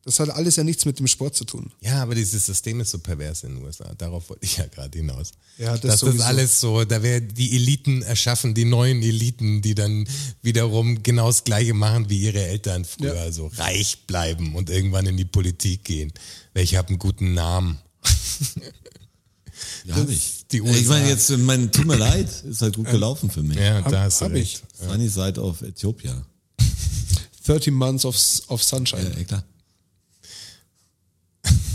Das 0.04 0.18
hat 0.18 0.30
alles 0.30 0.56
ja 0.56 0.64
nichts 0.64 0.84
mit 0.84 0.98
dem 0.98 1.06
Sport 1.06 1.36
zu 1.36 1.44
tun. 1.44 1.70
Ja, 1.80 2.02
aber 2.02 2.16
dieses 2.16 2.44
System 2.44 2.80
ist 2.80 2.90
so 2.90 2.98
pervers 2.98 3.44
in 3.44 3.54
den 3.54 3.64
USA. 3.64 3.94
Darauf 3.96 4.28
wollte 4.30 4.44
ich 4.44 4.56
ja 4.56 4.66
gerade 4.66 4.98
hinaus. 4.98 5.30
Ja, 5.58 5.76
das 5.78 6.00
das 6.00 6.14
ist 6.14 6.20
alles 6.20 6.60
so, 6.60 6.84
da 6.84 7.04
werden 7.04 7.32
die 7.34 7.54
Eliten 7.54 8.02
erschaffen, 8.02 8.52
die 8.52 8.64
neuen 8.64 9.00
Eliten, 9.02 9.62
die 9.62 9.76
dann 9.76 10.08
wiederum 10.42 11.04
genau 11.04 11.28
das 11.28 11.44
Gleiche 11.44 11.72
machen 11.72 12.08
wie 12.10 12.18
ihre 12.22 12.42
Eltern 12.42 12.84
früher. 12.84 13.14
Ja. 13.14 13.30
So 13.30 13.46
reich 13.54 14.06
bleiben 14.08 14.56
und 14.56 14.70
irgendwann 14.70 15.06
in 15.06 15.16
die 15.16 15.24
Politik 15.24 15.84
gehen. 15.84 16.12
Welche 16.52 16.78
haben 16.78 16.88
einen 16.88 16.98
guten 16.98 17.34
Namen. 17.34 17.78
Ja, 19.84 19.96
hab 19.96 20.08
ich. 20.08 20.44
die 20.50 20.58
ich 20.58 20.62
USA. 20.62 20.88
meine, 20.94 21.08
jetzt, 21.08 21.30
mein, 21.38 21.70
tut 21.72 21.86
mir 21.86 21.96
leid, 21.96 22.28
ist 22.44 22.62
halt 22.62 22.76
gut 22.76 22.86
gelaufen 22.90 23.30
für 23.30 23.42
mich. 23.42 23.56
Ja, 23.56 23.80
da 23.80 23.84
Hab- 23.84 24.04
hast 24.06 24.20
du 24.20 24.24
hab 24.26 24.32
recht. 24.32 24.62
Sunny 24.80 25.08
Side 25.08 25.40
of 25.40 25.62
Ethiopia. 25.62 26.24
13 27.46 27.74
Months 27.74 28.04
of, 28.04 28.16
of 28.48 28.62
Sunshine. 28.62 29.12
ja, 29.16 29.24
klar. 29.24 29.44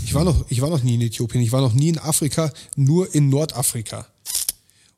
Ich, 0.08 0.14
war 0.14 0.24
noch, 0.24 0.44
ich 0.50 0.60
war 0.62 0.70
noch 0.70 0.82
nie 0.82 0.94
in 0.94 1.02
Äthiopien, 1.02 1.42
ich 1.42 1.52
war 1.52 1.60
noch 1.60 1.74
nie 1.74 1.90
in 1.90 1.98
Afrika, 1.98 2.50
nur 2.76 3.14
in 3.14 3.28
Nordafrika. 3.28 4.06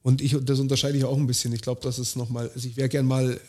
Und 0.02 0.20
ich, 0.20 0.36
das 0.42 0.60
unterscheide 0.60 0.96
ich 0.96 1.04
auch 1.04 1.16
ein 1.16 1.26
bisschen. 1.26 1.52
Ich 1.52 1.60
glaube, 1.62 1.80
das 1.82 1.98
ist 1.98 2.16
nochmal, 2.16 2.48
also 2.54 2.68
ich 2.68 2.76
wäre 2.76 2.88
gern 2.88 3.06
mal, 3.06 3.40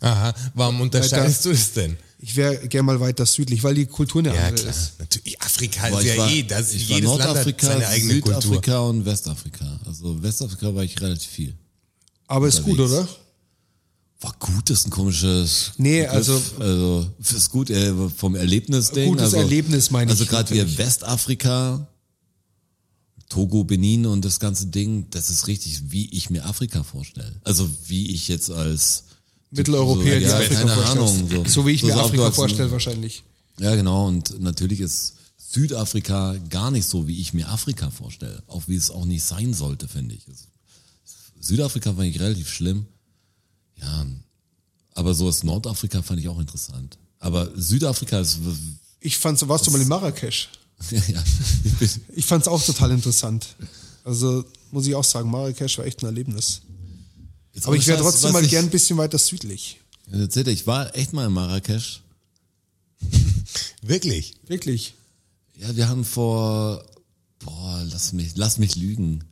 Aha, 0.00 0.34
warum 0.54 0.80
unterscheidest 0.82 1.40
Weiter. 1.46 1.48
du 1.48 1.54
es 1.54 1.72
denn? 1.72 1.96
ich 2.20 2.36
wäre 2.36 2.68
gern 2.68 2.84
mal 2.84 3.00
weiter 3.00 3.24
südlich, 3.26 3.62
weil 3.64 3.74
die 3.74 3.86
Kultur 3.86 4.20
eine 4.20 4.34
Ja, 4.34 4.46
andere 4.48 4.54
klar. 4.66 4.70
ist. 4.74 4.92
Natürlich, 4.98 5.40
Afrika 5.40 5.84
Aber 5.86 6.00
ist 6.00 6.06
ja 6.06 6.16
war, 6.18 6.30
eh, 6.30 6.42
das, 6.42 6.72
ich 6.74 6.88
war 6.90 6.96
jedes 6.96 7.08
Land 7.10 7.20
hat 7.22 7.26
Nordafrika, 7.28 7.66
seine 7.66 7.88
eigene 7.88 8.20
Kultur. 8.20 8.42
Südafrika 8.42 8.78
und 8.80 9.04
Westafrika. 9.06 9.80
Also 9.86 10.22
Westafrika 10.22 10.74
war 10.74 10.82
ich 10.84 11.00
relativ 11.00 11.28
viel. 11.30 11.54
Aber 12.26 12.46
ist 12.48 12.62
gut, 12.62 12.78
Unterwegs. 12.78 13.08
oder? 13.08 13.08
War 14.20 14.34
gut, 14.40 14.68
ist 14.70 14.86
ein 14.86 14.90
komisches. 14.90 15.72
Nee, 15.76 16.02
Begriff. 16.02 16.14
also- 16.16 16.42
Also, 16.58 17.10
ist 17.20 17.50
gut, 17.50 17.70
äh, 17.70 17.94
vom 18.10 18.34
Erlebnisding. 18.34 19.10
Gutes 19.10 19.24
also, 19.24 19.36
Erlebnis 19.38 19.90
meine 19.92 20.10
Also 20.10 20.24
ich 20.24 20.28
gerade 20.30 20.52
wie. 20.54 20.78
Westafrika, 20.78 21.86
Togo, 23.28 23.62
Benin 23.64 24.06
und 24.06 24.24
das 24.24 24.40
ganze 24.40 24.66
Ding, 24.66 25.06
das 25.10 25.30
ist 25.30 25.46
richtig, 25.46 25.90
wie 25.92 26.08
ich 26.10 26.30
mir 26.30 26.46
Afrika 26.46 26.82
vorstelle. 26.82 27.40
Also 27.44 27.68
wie 27.86 28.10
ich 28.10 28.26
jetzt 28.28 28.50
als 28.50 29.04
Mitteleuropäer, 29.50 30.14
so, 30.14 30.18
die 30.18 30.24
ja, 30.24 30.36
Afrika 30.36 30.60
keine. 30.62 30.84
Ahnung, 30.86 31.28
so, 31.30 31.44
so 31.44 31.66
wie 31.66 31.70
ich 31.72 31.82
mir 31.82 31.92
so 31.92 32.00
Afrika 32.00 32.04
aufgewachsen. 32.24 32.34
vorstelle 32.34 32.70
wahrscheinlich. 32.72 33.22
Ja, 33.60 33.74
genau. 33.76 34.08
Und 34.08 34.40
natürlich 34.40 34.80
ist 34.80 35.14
Südafrika 35.36 36.36
gar 36.48 36.70
nicht 36.70 36.88
so, 36.88 37.06
wie 37.06 37.20
ich 37.20 37.34
mir 37.34 37.48
Afrika 37.50 37.90
vorstelle. 37.90 38.42
Auch 38.46 38.62
wie 38.66 38.76
es 38.76 38.90
auch 38.90 39.04
nicht 39.04 39.22
sein 39.24 39.52
sollte, 39.54 39.88
finde 39.88 40.14
ich. 40.14 40.26
Es- 40.28 40.48
Südafrika 41.40 41.92
fand 41.94 42.08
ich 42.08 42.18
relativ 42.20 42.48
schlimm. 42.50 42.86
Ja, 43.80 44.06
aber 44.94 45.14
so 45.14 45.26
das 45.26 45.42
Nordafrika 45.44 46.02
fand 46.02 46.20
ich 46.20 46.28
auch 46.28 46.38
interessant. 46.40 46.98
Aber 47.20 47.50
Südafrika 47.56 48.20
ist, 48.20 48.38
Ich 49.00 49.16
fand's, 49.18 49.46
warst 49.48 49.66
du 49.66 49.70
mal 49.70 49.80
in 49.80 49.88
Marrakesch? 49.88 50.48
ja, 50.90 51.22
ich 51.64 51.72
bin, 51.74 51.90
Ich 52.14 52.24
fand's 52.26 52.46
auch 52.48 52.62
total 52.64 52.90
interessant. 52.92 53.56
Also 54.04 54.44
muss 54.70 54.86
ich 54.86 54.94
auch 54.94 55.04
sagen, 55.04 55.30
Marrakesch 55.30 55.78
war 55.78 55.84
echt 55.86 56.02
ein 56.02 56.06
Erlebnis. 56.06 56.62
Jetzt 57.54 57.66
Aber 57.66 57.76
ich 57.76 57.86
wäre 57.86 58.00
trotzdem 58.00 58.32
mal 58.32 58.44
ich- 58.44 58.50
gern 58.50 58.66
ein 58.66 58.70
bisschen 58.70 58.96
weiter 58.98 59.18
südlich. 59.18 59.80
Erzähl 60.10 60.44
dir, 60.44 60.52
Ich 60.52 60.66
war 60.66 60.94
echt 60.96 61.12
mal 61.12 61.26
in 61.26 61.32
Marrakesch. 61.32 62.02
Wirklich? 63.82 64.34
Wirklich. 64.46 64.94
Ja, 65.56 65.74
wir 65.76 65.88
haben 65.88 66.04
vor, 66.04 66.84
boah, 67.40 67.82
lass 67.90 68.12
mich, 68.12 68.32
lass 68.36 68.58
mich 68.58 68.76
lügen. 68.76 69.24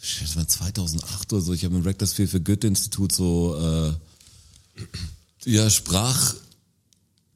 Das 0.00 0.36
war 0.36 0.46
2008 0.46 1.32
oder 1.32 1.42
so. 1.42 1.52
Ich 1.52 1.64
habe 1.64 1.76
im 1.76 1.82
Rectors 1.82 2.12
Field 2.12 2.30
für 2.30 2.40
Goethe-Institut 2.40 3.12
so, 3.12 3.56
äh, 3.60 3.92
ja, 5.50 5.68
Sprach, 5.70 6.34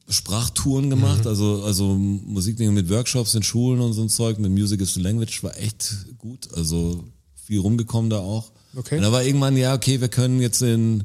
Sprachtouren 0.09 0.89
gemacht, 0.89 1.27
also, 1.27 1.63
also 1.63 1.95
Musikdinge 1.95 2.71
mit 2.71 2.89
Workshops 2.89 3.33
in 3.33 3.43
Schulen 3.43 3.81
und 3.81 3.93
so 3.93 4.01
ein 4.01 4.09
Zeug, 4.09 4.39
mit 4.39 4.51
Music 4.51 4.81
is 4.81 4.93
the 4.93 5.01
Language, 5.01 5.43
war 5.43 5.57
echt 5.57 5.95
gut. 6.17 6.53
Also 6.53 7.03
viel 7.45 7.59
rumgekommen 7.59 8.09
da 8.09 8.19
auch. 8.19 8.51
Okay. 8.75 8.97
Und 8.97 9.03
da 9.03 9.11
war 9.11 9.23
irgendwann, 9.23 9.57
ja, 9.57 9.73
okay, 9.73 9.99
wir 10.01 10.07
können 10.07 10.41
jetzt 10.41 10.61
in, 10.61 11.03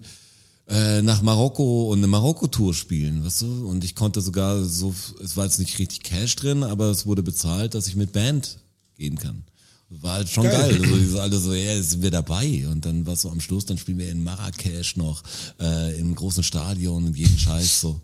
äh, 0.68 1.02
nach 1.02 1.22
Marokko 1.22 1.90
und 1.90 1.98
eine 1.98 2.06
Marokko-Tour 2.06 2.74
spielen, 2.74 3.24
weißt 3.24 3.42
du? 3.42 3.68
Und 3.68 3.84
ich 3.84 3.94
konnte 3.94 4.20
sogar 4.20 4.64
so, 4.64 4.94
es 5.22 5.36
war 5.36 5.44
jetzt 5.44 5.58
nicht 5.58 5.78
richtig 5.78 6.02
Cash 6.02 6.36
drin, 6.36 6.62
aber 6.62 6.90
es 6.90 7.06
wurde 7.06 7.22
bezahlt, 7.22 7.74
dass 7.74 7.88
ich 7.88 7.96
mit 7.96 8.12
Band 8.12 8.58
gehen 8.96 9.16
kann. 9.16 9.44
War 9.90 10.14
halt 10.14 10.28
schon 10.28 10.44
geil. 10.44 10.52
Geil. 10.52 10.82
Also 10.82 10.96
die 10.96 11.06
so 11.06 11.20
alle 11.20 11.38
so, 11.38 11.54
ja, 11.54 11.74
jetzt 11.74 11.90
sind 11.90 12.02
wir 12.02 12.10
dabei. 12.10 12.66
Und 12.70 12.84
dann 12.84 13.06
war 13.06 13.16
so 13.16 13.30
am 13.30 13.40
Schluss, 13.40 13.64
dann 13.64 13.78
spielen 13.78 13.98
wir 13.98 14.10
in 14.10 14.22
Marrakesch 14.22 14.96
noch, 14.96 15.22
äh, 15.60 15.98
im 15.98 16.14
großen 16.14 16.42
Stadion 16.42 17.06
und 17.06 17.16
jeden 17.16 17.38
Scheiß 17.38 17.80
so. 17.80 18.00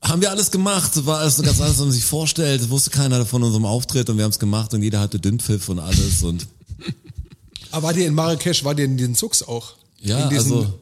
Haben 0.00 0.22
wir 0.22 0.30
alles 0.30 0.50
gemacht, 0.50 1.04
war 1.04 1.18
alles 1.18 1.36
so 1.36 1.42
ganz 1.42 1.60
anders, 1.60 1.72
als 1.72 1.80
man 1.80 1.92
sich 1.92 2.04
vorstellt. 2.04 2.70
Wusste 2.70 2.90
keiner 2.90 3.26
von 3.26 3.42
unserem 3.42 3.66
Auftritt 3.66 4.08
und 4.08 4.16
wir 4.16 4.24
haben 4.24 4.30
es 4.30 4.38
gemacht 4.38 4.72
und 4.72 4.82
jeder 4.82 5.00
hatte 5.00 5.18
Dünnpfiff 5.18 5.68
und 5.68 5.80
alles 5.80 6.22
und 6.22 6.46
Aber 7.72 7.88
war 7.88 7.92
dir 7.92 8.06
in 8.06 8.14
Marrakesch, 8.14 8.64
war 8.64 8.74
dir 8.74 8.84
in 8.84 8.96
den 8.96 9.14
Zugs 9.14 9.42
auch? 9.42 9.74
Ja, 10.00 10.28
in 10.28 10.36
also 10.36 10.78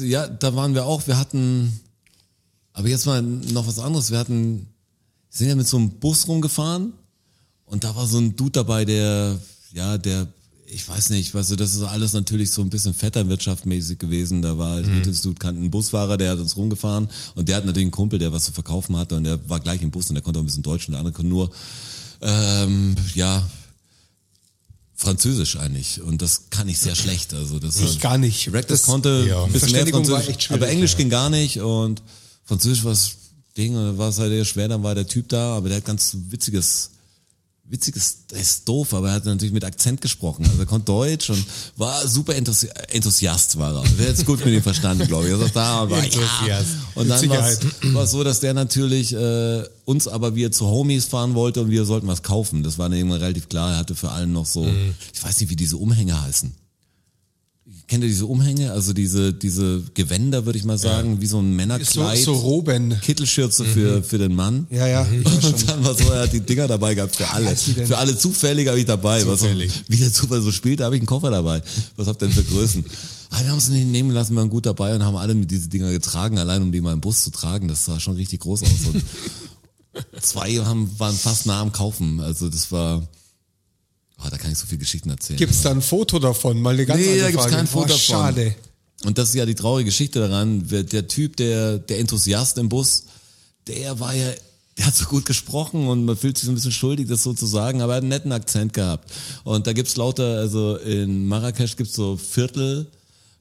ja, 0.00 0.26
da 0.28 0.54
waren 0.54 0.74
wir 0.74 0.84
auch. 0.84 1.06
Wir 1.06 1.18
hatten, 1.18 1.80
aber 2.72 2.88
jetzt 2.88 3.06
mal 3.06 3.22
noch 3.22 3.66
was 3.66 3.78
anderes. 3.78 4.10
Wir 4.10 4.18
hatten, 4.18 4.68
sind 5.30 5.48
ja 5.48 5.54
mit 5.54 5.66
so 5.66 5.76
einem 5.76 5.90
Bus 5.90 6.28
rumgefahren 6.28 6.92
und 7.66 7.84
da 7.84 7.94
war 7.94 8.06
so 8.06 8.18
ein 8.18 8.36
Dude 8.36 8.52
dabei, 8.52 8.84
der, 8.84 9.38
ja, 9.72 9.98
der, 9.98 10.26
ich 10.66 10.88
weiß 10.88 11.10
nicht, 11.10 11.34
weißt 11.34 11.50
du, 11.52 11.56
das 11.56 11.74
ist 11.74 11.82
alles 11.82 12.12
natürlich 12.12 12.50
so 12.50 12.62
ein 12.62 12.70
bisschen 12.70 12.94
vetternwirtschaftmäßig 12.94 13.98
gewesen. 13.98 14.42
Da 14.42 14.58
war, 14.58 14.78
mhm. 14.78 15.02
das 15.04 15.22
Dude 15.22 15.38
kannte 15.38 15.60
einen 15.60 15.70
Busfahrer, 15.70 16.16
der 16.16 16.32
hat 16.32 16.38
uns 16.38 16.56
rumgefahren 16.56 17.08
und 17.34 17.48
der 17.48 17.56
hat 17.56 17.64
natürlich 17.64 17.84
einen 17.84 17.92
Kumpel, 17.92 18.18
der 18.18 18.32
was 18.32 18.44
zu 18.44 18.52
verkaufen 18.52 18.96
hatte 18.96 19.16
und 19.16 19.24
der 19.24 19.48
war 19.48 19.60
gleich 19.60 19.82
im 19.82 19.90
Bus 19.90 20.08
und 20.08 20.14
der 20.14 20.22
konnte 20.22 20.38
auch 20.40 20.42
ein 20.42 20.46
bisschen 20.46 20.62
Deutsch 20.62 20.88
und 20.88 20.92
der 20.92 21.00
andere 21.00 21.14
konnte 21.14 21.28
nur, 21.28 21.50
ähm, 22.22 22.94
ja, 23.14 23.48
Französisch 24.98 25.58
eigentlich 25.58 26.00
und 26.00 26.22
das 26.22 26.48
kann 26.48 26.68
ich 26.68 26.78
sehr 26.78 26.94
schlecht. 26.94 27.34
Also 27.34 27.58
das 27.58 27.78
Ich 27.78 28.00
gar 28.00 28.16
nicht. 28.16 28.50
Rectus 28.52 28.80
Das- 28.80 28.86
konnte 28.86 29.26
ja. 29.28 29.44
ein 29.44 29.52
bisschen 29.52 29.72
mehr 29.72 29.86
Französisch, 29.86 30.50
aber 30.50 30.68
Englisch 30.68 30.96
ging 30.96 31.10
gar 31.10 31.28
nicht 31.28 31.60
und 31.60 32.02
Französisch 32.44 32.82
war 32.82 32.92
das 32.92 33.10
Ding 33.58 33.74
und 33.76 33.84
dann 33.84 33.98
war 33.98 34.08
es 34.08 34.18
halt 34.18 34.32
eher 34.32 34.44
schwer, 34.46 34.68
dann 34.68 34.82
war 34.82 34.94
der 34.94 35.06
Typ 35.06 35.28
da, 35.28 35.56
aber 35.56 35.68
der 35.68 35.78
hat 35.78 35.84
ganz 35.84 36.16
witziges, 36.30 36.90
witziges, 37.68 38.26
der 38.30 38.40
ist 38.40 38.68
doof, 38.68 38.94
aber 38.94 39.08
er 39.08 39.14
hat 39.14 39.24
natürlich 39.24 39.52
mit 39.52 39.64
Akzent 39.64 40.00
gesprochen, 40.00 40.44
also 40.46 40.58
er 40.58 40.66
konnte 40.66 40.86
Deutsch 40.86 41.30
und 41.30 41.44
war 41.76 42.06
super 42.06 42.34
Enthusi 42.36 42.68
Enthusiast 42.90 43.58
war 43.58 43.74
er. 43.74 43.82
Hat 43.82 44.14
es 44.14 44.24
gut 44.24 44.44
mit 44.44 44.54
ihm 44.54 44.62
verstanden, 44.62 45.06
glaube 45.06 45.26
ich. 45.26 45.32
Er 45.32 45.38
sagt 45.38 45.56
da, 45.56 45.90
war, 45.90 45.98
ja. 45.98 46.04
Enthusiast. 46.04 46.76
Und 46.94 47.08
dann 47.08 47.28
war 47.94 48.04
es 48.04 48.10
so, 48.10 48.22
dass 48.24 48.40
der 48.40 48.54
natürlich 48.54 49.12
äh, 49.14 49.62
uns 49.84 50.06
aber 50.08 50.34
wir 50.34 50.52
zu 50.52 50.66
Homies 50.66 51.06
fahren 51.06 51.34
wollte 51.34 51.60
und 51.62 51.70
wir 51.70 51.84
sollten 51.84 52.06
was 52.06 52.22
kaufen. 52.22 52.62
Das 52.62 52.78
war 52.78 52.88
dann 52.88 52.98
irgendwann 52.98 53.20
relativ 53.20 53.48
klar. 53.48 53.72
Er 53.72 53.78
hatte 53.78 53.94
für 53.94 54.10
allen 54.10 54.32
noch 54.32 54.46
so, 54.46 54.64
Mhm. 54.64 54.94
ich 55.12 55.22
weiß 55.24 55.40
nicht, 55.40 55.50
wie 55.50 55.56
diese 55.56 55.76
Umhänge 55.76 56.20
heißen. 56.22 56.54
Kennt 57.88 58.02
ihr 58.04 58.08
diese 58.08 58.26
Umhänge? 58.26 58.72
Also 58.72 58.92
diese, 58.92 59.32
diese 59.32 59.82
Gewänder, 59.94 60.44
würde 60.46 60.58
ich 60.58 60.64
mal 60.64 60.78
sagen, 60.78 61.20
wie 61.20 61.26
so 61.26 61.38
ein 61.38 61.50
So, 61.50 61.56
Männerkleid. 61.56 62.18
so 62.18 62.32
Roben. 62.32 62.98
Kittelschürze 63.00 63.64
für, 63.64 64.02
für 64.02 64.18
den 64.18 64.34
Mann. 64.34 64.66
Ja, 64.70 64.86
ja. 64.86 65.02
Und 65.02 65.68
dann 65.68 65.84
war 65.84 65.94
so, 65.94 66.04
er 66.10 66.22
hat 66.22 66.32
die 66.32 66.40
Dinger 66.40 66.66
dabei 66.68 66.94
gehabt 66.94 67.16
für 67.16 67.28
alle. 67.30 67.54
Für 67.56 67.98
alle 67.98 68.16
zufällig 68.18 68.68
habe 68.68 68.78
ich 68.78 68.86
dabei. 68.86 69.26
Was 69.26 69.40
Zufällig. 69.40 69.72
wie 69.88 69.96
der 69.96 70.12
Zufall 70.12 70.42
so 70.42 70.52
spielt, 70.52 70.80
da 70.80 70.86
habe 70.86 70.96
ich 70.96 71.00
einen 71.00 71.06
Koffer 71.06 71.30
dabei. 71.30 71.62
Was 71.96 72.06
habt 72.08 72.22
ihr 72.22 72.28
denn 72.28 72.34
für 72.36 72.44
Größen? 72.44 72.84
Ah, 73.28 73.42
wir 73.42 73.50
haben 73.50 73.58
es 73.58 73.68
nicht 73.68 73.88
nehmen 73.88 74.12
lassen, 74.12 74.34
wir 74.34 74.40
waren 74.40 74.50
gut 74.50 74.66
dabei 74.66 74.94
und 74.94 75.04
haben 75.04 75.16
alle 75.16 75.34
mit 75.34 75.50
diese 75.50 75.68
Dinger 75.68 75.90
getragen, 75.90 76.38
allein 76.38 76.62
um 76.62 76.70
die 76.70 76.80
mal 76.80 76.92
im 76.92 77.00
Bus 77.00 77.24
zu 77.24 77.30
tragen. 77.30 77.66
Das 77.66 77.84
sah 77.84 77.98
schon 77.98 78.14
richtig 78.14 78.40
groß 78.40 78.62
aus. 78.62 78.70
Und 78.94 79.02
zwei 80.22 80.54
haben, 80.58 80.88
waren 80.98 81.14
fast 81.16 81.44
nah 81.44 81.60
am 81.60 81.72
Kaufen. 81.72 82.20
Also 82.20 82.48
das 82.48 82.70
war, 82.70 83.02
oh, 84.24 84.28
da 84.30 84.36
kann 84.38 84.52
ich 84.52 84.58
so 84.58 84.66
viele 84.66 84.78
Geschichten 84.78 85.10
erzählen. 85.10 85.38
Gibt's 85.38 85.62
da 85.62 85.70
ein 85.70 85.82
Foto 85.82 86.18
davon? 86.18 86.60
Mal 86.60 86.74
eine 86.74 86.86
ganz 86.86 87.00
Nee, 87.00 87.18
da 87.18 87.30
gibt's 87.30 87.44
Frage. 87.44 87.56
kein 87.56 87.66
Foto 87.66 87.86
Boah, 87.86 87.94
davon. 87.94 88.16
Schade. 88.16 88.54
Und 89.04 89.18
das 89.18 89.28
ist 89.30 89.34
ja 89.34 89.46
die 89.46 89.54
traurige 89.54 89.86
Geschichte 89.90 90.20
daran. 90.20 90.66
Der 90.68 91.06
Typ, 91.06 91.36
der, 91.36 91.78
der 91.78 91.98
Enthusiast 91.98 92.58
im 92.58 92.68
Bus, 92.68 93.04
der 93.66 94.00
war 94.00 94.14
ja, 94.14 94.30
der 94.78 94.86
hat 94.86 94.96
so 94.96 95.06
gut 95.06 95.26
gesprochen 95.26 95.86
und 95.88 96.04
man 96.04 96.16
fühlt 96.16 96.36
sich 96.38 96.46
so 96.46 96.52
ein 96.52 96.54
bisschen 96.54 96.72
schuldig, 96.72 97.06
das 97.08 97.22
so 97.22 97.32
zu 97.32 97.46
sagen, 97.46 97.82
aber 97.82 97.92
er 97.94 97.96
hat 97.96 98.02
einen 98.02 98.08
netten 98.10 98.32
Akzent 98.32 98.72
gehabt. 98.72 99.10
Und 99.44 99.66
da 99.66 99.72
gibt's 99.72 99.96
lauter, 99.96 100.38
also 100.38 100.76
in 100.76 101.26
Marrakesch 101.26 101.76
gibt's 101.76 101.94
so 101.94 102.16
Viertel, 102.16 102.86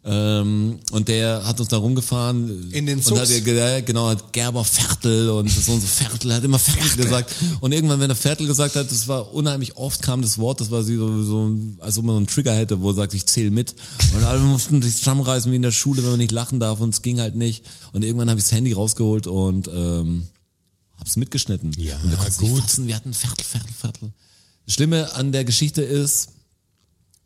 ähm, 0.07 0.79
und 0.91 1.07
der 1.07 1.45
hat 1.47 1.59
uns 1.59 1.69
da 1.69 1.77
rumgefahren. 1.77 2.71
In 2.71 2.85
den 2.85 2.99
und 2.99 3.03
Zugs? 3.03 3.21
hat, 3.21 3.29
ja 3.29 3.39
ge- 3.39 3.57
ja, 3.57 3.79
genau, 3.81 4.07
hat 4.09 4.31
Gerber 4.33 4.63
Viertel 4.63 5.29
und 5.31 5.49
so 5.49 5.71
und 5.71 5.81
so 5.81 5.87
Viertel, 5.87 6.29
er 6.29 6.37
hat 6.37 6.43
immer 6.43 6.59
Viertel 6.59 6.95
gesagt. 7.03 7.33
Und 7.61 7.71
irgendwann, 7.71 7.99
wenn 7.99 8.09
er 8.11 8.15
Viertel 8.15 8.45
gesagt 8.45 8.75
hat, 8.75 8.91
das 8.91 9.07
war 9.07 9.33
unheimlich 9.33 9.77
oft 9.77 10.03
kam 10.03 10.21
das 10.21 10.37
Wort, 10.37 10.61
das 10.61 10.69
war 10.69 10.83
so, 10.83 11.23
so 11.23 11.51
als 11.79 11.97
ob 11.97 12.05
man 12.05 12.13
so 12.13 12.17
einen 12.17 12.27
Trigger 12.27 12.53
hätte, 12.55 12.81
wo 12.81 12.89
er 12.91 12.95
sagt, 12.95 13.13
ich 13.15 13.25
zähle 13.25 13.49
mit. 13.49 13.73
Und 14.15 14.23
alle 14.23 14.39
mussten 14.39 14.81
sich 14.81 14.97
zusammenreißen 14.97 15.51
wie 15.51 15.55
in 15.55 15.63
der 15.63 15.71
Schule, 15.71 16.03
wenn 16.03 16.11
man 16.11 16.19
nicht 16.19 16.31
lachen 16.31 16.59
darf 16.59 16.79
und 16.81 16.93
es 16.93 17.01
ging 17.01 17.19
halt 17.19 17.35
nicht. 17.35 17.65
Und 17.91 18.03
irgendwann 18.03 18.29
habe 18.29 18.39
ich 18.39 18.45
das 18.45 18.51
Handy 18.51 18.73
rausgeholt 18.73 19.25
und 19.25 19.67
ähm, 19.73 20.27
hab's 20.99 21.15
mitgeschnitten. 21.17 21.71
Ja, 21.77 21.97
und 22.03 22.11
wir 22.11 22.17
gut. 22.49 22.61
fassen, 22.61 22.87
wir 22.87 22.95
hatten 22.95 23.13
Viertel, 23.13 23.43
Viertel, 23.43 23.73
Viertel. 23.81 24.11
Das 24.67 24.75
Schlimme 24.75 25.13
an 25.15 25.31
der 25.31 25.45
Geschichte 25.45 25.81
ist, 25.81 26.29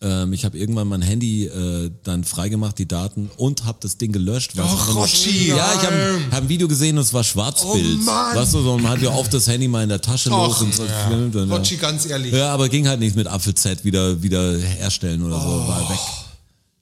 ähm, 0.02 0.32
ich 0.34 0.46
habe 0.46 0.58
irgendwann 0.58 0.88
mein 0.88 1.02
Handy 1.02 1.46
äh, 1.46 1.92
dann 2.04 2.24
freigemacht, 2.24 2.78
die 2.78 2.88
Daten, 2.88 3.30
und 3.38 3.66
habe 3.66 3.80
das 3.82 3.98
Ding 3.98 4.12
gelöscht. 4.12 4.58
einfach 4.58 4.88
nur- 4.94 4.98
Rotschi, 5.02 5.50
Ja, 5.50 5.74
ich 5.74 5.86
habe 5.86 6.20
hab 6.32 6.44
ein 6.44 6.50
Video 6.50 6.68
gesehen 6.68 6.98
und 6.98 7.04
es 7.04 7.14
war 7.14 7.24
Schwarzbild. 7.24 7.98
Oh, 8.00 8.04
Mann. 8.04 8.36
weißt 8.36 8.54
du, 8.54 8.62
so, 8.62 8.78
man 8.78 8.92
hat 8.94 9.02
ja 9.02 9.10
oft 9.12 9.34
das 9.34 9.48
Handy 9.48 9.68
mal 9.68 9.84
in 9.84 9.90
der 9.90 10.00
Tasche 10.02 10.30
los 10.30 10.56
Och, 10.58 10.62
und 10.62 10.74
so 10.74 10.84
filmt. 11.10 11.36
Und, 11.36 11.52
Rotschi, 11.52 11.76
ja. 11.76 11.82
ganz 11.82 12.06
ehrlich. 12.06 12.34
ja, 12.34 12.54
aber 12.54 12.70
ging 12.70 12.88
halt 12.88 13.00
nicht 13.02 13.16
mit 13.16 13.28
Apfel 13.28 13.56
Z 13.56 13.84
wieder, 13.84 14.22
wieder 14.24 14.58
herstellen 14.58 15.22
oder 15.24 15.40
so, 15.40 15.48
war 15.68 15.90
weg. 15.90 16.00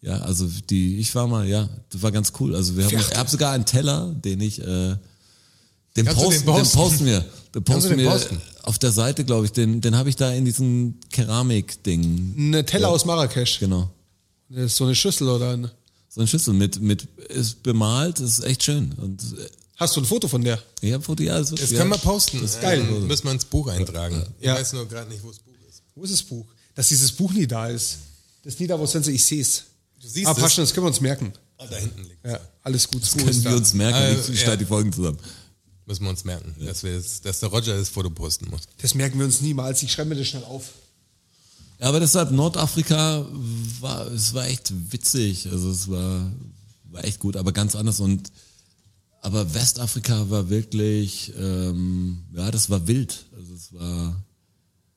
Ja, 0.01 0.20
also 0.20 0.47
die, 0.70 0.99
ich 0.99 1.13
war 1.15 1.28
mal, 1.28 1.47
ja, 1.47 1.68
das 1.89 2.01
war 2.03 2.11
ganz 2.11 2.32
cool. 2.39 2.55
Also 2.55 2.78
wir 2.78 2.86
haben, 2.86 2.95
ich 2.97 3.18
habe 3.18 3.30
sogar 3.30 3.51
einen 3.53 3.65
Teller, 3.65 4.13
den 4.13 4.39
ich, 4.41 4.61
äh, 4.61 4.95
den, 5.95 6.05
posten, 6.05 6.45
den 6.45 6.70
posten 6.70 7.05
wir. 7.07 7.26
Posten 7.61 7.97
wir 7.97 8.09
posten? 8.09 8.41
auf 8.63 8.77
der 8.79 8.91
Seite, 8.91 9.23
glaube 9.25 9.45
ich. 9.45 9.51
Den, 9.51 9.81
den 9.81 9.95
habe 9.95 10.09
ich 10.09 10.15
da 10.15 10.31
in 10.31 10.45
diesem 10.45 10.95
Keramik-Ding. 11.11 12.35
Eine 12.37 12.65
Teller 12.65 12.89
aus 12.89 13.05
Marrakesch. 13.05 13.59
Genau. 13.59 13.89
Das 14.49 14.65
ist 14.65 14.77
so 14.77 14.85
eine 14.85 14.95
Schüssel 14.95 15.27
oder 15.29 15.51
ein. 15.53 15.69
So 16.09 16.21
eine 16.21 16.27
Schüssel 16.27 16.53
mit, 16.53 16.81
mit, 16.81 17.03
ist 17.29 17.61
bemalt, 17.63 18.19
ist 18.19 18.43
echt 18.43 18.63
schön. 18.63 18.93
Und 18.93 19.21
äh, 19.21 19.49
Hast 19.77 19.95
du 19.95 20.01
ein 20.01 20.05
Foto 20.05 20.27
von 20.27 20.43
der? 20.43 20.59
ich 20.81 20.91
habe 20.93 21.03
Foto, 21.03 21.21
ja, 21.21 21.37
das, 21.37 21.51
Das 21.51 21.69
ja. 21.71 21.77
können 21.79 21.91
wir 21.91 21.97
posten. 21.97 22.41
Das 22.41 22.55
ist 22.55 22.61
geil. 22.61 22.81
müssen 22.83 23.25
wir 23.25 23.31
ins 23.31 23.45
Buch 23.45 23.67
eintragen. 23.67 24.23
Ja. 24.39 24.53
Ich 24.55 24.61
weiß 24.61 24.73
nur 24.73 24.87
gerade 24.87 25.09
nicht, 25.11 25.23
wo 25.23 25.27
das 25.29 25.39
Buch 25.39 25.53
ist. 25.69 25.83
Wo 25.95 26.03
ist 26.03 26.13
das 26.13 26.23
Buch? 26.23 26.45
Dass 26.73 26.89
dieses 26.89 27.11
Buch 27.11 27.31
nie 27.33 27.45
da 27.45 27.67
ist. 27.67 27.97
Das 28.43 28.57
nie 28.59 28.65
da, 28.67 28.79
wo 28.79 28.85
es 28.85 28.91
sind, 28.91 29.07
ich 29.07 29.23
sehe 29.23 29.41
es. 29.41 29.63
Du 30.01 30.07
siehst 30.07 30.27
Ah, 30.27 30.31
es. 30.45 30.55
das 30.55 30.73
können 30.73 30.85
wir 30.85 30.89
uns 30.89 31.01
merken. 31.01 31.33
Ah, 31.57 31.65
da 31.69 31.75
hinten 31.77 32.03
liegt 32.03 32.25
Ja, 32.25 32.39
alles 32.63 32.87
gut. 32.87 33.01
Das 33.03 33.11
Buch 33.11 33.17
können 33.19 33.29
ist 33.31 33.43
wir 33.43 33.51
da. 33.51 33.57
uns 33.57 33.73
merken, 33.73 33.95
Also, 33.97 34.31
ich 34.31 34.39
ja. 34.39 34.45
schneide 34.45 34.59
die 34.59 34.65
Folgen 34.65 34.91
zusammen. 34.93 35.17
Müssen 35.88 36.03
wir 36.03 36.09
uns 36.09 36.25
merken, 36.25 36.53
dass, 36.59 36.83
wir 36.83 36.97
das, 36.97 37.21
dass 37.21 37.39
der 37.39 37.47
Roger 37.47 37.77
das 37.77 37.88
Foto 37.88 38.09
posten 38.09 38.49
muss. 38.49 38.63
Das 38.81 38.93
merken 38.93 39.19
wir 39.19 39.25
uns 39.25 39.39
niemals. 39.39 39.81
Ich 39.83 39.91
schreibe 39.93 40.09
mir 40.09 40.15
das 40.17 40.27
schnell 40.27 40.43
auf. 40.43 40.65
Ja, 41.79 41.88
aber 41.88 42.01
deshalb 42.01 42.31
Nordafrika 42.31 43.25
war, 43.79 44.05
es 44.11 44.33
war 44.33 44.45
echt 44.47 44.73
witzig. 44.91 45.47
Also 45.49 45.71
es 45.71 45.89
war, 45.89 46.29
war 46.91 47.05
echt 47.05 47.19
gut, 47.19 47.38
aber 47.38 47.53
ganz 47.53 47.73
anders 47.75 48.01
und 48.01 48.31
aber 49.21 49.53
Westafrika 49.53 50.29
war 50.29 50.49
wirklich, 50.49 51.33
ähm, 51.38 52.23
ja, 52.33 52.51
das 52.51 52.69
war 52.69 52.85
wild. 52.88 53.25
Also 53.38 53.53
es 53.53 53.73
war, 53.73 54.15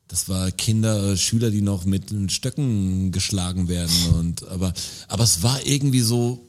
das 0.08 0.28
war 0.28 0.50
Kinder, 0.50 1.12
äh, 1.12 1.16
Schüler, 1.16 1.50
die 1.50 1.62
noch 1.62 1.84
mit 1.84 2.10
den 2.10 2.28
Stöcken 2.28 3.12
geschlagen 3.12 3.68
werden 3.68 3.94
und 4.18 4.48
aber, 4.48 4.72
aber 5.06 5.22
es 5.22 5.42
war 5.44 5.64
irgendwie 5.64 6.00
so, 6.00 6.48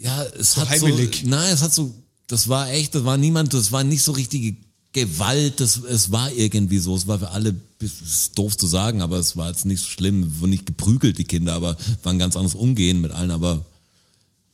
ja, 0.00 0.22
es 0.38 0.56
hat 0.56 0.70
heimelig. 0.70 1.20
so, 1.22 1.28
nein, 1.28 1.52
es 1.52 1.62
hat 1.62 1.74
so, 1.74 1.94
das 2.26 2.48
war 2.48 2.70
echt, 2.70 2.94
das 2.94 3.04
war 3.04 3.16
niemand, 3.16 3.54
das 3.54 3.72
war 3.72 3.84
nicht 3.84 4.02
so 4.02 4.12
richtige 4.12 4.56
Gewalt, 4.92 5.60
das, 5.60 5.76
es 5.76 6.10
war 6.10 6.32
irgendwie 6.32 6.78
so, 6.78 6.96
es 6.96 7.06
war 7.06 7.18
für 7.18 7.30
alle, 7.30 7.54
es 7.80 8.00
ist 8.00 8.38
doof 8.38 8.56
zu 8.56 8.66
sagen, 8.66 9.02
aber 9.02 9.18
es 9.18 9.36
war 9.36 9.50
jetzt 9.50 9.66
nicht 9.66 9.82
so 9.82 9.88
schlimm, 9.88 10.40
wurden 10.40 10.50
nicht 10.50 10.66
geprügelt, 10.66 11.18
die 11.18 11.24
Kinder, 11.24 11.52
aber 11.52 11.76
war 12.02 12.12
ein 12.12 12.18
ganz 12.18 12.34
anderes 12.34 12.54
Umgehen 12.54 13.00
mit 13.00 13.12
allen, 13.12 13.30
aber 13.30 13.64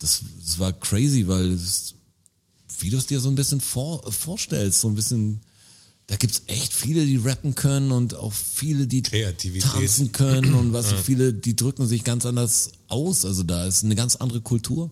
das, 0.00 0.22
das 0.44 0.58
war 0.58 0.72
crazy, 0.72 1.28
weil 1.28 1.52
es, 1.52 1.94
wie 2.80 2.90
du 2.90 2.96
es 2.96 3.06
dir 3.06 3.20
so 3.20 3.28
ein 3.28 3.36
bisschen 3.36 3.60
vor, 3.60 4.10
vorstellst, 4.12 4.80
so 4.80 4.88
ein 4.88 4.96
bisschen, 4.96 5.40
da 6.08 6.16
gibt's 6.16 6.42
echt 6.48 6.72
viele, 6.72 7.06
die 7.06 7.18
rappen 7.18 7.54
können 7.54 7.92
und 7.92 8.16
auch 8.16 8.32
viele, 8.32 8.88
die 8.88 9.02
tanzen 9.60 10.10
können 10.10 10.54
und 10.54 10.72
was, 10.72 10.92
viele, 11.04 11.32
die 11.32 11.54
drücken 11.54 11.86
sich 11.86 12.02
ganz 12.02 12.26
anders 12.26 12.72
aus, 12.88 13.24
also 13.24 13.44
da 13.44 13.64
ist 13.64 13.84
eine 13.84 13.94
ganz 13.94 14.16
andere 14.16 14.40
Kultur. 14.40 14.90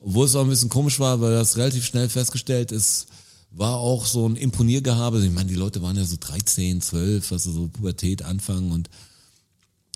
Obwohl 0.00 0.26
es 0.26 0.36
auch 0.36 0.42
ein 0.42 0.50
bisschen 0.50 0.68
komisch 0.68 1.00
war, 1.00 1.20
weil 1.20 1.32
das 1.32 1.56
relativ 1.56 1.84
schnell 1.84 2.08
festgestellt 2.08 2.72
ist, 2.72 3.06
war 3.50 3.76
auch 3.76 4.06
so 4.06 4.28
ein 4.28 4.36
Imponiergehabe. 4.36 5.24
Ich 5.24 5.32
meine, 5.32 5.48
die 5.48 5.54
Leute 5.54 5.82
waren 5.82 5.96
ja 5.96 6.04
so 6.04 6.16
13, 6.18 6.80
12, 6.80 7.32
also 7.32 7.52
so 7.52 7.68
Pubertät 7.68 8.22
anfangen 8.22 8.72
und 8.72 8.88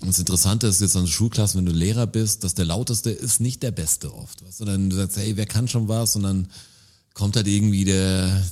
das 0.05 0.19
Interessante 0.19 0.67
ist 0.67 0.81
jetzt 0.81 0.97
an 0.97 1.07
Schulklassen, 1.07 1.59
wenn 1.59 1.65
du 1.65 1.71
Lehrer 1.71 2.07
bist, 2.07 2.43
dass 2.43 2.55
der 2.55 2.65
Lauteste 2.65 3.09
ist 3.09 3.39
nicht 3.39 3.63
der 3.63 3.71
Beste 3.71 4.13
oft. 4.13 4.43
Weißt 4.43 4.59
du, 4.59 4.65
dann 4.65 4.89
du 4.89 4.95
sagst, 4.97 5.17
hey, 5.17 5.37
wer 5.37 5.45
kann 5.45 5.67
schon 5.67 5.87
was? 5.87 6.15
Und 6.15 6.23
dann 6.23 6.47
kommt 7.13 7.35
halt 7.35 7.47
irgendwie 7.47 7.85
der, 7.85 8.45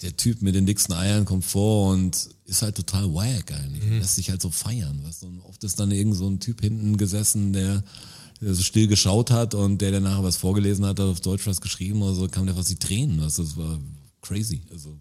der 0.00 0.16
Typ 0.16 0.40
mit 0.40 0.54
den 0.54 0.64
dicksten 0.64 0.94
Eiern 0.94 1.24
kommt 1.24 1.44
vor 1.44 1.92
und 1.92 2.30
ist 2.46 2.62
halt 2.62 2.76
total 2.76 3.12
wack 3.12 3.52
eigentlich. 3.52 3.84
Lässt 3.84 4.16
sich 4.16 4.30
halt 4.30 4.40
so 4.40 4.50
feiern. 4.50 5.02
Weißt 5.04 5.22
du? 5.22 5.26
Und 5.26 5.40
oft 5.40 5.62
ist 5.64 5.78
dann 5.78 5.90
irgend 5.90 6.16
so 6.16 6.28
ein 6.28 6.40
Typ 6.40 6.62
hinten 6.62 6.96
gesessen, 6.96 7.52
der, 7.52 7.84
der 8.42 8.54
so 8.54 8.62
still 8.62 8.88
geschaut 8.88 9.30
hat 9.30 9.54
und 9.54 9.78
der 9.78 9.92
dann 9.92 10.02
nachher 10.02 10.24
was 10.24 10.36
vorgelesen 10.36 10.84
hat, 10.84 10.98
hat 10.98 11.06
auf 11.06 11.20
Deutsch 11.20 11.46
was 11.46 11.60
geschrieben 11.60 12.02
oder 12.02 12.14
so, 12.14 12.26
kam 12.26 12.46
der 12.46 12.56
fast 12.56 12.70
die 12.70 12.76
Tränen. 12.76 13.18
Du? 13.18 13.24
Das 13.24 13.56
war 13.56 13.78
crazy. 14.20 14.62
Also 14.70 14.98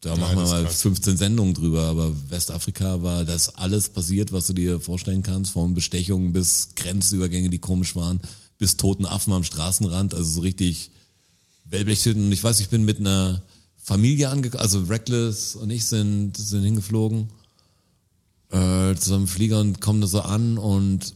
da 0.00 0.16
machen 0.16 0.38
wir 0.38 0.46
mal 0.46 0.64
krass. 0.64 0.80
15 0.80 1.18
Sendungen 1.18 1.52
drüber, 1.52 1.82
aber 1.82 2.10
Westafrika 2.30 3.02
war 3.02 3.26
das 3.26 3.56
alles 3.56 3.90
passiert, 3.90 4.32
was 4.32 4.46
du 4.46 4.54
dir 4.54 4.80
vorstellen 4.80 5.22
kannst, 5.22 5.52
von 5.52 5.74
Bestechungen 5.74 6.32
bis 6.32 6.70
Grenzübergänge, 6.76 7.50
die 7.50 7.58
komisch 7.58 7.94
waren, 7.94 8.20
bis 8.56 8.78
toten 8.78 9.04
Affen 9.04 9.34
am 9.34 9.44
Straßenrand, 9.44 10.14
also 10.14 10.30
so 10.30 10.40
richtig 10.40 10.90
Wellblechhütten. 11.66 12.24
Und 12.24 12.32
ich 12.32 12.42
weiß, 12.42 12.60
ich 12.60 12.70
bin 12.70 12.86
mit 12.86 12.98
einer 12.98 13.42
Familie 13.76 14.30
angekommen, 14.30 14.62
also 14.62 14.80
Reckless 14.84 15.56
und 15.56 15.68
ich 15.68 15.84
sind, 15.84 16.38
sind 16.38 16.62
hingeflogen, 16.62 17.28
äh, 18.50 18.94
zusammen 18.94 19.26
Flieger 19.26 19.60
und 19.60 19.82
kommen 19.82 20.00
da 20.00 20.06
so 20.06 20.22
an 20.22 20.56
und 20.56 21.14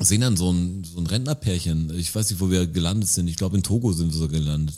sehen 0.00 0.20
dann 0.22 0.36
so 0.36 0.50
ein, 0.50 0.84
so 0.84 0.98
ein 0.98 1.06
Rentnerpärchen. 1.06 1.96
Ich 1.96 2.14
weiß 2.14 2.30
nicht, 2.30 2.40
wo 2.40 2.50
wir 2.50 2.66
gelandet 2.66 3.08
sind. 3.08 3.28
Ich 3.28 3.36
glaube, 3.36 3.56
in 3.56 3.62
Togo 3.62 3.92
sind 3.92 4.12
wir 4.12 4.18
so 4.18 4.28
gelandet. 4.28 4.74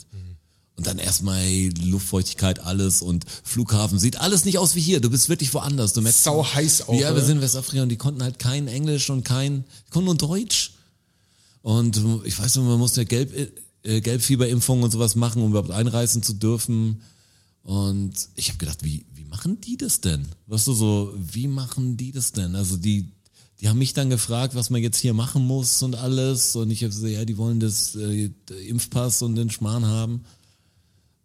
Und 0.75 0.85
dann 0.85 0.99
erstmal 0.99 1.39
hey, 1.39 1.69
Luftfeuchtigkeit, 1.83 2.59
alles 2.59 3.01
und 3.01 3.25
Flughafen. 3.43 3.97
Sieht 3.97 4.21
alles 4.21 4.45
nicht 4.45 4.59
aus 4.59 4.75
wie 4.75 4.79
hier. 4.79 5.01
Du 5.01 5.09
bist 5.09 5.27
wirklich 5.27 5.51
woanders. 5.55 5.93
Du 5.93 6.01
merkst, 6.01 6.23
Sau 6.23 6.45
heiß 6.45 6.87
auch, 6.87 6.93
Ja, 6.93 7.15
wir 7.15 7.23
sind 7.23 7.37
in 7.37 7.41
Westafrika 7.41 7.81
und 7.81 7.89
die 7.89 7.97
konnten 7.97 8.21
halt 8.21 8.37
kein 8.37 8.67
Englisch 8.67 9.09
und 9.09 9.23
kein, 9.23 9.65
die 9.87 9.91
konnten 9.91 10.05
nur 10.05 10.15
Deutsch. 10.15 10.73
Und 11.63 11.99
ich 12.25 12.37
weiß 12.37 12.57
noch, 12.57 12.63
man 12.65 12.77
musste 12.77 13.07
Gelb, 13.07 13.33
äh, 13.81 14.01
Gelbfieberimpfung 14.01 14.83
und 14.83 14.91
sowas 14.91 15.15
machen, 15.15 15.41
um 15.41 15.49
überhaupt 15.49 15.71
einreisen 15.71 16.21
zu 16.21 16.33
dürfen. 16.33 17.01
Und 17.63 18.13
ich 18.35 18.49
habe 18.49 18.59
gedacht, 18.59 18.83
wie, 18.83 19.03
wie 19.15 19.25
machen 19.25 19.59
die 19.59 19.77
das 19.77 19.99
denn? 19.99 20.27
Weißt 20.45 20.67
du, 20.67 20.73
so, 20.73 21.13
wie 21.17 21.47
machen 21.47 21.97
die 21.97 22.11
das 22.11 22.33
denn? 22.33 22.55
Also 22.55 22.77
die, 22.77 23.11
die 23.59 23.69
haben 23.69 23.79
mich 23.79 23.93
dann 23.93 24.09
gefragt, 24.09 24.55
was 24.55 24.69
man 24.69 24.81
jetzt 24.81 24.99
hier 24.99 25.13
machen 25.13 25.45
muss 25.45 25.81
und 25.81 25.95
alles. 25.95 26.55
Und 26.55 26.69
ich 26.69 26.83
habe 26.83 26.93
gesagt, 26.93 27.11
ja, 27.11 27.25
die 27.25 27.37
wollen 27.37 27.59
das 27.59 27.95
äh, 27.95 28.29
Impfpass 28.67 29.21
und 29.21 29.35
den 29.35 29.49
Schmarrn 29.49 29.85
haben. 29.85 30.25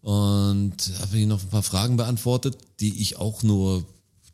Und 0.00 0.74
habe 1.00 1.18
ich 1.18 1.26
noch 1.26 1.42
ein 1.42 1.48
paar 1.48 1.62
Fragen 1.62 1.96
beantwortet, 1.96 2.56
die 2.80 3.00
ich 3.00 3.18
auch 3.18 3.42
nur 3.42 3.84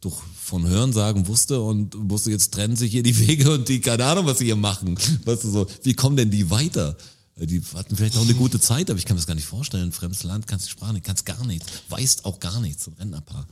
durch 0.01 0.22
von 0.42 0.66
Hörensagen 0.66 1.26
wusste 1.26 1.61
und 1.61 1.94
wusste, 2.09 2.30
jetzt 2.30 2.55
trennen 2.55 2.76
sich 2.76 2.92
hier 2.92 3.03
die 3.03 3.18
Wege 3.18 3.53
und 3.53 3.68
die, 3.68 3.80
keine 3.80 4.05
Ahnung, 4.05 4.26
was 4.26 4.38
sie 4.38 4.46
hier 4.46 4.57
machen. 4.57 4.99
Weißt 5.24 5.44
du 5.44 5.51
so, 5.51 5.66
wie 5.82 5.94
kommen 5.94 6.16
denn 6.16 6.30
die 6.30 6.51
weiter? 6.51 6.96
Die 7.36 7.62
hatten 7.74 7.96
vielleicht 7.96 8.16
auch 8.16 8.22
eine 8.22 8.34
gute 8.34 8.59
Zeit, 8.59 8.90
aber 8.90 8.99
ich 8.99 9.05
kann 9.05 9.16
mir 9.16 9.20
das 9.20 9.26
gar 9.26 9.34
nicht 9.34 9.46
vorstellen. 9.46 9.84
Ein 9.84 9.92
fremdes 9.92 10.22
Land, 10.22 10.46
kannst 10.46 10.66
die 10.66 10.70
Sprache 10.70 10.92
nicht, 10.92 11.05
kannst 11.05 11.26
gar 11.26 11.44
nichts, 11.46 11.66
weißt 11.88 12.24
auch 12.24 12.40
gar 12.40 12.61
nichts, 12.61 12.88
ein 12.88 12.94
Rentnerpaar. 12.94 13.46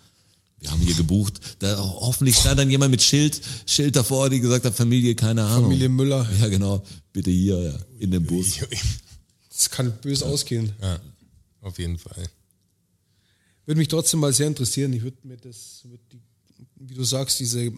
Wir 0.66 0.72
haben 0.72 0.80
hier 0.80 0.94
gebucht. 0.94 1.40
Da 1.60 1.78
hoffentlich 1.78 2.36
stand 2.36 2.58
dann 2.58 2.68
jemand 2.68 2.90
mit 2.90 3.00
Schild, 3.00 3.40
Schild 3.66 3.94
davor, 3.94 4.28
die 4.30 4.40
gesagt 4.40 4.64
hat, 4.64 4.74
Familie, 4.74 5.14
keine 5.14 5.44
Ahnung. 5.44 5.64
Familie 5.64 5.88
Müller. 5.88 6.28
Ja, 6.40 6.48
genau. 6.48 6.82
Bitte 7.12 7.30
hier, 7.30 7.58
ja, 7.60 7.78
in 7.98 8.10
dem 8.10 8.24
Bus. 8.24 8.58
Das 9.48 9.70
kann 9.70 9.90
böse 10.02 10.26
ausgehen. 10.26 10.74
Ja, 10.82 11.00
auf 11.62 11.78
jeden 11.78 11.96
Fall. 11.96 12.28
Würde 13.64 13.78
mich 13.78 13.88
trotzdem 13.88 14.20
mal 14.20 14.30
sehr 14.34 14.48
interessieren. 14.48 14.92
Ich 14.92 15.02
würde 15.02 15.16
mir 15.22 15.38
das, 15.38 15.80
würd 15.84 16.00
die, 16.12 16.20
wie 16.78 16.94
du 16.94 17.04
sagst, 17.04 17.40
diese, 17.40 17.72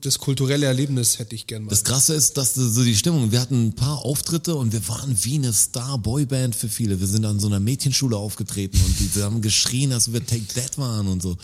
das 0.00 0.18
kulturelle 0.18 0.66
Erlebnis 0.66 1.18
hätte 1.18 1.34
ich 1.34 1.46
gern 1.46 1.64
mal. 1.64 1.70
Das 1.70 1.84
Krasse 1.84 2.14
ist, 2.14 2.38
dass 2.38 2.54
so 2.54 2.82
die 2.82 2.96
Stimmung, 2.96 3.32
wir 3.32 3.40
hatten 3.40 3.68
ein 3.68 3.74
paar 3.74 4.04
Auftritte 4.04 4.56
und 4.56 4.72
wir 4.72 4.86
waren 4.88 5.14
wie 5.24 5.34
eine 5.34 5.52
Star-Boy-Band 5.52 6.54
für 6.54 6.68
viele. 6.68 7.00
Wir 7.00 7.06
sind 7.06 7.24
an 7.26 7.38
so 7.38 7.48
einer 7.48 7.60
Mädchenschule 7.60 8.16
aufgetreten 8.16 8.80
und 8.84 8.96
die 8.98 9.22
haben 9.22 9.42
geschrien, 9.42 9.90
dass 9.90 10.12
wir 10.12 10.24
Take 10.24 10.46
That 10.54 10.78
waren 10.78 11.08
und 11.08 11.20
so. 11.20 11.36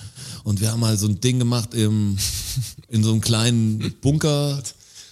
Und 0.44 0.61
wir 0.61 0.72
haben 0.72 0.84
halt 0.84 0.99
so 0.99 1.07
ein 1.07 1.20
Ding 1.20 1.38
gemacht 1.38 1.74
im, 1.74 2.16
in 2.88 3.05
so 3.05 3.12
einem 3.12 3.20
kleinen 3.20 3.94
Bunker. 4.01 4.62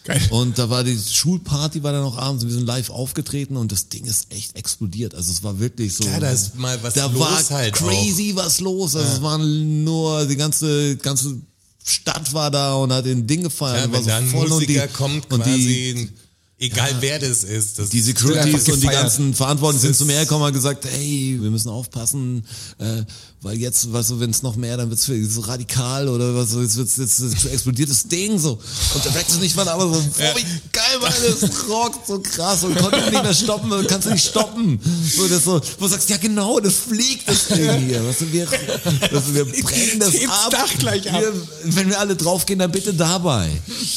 Geil. 0.05 0.21
Und 0.31 0.59
da 0.59 0.69
war 0.69 0.85
die 0.85 0.99
Schulparty, 0.99 1.83
war 1.83 1.93
dann 1.93 2.05
auch 2.05 2.19
abends, 2.19 2.45
und 2.45 2.51
wir 2.51 2.57
sind 2.57 2.67
live 2.67 2.91
aufgetreten 2.91 3.57
und 3.57 3.73
das 3.73 3.89
Ding 3.89 4.05
ist 4.05 4.31
echt 4.33 4.55
explodiert. 4.55 5.15
Also 5.15 5.33
es 5.33 5.43
war 5.43 5.59
wirklich 5.59 5.95
so. 5.95 6.05
Ja, 6.05 6.21
da 6.21 6.31
ist 6.31 6.57
mal 6.57 6.83
was 6.83 6.93
da 6.93 7.07
los 7.07 7.21
war 7.21 7.51
halt 7.51 7.75
crazy 7.75 8.33
was 8.35 8.61
los. 8.61 8.97
Also 8.97 9.17
es 9.17 9.23
waren 9.23 9.85
nur, 9.85 10.27
die 10.27 10.37
ganze, 10.37 10.97
ganze 10.99 11.41
Stadt 11.87 12.33
war 12.33 12.51
da 12.51 12.75
und 12.77 12.93
hat 12.93 13.05
den 13.05 13.27
Ding 13.27 13.43
gefeiert. 13.43 13.77
Ja, 13.77 13.85
und 13.85 13.93
war 13.93 14.01
wenn 14.01 14.07
da 14.07 14.17
ein 14.17 14.27
voll 14.29 14.45
und 14.45 14.61
Musiker 14.61 14.87
die, 14.87 14.93
kommt, 14.93 15.31
und 15.31 15.43
quasi, 15.43 16.11
die, 16.59 16.67
egal 16.67 16.97
wer 17.01 17.19
das 17.19 17.45
ist. 17.45 17.79
Das 17.79 17.91
die 17.91 18.01
Securities 18.01 18.69
und 18.71 18.83
die 18.83 18.87
ganzen 18.87 19.35
Verantwortlichen 19.35 19.83
sind 19.83 19.97
zu 19.97 20.07
mir 20.07 20.21
gekommen 20.21 20.45
und 20.45 20.55
gesagt, 20.55 20.87
hey, 20.87 21.39
wir 21.41 21.51
müssen 21.51 21.69
aufpassen, 21.69 22.47
äh, 22.79 23.03
weil 23.45 23.59
jetzt, 23.59 23.93
weißt 23.93 24.11
du, 24.11 24.21
wenn 24.21 24.31
es 24.31 24.43
noch 24.43 24.57
mehr, 24.57 24.79
dann 24.79 24.89
wird's 24.89 25.05
so 25.05 25.41
radikal 25.43 26.09
oder 26.09 26.35
was, 26.35 26.55
jetzt, 26.55 26.77
wird's, 26.79 26.97
jetzt, 26.97 27.21
jetzt 27.21 27.45
explodiert 27.45 27.91
das 27.91 28.09
Ding 28.09 28.39
so. 28.39 28.59
Und 28.95 29.05
der 29.05 29.15
Rex 29.15 29.37
und 29.37 29.45
ich 29.45 29.55
waren 29.55 29.69
aber 29.69 29.83
so, 29.83 29.91
boah, 30.19 30.35
wie 30.35 30.47
geil 30.73 31.01
war 31.01 31.11
das, 31.11 31.69
rockt 31.69 32.07
so 32.07 32.21
krass 32.21 32.65
und 32.65 32.75
konnte 32.77 33.03
nicht 33.11 33.23
mehr 33.23 33.35
stoppen, 33.35 33.87
kannst 33.87 34.07
du 34.07 34.13
nicht 34.13 34.27
stoppen. 34.27 34.81
So, 35.15 35.29
das 35.29 35.45
so, 35.45 35.61
wo 35.79 35.85
du 35.85 35.89
sagst, 35.89 36.09
ja 36.09 36.17
genau, 36.17 36.59
das 36.59 36.75
fliegt 36.75 37.29
das 37.29 37.49
Ding 37.49 37.87
hier. 37.87 38.03
Weißt 38.07 38.23
du, 38.23 38.33
wir, 38.33 38.51
weißt 38.51 39.29
du, 39.29 39.35
wir 39.35 39.45
brennen 39.45 40.01
das 40.01 40.15
ab. 40.27 40.51
Dach 40.51 40.79
gleich 40.79 41.13
ab. 41.13 41.21
Wir, 41.21 41.33
wenn 41.65 41.91
wir 41.91 42.01
alle 42.01 42.17
draufgehen, 42.17 42.59
dann 42.59 42.73
bitte 42.73 42.95
dabei. 42.95 43.51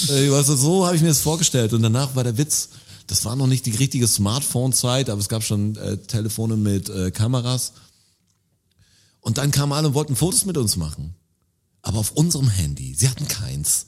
Äh, 0.10 0.30
Weißt 0.30 0.50
du, 0.50 0.58
so 0.58 0.86
habe 0.86 0.98
ich 0.98 1.02
mir 1.02 1.08
das 1.08 1.22
vorgestellt. 1.22 1.72
Und 1.72 1.84
danach 1.84 2.16
war 2.18 2.26
der 2.26 2.38
Witz, 2.38 2.68
das 3.08 3.24
war 3.24 3.38
noch 3.38 3.48
nicht 3.48 3.66
die 3.66 3.72
richtige 3.72 4.08
Smartphone-Zeit, 4.10 5.10
aber 5.10 5.22
es 5.22 5.30
gab 5.30 5.42
schon 5.42 5.78
äh, 5.78 5.96
Telefone 5.96 6.58
mit 6.58 6.90
äh, 6.90 7.12
Kameras. 7.12 7.72
Und 9.28 9.40
dann 9.40 9.52
kamen 9.52 9.74
alle 9.74 9.90
und 9.90 9.94
wollten 9.94 10.16
Fotos 10.16 10.46
mit 10.46 10.56
uns 10.56 10.78
machen. 10.78 11.14
Aber 11.82 12.00
auf 12.00 12.12
unserem 12.12 12.48
Handy. 12.48 12.96
Sie 12.98 13.10
hatten 13.10 13.28
keins. 13.28 13.86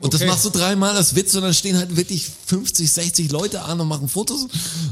Und 0.00 0.12
das 0.14 0.22
Okay. 0.22 0.30
machst 0.30 0.44
du 0.44 0.50
dreimal 0.50 0.96
als 0.96 1.14
Witz 1.14 1.32
und 1.36 1.42
dann 1.42 1.54
stehen 1.54 1.76
halt 1.76 1.94
wirklich 1.96 2.28
50, 2.46 2.90
60 2.90 3.30
Leute 3.30 3.62
an 3.62 3.78
und 3.78 3.86
machen 3.86 4.08
Fotos. 4.08 4.48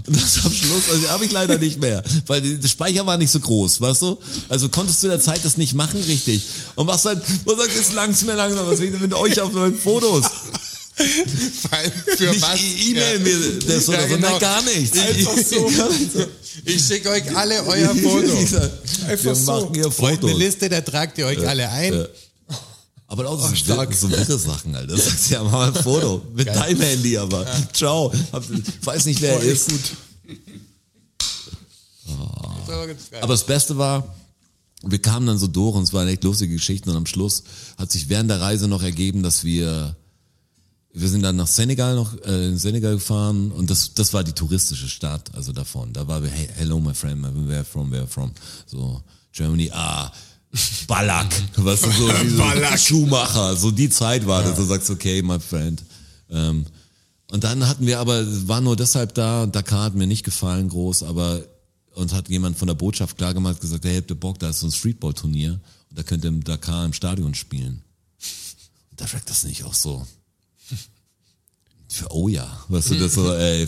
Und 0.07 0.17
das 0.17 0.45
am 0.45 0.53
Schluss, 0.53 0.89
also 0.93 1.09
habe 1.09 1.25
ich 1.25 1.33
leider 1.33 1.59
nicht 1.59 1.81
mehr. 1.81 2.05
Weil 2.29 2.59
der 2.59 2.69
Speicher 2.69 3.05
war 3.07 3.17
nicht 3.17 3.33
so 3.33 3.41
groß, 3.41 3.81
weißt 3.81 4.03
du? 4.03 4.19
Also 4.49 4.69
konntest 4.69 5.03
du 5.03 5.09
in 5.09 5.11
der 5.11 5.21
Zeit 5.21 5.45
das 5.45 5.57
nicht 5.57 5.75
machen, 5.75 6.01
richtig. 6.01 6.45
Und 6.77 6.87
machst 6.87 7.07
halt, 7.07 7.21
du, 7.45 7.57
jetzt 7.75 7.93
langt's 7.93 8.23
mir 8.23 8.35
langsam, 8.37 8.69
was 8.69 8.79
denn 8.79 9.01
mit 9.01 9.15
euch 9.15 9.41
auf 9.41 9.53
meinen 9.53 9.77
Fotos? 9.77 10.27
Vor 10.95 11.73
allem 11.79 11.93
für 12.17 12.31
Nicht 12.31 12.43
was? 12.43 12.61
E-Mail 12.61 13.15
Ja. 13.15 13.19
mir 13.21 13.59
das 13.67 13.89
oder 13.89 14.01
Ja, 14.03 14.09
so, 14.09 14.15
genau. 14.17 14.31
nein, 14.31 14.41
gar 14.41 14.63
nichts. 14.63 14.99
Einfach 14.99 15.37
so. 15.39 15.71
Ich 16.65 16.83
schicke 16.85 17.09
euch 17.11 17.35
alle 17.37 17.65
euer 17.65 17.95
Foto. 17.95 18.37
Einfach 19.07 19.25
Wir 19.25 19.35
so. 19.35 19.53
machen 19.53 19.75
hier 19.75 19.91
Freut 19.91 20.23
eine. 20.23 20.33
Liste, 20.35 20.69
da 20.69 20.81
tragt 20.81 21.17
ihr 21.19 21.27
euch 21.27 21.47
alle 21.49 21.69
ein. 21.71 22.07
Aber 23.07 23.29
auch 23.31 23.49
so, 23.49 23.55
stark. 23.55 23.95
so 23.95 24.11
wirre 24.11 24.37
Sachen, 24.39 24.75
Alter. 24.75 24.95
Das 24.97 25.29
du 25.29 25.35
ja, 25.35 25.43
mal 25.45 25.69
ein 25.73 25.83
Foto. 25.83 26.23
Mit 26.35 26.49
deinem 26.49 26.81
Handy 26.81 27.17
aber. 27.17 27.47
Ciao. 27.73 28.13
Hab, 28.33 28.45
weiß 28.83 29.07
nicht, 29.07 29.21
wer 29.23 29.35
er 29.35 29.43
ist. 29.43 29.71
gut. 29.71 29.81
Geil. 32.67 32.97
Aber 33.23 33.35
das 33.35 33.45
Beste 33.47 33.77
war, 33.79 34.15
wir 34.83 35.01
kamen 35.01 35.27
dann 35.27 35.39
so 35.39 35.47
durch 35.47 35.75
und 35.77 35.85
es 35.85 35.93
waren 35.93 36.09
echt 36.09 36.25
lustige 36.25 36.55
Geschichten 36.55 36.91
und 36.91 36.97
am 36.97 37.07
Schluss 37.07 37.43
hat 37.79 37.91
sich 37.91 38.09
während 38.09 38.31
der 38.31 38.41
Reise 38.41 38.69
noch 38.69 38.83
ergeben, 38.83 39.23
dass 39.23 39.45
wir 39.45 39.97
wir 40.93 41.09
sind 41.09 41.23
dann 41.23 41.37
nach 41.37 41.47
Senegal 41.47 41.95
noch 41.95 42.15
äh, 42.25 42.49
in 42.49 42.59
Senegal 42.59 42.95
gefahren 42.95 43.53
und 43.53 43.71
das 43.71 43.95
das 43.95 44.13
war 44.13 44.25
die 44.25 44.33
touristische 44.33 44.89
Stadt 44.89 45.35
also 45.35 45.53
davon. 45.53 45.93
Da 45.93 46.07
war 46.07 46.23
wir 46.23 46.31
hey, 46.31 46.49
hello 46.57 46.81
my 46.81 46.95
friend 46.95 47.23
where 47.49 47.65
from 47.65 47.91
where 47.91 48.07
from? 48.07 48.33
So 48.67 49.03
Germany 49.33 49.71
ah 49.73 50.13
Ballack. 50.89 51.33
Was 51.57 51.83
so 51.83 52.11
diese 52.23 52.79
Schuhmacher 52.79 53.57
so 53.57 53.71
die 53.71 53.89
Zeit 53.89 54.27
war 54.27 54.43
das. 54.43 54.57
Du 54.57 54.65
sagst 54.65 54.91
okay 54.91 55.23
my 55.23 55.39
friend. 55.39 55.83
Ähm, 56.29 56.67
und 57.31 57.45
dann 57.45 57.67
hatten 57.69 57.87
wir 57.87 58.01
aber, 58.01 58.25
war 58.49 58.61
nur 58.61 58.77
deshalb 58.77 59.15
da, 59.15 59.47
Dakar 59.47 59.85
hat 59.85 59.95
mir 59.95 60.07
nicht 60.07 60.25
gefallen 60.25 60.69
groß, 60.69 61.05
aber 61.05 61.43
uns 61.95 62.13
hat 62.13 62.29
jemand 62.29 62.59
von 62.59 62.67
der 62.67 62.75
Botschaft 62.75 63.19
klargemacht, 63.19 63.61
gesagt, 63.61 63.85
hey, 63.85 63.99
habt 63.99 64.11
ihr 64.11 64.17
Bock, 64.17 64.39
da 64.39 64.51
ist 64.51 64.61
so 64.61 64.67
ein 64.67 64.73
Streetball-Turnier 64.73 65.61
und 65.91 65.99
da 65.99 66.03
könnt 66.03 66.25
ihr 66.25 66.29
im 66.29 66.43
Dakar 66.43 66.85
im 66.85 66.93
Stadion 66.93 67.35
spielen. 67.35 67.83
Und 68.91 69.01
da 69.01 69.07
schmeckt 69.07 69.31
das 69.31 69.45
nicht 69.45 69.65
auch 69.65 69.75
so. 69.75 70.07
Für, 71.93 72.07
oh 72.13 72.29
ja, 72.29 72.49
weißt 72.69 72.91
du, 72.91 72.95
das 73.01 73.15
so, 73.15 73.35
ey, 73.35 73.67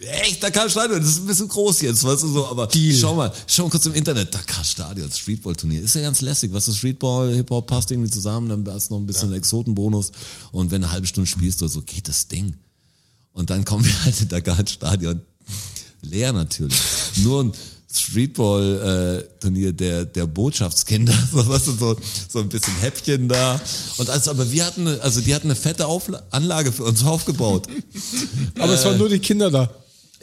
echt, 0.00 0.42
Dakar 0.42 0.68
Stadion, 0.68 1.00
das 1.00 1.08
ist 1.08 1.20
ein 1.20 1.26
bisschen 1.26 1.48
groß 1.48 1.80
jetzt, 1.80 2.04
weißt 2.04 2.24
du 2.24 2.28
so, 2.28 2.46
aber 2.48 2.68
schau 2.92 3.14
mal, 3.14 3.32
schau 3.46 3.62
mal 3.62 3.70
kurz 3.70 3.86
im 3.86 3.94
Internet, 3.94 4.34
Dakar 4.34 4.62
Stadion, 4.62 5.10
Streetball-Turnier, 5.10 5.80
ist 5.80 5.94
ja 5.94 6.02
ganz 6.02 6.20
lässig, 6.20 6.52
was 6.52 6.68
ist 6.68 6.76
Streetball, 6.76 7.34
Hip-Hop 7.34 7.66
passt 7.66 7.90
irgendwie 7.90 8.10
zusammen, 8.10 8.50
dann 8.50 8.74
hast 8.74 8.90
du 8.90 8.94
noch 8.94 9.00
ein 9.00 9.06
bisschen 9.06 9.32
Exotenbonus 9.32 10.12
und 10.52 10.70
wenn 10.70 10.82
du 10.82 10.86
eine 10.86 10.92
halbe 10.92 11.06
Stunde 11.06 11.30
spielst 11.30 11.62
oder 11.62 11.70
so, 11.70 11.80
geht 11.80 12.06
das 12.08 12.28
Ding. 12.28 12.54
Und 13.32 13.48
dann 13.48 13.64
kommen 13.64 13.86
wir 13.86 14.04
halt 14.04 14.20
in 14.20 14.28
ins 14.28 14.72
Stadion. 14.72 15.22
Leer 16.02 16.34
natürlich. 16.34 16.78
Nur 17.16 17.44
ein 17.44 17.52
Streetball-Turnier 18.00 19.72
der, 19.72 20.04
der 20.04 20.26
Botschaftskinder, 20.26 21.14
so, 21.32 21.46
weißt 21.46 21.66
du, 21.68 21.72
so, 21.72 21.96
so 22.28 22.38
ein 22.40 22.48
bisschen 22.48 22.74
Häppchen 22.80 23.28
da. 23.28 23.60
Und 23.98 24.10
also, 24.10 24.30
aber 24.30 24.50
wir 24.50 24.64
hatten, 24.66 24.86
eine- 24.88 25.00
also 25.02 25.20
die 25.20 25.34
hatten 25.34 25.48
eine 25.48 25.56
fette 25.56 25.86
Aufla 25.86 26.22
Anlage 26.30 26.72
für 26.72 26.84
uns 26.84 27.04
aufgebaut. 27.04 27.66
Aber 28.58 28.72
es 28.74 28.84
waren 28.84 28.98
nur 28.98 29.08
die 29.08 29.18
Kinder 29.18 29.50
da. 29.50 29.70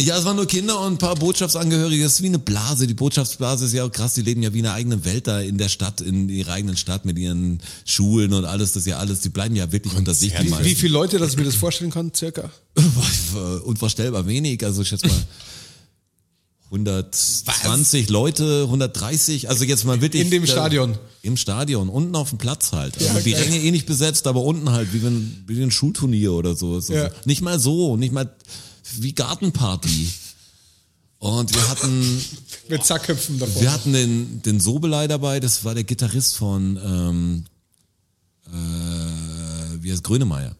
Ja, 0.01 0.17
es 0.17 0.26
waren 0.26 0.36
nur 0.36 0.47
Kinder 0.47 0.80
und 0.80 0.93
ein 0.93 0.97
paar 0.97 1.13
Botschaftsangehörige. 1.13 2.03
Es 2.03 2.13
ist 2.13 2.24
wie 2.24 2.28
eine 2.28 2.39
Blase. 2.39 2.88
Die 2.88 2.95
Botschaftsblase 2.95 3.65
ist 3.65 3.74
ja 3.74 3.84
auch 3.84 3.91
krass. 3.91 4.15
Die 4.15 4.24
leben 4.24 4.41
ja 4.41 4.51
wie 4.51 4.59
in 4.59 4.65
einer 4.65 4.74
eigenen 4.74 5.05
Welt 5.05 5.28
da 5.28 5.39
in 5.39 5.59
der 5.59 5.69
Stadt, 5.69 6.01
in 6.01 6.30
ihrer 6.30 6.53
eigenen 6.53 6.76
Stadt 6.78 7.05
mit 7.05 7.19
ihren 7.19 7.59
Schulen 7.86 8.34
und 8.34 8.43
alles. 8.45 8.71
Das 8.74 8.82
ist 8.84 8.88
ja 8.88 8.97
alles. 8.97 9.19
Die 9.19 9.30
bleiben 9.30 9.55
ja 9.55 9.71
wirklich 9.71 9.93
unter 9.95 10.15
sich. 10.15 10.34
Wie 10.41 10.49
meisten. 10.49 10.76
viele 10.76 10.93
Leute, 10.93 11.19
dass 11.19 11.32
ich 11.34 11.38
mir 11.38 11.43
das 11.43 11.53
vorstellen 11.53 11.91
kann, 11.91 12.11
circa? 12.11 12.49
Unvorstellbar 13.65 14.26
wenig. 14.26 14.63
Also 14.65 14.82
ich 14.82 14.88
schätze 14.88 15.07
mal 15.07 15.15
120 16.74 18.09
Leute, 18.09 18.63
130. 18.63 19.49
Also 19.49 19.63
jetzt 19.63 19.86
mal 19.86 20.01
wirklich. 20.01 20.24
In 20.24 20.32
dem 20.32 20.43
äh, 20.43 20.47
Stadion. 20.47 20.97
Im 21.21 21.38
Stadion, 21.38 21.88
unten 21.88 22.15
auf 22.15 22.30
dem 22.30 22.39
Platz 22.39 22.71
halt. 22.71 22.95
Also 22.97 23.13
Ja, 23.13 23.19
die. 23.19 23.34
Ränge 23.34 23.59
eh 23.59 23.71
nicht 23.71 23.86
besetzt, 23.86 24.26
aber 24.26 24.41
unten 24.41 24.71
halt, 24.71 24.91
wie 24.91 25.05
ein, 25.05 25.43
wie 25.47 25.61
ein 25.61 25.71
Schulturnier 25.71 26.34
oder 26.34 26.55
so. 26.55 26.80
Ja. 26.80 27.09
Nicht 27.26 27.41
mal 27.41 27.59
so, 27.59 27.95
nicht 27.95 28.11
mal 28.11 28.34
wie 28.97 29.13
Gartenparty. 29.13 30.09
Und 31.19 31.53
wir 31.53 31.69
hatten, 31.69 32.21
Mit 32.69 32.84
Zackköpfen 32.84 33.39
davor. 33.39 33.61
wir 33.61 33.71
hatten 33.71 33.93
den, 33.93 34.41
den 34.41 34.59
Sobelei 34.59 35.07
dabei, 35.07 35.39
das 35.39 35.63
war 35.63 35.74
der 35.74 35.84
Gitarrist 35.86 36.36
von, 36.36 36.78
ähm, 36.84 37.45
äh, 38.47 39.82
wie 39.82 39.91
heißt 39.91 40.03
Grönemeyer. 40.03 40.55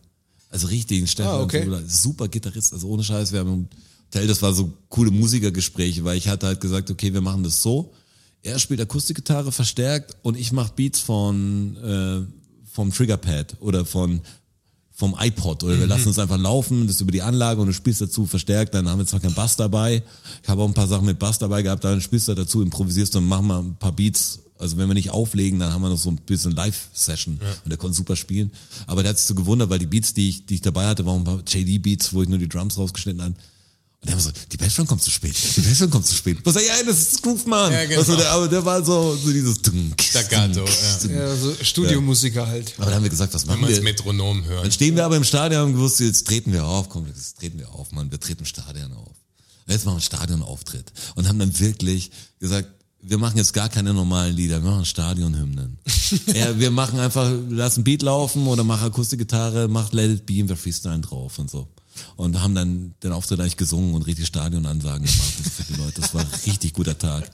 Also 0.50 0.68
richtig, 0.68 1.02
ein 1.02 1.08
Stefan 1.08 1.32
Ah, 1.32 1.42
okay. 1.42 1.64
Sobelei. 1.66 1.84
Super 1.88 2.28
Gitarrist, 2.28 2.72
also 2.72 2.88
ohne 2.88 3.04
Scheiß, 3.04 3.34
wir 3.34 3.40
haben 3.40 3.68
Hotel, 4.14 4.28
das 4.28 4.42
war 4.44 4.54
so 4.54 4.72
coole 4.90 5.10
Musikergespräche, 5.10 6.04
weil 6.04 6.18
ich 6.18 6.28
hatte 6.28 6.46
halt 6.46 6.62
gesagt, 6.62 6.92
okay, 6.92 7.14
wir 7.14 7.22
machen 7.22 7.44
das 7.44 7.64
so. 7.64 7.94
Er 8.44 8.60
spielt 8.60 8.80
Akustikgitarre 8.80 9.52
verstärkt 9.52 10.16
und 10.22 10.38
ich 10.38 10.52
mache 10.52 10.74
Beats 10.76 11.00
von, 11.00 11.78
äh, 11.78 12.22
vom 12.72 12.92
Triggerpad 12.92 13.58
oder 13.60 13.86
von 13.86 14.22
vom 14.96 15.16
iPod 15.20 15.64
oder 15.64 15.80
wir 15.80 15.88
lassen 15.88 16.10
es 16.10 16.20
einfach 16.20 16.38
laufen, 16.38 16.86
das 16.86 17.02
über 17.02 17.12
die 17.12 17.24
Anlage 17.24 17.60
und 17.60 17.66
du 17.66 17.74
spielst 17.74 18.00
dazu 18.00 18.28
verstärkt, 18.28 18.76
dann 18.76 18.88
haben 18.88 19.00
wir 19.00 19.08
zwar 19.08 19.20
keinen 19.20 19.34
Bass 19.34 19.56
dabei, 19.56 20.04
ich 20.44 20.48
habe 20.48 20.62
auch 20.62 20.68
ein 20.68 20.76
paar 20.76 20.88
Sachen 20.88 21.08
mit 21.08 21.18
Bass 21.18 21.40
dabei 21.40 21.64
gehabt, 21.64 21.84
dann 21.84 22.00
spielst 22.00 22.28
du 22.28 22.36
dazu, 22.36 22.62
improvisierst 22.62 23.16
und 23.16 23.28
machen 23.28 23.48
mal 23.48 23.60
ein 23.60 23.76
paar 23.76 23.92
Beats, 23.92 24.42
also 24.60 24.78
wenn 24.78 24.88
wir 24.88 24.94
nicht 24.94 25.10
auflegen, 25.10 25.58
dann 25.58 25.74
haben 25.74 25.82
wir 25.82 25.90
noch 25.90 25.98
so 25.98 26.12
ein 26.12 26.18
bisschen 26.18 26.52
Live-Session 26.52 27.40
und 27.64 27.70
der 27.72 27.80
konnte 27.80 27.98
super 27.98 28.16
spielen, 28.16 28.52
aber 28.86 29.02
der 29.02 29.10
hat 29.10 29.18
sich 29.18 29.26
so 29.26 29.34
gewundert, 29.34 29.72
weil 29.72 29.80
die 29.80 29.88
Beats, 29.88 30.14
die 30.14 30.30
ich, 30.30 30.46
die 30.46 30.54
ich 30.54 30.62
dabei 30.62 30.86
hatte, 30.86 31.08
waren 31.08 31.22
ein 31.22 31.24
paar 31.24 31.42
JD-Beats, 31.44 32.14
wo 32.14 32.22
ich 32.22 32.30
nur 32.30 32.38
die 32.38 32.48
Drums 32.48 32.78
rausgeschnitten 32.78 33.24
habe 33.24 33.34
und 34.04 34.10
der 34.10 34.16
war 34.16 34.22
so, 34.22 34.32
die 34.52 34.58
Bassdrum 34.58 34.86
kommt 34.86 35.02
zu 35.02 35.10
spät, 35.10 35.34
die 35.56 35.62
Bassdrum 35.62 35.90
kommt 35.90 36.06
zu 36.06 36.14
spät. 36.14 36.38
Was 36.44 36.56
sag 36.56 36.62
ich, 36.62 36.68
ja, 36.68 36.84
das 36.86 37.02
ist 37.02 37.22
Groove 37.24 37.46
Man. 37.46 37.72
Ja, 37.72 37.86
genau. 37.86 38.00
also 38.00 38.18
der, 38.18 38.32
aber 38.32 38.50
der 38.50 38.66
war 38.66 38.84
so, 38.84 39.16
so 39.16 39.32
dieses 39.32 39.62
Staccato, 40.02 40.66
ja. 40.66 41.10
Ja, 41.10 41.36
so 41.38 41.56
Studiomusiker 41.62 42.46
halt. 42.46 42.74
Aber 42.76 42.88
dann 42.88 42.96
haben 42.96 43.04
wir 43.04 43.10
gesagt, 43.10 43.34
was 43.34 43.44
Wenn 43.44 43.52
machen 43.52 43.62
man 43.62 43.70
wir? 43.70 43.78
das 43.78 43.84
Metronom 43.84 44.42
Dann 44.42 44.50
hört. 44.50 44.74
stehen 44.74 44.98
wir 44.98 45.06
aber 45.06 45.16
im 45.16 45.24
Stadion 45.24 45.62
und 45.62 45.68
haben 45.68 45.74
gewusst, 45.76 46.02
jetzt 46.02 46.28
treten 46.28 46.52
wir 46.52 46.66
auf, 46.66 46.90
komm, 46.90 47.08
jetzt 47.08 47.40
treten 47.40 47.60
wir 47.60 47.70
auf, 47.70 47.94
Mann, 47.94 48.12
wir 48.12 48.20
treten 48.20 48.42
im 48.42 48.46
Stadion 48.46 48.92
auf. 48.92 49.16
Jetzt 49.68 49.86
machen 49.86 49.86
wir 49.86 49.92
einen 49.94 50.02
Stadionauftritt. 50.02 50.92
Und 51.16 51.30
haben 51.30 51.40
dann 51.40 51.58
wirklich 51.58 52.12
gesagt, 52.42 52.68
wir 53.02 53.18
machen 53.18 53.38
jetzt 53.38 53.54
gar 53.54 53.70
keine 53.70 53.94
normalen 53.94 54.36
Lieder, 54.36 54.62
wir 54.62 54.70
machen 54.70 54.84
Stadionhymnen. 54.84 55.78
ja, 56.36 56.60
wir 56.60 56.72
machen 56.72 57.00
einfach, 57.00 57.32
lassen 57.50 57.86
Beat 57.86 58.02
laufen 58.02 58.48
oder 58.48 58.66
machen 58.66 58.88
Akustikgitarre, 58.88 59.70
macht 59.70 59.94
Let 59.94 60.12
It 60.12 60.26
Be 60.26 60.42
und 60.42 60.50
wir 60.50 60.58
freestylen 60.58 61.02
drauf 61.02 61.40
und 61.40 61.50
so. 61.50 61.70
Und 62.16 62.42
haben 62.42 62.56
dann 62.56 62.94
den 63.04 63.12
Auftritt 63.12 63.40
eigentlich 63.40 63.58
gesungen 63.58 63.94
und 63.94 64.04
richtig 64.04 64.28
Stadionansagen 64.28 65.06
gemacht 65.06 65.34
für 65.56 65.74
die 65.74 65.80
Leute. 65.80 66.02
Das 66.02 66.14
war 66.14 66.22
ein 66.22 66.28
richtig 66.46 66.74
guter 66.74 66.98
Tag. 66.98 67.30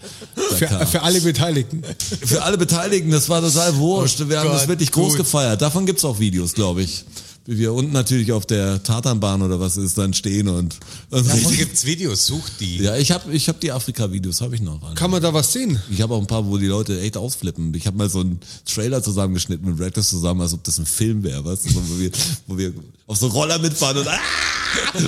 Für, 0.57 0.85
für 0.85 1.01
alle 1.01 1.21
Beteiligten. 1.21 1.83
für 2.25 2.43
alle 2.43 2.57
Beteiligten, 2.57 3.11
das 3.11 3.29
war 3.29 3.41
total 3.41 3.75
wurscht. 3.77 4.27
Wir 4.27 4.39
haben 4.39 4.49
das 4.49 4.67
wirklich 4.67 4.91
groß 4.91 5.09
gut. 5.09 5.17
gefeiert. 5.17 5.61
Davon 5.61 5.85
gibt's 5.85 6.05
auch 6.05 6.19
Videos, 6.19 6.53
glaube 6.53 6.83
ich. 6.83 7.05
Wie 7.49 7.57
wir 7.57 7.73
unten 7.73 7.93
natürlich 7.93 8.31
auf 8.31 8.45
der 8.45 8.83
Tatanbahn 8.83 9.41
oder 9.41 9.59
was 9.59 9.75
ist 9.75 9.97
dann 9.97 10.13
stehen 10.13 10.47
und, 10.47 10.77
und 11.09 11.27
Davon 11.27 11.57
gibt's 11.57 11.83
Videos, 11.83 12.27
sucht 12.27 12.59
die. 12.59 12.77
ja, 12.77 12.95
ich 12.95 13.11
habe 13.11 13.33
ich 13.33 13.49
hab 13.49 13.59
die 13.59 13.71
Afrika-Videos, 13.71 14.41
habe 14.41 14.53
ich 14.53 14.61
noch. 14.61 14.83
alle. 14.83 14.93
Kann 14.93 15.09
man 15.09 15.19
da 15.19 15.33
was 15.33 15.51
sehen? 15.51 15.81
Ich 15.89 15.99
habe 16.01 16.13
auch 16.13 16.21
ein 16.21 16.27
paar, 16.27 16.45
wo 16.45 16.59
die 16.59 16.67
Leute 16.67 17.01
echt 17.01 17.17
ausflippen. 17.17 17.73
Ich 17.73 17.87
habe 17.87 17.97
mal 17.97 18.07
so 18.07 18.19
einen 18.19 18.39
Trailer 18.65 19.01
zusammengeschnitten 19.01 19.67
mit 19.67 19.79
Reckless 19.79 20.09
zusammen, 20.09 20.41
als 20.41 20.53
ob 20.53 20.63
das 20.63 20.77
ein 20.77 20.85
Film 20.85 21.23
wäre, 21.23 21.43
was? 21.43 21.61
Wo, 21.73 21.99
wir, 21.99 22.11
wo 22.45 22.57
wir 22.57 22.71
auf 23.09 23.17
so 23.17 23.27
Roller 23.27 23.57
mitfahren 23.59 23.97
und, 23.97 24.07
ah! 24.07 24.19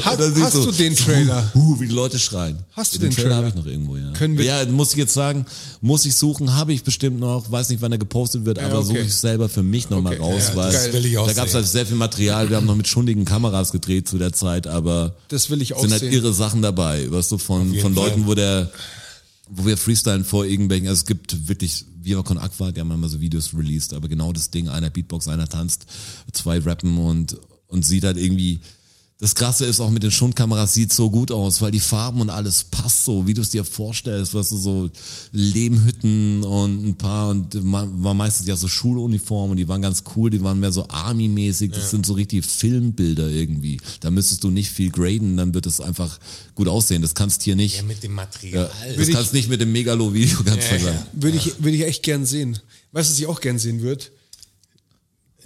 Hast- 0.03 0.19
und 0.19 0.41
hast 0.41 0.55
du 0.55 0.71
den 0.71 0.95
Trailer? 0.95 1.51
Huh, 1.53 1.79
wie 1.79 1.87
die 1.87 1.93
Leute 1.93 2.17
schreien. 2.17 2.57
Hast 2.71 2.95
du 2.95 2.97
den, 2.97 3.09
den 3.11 3.15
Trailer? 3.15 3.29
Trailer? 3.29 3.35
habe 3.37 3.47
ich 3.49 3.55
noch 3.55 3.65
irgendwo, 3.67 3.95
ja. 3.95 4.11
Können 4.13 4.37
wir- 4.39 4.45
ja, 4.45 4.65
muss 4.65 4.91
ich 4.93 4.97
jetzt 4.97 5.13
sagen, 5.13 5.45
muss 5.81 6.03
ich 6.05 6.15
suchen, 6.15 6.55
habe 6.55 6.73
ich 6.73 6.83
bestimmt 6.83 7.19
noch, 7.19 7.51
weiß 7.51 7.69
nicht, 7.69 7.79
wann 7.81 7.91
er 7.91 7.99
gepostet 7.99 8.43
wird, 8.45 8.57
aber 8.57 8.79
okay. 8.79 8.87
suche 8.87 8.99
ich 9.01 9.13
selber 9.13 9.49
für 9.49 9.61
mich 9.61 9.91
nochmal 9.91 10.13
Okay, 10.13 10.21
raus, 10.23 10.43
ja, 10.49 10.55
weil 10.55 10.71
geil. 10.73 10.93
will 10.93 11.05
ich 11.05 11.17
auch 11.19 11.27
da 11.27 11.33
gab 11.33 11.47
es 11.47 11.53
halt 11.53 11.67
sehr 11.67 11.85
viel 11.85 11.95
Material. 11.95 12.49
Wir 12.49 12.57
haben 12.57 12.65
noch 12.65 12.75
mit 12.75 12.87
schundigen 12.87 13.23
Kameras 13.23 13.71
gedreht 13.71 14.07
zu 14.07 14.17
der 14.17 14.33
Zeit, 14.33 14.65
aber 14.65 15.15
Das 15.27 15.51
will 15.51 15.61
ich 15.61 15.75
auch 15.75 15.81
sind 15.81 15.91
halt 15.91 15.99
sehen. 16.01 16.11
irre 16.11 16.33
Sachen 16.33 16.63
dabei, 16.63 17.09
weißt 17.11 17.31
du, 17.31 17.37
von, 17.37 17.71
von 17.75 17.93
Fall. 17.93 18.03
Leuten, 18.05 18.25
wo 18.25 18.33
der 18.33 18.71
wo 19.53 19.65
wir 19.65 19.75
freestylen 19.77 20.23
vor 20.23 20.45
irgendwelchen, 20.45 20.87
also 20.87 21.01
es 21.01 21.05
gibt 21.05 21.49
wirklich, 21.49 21.83
Viva 22.01 22.23
Con 22.23 22.37
Aqua, 22.37 22.71
die 22.71 22.79
haben 22.79 22.89
immer 22.89 23.09
so 23.09 23.19
Videos 23.19 23.53
released, 23.53 23.93
aber 23.93 24.07
genau 24.07 24.31
das 24.31 24.49
Ding, 24.49 24.69
einer 24.69 24.89
Beatbox, 24.89 25.27
einer 25.27 25.47
tanzt, 25.47 25.85
zwei 26.31 26.57
rappen 26.59 26.97
und, 26.97 27.35
und 27.71 27.85
sieht 27.85 28.03
halt 28.03 28.17
irgendwie, 28.17 28.59
das 29.21 29.35
Krasse 29.35 29.65
ist 29.65 29.79
auch 29.79 29.91
mit 29.91 30.01
den 30.01 30.09
Schundkameras 30.09 30.73
sieht 30.73 30.91
so 30.91 31.11
gut 31.11 31.31
aus, 31.31 31.61
weil 31.61 31.69
die 31.69 31.79
Farben 31.79 32.21
und 32.21 32.31
alles 32.31 32.63
passt 32.63 33.05
so, 33.05 33.27
wie 33.27 33.35
du 33.35 33.43
es 33.43 33.51
dir 33.51 33.63
vorstellst, 33.63 34.33
weißt 34.33 34.51
du, 34.51 34.57
so 34.57 34.89
Lehmhütten 35.31 36.43
und 36.43 36.83
ein 36.83 36.95
paar 36.95 37.29
und 37.29 37.63
man 37.63 38.03
war 38.03 38.15
meistens 38.15 38.47
ja 38.47 38.55
so 38.55 38.67
Schuluniformen 38.67 39.51
und 39.51 39.57
die 39.57 39.67
waren 39.67 39.83
ganz 39.83 40.03
cool, 40.15 40.31
die 40.31 40.41
waren 40.41 40.59
mehr 40.59 40.71
so 40.71 40.87
Army-mäßig, 40.89 41.69
das 41.71 41.91
sind 41.91 42.03
so 42.03 42.13
richtig 42.13 42.43
Filmbilder 42.47 43.29
irgendwie. 43.29 43.79
Da 43.99 44.09
müsstest 44.09 44.43
du 44.43 44.49
nicht 44.49 44.71
viel 44.71 44.89
graden, 44.89 45.37
dann 45.37 45.53
wird 45.53 45.67
es 45.67 45.79
einfach 45.79 46.19
gut 46.55 46.67
aussehen. 46.67 47.03
Das 47.03 47.13
kannst 47.13 47.43
hier 47.43 47.55
nicht. 47.55 47.77
Ja, 47.77 47.83
mit 47.83 48.01
dem 48.01 48.13
Material. 48.13 48.71
Ja, 48.87 48.93
das 48.95 49.09
kannst 49.09 49.33
nicht 49.33 49.49
mit 49.49 49.61
dem 49.61 49.71
Megalo-Video 49.71 50.41
ganz 50.43 50.65
vergleichen. 50.65 51.05
Würde 51.13 51.37
ich, 51.37 51.63
würde 51.63 51.77
ich 51.77 51.83
echt 51.83 52.01
gern 52.01 52.25
sehen. 52.25 52.57
Weißt 52.91 53.09
du, 53.09 53.13
was 53.13 53.19
ich 53.19 53.27
auch 53.27 53.39
gern 53.39 53.59
sehen 53.59 53.81
würde? 53.81 54.05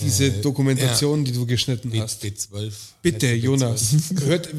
Diese 0.02 0.30
Dokumentation, 0.32 1.24
die 1.24 1.32
du 1.32 1.46
geschnitten 1.46 1.90
B- 1.90 2.02
hast. 2.02 2.24
B12. 2.24 2.72
Bitte, 3.02 3.28
Hätte 3.28 3.38
B12. 3.38 3.44
Jonas. 3.44 3.82
Hört, 4.26 4.50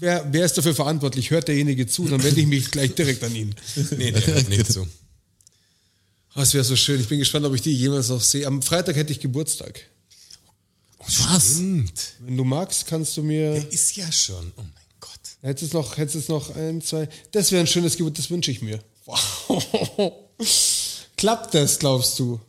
wer, 0.00 0.26
wer 0.30 0.44
ist 0.44 0.56
dafür 0.56 0.74
verantwortlich? 0.74 1.30
Hört 1.30 1.48
derjenige 1.48 1.86
zu, 1.86 2.06
dann 2.06 2.22
wende 2.22 2.40
ich 2.40 2.46
mich 2.46 2.70
gleich 2.70 2.94
direkt 2.94 3.22
an 3.24 3.34
ihn. 3.34 3.54
Nee, 3.96 4.12
der 4.12 4.26
hört 4.26 4.48
nicht 4.48 4.72
zu. 4.72 4.82
Oh, 4.82 6.40
das 6.40 6.52
wäre 6.54 6.64
so 6.64 6.76
schön. 6.76 7.00
Ich 7.00 7.08
bin 7.08 7.18
gespannt, 7.18 7.46
ob 7.46 7.54
ich 7.54 7.62
die 7.62 7.72
jemals 7.74 8.08
noch 8.10 8.20
sehe. 8.20 8.46
Am 8.46 8.62
Freitag 8.62 8.94
hätte 8.96 9.10
ich 9.12 9.20
Geburtstag. 9.20 9.80
Was? 10.98 11.52
Stimmt. 11.54 12.14
Wenn 12.20 12.36
du 12.36 12.44
magst, 12.44 12.86
kannst 12.86 13.16
du 13.16 13.22
mir. 13.22 13.52
Der 13.54 13.72
ist 13.72 13.96
ja 13.96 14.10
schon. 14.12 14.52
Oh 14.56 14.62
mein 14.62 14.72
Gott. 15.00 15.10
Hättest 15.40 15.72
du 15.72 15.78
noch, 15.78 15.96
hättest 15.96 16.28
noch 16.28 16.54
ein, 16.54 16.82
zwei. 16.82 17.08
Das 17.32 17.52
wäre 17.52 17.60
ein 17.60 17.66
schönes 17.66 17.96
Geburt, 17.96 18.18
das 18.18 18.28
wünsche 18.30 18.50
ich 18.50 18.60
mir. 18.62 18.80
Wow. 19.06 20.12
Klappt 21.16 21.54
das, 21.54 21.78
glaubst 21.78 22.18
du? 22.18 22.40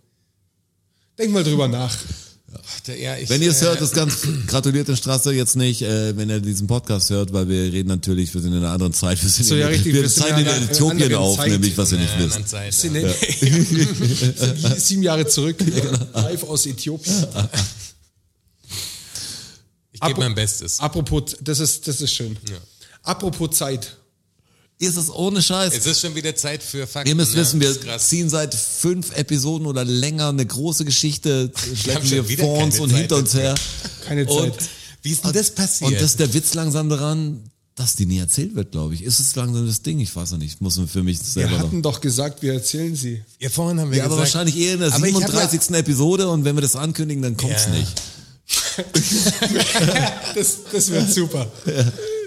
Denk 1.18 1.32
mal 1.32 1.44
drüber 1.44 1.68
nach. 1.68 1.96
Der, 2.88 2.98
ja, 2.98 3.18
ich, 3.18 3.30
Wenn 3.30 3.42
ihr 3.42 3.52
es 3.52 3.62
äh, 3.62 3.66
hört, 3.66 3.82
ist 3.82 3.94
ganz 3.94 4.20
gratuliert 4.48 4.88
der 4.88 4.96
Straße 4.96 5.34
jetzt 5.34 5.58
nicht, 5.58 5.82
äh, 5.82 6.16
wenn 6.16 6.30
ihr 6.30 6.40
diesen 6.40 6.66
Podcast 6.66 7.10
hört, 7.10 7.34
weil 7.34 7.50
wir 7.50 7.74
reden 7.74 7.90
natürlich, 7.90 8.34
wir 8.34 8.40
sind 8.40 8.54
in 8.54 8.60
einer 8.60 8.72
anderen 8.72 8.94
Zeit, 8.94 9.22
wir 9.22 9.30
sind 9.30 9.46
So, 9.46 9.56
in, 9.56 9.62
ja, 9.62 9.68
richtig, 9.68 9.94
wir 9.94 10.04
wir 10.04 10.10
sind 10.10 10.30
in 10.30 10.38
in 10.38 10.48
einer 10.48 10.70
Äthiopien 10.72 10.92
anderen 11.04 11.16
auf, 11.16 11.36
Zeit. 11.36 11.52
nämlich 11.52 11.78
was 11.78 11.92
ihr 11.92 11.98
nicht 11.98 12.18
wisst. 12.18 12.36
anderen 12.38 12.48
Zeit, 12.48 12.74
Sind 12.74 12.96
ja. 12.96 13.10
Sind 13.10 14.80
sieben 14.80 15.04
Jahre 15.04 15.28
zurück, 15.28 15.58
live 16.14 16.44
aus 16.44 16.66
Äthiopien. 16.66 17.28
Ich 19.92 20.00
gebe 20.00 20.20
mein 20.20 20.36
Bestes. 20.36 20.80
Apropos, 20.80 21.36
das 21.42 21.60
ist, 21.60 21.86
das 21.88 22.00
ist 22.00 22.14
schön. 22.14 22.38
Apropos 23.04 23.58
Zeit. 23.58 23.98
Ist 24.80 24.96
es 24.96 25.10
ohne 25.10 25.42
Scheiß. 25.42 25.74
Es 25.76 25.88
ist 25.88 26.02
schon 26.02 26.14
wieder 26.14 26.36
Zeit 26.36 26.62
für 26.62 26.86
Fakten. 26.86 27.10
Ihr 27.10 27.16
müsst 27.16 27.34
ja, 27.34 27.40
wissen, 27.42 27.60
wir 27.60 27.76
ziehen 27.98 28.30
seit 28.30 28.54
fünf 28.54 29.12
Episoden 29.18 29.66
oder 29.66 29.84
länger 29.84 30.30
eine 30.30 30.46
große 30.46 30.86
Geschichte, 30.86 31.52
schleppen 31.76 32.10
wir 32.12 32.24
vor 32.38 32.60
uns 32.64 32.80
und 32.80 32.92
Zeit 32.92 33.00
hinter 33.00 33.16
uns 33.18 33.34
her. 33.34 33.56
Keine 34.06 34.28
Und, 34.28 34.54
Zeit. 34.54 34.70
Wie 35.02 35.12
ist 35.12 35.24
denn 35.26 35.34
das 35.34 35.50
passiert? 35.52 35.90
und 35.92 35.96
das 36.00 36.12
ist 36.12 36.20
der 36.20 36.32
Witz 36.34 36.54
langsam 36.54 36.90
daran, 36.90 37.42
dass 37.74 37.96
die 37.96 38.06
nie 38.06 38.20
erzählt 38.20 38.54
wird, 38.56 38.72
glaube 38.72 38.94
ich. 38.94 39.02
Ist 39.04 39.20
es 39.20 39.36
langsam 39.36 39.66
das 39.66 39.82
Ding? 39.82 40.00
Ich 40.00 40.16
weiß 40.16 40.32
noch 40.32 40.38
nicht. 40.40 40.62
Muss 40.62 40.78
man 40.78 40.88
für 40.88 41.02
mich 41.02 41.18
Wir 41.20 41.26
selber 41.26 41.52
noch. 41.58 41.60
hatten 41.68 41.82
doch 41.82 42.00
gesagt, 42.00 42.42
wir 42.44 42.54
erzählen 42.54 42.96
sie. 42.96 43.24
ja, 43.40 43.50
vorhin 43.50 43.80
haben 43.80 43.90
wir 43.92 43.98
Ja, 43.98 44.06
aber 44.06 44.16
gesagt, 44.18 44.34
wahrscheinlich 44.36 44.58
eher 44.64 44.74
in 44.76 44.80
der 44.82 44.94
Aber 44.94 45.08
ich 45.08 45.14
hab 45.16 45.22
37. 45.32 45.72
Episode 45.76 46.28
und 46.30 46.44
wenn 46.46 46.56
wir 46.56 46.62
das 46.62 46.76
ankündigen, 46.76 47.24
dann 47.24 47.36
kommt's 47.36 47.66
Ja. 47.66 47.72
nicht. 47.72 47.94
Das, 50.36 50.58
das 50.72 50.90
wird 50.92 51.12
super. 51.12 51.52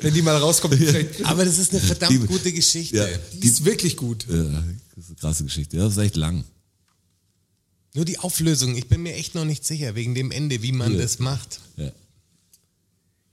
Wenn 0.00 0.14
die 0.14 0.22
mal 0.22 0.36
rauskommt, 0.36 0.74
Aber 1.24 1.44
das 1.44 1.58
ist 1.58 1.72
eine 1.72 1.80
verdammt 1.80 2.12
Die- 2.12 2.26
gute 2.26 2.52
Geschichte. 2.52 2.96
Ja. 2.96 3.06
die 3.38 3.46
ist 3.46 3.64
wirklich 3.64 3.96
gut. 3.96 4.26
Ja, 4.28 4.36
das 4.96 5.04
ist 5.04 5.08
eine 5.10 5.16
krasse 5.20 5.44
Geschichte. 5.44 5.76
Ja, 5.76 5.84
das 5.84 5.92
ist 5.92 5.98
echt 5.98 6.16
lang. 6.16 6.44
Nur 7.94 8.04
die 8.04 8.18
Auflösung, 8.18 8.76
ich 8.76 8.86
bin 8.88 9.02
mir 9.02 9.14
echt 9.14 9.34
noch 9.34 9.44
nicht 9.44 9.64
sicher, 9.66 9.94
wegen 9.94 10.14
dem 10.14 10.30
Ende, 10.30 10.62
wie 10.62 10.72
man 10.72 10.92
Ja. 10.94 11.02
das 11.02 11.18
macht. 11.18 11.60
Ja. 11.76 11.92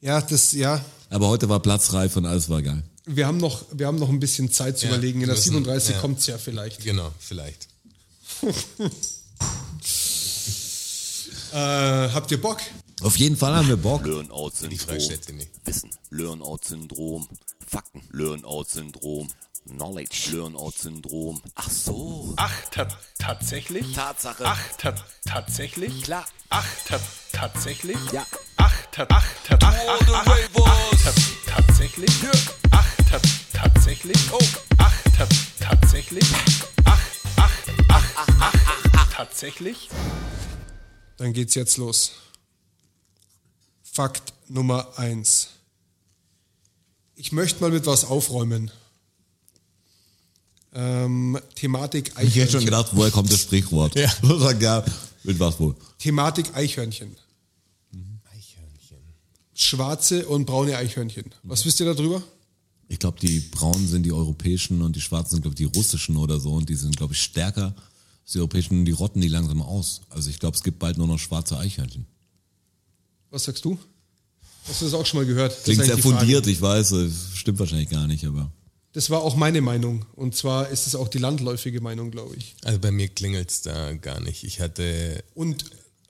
Ja, 0.02 0.22
das, 0.22 0.52
ja. 0.54 0.84
Aber 1.10 1.28
heute 1.28 1.48
war 1.50 1.60
platzreif 1.62 2.16
und 2.18 2.26
alles 2.26 2.50
war 2.50 2.62
geil. 2.62 2.84
Wir 3.06 3.26
haben 3.28 3.38
noch, 3.38 3.66
wir 3.72 3.88
haben 3.88 3.98
noch 4.00 4.10
ein 4.10 4.20
bisschen 4.20 4.52
Zeit 4.52 4.78
zu 4.78 4.86
Ja, 4.88 4.92
überlegen. 4.94 5.22
In 5.22 5.28
der 5.28 5.36
müssen- 5.36 5.52
37 5.54 5.96
ja. 5.96 6.02
kommt's 6.02 6.28
ja 6.28 6.38
vielleicht. 6.38 6.84
Genau, 6.84 7.12
vielleicht. 7.20 7.68
Äh, 11.54 11.56
habt 12.10 12.30
ihr 12.32 12.42
Bock? 12.42 12.60
Auf 13.04 13.18
jeden 13.18 13.38
Fall 13.38 13.56
haben 13.56 13.68
wir 13.68 13.78
Bock. 13.78 14.06
Learn-out-Syndrom. 14.06 14.98
Wissen. 15.66 15.92
Learn-out-Syndrom. 16.10 17.28
Fakten. 17.66 18.02
Learn-out-Syndrom. 18.12 19.28
Knowledge. 19.68 20.30
Learn-out-Syndrom. 20.32 21.42
Ach 21.56 21.70
so. 21.70 22.34
Ach, 22.38 22.70
ta 22.72 22.88
tatsächlich? 23.20 23.94
Tatsache. 23.94 24.46
Ach, 24.46 24.60
ta 24.78 24.96
tatsächlich? 25.26 26.04
Klar. 26.04 26.26
Ach, 26.50 26.66
ta 26.88 27.00
tatsächlich? 27.34 27.98
Ja. 28.12 28.26
Ach, 28.56 28.74
ta 28.92 29.06
ach, 29.10 29.26
ta 29.46 29.58
ach, 29.62 29.76
ach, 29.88 30.02
ach, 30.08 30.28
ach, 30.28 30.50
ach, 30.66 31.04
ta 31.04 31.62
tatsächlich? 31.62 32.12
Ach, 32.72 32.96
ta 33.10 33.20
tatsächlich? 33.54 34.18
Oh. 34.32 34.40
Ach, 34.78 34.94
ta 35.16 35.28
tatsächlich? 35.60 36.26
Ach, 36.86 37.02
ach, 37.36 37.52
ach, 37.90 38.04
ach, 38.40 38.54
ach, 38.94 39.14
tatsächlich? 39.14 39.90
Dann 41.18 41.34
geht's 41.34 41.54
jetzt 41.56 41.78
los. 41.78 42.14
Fakt 43.98 44.32
Nummer 44.48 45.00
eins. 45.00 45.48
Ich 47.16 47.32
möchte 47.32 47.62
mal 47.62 47.72
mit 47.72 47.88
was 47.88 48.06
aufräumen. 48.06 48.70
Ähm, 50.72 51.40
Thematik 51.56 52.10
Ich 52.10 52.14
hätte 52.14 52.22
schon 52.22 52.42
Eichhörnchen. 52.42 52.66
gedacht, 52.66 52.92
woher 52.92 53.10
kommt 53.10 53.32
das 53.34 53.42
Sprichwort? 53.42 53.96
Ja. 53.96 54.14
ja 54.60 54.86
mit 55.24 55.40
was 55.40 55.60
wohl? 55.60 55.76
Thematik 55.98 56.56
Eichhörnchen. 56.56 57.16
Eichhörnchen. 58.32 58.98
Schwarze 59.56 60.28
und 60.28 60.46
braune 60.46 60.78
Eichhörnchen. 60.78 61.34
Was 61.42 61.66
wisst 61.66 61.80
ihr 61.80 61.92
darüber? 61.92 62.22
Ich 62.90 63.00
glaube, 63.00 63.20
die 63.20 63.40
braunen 63.40 63.88
sind 63.88 64.04
die 64.04 64.14
europäischen 64.14 64.84
und 64.84 64.96
die 64.96 65.02
schwarzen 65.02 65.32
sind, 65.32 65.42
glaube 65.42 65.56
ich, 65.60 65.72
die 65.72 65.76
russischen 65.76 66.18
oder 66.18 66.40
so. 66.40 66.54
Und 66.54 66.70
die 66.70 66.76
sind, 66.76 66.96
glaube 66.96 67.16
ich, 67.16 67.22
stärker 67.24 67.74
als 68.24 68.34
die 68.34 68.38
europäischen 68.38 68.78
und 68.78 68.86
die 68.86 68.92
rotten 68.92 69.22
die 69.22 69.28
langsam 69.28 69.64
aus. 69.64 70.02
Also 70.12 70.30
ich 70.30 70.38
glaube, 70.38 70.56
es 70.56 70.62
gibt 70.62 70.78
bald 70.78 71.00
nur 71.00 71.08
noch 71.08 71.18
schwarze 71.18 71.58
Eichhörnchen. 71.58 72.06
Was 73.38 73.44
sagst 73.44 73.64
du? 73.66 73.78
Hast 74.68 74.82
du 74.82 74.86
das 74.86 74.96
auch 74.96 75.06
schon 75.06 75.20
mal 75.20 75.28
gehört? 75.28 75.52
Das 75.52 75.64
Klingt 75.64 75.86
sehr 75.86 75.96
Frage. 76.00 76.18
fundiert, 76.18 76.48
ich 76.48 76.60
weiß, 76.60 76.92
äh, 76.94 77.08
stimmt 77.36 77.60
wahrscheinlich 77.60 77.88
gar 77.90 78.08
nicht, 78.08 78.26
aber. 78.26 78.52
Das 78.94 79.12
war 79.12 79.22
auch 79.22 79.36
meine 79.36 79.62
Meinung. 79.62 80.06
Und 80.16 80.36
zwar 80.36 80.70
ist 80.70 80.88
es 80.88 80.96
auch 80.96 81.08
die 81.08 81.20
landläufige 81.20 81.80
Meinung, 81.80 82.10
glaube 82.10 82.36
ich. 82.36 82.56
Also 82.64 82.80
bei 82.80 82.90
mir 82.90 83.10
klingelt's 83.10 83.62
da 83.62 83.94
gar 83.94 84.20
nicht. 84.22 84.44
Ich 84.44 84.60
hatte 84.60 85.24
Und 85.36 85.66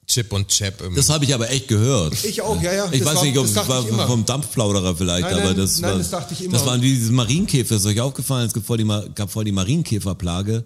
Chip 0.07 0.31
und 0.31 0.47
Chap 0.47 0.81
Das 0.95 1.09
habe 1.09 1.25
ich 1.25 1.33
aber 1.33 1.49
echt 1.49 1.67
gehört. 1.67 2.23
ich 2.23 2.41
auch, 2.41 2.61
ja, 2.61 2.71
ja. 2.73 2.85
Ich 2.93 2.99
das 2.99 3.09
weiß 3.09 3.15
war, 3.17 3.23
nicht, 3.25 3.37
ob 3.37 3.45
das 3.53 3.61
es 3.63 3.67
war 3.69 3.85
immer. 3.89 4.07
vom 4.07 4.23
Dampfplauderer 4.25 4.95
vielleicht, 4.95 5.23
Nein, 5.23 5.33
aber 5.33 5.43
nein, 5.47 5.57
das 5.57 5.79
nein, 5.79 5.91
war, 5.91 5.97
das 5.97 6.09
dachte 6.11 6.33
ich 6.33 6.45
immer. 6.45 6.53
Das 6.53 6.65
waren 6.65 6.81
wie 6.81 6.93
diese 6.93 7.11
Marienkäfer, 7.11 7.75
ist 7.75 7.85
euch 7.85 7.99
aufgefallen, 7.99 8.47
es 8.47 8.53
gibt 8.53 8.65
voll 8.65 8.77
die, 8.77 8.85
gab 9.15 9.29
voll 9.29 9.43
die 9.43 9.51
Marienkäferplage. 9.51 10.63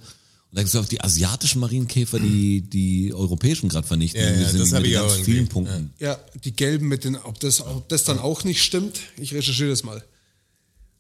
Und 0.51 0.57
da 0.57 0.63
gibt 0.63 0.75
es 0.75 0.79
auch 0.81 0.85
die 0.85 0.99
asiatischen 0.99 1.61
Marienkäfer, 1.61 2.19
die 2.19 2.59
die 2.61 3.13
europäischen 3.13 3.69
gerade 3.69 3.87
vernichten. 3.87 4.21
Ja, 4.21 4.31
ja, 4.31 4.51
das 4.51 4.53
mit 4.53 4.73
hab 4.73 4.83
ich 4.83 4.91
ganz 4.91 5.13
auch 5.13 5.15
vielen 5.15 5.37
irgendwie, 5.37 5.53
Punkten. 5.53 5.93
Ja, 5.97 6.19
die 6.43 6.51
gelben 6.51 6.89
mit 6.89 7.05
den, 7.05 7.15
ob 7.15 7.39
das, 7.39 7.61
ob 7.61 7.87
das 7.87 8.03
dann 8.03 8.19
auch 8.19 8.43
nicht 8.43 8.61
stimmt, 8.61 8.99
ich 9.15 9.33
recherchiere 9.33 9.69
das 9.69 9.83
mal. 9.83 10.03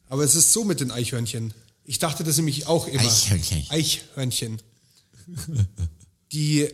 Aber 0.07 0.23
es 0.23 0.35
ist 0.35 0.53
so 0.53 0.63
mit 0.63 0.79
den 0.79 0.89
Eichhörnchen. 0.89 1.53
Ich 1.83 1.99
dachte 1.99 2.23
das 2.23 2.37
nämlich 2.37 2.67
auch 2.67 2.87
immer. 2.87 3.01
Eichhörnchen. 3.01 3.65
Eichhörnchen. 3.67 4.61
Die, 6.31 6.69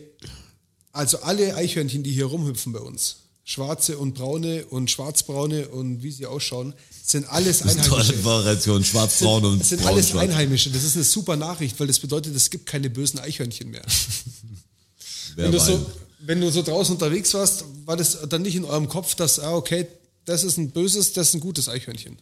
also 0.92 1.18
alle 1.22 1.56
Eichhörnchen, 1.56 2.04
die 2.04 2.12
hier 2.12 2.26
rumhüpfen 2.26 2.72
bei 2.72 2.78
uns, 2.78 3.16
schwarze 3.42 3.98
und 3.98 4.14
braune 4.14 4.66
und 4.66 4.88
schwarzbraune 4.88 5.66
und 5.66 6.04
wie 6.04 6.12
sie 6.12 6.26
ausschauen, 6.26 6.74
sind 7.10 7.28
alles 7.28 7.62
Einheimische. 7.62 8.24
Variation, 8.24 8.84
schwarz-braun 8.84 9.44
und 9.44 9.60
Das 9.60 9.70
sind 9.70 9.84
alles. 9.84 10.14
Einheimische. 10.14 10.70
Das 10.70 10.84
ist 10.84 10.94
eine 10.94 11.04
super 11.04 11.36
Nachricht, 11.36 11.78
weil 11.80 11.86
das 11.86 11.98
bedeutet, 11.98 12.34
es 12.36 12.50
gibt 12.50 12.66
keine 12.66 12.90
bösen 12.90 13.18
Eichhörnchen 13.18 13.70
mehr. 13.70 13.82
Wenn 15.36 15.52
du, 15.52 15.60
so, 15.60 15.86
wenn 16.18 16.40
du 16.40 16.50
so 16.50 16.62
draußen 16.62 16.94
unterwegs 16.94 17.32
warst, 17.32 17.64
war 17.84 17.96
das 17.96 18.18
dann 18.28 18.42
nicht 18.42 18.56
in 18.56 18.64
eurem 18.64 18.88
Kopf, 18.88 19.14
dass, 19.14 19.38
ah, 19.38 19.54
okay, 19.54 19.86
das 20.24 20.42
ist 20.42 20.56
ein 20.56 20.72
böses, 20.72 21.12
das 21.12 21.28
ist 21.28 21.34
ein 21.34 21.40
gutes 21.40 21.68
Eichhörnchen. 21.68 22.18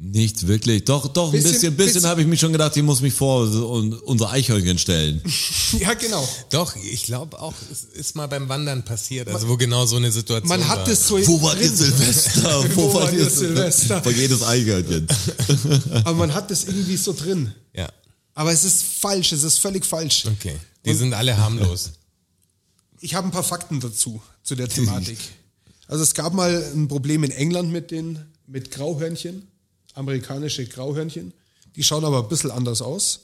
Nicht 0.00 0.46
wirklich. 0.46 0.84
Doch, 0.84 1.08
doch, 1.08 1.26
ein 1.26 1.32
Bisschen- 1.32 1.52
bisschen, 1.52 1.76
bisschen, 1.76 2.06
habe 2.06 2.20
ich 2.22 2.28
mich 2.28 2.38
schon 2.38 2.52
gedacht, 2.52 2.76
ich 2.76 2.84
muss 2.84 3.00
mich 3.00 3.12
vor 3.14 3.42
und 3.42 3.94
unser 4.02 4.30
Eichhörnchen 4.30 4.78
stellen. 4.78 5.20
Ja, 5.80 5.92
genau. 5.94 6.26
Doch, 6.50 6.74
ich 6.76 7.02
glaube 7.02 7.38
auch, 7.42 7.52
es 7.70 7.84
ist 7.84 8.16
mal 8.16 8.26
beim 8.26 8.48
Wandern 8.48 8.84
passiert, 8.86 9.28
also 9.28 9.48
wo 9.48 9.56
genau 9.58 9.84
so 9.84 9.96
eine 9.96 10.10
Situation 10.10 10.48
Man 10.48 10.60
war. 10.60 10.68
hat 10.68 10.88
das 10.88 11.06
so 11.06 11.18
Wo 11.26 11.42
war 11.42 11.60
ihr 11.60 11.68
Silvester? 11.70 12.64
Wo 12.76 12.94
war 12.94 13.12
ihr 13.12 13.28
Silvester? 13.28 14.02
Vor 14.02 14.12
jedes 14.12 14.42
Eichhörnchen. 14.42 15.06
Aber 16.04 16.14
man 16.14 16.32
hat 16.32 16.50
das 16.50 16.64
irgendwie 16.64 16.96
so 16.96 17.12
drin. 17.12 17.52
Ja, 17.74 17.90
Aber 18.34 18.50
es 18.52 18.64
ist 18.64 18.82
falsch, 18.82 19.32
es 19.32 19.42
ist 19.42 19.58
völlig 19.58 19.84
falsch. 19.84 20.24
okay. 20.26 20.56
Die 20.86 20.94
sind 20.94 21.12
alle 21.12 21.36
harmlos. 21.36 21.90
Ich 23.00 23.14
habe 23.14 23.28
ein 23.28 23.30
paar 23.32 23.44
Fakten 23.44 23.78
dazu, 23.80 24.22
zu 24.42 24.54
der 24.54 24.68
Thematik. 24.68 25.18
Also 25.86 26.02
es 26.02 26.14
gab 26.14 26.32
mal 26.32 26.64
ein 26.74 26.88
Problem 26.88 27.24
in 27.24 27.30
England 27.30 27.70
mit 27.70 27.90
den 27.90 28.20
mit 28.46 28.70
Grauhörnchen, 28.70 29.46
amerikanische 29.98 30.66
Grauhörnchen. 30.66 31.32
Die 31.76 31.82
schauen 31.82 32.04
aber 32.04 32.22
ein 32.22 32.28
bisschen 32.28 32.50
anders 32.50 32.80
aus. 32.80 33.20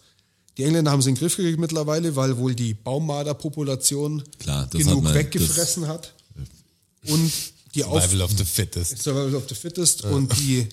Die 0.56 0.64
Engländer 0.64 0.90
haben 0.90 1.02
sie 1.02 1.08
in 1.08 1.14
den 1.14 1.20
Griff 1.20 1.36
gekriegt 1.36 1.58
mittlerweile, 1.58 2.14
weil 2.14 2.36
wohl 2.36 2.54
die 2.54 2.74
Baummarderpopulation 2.74 4.22
das 4.44 4.70
genug 4.70 5.06
hat 5.06 5.14
weggefressen 5.14 5.88
hat. 5.88 6.12
Und 7.06 7.32
die 7.74 7.84
Auf 7.84 8.02
Survival 8.02 8.22
of 8.22 8.32
the 8.36 8.44
fittest. 8.44 9.02
Survival 9.02 9.34
of 9.34 9.48
the 9.48 9.54
Fittest 9.54 10.04
und 10.04 10.38
die 10.38 10.68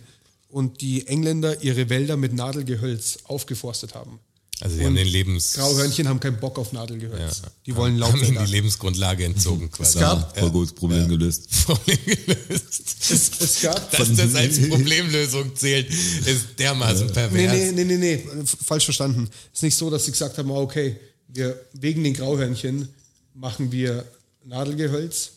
und 0.50 0.82
die 0.82 1.08
Engländer 1.08 1.64
ihre 1.64 1.90
Wälder 1.90 2.18
mit 2.18 2.34
Nadelgehölz 2.34 3.20
aufgeforstet 3.24 3.96
haben. 3.96 4.20
Also 4.62 4.78
Und 4.78 4.86
haben 4.86 4.96
den 4.96 5.08
Lebens... 5.08 5.54
Grauhörnchen 5.54 6.08
haben 6.08 6.20
keinen 6.20 6.40
Bock 6.40 6.60
auf 6.60 6.72
Nadelgehölz. 6.72 7.42
Die 7.66 7.76
wollen 7.76 8.02
haben 8.04 8.24
ihnen 8.24 8.46
die. 8.46 8.52
Lebensgrundlage 8.52 9.26
entzogen 9.26 9.70
quasi. 9.72 10.00
gab- 10.00 10.38
Voll 10.38 10.52
gut, 10.52 10.76
Problem 10.76 11.08
gelöst. 11.10 11.50
Problem 11.66 11.98
gelöst. 12.06 12.96
Es, 13.10 13.32
es 13.40 13.62
gab 13.62 13.90
Dass 13.92 14.14
das 14.16 14.36
als 14.36 14.60
Problemlösung 14.70 15.56
zählt, 15.56 15.90
ist 15.90 16.60
dermaßen 16.60 17.08
Nee, 17.08 17.12
pervers. 17.14 17.54
nee, 17.54 17.72
nee, 17.72 17.84
nee, 17.86 17.98
nee, 17.98 18.14
f- 18.42 18.58
falsch 18.64 18.86
verstanden. 18.86 19.30
Es 19.52 19.60
ist 19.60 19.64
nicht 19.64 19.76
so, 19.76 19.90
dass 19.90 20.06
sie 20.06 20.12
gesagt 20.12 20.38
haben, 20.38 20.52
ah, 20.52 20.56
okay, 20.60 20.96
wir, 21.28 21.60
wegen 21.74 22.04
den 22.04 22.14
Grauhörnchen 22.14 22.88
machen 23.34 23.72
wir 23.72 24.06
Nadelgehölz, 24.46 25.32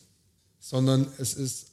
sondern 0.60 1.06
es 1.18 1.34
ist 1.34 1.66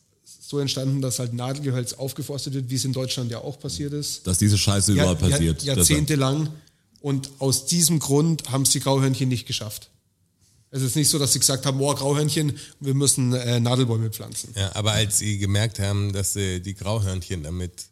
so 0.48 0.60
entstanden, 0.60 1.02
dass 1.02 1.20
halt 1.20 1.34
Nadelgehölz 1.34 1.94
aufgeforstet 1.94 2.54
wird, 2.54 2.70
wie 2.70 2.76
es 2.76 2.86
in 2.86 2.94
Deutschland 2.94 3.32
ja 3.32 3.40
auch 3.40 3.60
passiert 3.60 3.94
ist. 3.94 4.26
Dass 4.28 4.38
diese 4.38 4.58
Scheiße 4.58 4.94
Ja- 4.94 5.04
überall 5.04 5.16
passiert. 5.18 5.64
Ja, 5.64 5.76
jahrzehntelang. 5.76 6.50
Und 7.02 7.32
aus 7.40 7.66
diesem 7.66 8.00
Grund 8.00 8.52
haben 8.52 8.62
es 8.62 8.70
die 8.70 8.80
Grauhörnchen 8.80 9.28
nicht 9.28 9.48
geschafft. 9.48 9.90
Es 10.70 10.82
ist 10.82 10.96
nicht 10.96 11.10
so, 11.10 11.20
dass 11.20 11.34
sie 11.34 11.40
gesagt 11.40 11.66
haben, 11.66 11.82
oh, 11.82 11.94
Grauhörnchen, 11.94 12.58
wir 12.80 12.94
müssen 12.94 13.34
äh, 13.34 13.60
Nadelbäume 13.60 14.10
pflanzen. 14.10 14.54
Ja, 14.56 14.74
aber 14.76 14.94
als 14.94 15.18
sie 15.18 15.38
gemerkt 15.38 15.80
haben, 15.80 16.14
dass 16.14 16.34
sie 16.34 16.62
die 16.62 16.76
Grauhörnchen 16.76 17.44
damit 17.44 17.88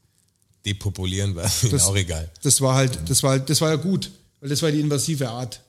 depopulieren, 0.65 1.36
war 1.36 1.45
es 1.45 1.64
ihnen 1.64 1.81
auch 1.81 1.95
egal. 1.95 2.31
Das 2.41 2.61
war 2.61 2.76
halt, 2.76 2.98
das 3.10 3.22
war, 3.22 3.38
das 3.40 3.60
war 3.60 3.69
ja 3.69 3.76
gut, 3.76 4.11
weil 4.40 4.49
das 4.49 4.61
war 4.61 4.72
die 4.72 4.80
invasive 4.80 5.30
Art. 5.30 5.61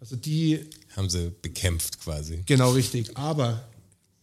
Also 0.00 0.16
die 0.16 0.60
Haben 0.96 1.10
sie 1.10 1.32
bekämpft 1.42 2.00
quasi. 2.00 2.42
Genau 2.46 2.70
richtig. 2.70 3.16
Aber 3.16 3.68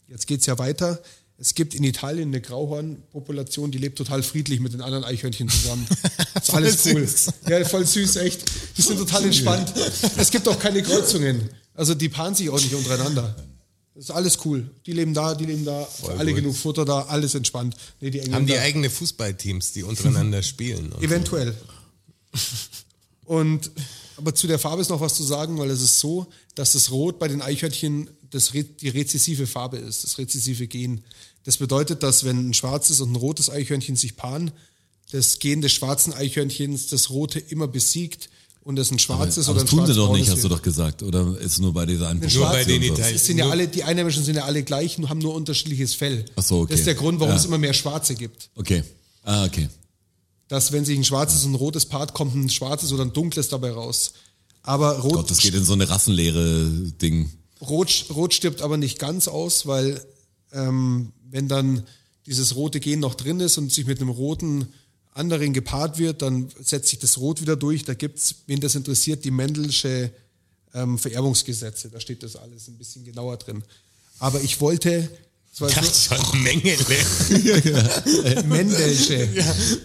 jetzt 0.08 0.26
geht's 0.26 0.46
ja 0.46 0.58
weiter. 0.58 1.00
Es 1.38 1.54
gibt 1.54 1.74
in 1.74 1.84
Italien 1.84 2.28
eine 2.28 2.40
Grauhornpopulation, 2.40 3.70
die 3.70 3.76
lebt 3.78 3.98
total 3.98 4.22
friedlich 4.22 4.60
mit 4.60 4.72
den 4.72 4.80
anderen 4.80 5.04
Eichhörnchen 5.04 5.48
zusammen. 5.50 5.86
ist 6.34 6.54
alles 6.54 6.82
Voll 6.82 6.94
cool. 6.94 7.06
süß. 7.06 7.26
Ja, 7.48 7.64
voll 7.64 7.86
süß, 7.86 8.16
echt. 8.16 8.44
Die 8.76 8.82
sind 8.82 8.96
total 8.98 9.24
entspannt. 9.24 9.72
Es 10.16 10.30
gibt 10.30 10.48
auch 10.48 10.58
keine 10.58 10.82
Kreuzungen. 10.82 11.50
Also 11.74 11.94
die 11.94 12.08
paaren 12.08 12.34
sich 12.34 12.48
auch 12.48 12.60
nicht 12.60 12.74
untereinander. 12.74 13.36
Das 13.94 14.04
ist 14.04 14.10
alles 14.10 14.38
cool. 14.46 14.70
Die 14.86 14.92
leben 14.92 15.12
da, 15.12 15.34
die 15.34 15.44
leben 15.44 15.64
da, 15.64 15.84
für 15.84 16.12
alle 16.12 16.32
gut. 16.32 16.40
genug 16.40 16.56
Futter 16.56 16.84
da, 16.86 17.02
alles 17.02 17.34
entspannt. 17.34 17.76
Nee, 18.00 18.10
die 18.10 18.32
Haben 18.32 18.46
die 18.46 18.58
eigene 18.58 18.88
Fußballteams, 18.88 19.72
die 19.72 19.82
untereinander 19.82 20.42
spielen. 20.42 20.92
Und 20.92 21.02
Eventuell. 21.02 21.54
Und 23.24 23.70
aber 24.16 24.34
zu 24.34 24.46
der 24.46 24.58
Farbe 24.58 24.82
ist 24.82 24.88
noch 24.90 25.00
was 25.00 25.14
zu 25.14 25.22
sagen, 25.22 25.58
weil 25.58 25.70
es 25.70 25.80
ist 25.82 25.98
so, 26.00 26.26
dass 26.54 26.72
das 26.72 26.90
Rot 26.90 27.18
bei 27.18 27.28
den 27.28 27.42
Eichhörnchen 27.42 28.08
das, 28.30 28.54
Re- 28.54 28.64
die 28.64 28.88
rezessive 28.88 29.46
Farbe 29.46 29.76
ist, 29.78 30.04
das 30.04 30.18
rezessive 30.18 30.66
Gen. 30.66 31.02
Das 31.44 31.56
bedeutet, 31.58 32.02
dass 32.02 32.24
wenn 32.24 32.48
ein 32.50 32.54
schwarzes 32.54 33.00
und 33.00 33.12
ein 33.12 33.16
rotes 33.16 33.50
Eichhörnchen 33.50 33.94
sich 33.96 34.16
paaren, 34.16 34.50
das 35.12 35.38
Gen 35.38 35.60
des 35.60 35.72
schwarzen 35.72 36.12
Eichhörnchens 36.12 36.88
das 36.88 37.10
rote 37.10 37.38
immer 37.38 37.68
besiegt 37.68 38.28
und 38.64 38.74
das 38.74 38.90
ein 38.90 38.98
schwarzes 38.98 39.46
Aber 39.48 39.56
oder 39.58 39.64
das 39.64 39.72
ein 39.72 39.76
tun 39.78 39.86
sie 39.86 39.94
doch 39.94 40.12
nicht, 40.12 40.28
hast 40.28 40.42
du 40.42 40.48
doch 40.48 40.62
gesagt. 40.62 41.04
Oder 41.04 41.38
ist 41.38 41.60
nur 41.60 41.72
bei 41.72 41.86
dieser 41.86 42.08
einen 42.08 42.20
Nur 42.20 42.46
bei 42.48 42.64
den 42.64 42.82
und. 42.82 42.88
Italien- 42.98 43.14
Es 43.14 43.26
sind 43.26 43.38
ja 43.38 43.48
alle, 43.48 43.68
die 43.68 43.84
Einheimischen 43.84 44.24
sind 44.24 44.34
ja 44.34 44.44
alle 44.44 44.64
gleich, 44.64 44.98
nur 44.98 45.08
haben 45.08 45.20
nur 45.20 45.34
unterschiedliches 45.34 45.94
Fell. 45.94 46.24
Ach 46.34 46.42
so, 46.42 46.60
okay. 46.62 46.72
Das 46.72 46.80
ist 46.80 46.86
der 46.86 46.96
Grund, 46.96 47.20
warum 47.20 47.32
Ja. 47.34 47.38
es 47.38 47.44
immer 47.44 47.58
mehr 47.58 47.72
Schwarze 47.74 48.16
gibt. 48.16 48.50
Okay. 48.56 48.82
Ah, 49.22 49.44
okay. 49.44 49.68
Dass 50.48 50.72
wenn 50.72 50.84
sich 50.84 50.98
ein 50.98 51.04
schwarzes 51.04 51.44
und 51.44 51.52
ein 51.52 51.56
rotes 51.56 51.86
paart, 51.86 52.14
kommt 52.14 52.34
ein 52.34 52.48
schwarzes 52.50 52.92
oder 52.92 53.04
ein 53.04 53.12
dunkles 53.12 53.48
dabei 53.48 53.72
raus. 53.72 54.12
Aber 54.62 54.98
Rot, 54.98 55.14
Gott, 55.14 55.30
das 55.30 55.38
geht 55.38 55.54
in 55.54 55.64
so 55.64 55.72
eine 55.72 55.88
rassenleere 55.88 56.70
Ding. 57.00 57.30
Rot, 57.60 58.06
Rot 58.10 58.34
stirbt 58.34 58.62
aber 58.62 58.76
nicht 58.76 58.98
ganz 58.98 59.28
aus, 59.28 59.66
weil 59.66 60.04
ähm, 60.52 61.12
wenn 61.30 61.48
dann 61.48 61.86
dieses 62.26 62.56
rote 62.56 62.80
Gen 62.80 63.00
noch 63.00 63.14
drin 63.14 63.40
ist 63.40 63.58
und 63.58 63.72
sich 63.72 63.86
mit 63.86 64.00
einem 64.00 64.10
roten 64.10 64.66
anderen 65.14 65.52
gepaart 65.52 65.98
wird, 65.98 66.22
dann 66.22 66.48
setzt 66.60 66.88
sich 66.88 66.98
das 66.98 67.18
Rot 67.18 67.40
wieder 67.40 67.56
durch. 67.56 67.84
Da 67.84 67.94
gibt's, 67.94 68.34
wen 68.46 68.60
das 68.60 68.74
interessiert, 68.74 69.24
die 69.24 69.30
Mendelsche 69.30 70.12
ähm, 70.74 70.98
Vererbungsgesetze. 70.98 71.88
Da 71.88 72.00
steht 72.00 72.22
das 72.22 72.36
alles 72.36 72.68
ein 72.68 72.76
bisschen 72.76 73.04
genauer 73.04 73.38
drin. 73.38 73.62
Aber 74.18 74.40
ich 74.42 74.60
wollte, 74.60 75.08
es 75.56 76.10
war 76.10 76.18
so, 76.18 76.24
schon 76.24 76.42
Mengele. 76.42 76.76
Mendelsche, 78.46 79.28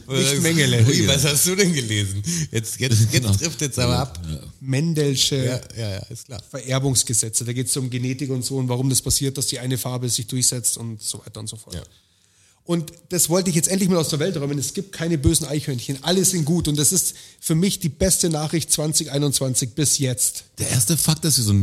nicht 0.09 0.41
Mengele. 0.41 0.85
Ui, 0.85 1.07
was 1.07 1.23
hast 1.23 1.47
du 1.47 1.55
denn 1.55 1.73
gelesen? 1.73 2.21
Jetzt, 2.51 2.77
jetzt, 2.77 3.13
jetzt 3.13 3.39
trifft 3.39 3.61
jetzt 3.61 3.79
aber 3.79 3.99
ab. 3.99 4.19
Mendelsche 4.59 5.37
Ja, 5.37 5.61
ja, 5.77 5.89
ja, 5.91 5.99
ist 6.07 6.25
klar. 6.25 6.41
Vererbungsgesetze. 6.49 7.45
Da 7.45 7.53
geht 7.53 7.67
es 7.67 7.77
um 7.77 7.89
Genetik 7.89 8.31
und 8.31 8.43
so 8.43 8.57
und 8.57 8.67
warum 8.67 8.89
das 8.89 9.01
passiert, 9.01 9.37
dass 9.37 9.47
die 9.47 9.59
eine 9.59 9.77
Farbe 9.77 10.09
sich 10.09 10.27
durchsetzt 10.27 10.77
und 10.77 11.01
so 11.01 11.19
weiter 11.19 11.39
und 11.39 11.47
so 11.47 11.55
fort. 11.55 11.75
Ja. 11.75 11.83
Und 12.65 12.91
das 13.09 13.29
wollte 13.29 13.49
ich 13.49 13.55
jetzt 13.55 13.69
endlich 13.69 13.89
mal 13.89 13.97
aus 13.97 14.09
der 14.09 14.19
Welt 14.19 14.35
räumen. 14.37 14.59
Es 14.59 14.73
gibt 14.73 14.91
keine 14.91 15.17
bösen 15.17 15.47
Eichhörnchen. 15.47 16.03
Alle 16.03 16.23
sind 16.25 16.45
gut. 16.45 16.67
Und 16.67 16.77
das 16.77 16.91
ist 16.91 17.15
für 17.39 17.55
mich 17.55 17.79
die 17.79 17.89
beste 17.89 18.29
Nachricht 18.29 18.71
2021 18.71 19.71
bis 19.71 19.97
jetzt. 19.97 20.43
Der 20.59 20.69
erste 20.69 20.97
Fakt 20.97 21.25
ist 21.25 21.37
wie 21.37 21.43
so 21.43 21.53
ein 21.53 21.61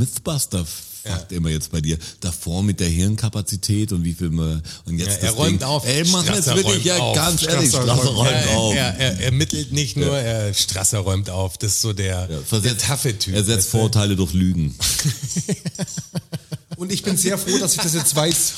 Mythbuster-Fakt 1.08 1.32
immer 1.32 1.48
jetzt 1.50 1.70
bei 1.72 1.80
dir. 1.80 1.98
Davor 2.20 2.62
mit 2.62 2.80
der 2.80 2.88
Hirnkapazität 2.88 3.92
und 3.92 4.04
wie 4.04 4.14
viel 4.14 4.30
man, 4.30 4.62
und 4.84 4.98
jetzt 4.98 5.08
Ja, 5.08 5.14
er 5.14 5.20
das 5.30 5.36
räumt 5.36 5.60
Ding. 5.60 5.68
auf. 5.68 5.86
Ey, 5.86 6.04
mach 6.10 6.24
jetzt 6.26 6.46
wirklich, 6.54 6.84
ja, 6.84 6.98
auf. 6.98 7.14
ganz 7.16 7.42
ehrlich, 7.42 7.68
Strasser 7.70 7.92
räumt 7.94 8.16
räumt 8.16 8.30
Er, 8.30 8.56
auf. 8.56 8.74
er, 8.74 8.96
er 8.98 9.20
ermittelt 9.20 9.72
nicht 9.72 9.96
nur, 9.96 10.18
er 10.18 10.52
Strasser 10.54 10.98
räumt 10.98 11.30
auf. 11.30 11.58
Das 11.58 11.72
ist 11.76 11.80
so 11.80 11.92
der, 11.92 12.28
Ja, 12.52 12.58
der 12.60 12.78
taffe 12.78 13.18
Typ. 13.18 13.34
Er 13.34 13.44
setzt? 13.44 13.68
Vorurteile 13.70 14.16
durch 14.16 14.32
Lügen. 14.34 14.74
Und 16.76 16.92
ich 16.92 17.02
bin 17.02 17.16
sehr 17.16 17.38
froh, 17.38 17.58
dass 17.58 17.74
ich 17.74 17.80
das 17.80 17.94
jetzt 17.94 18.14
weiß. 18.14 18.52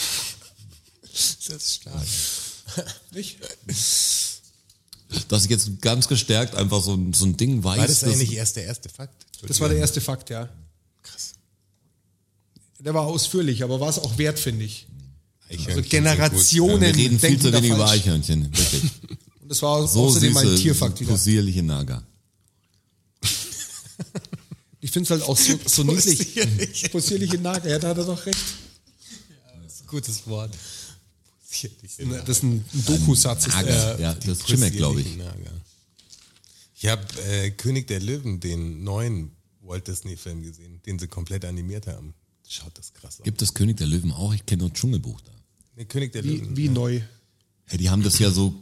Das 1.49 1.57
ist 1.57 1.75
stark. 1.75 2.03
Nicht? 3.13 3.39
Dass 5.29 5.45
ich 5.45 5.51
jetzt 5.51 5.81
ganz 5.81 6.07
gestärkt 6.07 6.55
einfach 6.55 6.83
so, 6.83 6.95
ein- 6.95 7.13
so 7.13 7.25
ein 7.25 7.37
Ding 7.37 7.65
weiß. 7.65 7.79
War 7.79 7.87
das 7.87 8.05
eigentlich 8.05 8.35
erst 8.35 8.57
der 8.57 8.65
erste 8.65 8.89
Fakt? 8.89 9.15
Das 9.47 9.59
war 9.61 9.69
der 9.69 9.79
erste 9.79 10.01
Fakt, 10.01 10.31
ja. 10.31 10.49
Der 12.81 12.95
war 12.95 13.03
ausführlich, 13.03 13.63
aber 13.63 13.79
war 13.81 13.89
es 13.91 13.99
auch 13.99 14.17
wert, 14.19 14.39
finde 14.39 14.65
ich. 14.65 14.87
Eichhörnchen 15.49 15.77
Also 15.79 15.89
Generationen 15.89 16.81
Wir 16.81 16.89
reden 16.97 17.19
viel 17.19 17.31
denken 17.31 17.41
zu 17.43 17.53
wenig 17.53 17.71
über. 17.73 17.89
Eichhörnchen. 17.91 18.45
Wirklich. 18.57 18.83
Und 19.43 19.49
das 19.49 19.63
war 19.63 19.87
So 19.87 20.05
außerdem 20.07 20.37
ein 20.37 20.47
süße, 20.47 20.63
Tierfakt 20.63 21.01
wieder. 21.01 21.11
possierliche 21.13 21.63
Nager. 21.63 22.03
Ich 24.83 24.93
finde 24.93 25.05
es 25.05 25.11
halt 25.11 25.23
auch 25.29 25.37
so, 25.37 25.59
so 25.67 25.85
niedlich. 25.85 26.19
Possierlich. 26.19 26.91
Possierliche 26.91 27.37
Nager, 27.39 27.69
ja, 27.69 27.79
da 27.79 27.89
hat 27.89 27.99
er 27.99 28.05
doch 28.05 28.25
recht. 28.25 28.39
gut. 28.39 29.63
Das 29.63 29.75
ist 29.75 29.81
ein 29.83 29.87
gutes 29.89 30.27
Wort. 30.27 30.55
Das 31.51 31.65
ist 32.39 32.43
ein, 32.45 32.53
ein 32.53 32.65
Doku-Satz. 32.87 33.47
ist 33.49 33.53
Nager. 33.55 33.67
das. 33.93 34.01
Ja, 34.01 34.15
das 34.15 34.41
stimmt, 34.43 34.73
glaube 34.73 35.03
ich. 35.03 35.17
Nager. 35.19 35.51
Ich 36.77 36.87
habe 36.87 37.03
äh, 37.29 37.51
König 37.51 37.89
der 37.89 38.01
Löwen, 38.01 38.41
den 38.41 38.83
neuen 38.83 39.33
Walt 39.61 39.87
Disney-Film 39.87 40.43
gesehen, 40.43 40.81
den 40.87 40.99
sie 40.99 41.09
komplett 41.09 41.45
animiert 41.45 41.87
haben. 41.87 42.15
Schaut 42.53 42.77
das 42.77 42.93
krass 42.93 43.21
aus. 43.21 43.25
Gibt 43.25 43.41
es 43.43 43.55
König 43.55 43.77
der 43.77 43.87
Löwen 43.87 44.11
auch? 44.11 44.35
Ich 44.35 44.45
kenne 44.45 44.63
nur 44.65 44.73
Dschungelbuch 44.73 45.21
da. 45.21 45.31
Nee, 45.77 45.85
König 45.85 46.11
der 46.13 46.25
Wie, 46.25 46.37
Löwen. 46.39 46.57
wie 46.57 46.69
neu. 46.69 47.01
Hey, 47.67 47.79
die 47.79 47.89
haben 47.89 48.03
das 48.03 48.19
ja 48.19 48.33
so 48.33 48.51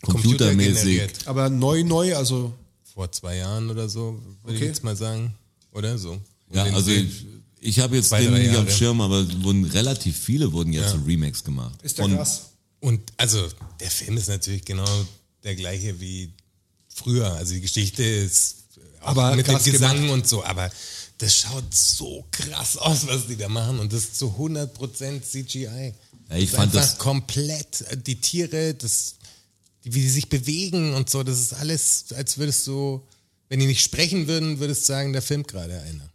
Computergeneriert. 0.00 1.26
Aber 1.28 1.50
neu, 1.50 1.84
neu, 1.84 2.16
also 2.16 2.54
vor 2.94 3.12
zwei 3.12 3.36
Jahren 3.36 3.68
oder 3.68 3.90
so, 3.90 4.20
würde 4.42 4.56
ich 4.56 4.62
Okay. 4.62 4.66
jetzt 4.68 4.82
mal 4.84 4.96
sagen. 4.96 5.34
Oder 5.72 5.98
so. 5.98 6.18
Ja, 6.50 6.64
Den- 6.64 6.74
also 6.74 6.90
ich, 6.90 7.26
ich 7.60 7.78
habe 7.80 7.96
jetzt 7.96 8.08
Zwei, 8.08 8.22
den 8.22 8.32
nicht 8.32 8.56
auf 8.56 8.64
dem. 8.64 8.74
Schirm, 8.74 9.00
aber 9.02 9.26
wurden 9.44 9.64
relativ 9.66 10.18
viele 10.18 10.50
wurden 10.52 10.72
jetzt 10.72 10.92
Ja. 10.94 10.98
so 10.98 11.04
Remakes 11.04 11.44
gemacht. 11.44 11.80
Ist 11.82 11.98
der 11.98 12.06
Und 12.06 12.16
krass. 12.16 12.46
Und 12.80 13.00
also 13.18 13.46
der 13.80 13.90
Film 13.90 14.16
ist 14.16 14.28
natürlich 14.30 14.64
genau 14.64 14.88
der 15.44 15.54
gleiche 15.56 16.00
wie 16.00 16.30
früher. 16.88 17.34
Also 17.34 17.52
die 17.52 17.60
Geschichte 17.60 18.02
ist 18.02 18.56
auch 19.02 19.08
Aber 19.08 19.36
mit 19.36 19.46
dem 19.46 19.62
Gesang 19.62 19.96
gemacht. 19.96 20.12
und 20.14 20.26
so, 20.28 20.42
aber 20.42 20.70
das 21.20 21.34
schaut 21.34 21.72
so 21.74 22.24
krass 22.30 22.76
aus, 22.76 23.06
was 23.06 23.26
die 23.26 23.36
da 23.36 23.48
machen 23.48 23.78
und 23.78 23.92
das 23.92 24.04
ist 24.04 24.18
zu 24.18 24.34
100% 24.38 25.22
CGI. 25.22 25.92
Ja, 26.30 26.36
ich 26.36 26.50
das 26.50 26.58
fand 26.58 26.74
das- 26.74 26.98
komplett 26.98 27.82
äh, 27.82 27.96
die 27.96 28.20
Tiere, 28.20 28.74
das 28.74 29.16
wie 29.82 30.00
die 30.02 30.08
sich 30.10 30.28
bewegen 30.28 30.92
und 30.94 31.08
so, 31.08 31.22
das 31.22 31.38
ist 31.40 31.54
alles 31.54 32.06
als 32.14 32.36
würdest 32.38 32.66
du 32.66 33.02
wenn 33.48 33.58
die 33.60 33.66
nicht 33.66 33.82
sprechen 33.82 34.28
würden, 34.28 34.60
würdest 34.60 34.82
du 34.82 34.86
sagen, 34.92 35.12
da 35.12 35.20
filmt 35.20 35.48
gerade 35.48 35.80
einer. 35.82 36.08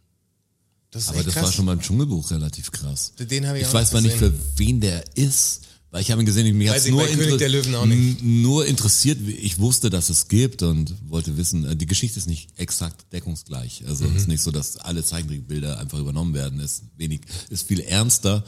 Das 0.90 1.08
Aber 1.08 1.22
das 1.22 1.34
krass. 1.34 1.44
war 1.44 1.52
schon 1.52 1.66
beim 1.66 1.80
Dschungelbuch 1.80 2.30
relativ 2.30 2.72
krass. 2.72 3.12
Den 3.18 3.46
habe 3.46 3.58
ich 3.58 3.62
ich 3.64 3.68
auch 3.68 3.74
weiß 3.74 3.90
zwar 3.90 4.00
nicht, 4.00 4.16
für 4.16 4.32
wen 4.56 4.80
der 4.80 5.04
ist, 5.16 5.60
weil 5.96 6.02
ich 6.02 6.10
habe 6.10 6.20
ihn 6.20 6.26
gesehen, 6.26 6.58
mich 6.58 6.68
hat 6.68 6.84
ich 6.84 6.90
nur, 6.90 7.08
inter- 7.08 7.86
nur 8.22 8.66
interessiert. 8.66 9.18
Ich 9.26 9.58
wusste, 9.58 9.88
dass 9.88 10.10
es 10.10 10.28
gibt 10.28 10.62
und 10.62 10.94
wollte 11.08 11.38
wissen, 11.38 11.64
äh, 11.64 11.74
die 11.74 11.86
Geschichte 11.86 12.18
ist 12.18 12.26
nicht 12.26 12.50
exakt 12.58 13.10
deckungsgleich. 13.14 13.82
Also 13.86 14.04
Mhm. 14.04 14.10
es 14.10 14.22
ist 14.22 14.28
nicht 14.28 14.42
so, 14.42 14.50
dass 14.50 14.76
alle 14.76 15.02
Zeichentrickbilder 15.02 15.78
einfach 15.78 15.98
übernommen 15.98 16.34
werden. 16.34 16.60
Es 16.60 16.72
ist 16.72 16.82
wenig, 16.98 17.22
ist 17.48 17.66
viel 17.66 17.80
ernster. 17.80 18.44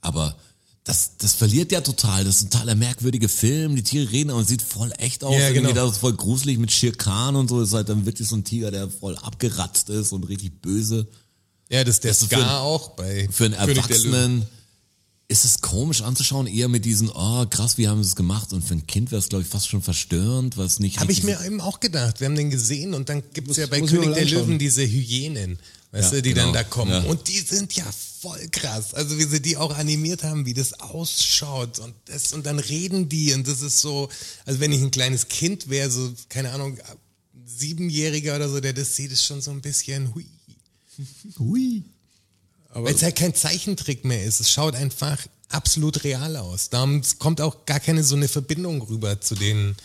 Aber 0.00 0.36
das, 0.82 1.12
das 1.18 1.34
verliert 1.34 1.70
ja 1.70 1.80
total. 1.82 2.24
Das 2.24 2.36
ist 2.38 2.42
ein 2.42 2.50
totaler 2.50 2.74
merkwürdiger 2.74 3.28
Film. 3.28 3.76
Die 3.76 3.84
Tiere 3.84 4.10
reden, 4.10 4.30
aber 4.30 4.40
es 4.40 4.48
sieht 4.48 4.62
voll 4.62 4.92
echt 4.98 5.22
aus. 5.22 5.34
Ja, 5.34 5.48
Irgendwie 5.50 5.68
genau. 5.72 5.86
das 5.86 5.92
ist 5.92 5.98
voll 6.00 6.14
gruselig 6.14 6.58
mit 6.58 6.72
Shere 6.72 6.94
Khan 6.96 7.36
und 7.36 7.48
so. 7.48 7.60
Das 7.60 7.68
ist 7.68 7.74
halt 7.74 7.88
dann 7.88 8.06
wirklich 8.06 8.26
so 8.26 8.34
ein 8.34 8.42
Tiger, 8.42 8.72
der 8.72 8.90
voll 8.90 9.16
abgeratzt 9.18 9.88
ist 9.88 10.10
und 10.12 10.24
richtig 10.24 10.60
böse. 10.60 11.06
ja, 11.70 11.84
das 11.84 11.94
ist 11.96 12.04
der 12.04 12.10
das 12.10 12.18
für- 12.24 12.26
Scar 12.26 12.60
auch 12.60 12.90
bei 12.96 13.28
Für 13.30 13.44
einen 13.44 13.54
König 13.54 13.56
der 13.56 13.66
Löwen. 13.66 13.76
Erwachsenen 13.78 14.46
ist 15.34 15.44
es 15.44 15.60
komisch 15.60 16.00
anzuschauen, 16.02 16.46
eher 16.46 16.68
mit 16.68 16.84
diesen, 16.84 17.10
oh 17.10 17.44
krass, 17.46 17.76
wie 17.76 17.88
haben 17.88 18.00
sie 18.04 18.08
es 18.08 18.14
gemacht? 18.14 18.52
Und 18.52 18.62
für 18.62 18.74
ein 18.74 18.86
Kind 18.86 19.10
wäre 19.10 19.18
es, 19.18 19.28
glaube 19.28 19.42
ich, 19.42 19.48
fast 19.48 19.68
schon 19.68 19.82
verstörend, 19.82 20.56
was 20.56 20.78
nicht 20.78 21.00
Habe 21.00 21.10
ich 21.10 21.24
mir 21.24 21.44
eben 21.44 21.60
auch 21.60 21.80
gedacht. 21.80 22.20
Wir 22.20 22.28
haben 22.28 22.36
den 22.36 22.50
gesehen 22.50 22.94
und 22.94 23.08
dann 23.08 23.20
gibt 23.32 23.50
es 23.50 23.56
ja 23.56 23.66
bei 23.66 23.80
König 23.80 24.14
der. 24.14 24.26
Löwen 24.26 24.60
diese 24.60 24.82
Hyänen, 24.86 25.58
weißt 25.90 26.12
Ja, 26.12 26.16
du, 26.18 26.22
die 26.22 26.34
genau. 26.34 26.44
dann 26.44 26.52
da 26.52 26.62
kommen. 26.62 26.92
Ja. 26.92 27.02
Und 27.02 27.26
die 27.26 27.40
sind 27.40 27.72
ja 27.74 27.84
voll 28.20 28.46
krass. 28.52 28.94
Also 28.94 29.18
wie 29.18 29.24
sie 29.24 29.42
die 29.42 29.56
auch 29.56 29.76
animiert 29.76 30.22
haben, 30.22 30.46
wie 30.46 30.54
das 30.54 30.78
ausschaut 30.80 31.80
und 31.80 31.94
das 32.04 32.32
und 32.32 32.46
dann 32.46 32.60
reden 32.60 33.08
die 33.08 33.32
und 33.34 33.48
das 33.48 33.60
ist 33.60 33.80
so, 33.80 34.08
also 34.46 34.60
wenn 34.60 34.70
ich 34.70 34.82
ein 34.82 34.92
kleines 34.92 35.26
Kind 35.26 35.68
wäre, 35.68 35.90
so, 35.90 36.12
keine 36.28 36.52
Ahnung, 36.52 36.78
Siebenjähriger 37.44 38.36
oder 38.36 38.48
so, 38.48 38.60
der 38.60 38.72
das 38.72 38.94
sieht, 38.94 39.10
ist 39.10 39.24
schon 39.24 39.40
so 39.40 39.50
ein 39.50 39.60
bisschen 39.60 40.14
hui. 40.14 40.26
Hui. 41.40 41.82
Weil 42.74 42.94
es 42.94 43.02
halt 43.02 43.16
kein 43.16 43.34
Zeichentrick 43.34 44.04
mehr 44.04 44.24
ist. 44.24 44.40
Es 44.40 44.50
schaut 44.50 44.74
einfach 44.74 45.18
absolut 45.48 46.04
real 46.04 46.36
aus. 46.36 46.70
Darum 46.70 47.02
kommt 47.18 47.40
auch 47.40 47.64
gar 47.66 47.80
keine 47.80 48.02
so 48.02 48.16
eine 48.16 48.28
Verbindung 48.28 48.82
rüber 48.82 49.20
zu 49.20 49.34
den, 49.34 49.76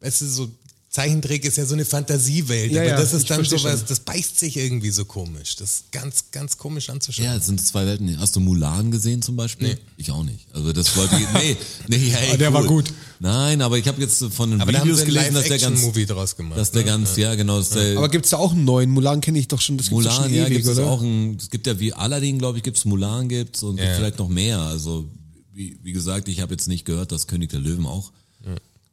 weißt 0.00 0.22
du, 0.22 0.26
so 0.26 0.50
Zeichentrick 0.96 1.44
ist 1.44 1.58
ja 1.58 1.66
so 1.66 1.74
eine 1.74 1.84
Fantasiewelt, 1.84 2.72
Ja, 2.72 2.80
aber 2.80 2.90
ja, 2.92 2.96
das 2.96 3.12
ist 3.12 3.28
dann 3.28 3.44
sowas, 3.44 3.60
schon. 3.80 3.88
das 3.88 4.00
beißt 4.00 4.38
sich 4.38 4.56
irgendwie 4.56 4.88
so 4.88 5.04
komisch. 5.04 5.54
Das 5.56 5.70
ist 5.70 5.92
ganz, 5.92 6.30
ganz 6.32 6.56
komisch 6.56 6.88
anzuschauen. 6.88 7.26
Ja, 7.26 7.36
es 7.36 7.44
sind 7.44 7.60
zwei 7.60 7.84
Welten. 7.84 8.18
Hast 8.18 8.34
du 8.34 8.40
Mulan 8.40 8.90
gesehen 8.90 9.20
zum 9.20 9.36
Beispiel? 9.36 9.68
Nee. 9.74 9.76
Ich 9.98 10.10
auch 10.10 10.22
nicht. 10.24 10.46
Also 10.54 10.72
das 10.72 10.96
wollte 10.96 11.16
ich, 11.16 11.26
nee, 11.34 11.56
nee, 11.88 11.98
hey, 12.14 12.28
Aber 12.30 12.38
der 12.38 12.52
war 12.54 12.62
cool. 12.62 12.68
gut. 12.68 12.92
Nein, 13.20 13.60
aber 13.60 13.76
ich 13.76 13.86
habe 13.88 14.00
jetzt 14.00 14.24
von 14.24 14.50
den 14.52 14.60
aber 14.62 14.72
da 14.72 14.78
haben 14.78 14.84
Videos 14.86 15.00
sie 15.00 15.04
einen 15.04 15.14
gelesen, 15.14 15.34
dass 15.34 15.42
der 15.44 15.58
ganz, 15.58 15.62
Live-Action-Movie 15.64 16.06
draus 16.06 16.34
gemacht. 16.36 16.58
dass 16.58 16.70
der 16.70 16.82
ne? 16.82 16.86
ganz, 16.88 17.16
ja 17.16 17.34
genau, 17.34 17.58
dass 17.58 17.70
der, 17.70 17.98
Aber 17.98 18.08
gibt's 18.08 18.30
da 18.30 18.38
auch 18.38 18.52
einen 18.52 18.64
neuen? 18.64 18.88
Mulan 18.90 19.20
kenne 19.20 19.38
ich 19.38 19.48
doch 19.48 19.60
schon. 19.60 19.76
Das 19.76 19.90
gibt's 19.90 20.02
Mulan, 20.04 20.22
schon 20.24 20.34
ja, 20.34 20.44
ewig, 20.46 20.54
gibt 20.58 20.66
es 20.66 20.78
oder? 20.78 20.86
auch 20.86 21.02
ein, 21.02 21.36
es 21.38 21.50
gibt 21.50 21.66
ja 21.66 21.78
wie 21.78 21.92
Aladdin, 21.92 22.38
glaube 22.38 22.56
ich, 22.56 22.64
gibt's 22.64 22.86
Mulan 22.86 23.28
gibt's 23.28 23.62
und 23.62 23.78
Ja. 23.78 23.94
vielleicht 23.96 24.18
noch 24.18 24.28
mehr. 24.28 24.60
Also 24.60 25.06
wie, 25.52 25.78
wie 25.82 25.92
gesagt, 25.92 26.28
ich 26.28 26.40
habe 26.40 26.52
jetzt 26.54 26.68
nicht 26.68 26.84
gehört, 26.86 27.12
dass 27.12 27.26
König 27.26 27.50
der 27.50 27.60
Löwen 27.60 27.84
auch 27.86 28.12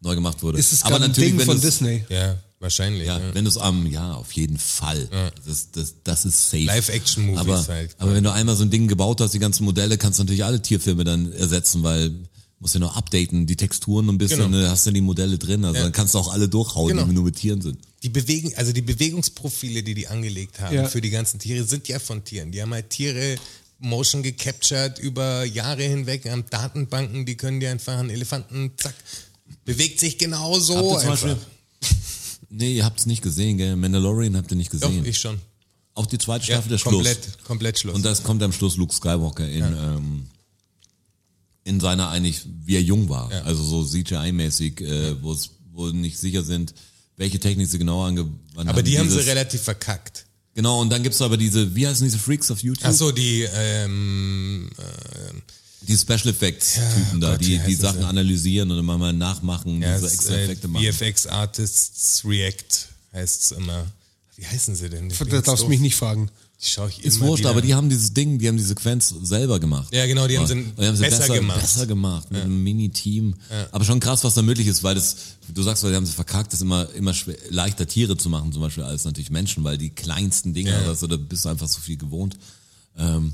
neu 0.04 0.16
gemacht 0.16 0.44
wurde. 0.44 0.60
Ist 0.60 0.74
es 0.74 0.82
aber 0.84 0.92
gerade 0.92 1.06
ein 1.06 1.12
natürlich, 1.12 1.30
Ding 1.32 1.40
wenn 1.40 1.46
von 1.46 1.62
Disney? 1.62 2.04
Ja, 2.10 2.38
wahrscheinlich. 2.60 3.08
Ja, 3.08 3.20
ja. 3.20 3.34
wenn 3.34 3.46
du 3.46 3.50
es 3.50 3.58
am, 3.58 3.88
ja, 3.88 4.14
auf 4.14 4.32
jeden 4.34 4.58
Fall. 4.58 5.08
Das, 5.46 5.72
das, 5.72 5.96
das 6.04 6.26
ist 6.26 6.50
safe. 6.50 6.64
Live-Action-Movies 6.66 7.40
aber, 7.40 7.68
halt. 7.68 7.96
Aber 8.00 8.14
wenn 8.14 8.24
du 8.24 8.32
einmal 8.32 8.56
so 8.56 8.64
ein 8.64 8.70
Ding 8.70 8.88
gebaut 8.88 9.22
hast, 9.22 9.34
die 9.34 9.40
ganzen 9.40 9.64
Modelle, 9.66 9.98
kannst 9.98 10.20
du 10.20 10.24
natürlich 10.24 10.44
alle 10.44 10.62
Tierfilme 10.62 11.04
dann 11.04 11.32
ersetzen, 11.34 11.84
weil 11.84 12.12
musst 12.60 12.76
ja 12.76 12.80
noch 12.80 12.96
updaten, 12.96 13.46
die 13.46 13.58
Texturen 13.58 14.08
ein 14.08 14.18
bisschen, 14.18 14.38
Genau. 14.38 14.58
ne, 14.58 14.70
hast 14.70 14.86
du 14.86 14.92
die 14.92 15.02
Modelle 15.02 15.38
drin, 15.38 15.66
also 15.66 15.76
Ja. 15.78 15.84
dann 15.84 15.92
kannst 15.92 16.14
du 16.14 16.20
auch 16.20 16.32
alle 16.32 16.48
durchhauen, 16.48 16.88
Genau. 16.96 17.04
die 17.04 17.12
nur 17.14 17.26
mit 17.26 17.36
Tieren 17.36 17.60
sind. 17.62 17.78
Die 18.04 18.10
bewegen, 18.10 18.54
also 18.56 18.72
die 18.72 18.82
Bewegungsprofile, 18.82 19.84
die 19.84 19.94
die 19.94 20.08
angelegt 20.08 20.62
haben 20.62 20.74
Ja. 20.74 20.86
für 20.88 21.02
die 21.02 21.10
ganzen 21.10 21.40
Tiere, 21.40 21.66
sind 21.66 21.90
ja 21.90 22.00
von 22.00 22.24
Tieren. 22.24 22.52
Die 22.54 22.62
haben 22.62 22.74
halt 22.74 22.90
Tiere 22.90 23.36
Motion 23.80 24.24
gecaptured 24.24 24.98
über 24.98 25.44
Jahre 25.44 25.84
hinweg, 25.84 26.30
haben 26.30 26.46
Datenbanken, 26.50 27.26
die 27.26 27.36
können 27.36 27.60
dir 27.60 27.70
einfach 27.70 27.98
einen 27.98 28.10
Elefanten, 28.10 28.72
zack, 28.78 28.94
bewegt 29.66 30.00
sich 30.00 30.18
genauso. 30.18 30.76
Habt 30.76 30.86
ihr 30.92 31.00
zum. 31.00 31.10
Beispiel, 31.10 31.38
nee, 32.50 32.74
ihr 32.76 32.86
habt 32.86 33.00
es 33.00 33.06
nicht 33.06 33.22
gesehen, 33.22 33.58
gell? 33.58 33.76
Mandalorian 33.76 34.36
habt 34.38 34.52
ihr 34.52 34.58
nicht 34.58 34.74
Doch, 34.74 34.80
gesehen. 34.80 35.06
ich 35.06 35.18
schon. 35.18 35.40
auch 35.94 36.06
die 36.06 36.18
zweite 36.18 36.46
Ja, 36.48 36.56
Staffel, 36.62 36.70
der 36.70 36.80
komplett, 36.80 37.24
Schluss. 37.26 37.38
komplett 37.46 37.80
Schluss. 37.80 37.96
Und 37.96 38.06
das 38.06 38.24
kommt 38.24 38.42
am 38.44 38.52
Schluss 38.54 38.78
Luke 38.78 38.94
Skywalker 38.94 39.48
in, 39.48 39.64
ähm, 39.64 40.26
in 41.64 41.80
seiner 41.80 42.10
eigentlich, 42.10 42.42
wie 42.66 42.76
er 42.76 42.82
jung 42.82 43.10
war. 43.10 43.32
Ja. 43.32 43.42
Also 43.44 43.64
so 43.64 43.84
CGI-mäßig, 43.84 44.82
äh, 44.82 45.22
wo 45.22 45.34
es, 45.34 45.52
wo 45.72 45.88
nicht 45.90 46.18
sicher 46.20 46.44
sind, 46.44 46.74
welche 47.18 47.40
Technik 47.40 47.68
sie 47.68 47.78
genau 47.78 48.04
angewandt 48.04 48.38
haben. 48.58 48.70
aber 48.70 48.84
die 48.84 48.98
haben 49.00 49.10
sie 49.10 49.20
relativ 49.20 49.62
verkackt. 49.62 50.26
Genau, 50.56 50.82
und 50.82 50.90
dann 50.92 51.02
gibt's 51.02 51.22
aber 51.22 51.36
diese, 51.38 51.74
wie 51.76 51.88
heißen 51.88 52.06
diese 52.06 52.20
Freaks 52.20 52.52
auf 52.52 52.62
YouTube? 52.62 52.86
Ach 52.88 52.94
so, 52.94 53.12
die, 53.12 53.48
ähm, 53.56 54.70
Die 55.88 55.98
Special 55.98 56.28
Effects 56.30 56.74
Typen 56.96 57.22
da, 57.22 57.32
Gott, 57.32 57.42
die, 57.42 57.60
die 57.60 57.76
Sachen 57.76 58.00
sie? 58.02 58.06
analysieren 58.06 58.72
und 58.72 58.80
immer 58.80 58.98
mal 58.98 59.14
nachmachen, 59.14 59.82
ja, 59.82 59.96
diese 59.96 60.08
es, 60.08 60.14
extra 60.14 60.36
äh, 60.36 60.44
Effekte 60.44 60.68
machen. 60.68 60.86
VFX 60.92 61.28
Artists 61.28 62.24
React 62.26 62.88
heißt 63.14 63.44
es 63.44 63.52
immer. 63.52 63.86
Wie 64.36 64.46
heißen 64.48 64.76
sie 64.76 64.90
denn? 64.90 65.10
Ich 65.10 65.20
bin 65.20 65.30
Da 65.30 65.36
jetzt 65.38 65.48
darfst 65.48 65.64
du 65.66 65.70
mich 65.70 65.80
nicht 65.80 65.96
fragen. 65.96 66.30
Die 66.62 66.70
schaue 66.70 66.90
ich 66.90 67.04
Ist 67.04 67.20
wurscht, 67.20 67.42
wieder. 67.42 67.50
aber 67.50 67.62
die 67.62 67.74
haben 67.76 67.90
dieses 67.90 68.14
Ding, 68.14 68.40
die 68.40 68.48
haben 68.48 68.56
die 68.56 68.64
Sequenz 68.64 69.14
selber 69.24 69.60
gemacht. 69.60 69.94
Ja, 69.94 70.06
genau, 70.06 70.28
die 70.28 70.38
haben 70.38 70.48
sie 70.48 70.56
die 70.80 70.86
haben 70.88 70.96
sie 70.96 71.04
besser 71.04 71.18
besser, 71.20 71.34
gemacht. 71.36 71.60
Besser 71.60 71.86
gemacht, 71.86 72.32
mit 72.32 72.42
einem 72.42 72.64
Mini-Team. 72.64 73.36
Aber 73.72 73.84
schon 73.84 74.00
krass, 74.00 74.24
was 74.24 74.34
da 74.34 74.42
möglich 74.42 74.68
ist, 74.68 74.82
weil 74.82 74.96
das, 74.96 75.18
du 75.54 75.62
sagst, 75.62 75.84
weil 75.84 75.92
die 75.92 75.98
haben 75.98 76.06
sie 76.06 76.14
verkackt, 76.14 76.54
das 76.54 76.60
ist 76.60 76.64
immer, 76.64 76.90
immer 76.96 77.14
schwer, 77.14 77.36
leichter 77.50 77.86
Tiere 77.86 78.16
zu 78.16 78.30
machen, 78.30 78.54
zum 78.54 78.62
Beispiel, 78.62 78.84
als 78.84 79.04
natürlich 79.04 79.30
Menschen, 79.30 79.64
weil 79.66 79.78
die 79.78 79.90
kleinsten 79.90 80.54
Dinge, 80.54 80.72
Ja. 80.72 80.88
also, 80.88 81.06
da 81.08 81.18
bist 81.18 81.44
du 81.44 81.50
einfach 81.50 81.68
so 81.68 81.82
viel 81.82 81.98
gewohnt. 81.98 82.38
Ähm, 82.98 83.34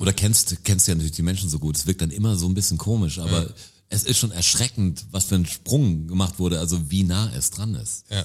oder 0.00 0.12
kennst, 0.12 0.56
kennst 0.64 0.88
ja 0.88 0.94
natürlich 0.94 1.12
die 1.12 1.22
Menschen 1.22 1.48
so 1.48 1.58
gut. 1.60 1.76
Es 1.76 1.86
wirkt 1.86 2.00
dann 2.02 2.10
immer 2.10 2.36
so 2.36 2.46
ein 2.48 2.54
bisschen 2.54 2.78
komisch, 2.78 3.18
aber 3.18 3.52
es 3.88 4.02
ist 4.04 4.18
schon 4.18 4.32
erschreckend, 4.32 5.04
was 5.10 5.24
für 5.24 5.36
ein 5.36 5.46
Sprung 5.46 6.06
gemacht 6.08 6.38
wurde, 6.38 6.58
also 6.58 6.90
wie 6.90 7.04
nah 7.04 7.30
es 7.36 7.50
dran 7.50 7.74
ist. 7.74 8.04
Ja. 8.10 8.24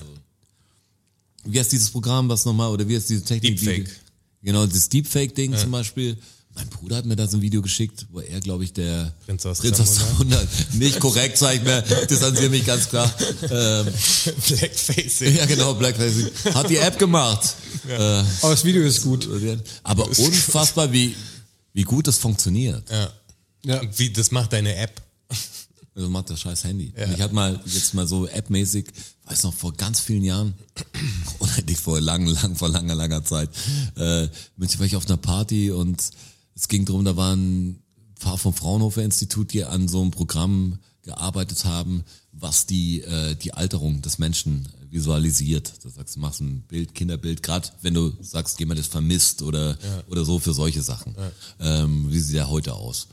Wie 1.43 1.59
heißt 1.59 1.71
dieses 1.71 1.89
Programm, 1.91 2.27
was 2.29 2.45
nochmal, 2.45 2.71
oder 2.71 2.87
wie 2.87 2.95
heißt 2.95 3.09
diese 3.09 3.23
Technik? 3.23 3.59
die- 3.59 3.65
Deepfake. 3.65 3.95
Genau, 4.41 4.65
das 4.65 4.89
Deepfake-Ding 4.89 5.55
zum 5.57 5.71
Beispiel. 5.71 6.17
Mein 6.53 6.69
Bruder 6.69 6.95
hat 6.97 7.05
mir 7.05 7.15
da 7.17 7.27
so 7.27 7.37
ein 7.37 7.41
Video 7.41 7.61
geschickt, 7.61 8.05
wo 8.11 8.21
er, 8.21 8.39
glaube 8.39 8.63
ich, 8.63 8.71
der 8.71 9.13
Prinz 9.25 9.45
aus 9.45 9.57
Prinz 9.59 9.77
aus 9.79 9.95
Zamunda. 9.95 10.37
Zamunda, 10.37 10.47
nicht 10.73 10.99
korrekt, 11.01 11.37
sag 11.37 11.55
ich 11.55 11.63
mir, 11.63 11.81
distanziere 12.09 12.49
mich 12.49 12.65
ganz 12.65 12.87
klar. 12.87 13.13
Ähm, 13.49 13.87
Blackfacing. 14.47 15.35
ja, 15.35 15.45
genau, 15.47 15.73
Blackfacing. 15.73 16.29
Hat 16.53 16.69
die 16.69 16.77
App 16.77 16.97
gemacht. 16.97 17.55
Äh, 17.89 17.95
Aber 17.97 18.51
das 18.51 18.63
Video 18.63 18.83
ist 18.83 19.01
gut. 19.01 19.27
aber 19.83 20.07
unfassbar, 20.07 20.93
wie, 20.93 21.13
wie 21.75 21.83
gut 21.83 22.07
das 22.07 22.17
funktioniert. 22.17 22.89
Ja. 22.89 23.09
Ja. 23.65 23.81
Wie, 23.97 24.09
das 24.11 24.31
macht 24.31 24.53
deine 24.53 24.75
App. 24.75 25.01
Also 25.97 26.09
macht 26.09 26.29
das 26.29 26.41
scheiß 26.41 26.65
Handy. 26.65 26.91
Und 26.97 27.13
ich 27.13 27.21
hatte 27.21 27.33
mal 27.33 27.57
jetzt 27.65 27.93
mal 27.93 28.05
so 28.05 28.27
appmäßig, 28.27 28.87
weiß 29.27 29.43
noch, 29.43 29.53
vor 29.53 29.71
ganz 29.71 30.01
vielen 30.01 30.25
Jahren, 30.25 30.53
oder 31.39 31.61
nicht 31.65 31.79
vor 31.79 32.01
lang, 32.01 32.25
lang, 32.25 32.57
vor 32.57 32.67
langer, 32.67 32.95
langer 32.95 33.23
Zeit, 33.23 33.49
äh, 33.95 34.27
München 34.57 34.79
war 34.79 34.85
ich 34.85 34.97
auf 34.97 35.05
einer 35.05 35.15
Party 35.15 35.71
und 35.71 36.03
es 36.53 36.67
ging 36.67 36.83
drum, 36.83 37.05
da 37.05 37.15
waren 37.15 37.69
ein 37.69 37.83
paar 38.19 38.37
vom 38.37 38.53
Fraunhofer 38.53 39.03
Institut, 39.03 39.53
die 39.53 39.63
an 39.63 39.87
so 39.87 40.01
einem 40.01 40.11
Programm 40.11 40.79
gearbeitet 41.01 41.63
haben, 41.63 42.03
was 42.33 42.65
die, 42.65 42.99
äh, 42.99 43.35
die 43.35 43.53
Alterung 43.53 44.01
des 44.01 44.17
Menschen 44.17 44.67
visualisiert. 44.95 45.73
Da 45.83 45.89
sagst 45.89 46.15
du, 46.15 46.19
machst 46.19 46.41
ein 46.41 46.61
Bild, 46.61 46.95
Kinderbild, 46.95 47.43
gerade 47.43 47.69
wenn 47.81 47.93
du 47.93 48.13
sagst, 48.21 48.59
jemand 48.59 48.79
ist 48.79 48.91
vermisst 48.91 49.41
oder, 49.43 49.77
oder 50.09 50.25
so 50.25 50.39
für 50.39 50.53
solche 50.53 50.81
Sachen. 50.81 51.15
Ähm, 51.59 52.11
wie 52.11 52.19
sieht 52.19 52.35
der 52.35 52.49
heute 52.49 52.73
aus? 52.73 53.07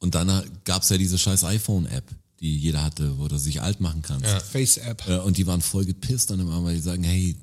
Und 0.00 0.14
dann 0.14 0.42
gab's 0.64 0.88
ja 0.88 0.96
diese 0.96 1.18
scheiß 1.18 1.44
iPhone-App, 1.44 2.04
die 2.40 2.56
jeder 2.56 2.82
hatte, 2.82 3.18
wo 3.18 3.28
du 3.28 3.38
sich 3.38 3.60
alt 3.60 3.80
machen 3.80 4.00
kannst. 4.02 4.26
Face-App. 4.40 5.06
Äh, 5.06 5.18
Und 5.18 5.36
die 5.36 5.46
waren 5.46 5.60
voll 5.60 5.84
gepisst 5.84 6.30
dann 6.30 6.40
immer, 6.40 6.64
weil 6.64 6.74
die 6.76 6.80
sagen, 6.80 7.04
hey, 7.04 7.36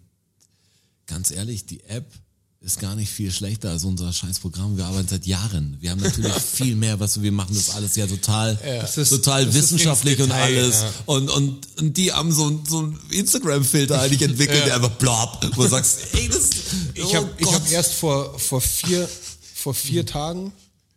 ganz 1.06 1.30
ehrlich, 1.32 1.66
die 1.68 1.82
App 1.84 2.12
ist 2.60 2.80
gar 2.80 2.96
nicht 2.96 3.10
viel 3.12 3.32
schlechter 3.32 3.70
als 3.70 3.84
unser 3.84 4.12
scheiß 4.12 4.40
Programm. 4.40 4.78
Wir 4.78 4.86
arbeiten 4.86 5.08
seit 5.08 5.26
Jahren. 5.26 5.78
Wir 5.80 5.92
haben 5.92 6.02
natürlich 6.02 6.34
viel 6.54 6.76
mehr, 6.76 7.00
was 7.00 7.22
wir 7.22 7.32
machen, 7.32 7.54
das 7.56 7.70
alles 7.76 7.96
ja 7.96 8.08
total, 8.08 8.56
Das 8.82 8.98
ist- 8.98 9.10
total 9.10 9.54
wissenschaftlich 9.54 10.16
ins 10.20 10.24
und 10.24 10.30
Detail, 10.30 10.58
alles. 10.64 10.76
ja. 10.82 10.94
Und, 11.06 11.30
und, 11.30 11.68
und 11.80 11.98
die 11.98 12.12
haben 12.12 12.32
so, 12.32 12.50
ein- 12.50 12.66
so 12.68 12.80
einen 12.80 13.00
Instagram-Filter 13.12 14.02
eigentlich 14.02 14.24
entwickelt, 14.24 14.66
der 14.66 14.76
einfach 14.76 14.92
blob, 14.92 15.40
wo 15.56 15.64
du 15.64 15.70
sagst, 15.70 16.00
ey, 16.14 16.28
das, 16.28 16.50
Ich 16.96 17.04
oh 17.06 17.14
habe 17.16 17.30
ich 17.38 17.46
Gott. 17.46 17.54
hab 17.56 17.72
erst 17.72 17.94
vor, 17.94 18.38
vor 18.40 18.60
vier, 18.60 19.08
vor 19.56 19.74
vier 19.74 20.06
Tagen, 20.06 20.52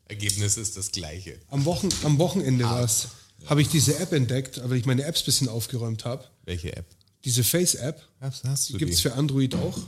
Ergebnis 0.08 0.56
ist 0.56 0.76
das 0.76 0.90
gleiche. 0.90 1.38
am, 1.50 1.64
Wochen, 1.66 1.88
am 2.02 2.18
Wochenende 2.18 2.64
war's, 2.64 3.08
habe 3.46 3.62
ich 3.62 3.68
diese 3.68 3.96
App 3.98 4.12
entdeckt, 4.12 4.60
weil 4.64 4.76
ich 4.78 4.86
meine 4.86 5.04
Apps 5.04 5.20
ein 5.22 5.24
bisschen 5.26 5.48
aufgeräumt 5.48 6.04
habe. 6.04 6.24
Welche 6.46 6.74
App? 6.76 6.86
Diese 7.24 7.44
Face-App, 7.44 8.02
Hast, 8.20 8.44
hast 8.44 8.68
du 8.70 8.72
die 8.72 8.78
gibt 8.80 8.92
es 8.94 9.00
für 9.00 9.12
Android 9.14 9.54
auch. 9.54 9.78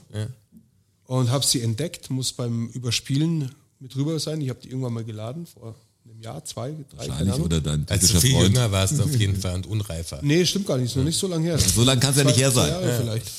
Und 1.06 1.30
habe 1.30 1.44
sie 1.44 1.60
entdeckt, 1.60 2.10
muss 2.10 2.32
beim 2.32 2.68
Überspielen 2.68 3.50
mit 3.80 3.96
rüber 3.96 4.18
sein. 4.18 4.40
Ich 4.40 4.48
habe 4.48 4.60
die 4.62 4.68
irgendwann 4.68 4.92
mal 4.92 5.04
geladen, 5.04 5.46
vor 5.46 5.74
einem 6.04 6.20
Jahr, 6.20 6.44
zwei, 6.44 6.70
drei, 6.96 7.08
Wahrscheinlich, 7.08 7.40
oder 7.40 7.60
dein 7.60 7.86
Als 7.88 8.08
du 8.08 8.20
viel 8.20 8.32
Freund. 8.32 8.48
jünger 8.48 8.72
warst 8.72 9.00
auf 9.00 9.14
jeden 9.14 9.36
Fall 9.40 9.54
und 9.56 9.66
unreifer. 9.66 10.20
Nee, 10.22 10.44
stimmt 10.46 10.66
gar 10.66 10.78
nicht, 10.78 10.86
ist 10.86 10.96
noch 10.96 11.04
nicht 11.04 11.18
so 11.18 11.26
lange 11.26 11.44
her. 11.44 11.58
So 11.58 11.82
lange 11.84 12.00
kann's 12.00 12.16
ja 12.16 12.24
nicht 12.24 12.38
her 12.38 12.50
sein. 12.50 12.70
Jahre 12.70 12.98
vielleicht. 13.00 13.30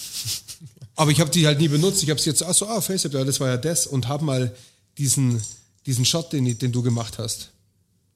Aber 0.95 1.11
ich 1.11 1.19
habe 1.19 1.31
die 1.31 1.45
halt 1.47 1.59
nie 1.59 1.67
benutzt. 1.67 2.03
Ich 2.03 2.09
habe 2.09 2.19
sie 2.19 2.29
jetzt, 2.29 2.43
ach 2.43 2.53
so, 2.53 2.67
ah, 2.67 2.79
FaceApp, 2.79 3.13
ja, 3.13 3.23
das 3.23 3.39
war 3.39 3.47
ja 3.49 3.57
das. 3.57 3.87
Und 3.87 4.07
habe 4.07 4.23
mal 4.23 4.55
diesen, 4.97 5.41
diesen 5.85 6.05
Shot, 6.05 6.31
den, 6.33 6.57
den 6.57 6.71
du 6.71 6.83
gemacht 6.83 7.17
hast, 7.17 7.49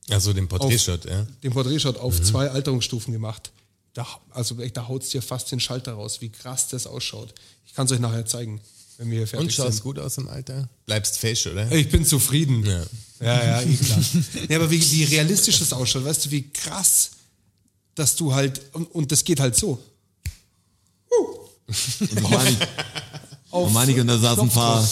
Also 0.10 0.32
den 0.34 0.48
Porträtshot, 0.48 1.06
ja. 1.06 1.26
den 1.44 1.52
Porträtshot 1.52 1.98
auf 1.98 2.22
zwei 2.22 2.50
Alterungsstufen 2.50 3.12
gemacht. 3.14 3.52
Da, 3.94 4.06
also 4.30 4.60
echt, 4.62 4.78
da 4.78 4.88
haut's 4.88 5.10
dir 5.10 5.22
fast 5.24 5.52
den 5.52 5.60
Schalter 5.60 5.94
raus, 5.94 6.22
wie 6.22 6.30
krass 6.30 6.68
das 6.68 6.86
ausschaut. 6.86 7.34
Ich 7.66 7.74
kann 7.74 7.88
es 7.88 7.92
euch 7.92 8.00
nachher 8.00 8.26
zeigen, 8.28 8.62
wenn 8.98 9.12
wir 9.12 9.20
hier 9.20 9.28
fertig 9.28 9.48
Und 9.48 9.54
schaust 9.54 9.74
sind. 9.78 9.84
gut 9.84 10.00
aus 10.00 10.18
im 10.18 10.28
Alter? 10.28 10.70
Bleibst 10.86 11.18
fesch, 11.18 11.48
oder? 11.48 11.72
Ich 11.72 11.90
bin 11.90 12.06
zufrieden. 12.06 12.66
Ja. 12.66 12.84
Ja, 13.20 13.46
ja, 13.46 13.62
eh 13.62 13.76
klar. 13.76 14.00
ja, 14.50 14.58
aber 14.58 14.70
wie, 14.70 14.92
wie 14.92 15.04
realistisch 15.06 15.60
das 15.60 15.74
ausschaut, 15.74 16.06
weißt 16.06 16.26
du, 16.26 16.32
wie 16.32 16.50
krass, 16.50 17.12
dass 17.96 18.16
du 18.16 18.34
halt, 18.34 18.62
und, 18.74 18.86
und 18.94 19.12
das 19.12 19.24
geht 19.24 19.40
halt 19.40 19.56
so. 19.56 19.80
Und 22.00 22.22
Manik, 22.22 22.58
und 23.50 23.74
Manik 23.74 23.98
und 23.98 24.08
da 24.08 24.18
saßen 24.18 24.44
ein 24.44 24.50
paar, 24.50 24.88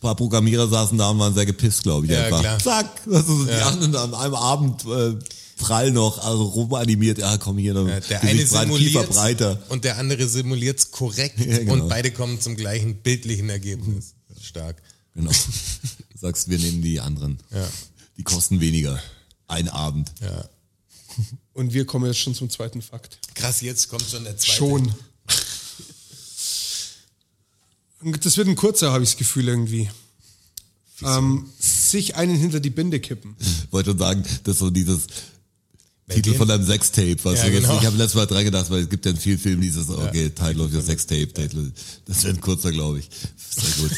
paar 0.00 0.14
Programmierer 0.16 0.66
saßen 0.68 0.98
da 0.98 1.10
und 1.10 1.18
waren 1.18 1.34
sehr 1.34 1.46
gepisst, 1.46 1.82
glaube 1.82 2.06
ich. 2.06 2.12
Ja, 2.12 2.24
einfach. 2.24 2.40
klar. 2.40 2.58
Zack, 2.58 2.90
also 3.10 3.44
die 3.44 3.52
anderen 3.52 3.96
an 3.96 4.14
einem 4.14 4.34
Abend 4.34 4.84
äh, 4.84 5.14
prall 5.58 5.90
noch, 5.90 6.18
also 6.18 6.44
rumanimiert, 6.44 7.18
ja 7.18 7.36
komm 7.38 7.58
hier, 7.58 7.74
noch 7.74 7.86
Ja, 7.86 8.00
der 8.00 8.22
eine 8.22 8.46
simuliert 8.46 9.10
breiter. 9.10 9.62
und 9.68 9.84
der 9.84 9.98
andere 9.98 10.28
simuliert 10.28 10.90
korrekt 10.90 11.38
Ja, 11.44 11.58
genau. 11.58 11.74
und 11.74 11.88
beide 11.88 12.10
kommen 12.10 12.40
zum 12.40 12.56
gleichen 12.56 12.96
bildlichen 12.96 13.50
Ergebnis. 13.50 14.14
Stark. 14.40 14.80
Genau. 15.14 15.30
Du 15.30 16.18
sagst, 16.20 16.48
wir 16.48 16.58
nehmen 16.58 16.80
die 16.80 17.00
anderen. 17.00 17.38
Ja. 17.50 17.68
Die 18.16 18.22
kosten 18.22 18.60
weniger. 18.60 19.00
Ein 19.48 19.68
Abend. 19.68 20.12
Ja. 20.20 20.48
Und 21.54 21.72
wir 21.72 21.84
kommen 21.86 22.06
jetzt 22.06 22.18
schon 22.20 22.34
zum 22.34 22.48
zweiten 22.50 22.82
Fakt. 22.82 23.18
Krass, 23.34 23.60
jetzt 23.62 23.88
kommt 23.88 24.04
schon 24.08 24.22
der 24.24 24.36
zweite. 24.36 24.56
Schon. 24.56 24.94
Das 28.20 28.36
wird 28.36 28.46
ein 28.46 28.54
kurzer, 28.56 28.92
habe 28.92 29.02
ich 29.02 29.10
das 29.10 29.18
Gefühl 29.18 29.48
irgendwie. 29.48 29.90
Ähm, 31.02 31.48
sich 31.58 32.14
einen 32.16 32.36
hinter 32.36 32.60
die 32.60 32.70
Binde 32.70 33.00
kippen. 33.00 33.36
Wollte 33.70 33.90
schon 33.90 33.98
sagen, 33.98 34.22
das 34.44 34.54
ist 34.54 34.58
so 34.60 34.70
dieses 34.70 35.06
Titel 36.08 36.34
von 36.34 36.48
deinem 36.48 36.64
Sextape, 36.64 37.22
weißt 37.22 37.44
Ja, 37.44 37.50
genau. 37.50 37.78
ich 37.78 37.86
habe 37.86 37.96
letztes 37.96 38.14
Mal 38.14 38.26
dran 38.26 38.44
gedacht, 38.44 38.70
weil 38.70 38.82
es 38.82 38.88
gibt 38.88 39.04
ja 39.04 39.10
in 39.10 39.18
vielen 39.18 39.38
Filmen 39.38 39.60
dieses, 39.60 39.90
okay, 39.90 40.30
Title 40.30 40.64
of 40.64 40.72
your 40.72 40.80
Sextape, 40.80 41.32
Title. 41.32 41.70
Das 42.06 42.24
wird 42.24 42.36
ein 42.36 42.40
kurzer, 42.40 42.72
glaube 42.72 43.00
ich. 43.00 43.10
Sehr 43.36 43.70
gut. 43.82 43.92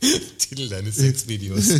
Titel 0.38 0.68
deines 0.68 0.96
Sexvideos. 0.96 1.68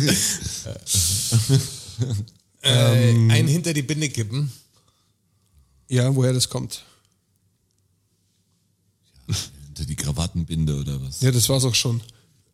äh, 2.61 3.11
ein 3.11 3.47
hinter 3.47 3.73
die 3.73 3.81
Binde 3.81 4.09
kippen. 4.09 4.49
Ja, 5.89 6.15
woher 6.15 6.31
das 6.33 6.47
kommt. 6.47 6.83
Hinter 9.27 9.85
die 9.85 9.95
Krawattenbinde 9.95 10.79
oder 10.79 11.01
was? 11.01 11.19
Ja, 11.21 11.31
das 11.31 11.49
war's 11.49 11.65
auch 11.65 11.75
schon. 11.75 12.01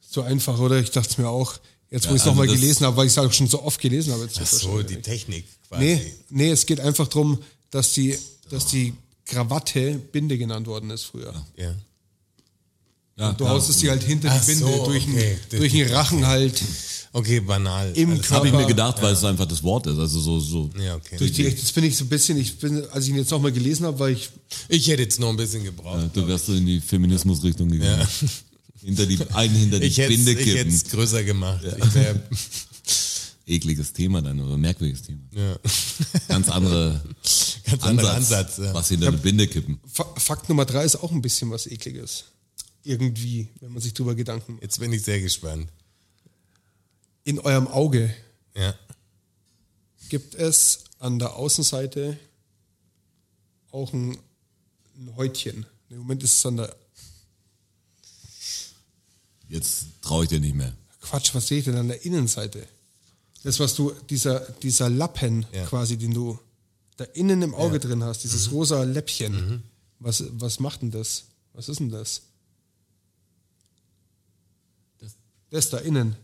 So 0.02 0.22
einfach, 0.22 0.58
oder? 0.60 0.80
Ich 0.80 0.90
dachte 0.92 1.10
es 1.10 1.18
mir 1.18 1.30
auch. 1.30 1.60
Jetzt, 1.96 2.08
wo 2.08 2.10
Ja, 2.10 2.16
ich 2.16 2.22
es 2.22 2.26
nochmal 2.26 2.42
also 2.44 2.54
das- 2.56 2.62
gelesen 2.62 2.86
habe, 2.86 2.98
weil 2.98 3.08
ich 3.08 3.14
es 3.14 3.18
auch 3.18 3.32
schon 3.32 3.48
so 3.48 3.64
oft 3.64 3.80
gelesen 3.80 4.12
habe. 4.12 4.24
Jetzt 4.24 4.36
Ach 4.36 4.40
das 4.42 4.60
so, 4.60 4.82
die. 4.84 4.98
Technik 4.98 5.46
quasi. 5.70 5.84
Nee, 5.86 6.14
nee, 6.30 6.50
es 6.52 6.66
geht 6.66 6.82
einfach 6.82 7.08
darum, 7.08 7.40
dass 7.72 7.94
die, 7.94 8.18
dass 8.50 8.68
die 8.68 8.94
Krawatte 9.26 9.94
Binde 10.12 10.38
genannt 10.38 10.68
worden 10.68 10.90
ist 10.90 11.04
früher. 11.04 11.34
Ja. 11.58 11.74
Ja, 13.18 13.32
Du 13.32 13.48
haust 13.48 13.70
es 13.70 13.78
dir 13.78 13.92
halt 13.92 14.04
hinter 14.04 14.30
Ach 14.30 14.42
die 14.42 14.52
Binde, 14.52 14.66
so, 14.66 14.86
durch, 14.88 15.08
okay. 15.08 15.38
den, 15.50 15.60
durch 15.62 15.72
den 15.72 15.88
Rachen 15.90 16.28
halt. 16.28 16.62
Okay, 17.14 17.40
banal. 17.40 17.94
Im 17.96 18.20
klar. 18.22 18.40
Habe 18.40 18.48
ich 18.50 18.54
mir 18.54 18.66
gedacht, 18.66 19.02
weil 19.02 19.14
es 19.14 19.24
einfach 19.24 19.46
das 19.46 19.64
Wort 19.64 19.88
ist. 19.88 19.98
Also 19.98 20.20
so, 20.20 20.38
so. 20.42 20.70
Ja, 20.78 20.96
okay. 20.98 21.16
Durch 21.18 21.32
die, 21.32 21.50
das 21.56 21.72
bin 21.72 21.86
ich 21.86 21.96
so 21.96 22.04
ein 22.04 22.10
bisschen, 22.10 22.38
ich 22.38 22.58
bin, 22.60 22.84
als 22.92 23.06
ich 23.06 23.12
ihn 23.12 23.16
jetzt 23.16 23.32
nochmal 23.32 23.54
gelesen 23.54 23.86
habe, 23.86 23.98
weil 24.00 24.12
ich, 24.16 24.30
Ich 24.68 24.86
hätte 24.90 25.04
jetzt 25.04 25.18
noch 25.22 25.30
ein 25.30 25.38
bisschen 25.38 25.64
gebraucht. 25.64 26.10
Du 26.14 26.28
wärst 26.28 26.48
so 26.48 26.54
in 26.54 26.66
die 26.66 26.82
Feminismusrichtung 26.82 27.70
gegangen. 27.70 28.02
Ja. 28.02 28.28
Hinter 28.86 29.06
die, 29.08 29.20
einen 29.32 29.56
hinter 29.56 29.80
die 29.80 29.88
Ich 29.88 29.96
Binde 29.98 30.32
ich 30.32 30.38
hätte 30.40 30.54
kippen. 30.58 30.74
es 30.74 30.84
größer 30.86 31.24
gemacht. 31.24 31.64
Ich 31.66 31.94
wär, 31.96 32.22
Ekliges 33.48 33.94
Thema 33.94 34.22
dann 34.24 34.40
oder 34.40 34.58
merkwürdiges 34.58 35.04
Thema. 35.04 35.20
ja. 35.32 35.58
Ganz 36.28 36.50
andere 36.50 37.04
Ganz 37.66 37.84
anderer 37.84 38.14
Ansatz. 38.14 38.58
Ja. 38.58 38.74
Was 38.74 38.90
hinter 38.90 39.08
eine 39.10 39.18
Binde 39.18 39.48
kippen. 39.48 39.80
Fa- 39.92 40.14
Fakt 40.18 40.50
Nummer 40.50 40.66
drei 40.66 40.84
ist 40.86 40.96
auch 40.98 41.12
ein 41.12 41.22
bisschen 41.22 41.50
was 41.52 41.66
Ekliges. 41.68 42.26
Irgendwie, 42.84 43.50
wenn 43.62 43.72
man 43.72 43.82
sich 43.82 43.94
drüber 43.94 44.14
Gedanken 44.16 44.54
macht. 44.54 44.64
Jetzt 44.64 44.80
bin 44.80 44.94
ich 44.94 45.02
sehr 45.04 45.20
gespannt. 45.22 45.68
In 47.24 47.40
eurem 47.40 47.68
Auge 47.68 48.14
Ja. 48.56 48.76
gibt 50.10 50.36
es 50.36 50.84
an 51.00 51.18
der 51.20 51.36
Außenseite 51.36 52.18
auch 53.72 53.92
ein, 53.94 54.18
ein 54.98 55.16
Häutchen. 55.16 55.66
Im 55.90 55.98
Moment 56.00 56.24
ist 56.24 56.38
es 56.38 56.46
an 56.46 56.58
der, 56.58 56.76
Jetzt 59.50 59.86
traue 60.02 60.24
ich 60.24 60.30
dir 60.30 60.40
nicht 60.40 60.56
mehr. 60.56 60.74
Quatsch, 61.02 61.34
was 61.36 61.48
sehe 61.48 61.60
ich 61.60 61.66
denn 61.66 61.76
an 61.78 61.88
der 61.88 62.04
Innenseite? 62.06 62.66
Das, 63.44 63.60
was 63.60 63.76
du, 63.76 63.92
dieser, 64.10 64.40
dieser 64.64 64.90
Lappen 64.90 65.46
Ja. 65.54 65.66
quasi, 65.66 65.98
den 65.98 66.14
du 66.14 66.40
da 66.98 67.04
innen 67.14 67.42
im 67.42 67.54
Auge 67.54 67.80
drin 67.80 68.04
hast, 68.04 68.20
Mhm. 68.20 68.22
dieses 68.24 68.52
rosa 68.52 68.84
Läppchen. 68.84 69.64
Was, 70.00 70.24
was 70.32 70.60
macht 70.60 70.82
denn 70.82 70.92
das? 70.92 71.26
Was 71.54 71.70
ist 71.70 71.80
denn 71.80 71.90
das? 71.90 72.22
Das 75.52 75.70
da 75.70 75.78
innen. 75.78 76.16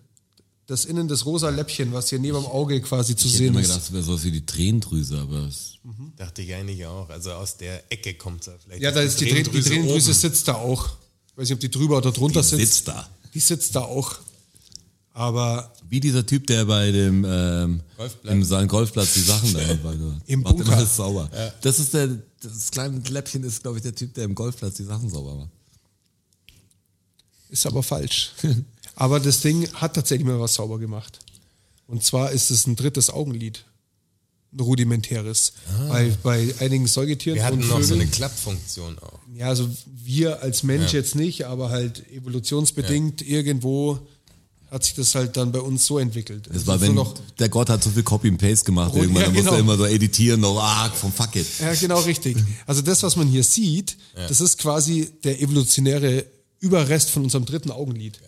Das 0.67 0.85
innen 0.85 1.07
des 1.07 1.25
rosa 1.25 1.49
Läppchen, 1.49 1.91
was 1.91 2.09
hier 2.09 2.19
neben 2.19 2.37
dem 2.37 2.45
Auge 2.45 2.79
quasi 2.81 3.15
zu 3.15 3.27
Ich 3.27 3.33
hätte 3.33 3.37
sehen 3.43 3.47
immer 3.49 3.59
ist. 3.61 3.67
gedacht, 3.67 3.83
es 3.83 3.91
wäre 3.91 4.03
sowas 4.03 4.23
wie 4.23 4.31
die 4.31 4.45
Tränendrüse, 4.45 5.17
aber 5.19 5.47
es, 5.47 5.77
Dachte 6.17 6.41
ich 6.43 6.53
eigentlich 6.53 6.85
auch. 6.85 7.09
Also 7.09 7.33
aus 7.33 7.57
der 7.57 7.91
Ecke 7.91 8.13
kommt 8.13 8.47
es 8.47 8.53
vielleicht. 8.63 8.81
Ja, 8.81 8.91
da 8.91 9.01
ist 9.01 9.19
die, 9.19 9.25
Tränendrüse 9.29 9.73
oben. 9.81 9.99
sitzt 10.13 10.47
da 10.47 10.55
auch. 10.55 10.89
Ich 11.41 11.45
weiß 11.45 11.49
nicht, 11.49 11.55
ob 11.55 11.59
die 11.61 11.71
drüber 11.71 11.97
oder 11.97 12.11
drunter 12.11 12.41
die 12.41 12.47
sitzt. 12.49 12.59
sitzt 12.75 12.87
da. 12.89 13.09
Die 13.33 13.39
sitzt 13.39 13.75
da 13.75 13.79
auch. 13.81 14.15
Aber 15.13 15.73
Wie 15.89 15.99
dieser 15.99 16.23
Typ, 16.23 16.45
der 16.45 16.65
bei 16.65 16.91
dem 16.91 17.25
ähm, 17.27 17.81
Golfplatz. 17.97 18.31
im 18.33 18.43
seinem 18.43 18.67
Golfplatz 18.67 19.13
die 19.15 19.21
Sachen 19.21 19.51
da 19.53 19.59
weil 19.83 19.97
du- 19.97 20.21
Im 20.27 20.41
macht 20.41 20.55
Bunker. 20.57 20.67
immer 20.67 20.77
alles 20.77 20.95
sauber. 20.95 21.29
Das 21.61 21.79
ist 21.79 21.95
der, 21.95 22.09
das 22.43 22.69
kleine 22.69 22.99
Läppchen 23.09 23.43
ist, 23.43 23.63
glaube 23.63 23.77
ich, 23.77 23.81
der 23.83 23.95
Typ, 23.95 24.13
der 24.13 24.25
im 24.25 24.35
Golfplatz 24.35 24.75
die 24.75 24.83
Sachen 24.83 25.09
sauber 25.09 25.33
macht. 25.35 25.49
ist 27.49 27.65
aber 27.65 27.81
falsch. 27.81 28.33
aber 28.95 29.19
das 29.19 29.39
Ding 29.41 29.67
hat 29.73 29.95
tatsächlich 29.95 30.27
mal 30.27 30.39
was 30.39 30.53
sauber 30.53 30.77
gemacht. 30.77 31.17
Und 31.87 32.03
zwar 32.03 32.29
ist 32.31 32.51
es 32.51 32.67
ein 32.67 32.75
drittes 32.75 33.09
Augenlid. 33.09 33.65
Ein 34.53 34.59
rudimentäres. 34.59 35.53
Bei, 35.89 36.11
bei 36.23 36.53
einigen 36.59 36.85
Säugetieren 36.87 37.35
Wir 37.35 37.45
hatten 37.45 37.61
und 37.61 37.69
noch 37.69 37.81
so 37.81 37.93
eine 37.93 38.05
Klappfunktion 38.07 38.99
auch. 38.99 39.19
ja, 39.35 39.47
also 39.47 39.69
wir 40.03 40.41
als 40.41 40.63
Mensch 40.63 40.91
jetzt 40.93 41.15
nicht, 41.15 41.45
aber 41.45 41.69
halt 41.69 42.03
evolutionsbedingt 42.11 43.21
irgendwo 43.21 43.99
hat 44.69 44.83
sich 44.85 44.93
das 44.93 45.15
halt 45.15 45.35
dann 45.35 45.51
bei 45.51 45.59
uns 45.59 45.85
so 45.85 45.99
entwickelt. 45.99 46.47
Das 46.47 46.57
Es 46.61 46.67
war, 46.67 46.79
wenn 46.79 46.93
noch, 46.95 47.13
der 47.39 47.49
Gott 47.49 47.69
hat 47.69 47.83
so 47.83 47.89
viel 47.89 48.03
Copy 48.03 48.29
and 48.29 48.37
Paste 48.39 48.65
gemacht, 48.65 48.91
Oh, 48.95 48.99
irgendwann, 49.01 49.21
ja, 49.23 49.27
dann 49.27 49.33
musste 49.33 49.49
genau. 49.49 49.57
er 49.57 49.59
immer 49.59 49.77
so 49.77 49.85
editieren, 49.85 50.39
noch, 50.41 50.57
ah, 50.61 50.89
vom 50.91 51.11
fuck 51.11 51.35
it. 51.35 51.45
Ja, 51.59 51.73
genau 51.73 51.99
richtig. 51.99 52.37
Also 52.65 52.81
das, 52.81 53.03
was 53.03 53.15
man 53.17 53.27
hier 53.27 53.43
sieht, 53.43 53.97
das 54.15 54.39
ist 54.39 54.57
quasi 54.57 55.09
der 55.25 55.41
evolutionäre 55.41 56.25
Überrest 56.59 57.09
von 57.09 57.23
unserem 57.23 57.45
dritten 57.45 57.71
Augenlid. 57.71 58.19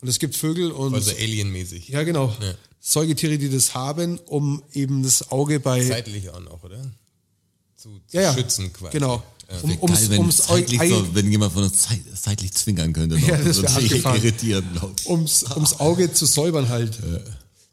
Und 0.00 0.08
es 0.08 0.18
gibt 0.18 0.34
Vögel 0.34 0.72
und 0.72 0.94
Also 0.94 1.12
alienmäßig. 1.12 1.88
ja 1.88 2.02
genau 2.02 2.34
Ja. 2.40 2.54
Säugetiere, 2.84 3.38
die 3.38 3.48
das 3.48 3.74
haben, 3.74 4.18
um 4.26 4.60
eben 4.72 5.04
das 5.04 5.30
Auge 5.30 5.60
bei 5.60 5.86
Zeitlich 5.86 6.28
auch 6.30 6.40
noch, 6.40 6.64
oder? 6.64 6.82
Zu, 7.76 8.00
zu 8.08 8.16
ja, 8.16 8.22
ja, 8.22 8.34
schützen 8.34 8.72
quasi. 8.72 8.98
Genau. 8.98 9.22
Um, 9.62 9.70
Wäre 9.70 9.82
ums, 9.82 10.00
geil, 10.00 10.10
wenn, 10.10 10.18
ums, 10.18 10.36
zeitlich 10.38 10.80
Ei- 10.80 10.88
so, 10.88 11.14
wenn 11.14 11.30
jemand 11.30 11.52
von 11.52 11.62
uns 11.62 11.78
zeit, 11.82 12.00
zeitlich 12.20 12.52
zwinkern 12.54 12.92
könnte. 12.92 13.18
Noch. 13.18 13.28
Ja, 13.28 13.36
das 13.36 13.56
so 13.56 13.62
wär 13.62 14.14
irritieren, 14.16 14.66
ums, 15.06 15.44
ums 15.54 15.78
Auge 15.78 16.12
zu 16.12 16.26
säubern 16.26 16.68
halt. 16.68 16.98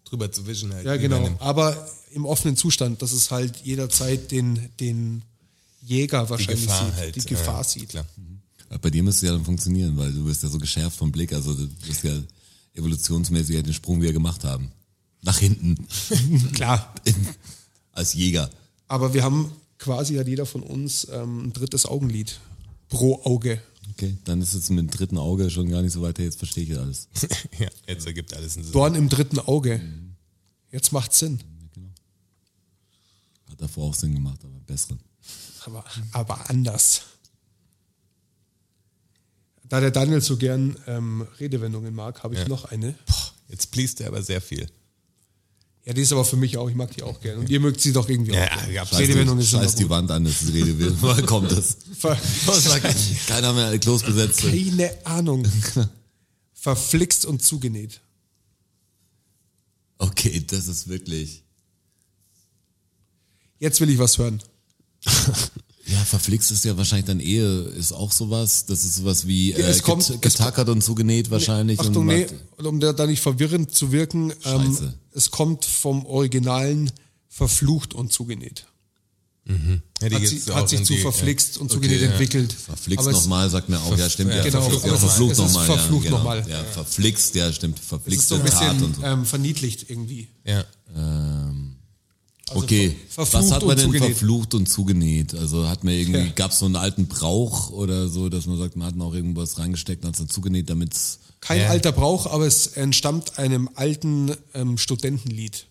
Drüber 0.05 0.31
zu 0.31 0.45
wischen 0.45 0.73
halt. 0.73 0.85
Ja, 0.85 0.97
genau. 0.97 1.27
Aber 1.39 1.89
im 2.11 2.25
offenen 2.25 2.55
Zustand, 2.55 3.01
dass 3.01 3.11
es 3.11 3.31
halt 3.31 3.57
jederzeit 3.63 4.29
den, 4.29 4.69
den 4.79 5.23
Jäger 5.81 6.29
wahrscheinlich 6.29 6.65
Gefahr 6.67 6.85
sieht, 6.85 6.95
halt. 6.95 7.15
die 7.15 7.25
Gefahr 7.25 7.57
ja, 7.57 7.63
sieht. 7.63 7.89
Klar. 7.89 8.05
Bei 8.81 8.89
dir 8.91 9.01
müsste 9.01 9.25
ja 9.25 9.31
dann 9.31 9.45
funktionieren, 9.45 9.97
weil 9.97 10.11
du 10.11 10.25
bist 10.25 10.43
ja 10.43 10.49
so 10.49 10.59
geschärft 10.59 10.97
vom 10.97 11.11
Blick, 11.11 11.33
also 11.33 11.53
du 11.53 11.67
bist 11.87 12.03
ja 12.03 12.13
evolutionsmäßig 12.75 13.55
ja 13.55 13.61
den 13.63 13.73
Sprung 13.73 14.01
wieder 14.01 14.13
gemacht 14.13 14.43
haben. 14.43 14.71
Nach 15.21 15.37
hinten. 15.37 15.87
Klar. 16.53 16.93
Als 17.91 18.13
Jäger. 18.13 18.49
Aber 18.87 19.13
wir 19.13 19.23
haben 19.23 19.51
quasi 19.77 20.15
hat 20.15 20.27
jeder 20.27 20.45
von 20.45 20.63
uns 20.63 21.07
ähm, 21.11 21.47
ein 21.47 21.53
drittes 21.53 21.85
Augenlid 21.85 22.39
pro 22.89 23.21
Auge. 23.23 23.61
Okay, 23.91 24.17
dann 24.25 24.41
ist 24.41 24.53
es 24.53 24.69
mit 24.69 24.79
dem 24.79 24.89
dritten 24.89 25.17
Auge 25.17 25.49
schon 25.49 25.69
gar 25.69 25.81
nicht 25.81 25.93
so 25.93 26.01
weit 26.01 26.19
her, 26.19 26.25
jetzt 26.25 26.37
verstehe 26.37 26.63
ich 26.63 26.77
alles. 26.77 27.07
ja, 27.59 27.67
jetzt 27.87 28.05
ergibt 28.05 28.33
alles 28.33 28.55
einen 28.55 28.63
Sinn. 28.63 28.73
Dorn 28.73 28.95
im 28.95 29.09
dritten 29.09 29.39
Auge. 29.39 29.81
Jetzt 30.71 30.91
macht 30.91 31.13
Sinn. 31.13 31.39
Hat 33.49 33.61
davor 33.61 33.89
auch 33.89 33.95
Sinn 33.95 34.13
gemacht, 34.13 34.39
aber 34.43 34.59
besseren. 34.65 34.99
Aber, 35.65 35.83
aber 36.11 36.49
anders. 36.49 37.01
Da 39.67 39.79
der 39.79 39.91
Daniel 39.91 40.21
so 40.21 40.37
gern 40.37 40.77
ähm, 40.87 41.27
Redewendungen 41.39 41.93
mag, 41.93 42.23
habe 42.23 42.35
ich 42.35 42.47
noch 42.47 42.65
eine. 42.65 42.95
Jetzt 43.47 43.71
bliest 43.71 44.01
er 44.01 44.07
aber 44.07 44.21
sehr 44.21 44.41
viel. 44.41 44.67
Ja, 45.89 45.93
die 45.95 46.03
ist 46.03 46.11
aber 46.13 46.23
für 46.23 46.35
mich 46.35 46.55
auch, 46.55 46.69
ich 46.69 46.75
mag 46.75 46.95
die 46.95 47.01
auch 47.01 47.19
gern. 47.19 47.39
Und 47.39 47.49
ihr 47.49 47.59
mögt 47.59 47.81
sie 47.81 47.91
doch 47.91 48.07
irgendwie 48.07 48.33
Ja, 48.33 48.45
auch. 48.45 48.67
ja, 48.71 48.83
Redewendung 48.83 49.39
ist 49.39 49.49
scheiß 49.49 49.73
die 49.73 49.81
gut. 49.85 49.89
Wand 49.89 50.11
an, 50.11 50.23
das 50.23 50.43
ist 50.43 50.53
Rede. 50.53 50.95
Woher 51.01 51.23
kommt 51.23 51.51
das? 51.51 51.77
Keiner 53.27 53.53
mehr 53.53 53.75
Klos 53.79 54.03
besetzt. 54.03 54.41
keine 54.43 54.91
Ahnung. 55.07 55.47
Verflixt 56.53 57.25
und 57.25 57.41
zugenäht. 57.41 58.01
Okay, 59.97 60.43
das 60.45 60.67
ist 60.67 60.87
wirklich. 60.89 61.43
Jetzt 63.57 63.81
will 63.81 63.89
ich 63.89 63.97
was 63.97 64.19
hören. 64.19 64.43
Ja, 65.91 65.97
verflixt 66.05 66.51
ist 66.51 66.63
ja 66.65 66.77
wahrscheinlich 66.77 67.07
dann 67.07 67.19
Ehe, 67.19 67.61
ist 67.63 67.93
auch 67.93 68.11
sowas. 68.11 68.67
Das 68.67 68.85
ist 68.85 68.97
sowas 68.97 69.25
wie 69.25 69.53
äh, 69.53 69.61
es 69.61 69.81
kommt- 69.81 70.05
get- 70.05 70.17
es 70.17 70.21
getackert 70.21 70.69
und 70.69 70.83
zugenäht 70.83 71.31
wahrscheinlich. 71.31 71.79
Achtung, 71.79 72.03
und 72.03 72.05
nee, 72.05 72.27
um 72.59 72.79
da 72.79 72.93
da 72.93 73.07
nicht 73.07 73.21
verwirrend 73.21 73.73
zu 73.73 73.91
wirken, 73.91 74.31
ähm, 74.45 74.93
Es 75.19 75.31
kommt 75.31 75.65
vom 75.65 76.05
Originalen 76.05 76.89
verflucht 77.27 77.93
und 77.93 78.13
zugenäht. 78.13 78.65
Ja, 79.45 80.07
die 80.09 80.15
Hat, 80.15 80.25
sie, 80.27 80.53
hat 80.53 80.69
sich 80.69 80.83
zu 80.85 80.93
die- 80.93 81.01
verflixt 81.01 81.57
und 81.57 81.65
Okay, 81.65 81.73
zugenäht 81.73 82.01
ja. 82.01 82.07
entwickelt. 82.11 82.53
Verflixt 82.53 83.05
nochmal, 83.11 83.49
sagt 83.49 83.67
mir 83.67 83.79
auch, 83.81 83.97
ja 83.97 84.09
stimmt, 84.09 84.31
ja, 84.33 84.43
Genau, 84.43 84.61
verflucht, 84.61 84.85
ja, 84.85 84.95
verflucht 84.97 85.37
nochmal. 85.37 85.65
verflucht 85.65 86.03
ja, 86.05 86.09
genau. 86.11 86.17
nochmal. 86.19 86.49
Ja, 86.49 86.63
verflixt, 86.63 87.35
ja 87.35 87.51
stimmt, 87.51 87.79
Es 88.05 88.13
ist 88.13 88.29
so 88.29 88.35
ein 88.35 88.41
und 88.41 88.45
bisschen 88.49 88.95
ähm, 89.03 89.25
verniedlicht 89.25 89.89
irgendwie. 89.89 90.29
Ja. 90.45 90.63
Okay, 92.57 92.95
ver- 93.09 93.25
verflucht 93.25 93.33
was 93.33 93.51
hat 93.51 93.65
man 93.65 93.75
denn 93.77 93.85
zugenäht. 93.85 94.09
verflucht 94.11 94.53
und 94.53 94.67
zugenäht? 94.69 95.33
Also 95.35 95.67
hat 95.67 95.83
man 95.83 95.93
irgendwie, 95.93 96.19
Ja. 96.19 96.31
gab 96.31 96.51
es 96.51 96.59
so 96.59 96.65
einen 96.65 96.75
alten 96.75 97.07
Brauch 97.07 97.69
oder 97.71 98.07
so, 98.07 98.29
dass 98.29 98.45
man 98.45 98.57
sagt, 98.57 98.75
man 98.75 98.87
hat 98.87 98.95
noch 98.95 99.13
irgendwas 99.13 99.57
reingesteckt 99.57 100.03
und 100.03 100.07
hat 100.09 100.15
es 100.15 100.19
dann 100.19 100.29
zugenäht, 100.29 100.69
damit's 100.69 101.19
Kein 101.41 101.61
Ja. 101.61 101.69
alter 101.69 101.91
Brauch, 101.93 102.25
aber 102.27 102.45
es 102.47 102.67
entstammt 102.67 103.37
einem 103.39 103.69
alten 103.75 104.35
ähm, 104.53 104.77
Studentenlied. 104.77 105.67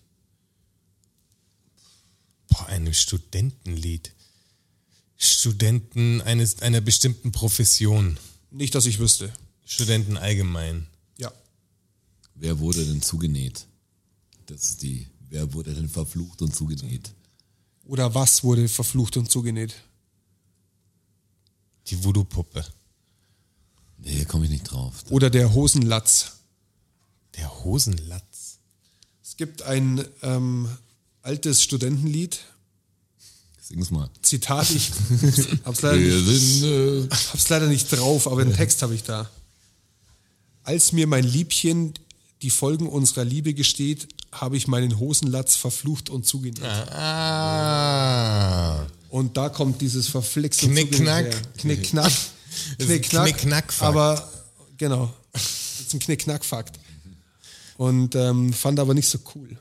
Boah, 2.48 2.66
einem 2.66 2.94
Studentenlied. 2.94 4.12
Studenten 5.16 6.20
eines, 6.22 6.62
einer 6.62 6.80
bestimmten 6.80 7.32
Profession. 7.32 8.18
Nicht, 8.50 8.74
dass 8.74 8.86
ich 8.86 8.98
wüsste. 8.98 9.32
Studenten 9.66 10.16
allgemein. 10.16 10.86
Ja. 11.18 11.32
Wer 12.34 12.58
wurde 12.60 12.84
denn 12.86 13.02
zugenäht? 13.02 13.66
Das 14.46 14.62
ist 14.70 14.82
die, 14.82 15.06
wer 15.30 15.52
wurde 15.52 15.74
denn 15.74 15.88
verflucht 15.88 16.42
und 16.42 16.54
zugenäht? 16.54 17.12
Oder 17.84 18.14
was 18.14 18.44
wurde 18.44 18.68
verflucht 18.68 19.16
und 19.16 19.30
zugenäht? 19.30 19.74
Die 21.86 22.04
Voodoo-Puppe. 22.04 22.64
Nee, 23.98 24.24
komme 24.26 24.44
ich 24.44 24.50
nicht 24.50 24.70
drauf. 24.70 25.04
Oder 25.10 25.30
der 25.30 25.54
Hosenlatz. 25.54 26.32
Der 27.36 27.64
Hosenlatz. 27.64 28.58
Es 29.22 29.36
gibt 29.36 29.62
ein 29.62 30.04
ähm, 30.22 30.68
altes 31.22 31.62
Studentenlied. 31.62 32.40
Sing's 33.60 33.90
mal. 33.90 34.08
Zitat, 34.22 34.70
ich 34.70 34.90
hab's 35.64 35.82
leider, 35.82 35.98
nicht, 35.98 36.64
hab's 37.12 37.48
leider 37.48 37.66
nicht 37.66 37.88
drauf, 37.92 38.26
aber 38.26 38.40
einen 38.40 38.54
Text 38.54 38.82
habe 38.82 38.94
ich 38.94 39.02
da. 39.02 39.28
Als 40.62 40.92
mir 40.92 41.06
mein 41.06 41.24
Liebchen 41.24 41.94
die 42.42 42.50
Folgen 42.50 42.86
unserer 42.88 43.24
Liebe 43.24 43.54
gesteht, 43.54 44.08
habe 44.32 44.56
ich 44.56 44.68
meinen 44.68 44.98
Hosenlatz 44.98 45.56
verflucht 45.56 46.10
und 46.10 46.26
zugenäht. 46.26 46.62
Ah. 47.48 48.86
Und 49.10 49.36
da 49.36 49.48
kommt 49.48 49.80
dieses 49.80 50.08
verflixte 50.08 50.66
Knick, 50.68 50.92
Zugenäht 50.92 51.02
knack. 51.02 51.24
her. 51.24 51.42
Knick, 51.56 51.82
knack. 51.84 52.12
ist 52.12 52.32
Knick, 52.86 52.90
ein 52.90 53.02
knack. 53.02 53.24
Knick-Knack-Fakt. 53.26 53.82
Aber, 53.88 54.30
genau. 54.76 55.12
Das 55.32 55.80
ist 55.80 55.94
ein 55.94 56.00
Knick-Knack-Fakt. 56.00 56.78
Und 57.76 58.14
ähm, 58.14 58.52
fand 58.52 58.78
aber 58.80 58.94
nicht 58.94 59.08
so 59.08 59.18
cool. 59.34 59.56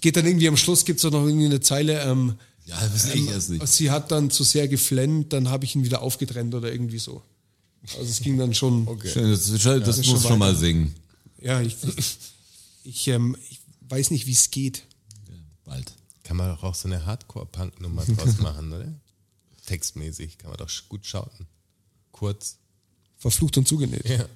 Geht 0.00 0.16
dann 0.16 0.26
irgendwie 0.26 0.48
am 0.48 0.56
Schluss, 0.56 0.84
gibt's 0.84 1.02
doch 1.02 1.10
noch 1.10 1.26
irgendwie 1.26 1.46
eine 1.46 1.60
Zeile, 1.60 2.00
ähm, 2.02 2.34
ja, 2.64 2.76
das 2.80 3.08
weiß 3.08 3.14
ich 3.14 3.28
erst 3.28 3.50
nicht. 3.50 3.66
sie 3.68 3.90
hat 3.90 4.10
dann 4.12 4.30
zu 4.30 4.44
sehr 4.44 4.68
geflennt, 4.68 5.32
dann 5.32 5.48
habe 5.48 5.64
ich 5.64 5.74
ihn 5.74 5.84
wieder 5.84 6.02
aufgetrennt 6.02 6.54
oder 6.54 6.70
irgendwie 6.72 6.98
so. 6.98 7.22
Also 7.98 8.08
es 8.08 8.20
ging 8.20 8.38
dann 8.38 8.54
schon. 8.54 8.86
Schön, 9.04 9.30
Das, 9.30 9.50
das, 9.50 9.62
das 9.62 9.98
ist 9.98 10.06
muss 10.06 10.22
schon 10.22 10.30
schon 10.30 10.38
mal 10.38 10.54
singen. 10.54 10.94
Ja, 11.42 11.60
ich, 11.60 11.76
ich, 12.84 13.08
ähm, 13.08 13.36
ich 13.50 13.60
weiß 13.88 14.10
nicht, 14.10 14.26
wie 14.26 14.32
es 14.32 14.50
geht. 14.50 14.84
Bald. 15.64 15.92
Kann 16.22 16.36
man 16.36 16.54
doch 16.54 16.62
auch 16.62 16.74
so 16.74 16.88
eine 16.88 17.04
Hardcore-Punk-Nummer 17.06 18.04
draus 18.04 18.38
machen, 18.38 18.72
oder? 18.72 18.92
Textmäßig 19.66 20.38
kann 20.38 20.50
man 20.50 20.58
doch 20.58 20.70
gut 20.88 21.06
schauten. 21.06 21.46
Kurz. 22.12 22.56
Verflucht 23.16 23.56
und 23.58 23.66
zugenäht. 23.68 24.08
Ja. 24.08 24.26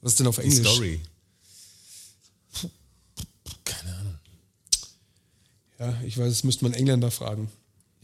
Was 0.00 0.12
ist 0.12 0.20
denn 0.20 0.26
auf 0.26 0.36
Die 0.36 0.42
Englisch? 0.42 0.68
Story. 0.68 1.00
Keine 3.64 3.94
Ahnung. 3.96 4.14
Ja, 5.78 6.00
ich 6.02 6.16
weiß, 6.18 6.28
das 6.28 6.44
müsste 6.44 6.64
man 6.64 6.74
Engländer 6.74 7.10
fragen. 7.10 7.50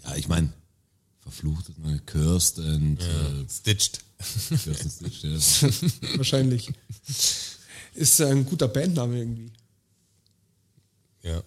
Ja, 0.05 0.17
ich 0.17 0.29
meine, 0.29 0.53
verflucht 1.21 1.79
man 1.79 2.05
cursed 2.07 2.59
and 2.59 3.01
äh, 3.01 3.47
Stitched. 3.49 4.01
cursed 4.19 4.81
and 4.83 4.93
stitched, 4.93 5.23
ja. 5.25 6.09
Wahrscheinlich. 6.17 6.73
Ist 8.01 8.21
ein 8.23 8.47
guter 8.47 8.67
Bandname 8.67 9.19
irgendwie. 9.19 9.53
Ja. 11.23 11.43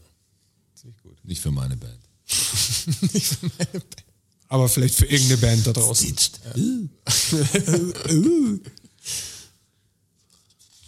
Ziemlich 0.75 1.01
gut. 1.01 1.25
Nicht 1.25 1.41
für 1.41 1.49
meine 1.49 1.75
Band. 1.75 1.97
Aber 4.49 4.69
vielleicht 4.69 4.93
für 4.93 5.07
irgendeine 5.07 5.38
Band 5.38 5.65
da 5.65 5.73
draußen. 5.73 6.15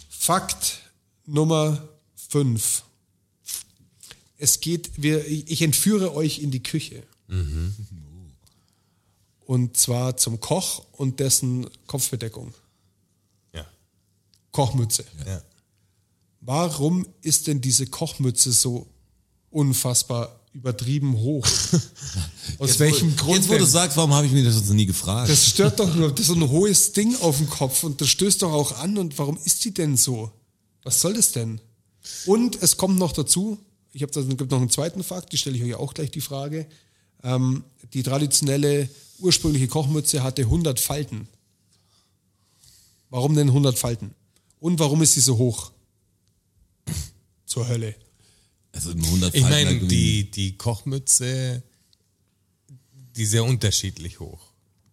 Fakt 0.08 0.82
Nummer 1.24 1.88
5. 2.28 2.84
Es 4.38 4.60
geht, 4.60 5.02
wir, 5.02 5.26
ich 5.26 5.62
entführe 5.62 6.14
euch 6.14 6.38
in 6.38 6.52
die 6.52 6.62
Küche. 6.62 7.02
Und 9.40 9.76
zwar 9.76 10.16
zum 10.16 10.38
Koch 10.38 10.84
und 10.92 11.18
dessen 11.18 11.68
Kopfbedeckung. 11.88 12.54
Ja. 13.52 13.66
Kochmütze. 14.52 15.04
Ja. 15.26 15.42
Warum 16.46 17.04
ist 17.22 17.48
denn 17.48 17.60
diese 17.60 17.88
Kochmütze 17.88 18.52
so 18.52 18.86
unfassbar 19.50 20.40
übertrieben 20.52 21.18
hoch? 21.18 21.44
Aus 22.60 22.78
welchem 22.78 23.10
Jetzt, 23.10 23.18
Grund? 23.18 23.38
Jetzt, 23.38 23.48
wo 23.48 23.54
du 23.54 23.58
denn? 23.58 23.66
sagst, 23.66 23.96
warum 23.96 24.14
habe 24.14 24.26
ich 24.26 24.32
mir 24.32 24.44
das 24.44 24.54
sonst 24.54 24.70
nie 24.70 24.86
gefragt? 24.86 25.28
Das 25.28 25.44
stört 25.44 25.80
doch 25.80 25.92
nur, 25.92 26.12
das 26.12 26.20
ist 26.20 26.26
so 26.28 26.34
ein 26.34 26.48
hohes 26.48 26.92
Ding 26.92 27.16
auf 27.16 27.38
dem 27.38 27.50
Kopf 27.50 27.82
und 27.82 28.00
das 28.00 28.10
stößt 28.10 28.42
doch 28.42 28.52
auch 28.52 28.78
an. 28.78 28.96
Und 28.96 29.18
warum 29.18 29.36
ist 29.42 29.64
die 29.64 29.74
denn 29.74 29.96
so? 29.96 30.30
Was 30.84 31.00
soll 31.00 31.14
das 31.14 31.32
denn? 31.32 31.60
Und 32.26 32.62
es 32.62 32.76
kommt 32.76 32.96
noch 32.96 33.10
dazu, 33.10 33.58
ich 33.92 34.02
habe 34.02 34.12
da 34.12 34.22
gibt 34.22 34.52
noch 34.52 34.60
einen 34.60 34.70
zweiten 34.70 35.02
Fakt, 35.02 35.32
die 35.32 35.38
stelle 35.38 35.56
ich 35.56 35.64
euch 35.64 35.74
auch 35.74 35.94
gleich 35.94 36.12
die 36.12 36.20
Frage. 36.20 36.68
Ähm, 37.24 37.64
die 37.92 38.04
traditionelle 38.04 38.88
ursprüngliche 39.18 39.66
Kochmütze 39.66 40.22
hatte 40.22 40.42
100 40.42 40.78
Falten. 40.78 41.26
Warum 43.10 43.34
denn 43.34 43.48
100 43.48 43.76
Falten? 43.76 44.14
Und 44.60 44.78
warum 44.78 45.02
ist 45.02 45.14
sie 45.14 45.20
so 45.20 45.38
hoch? 45.38 45.72
Zur 47.56 47.68
Hölle. 47.68 47.94
also 48.72 48.90
im 48.90 49.02
100 49.02 49.34
Ich 49.34 49.40
meine, 49.42 49.78
die, 49.80 50.30
die 50.30 50.56
Kochmütze, 50.58 51.62
die 53.16 53.22
ist 53.22 53.32
ja 53.32 53.42
unterschiedlich 53.42 54.20
hoch. 54.20 54.40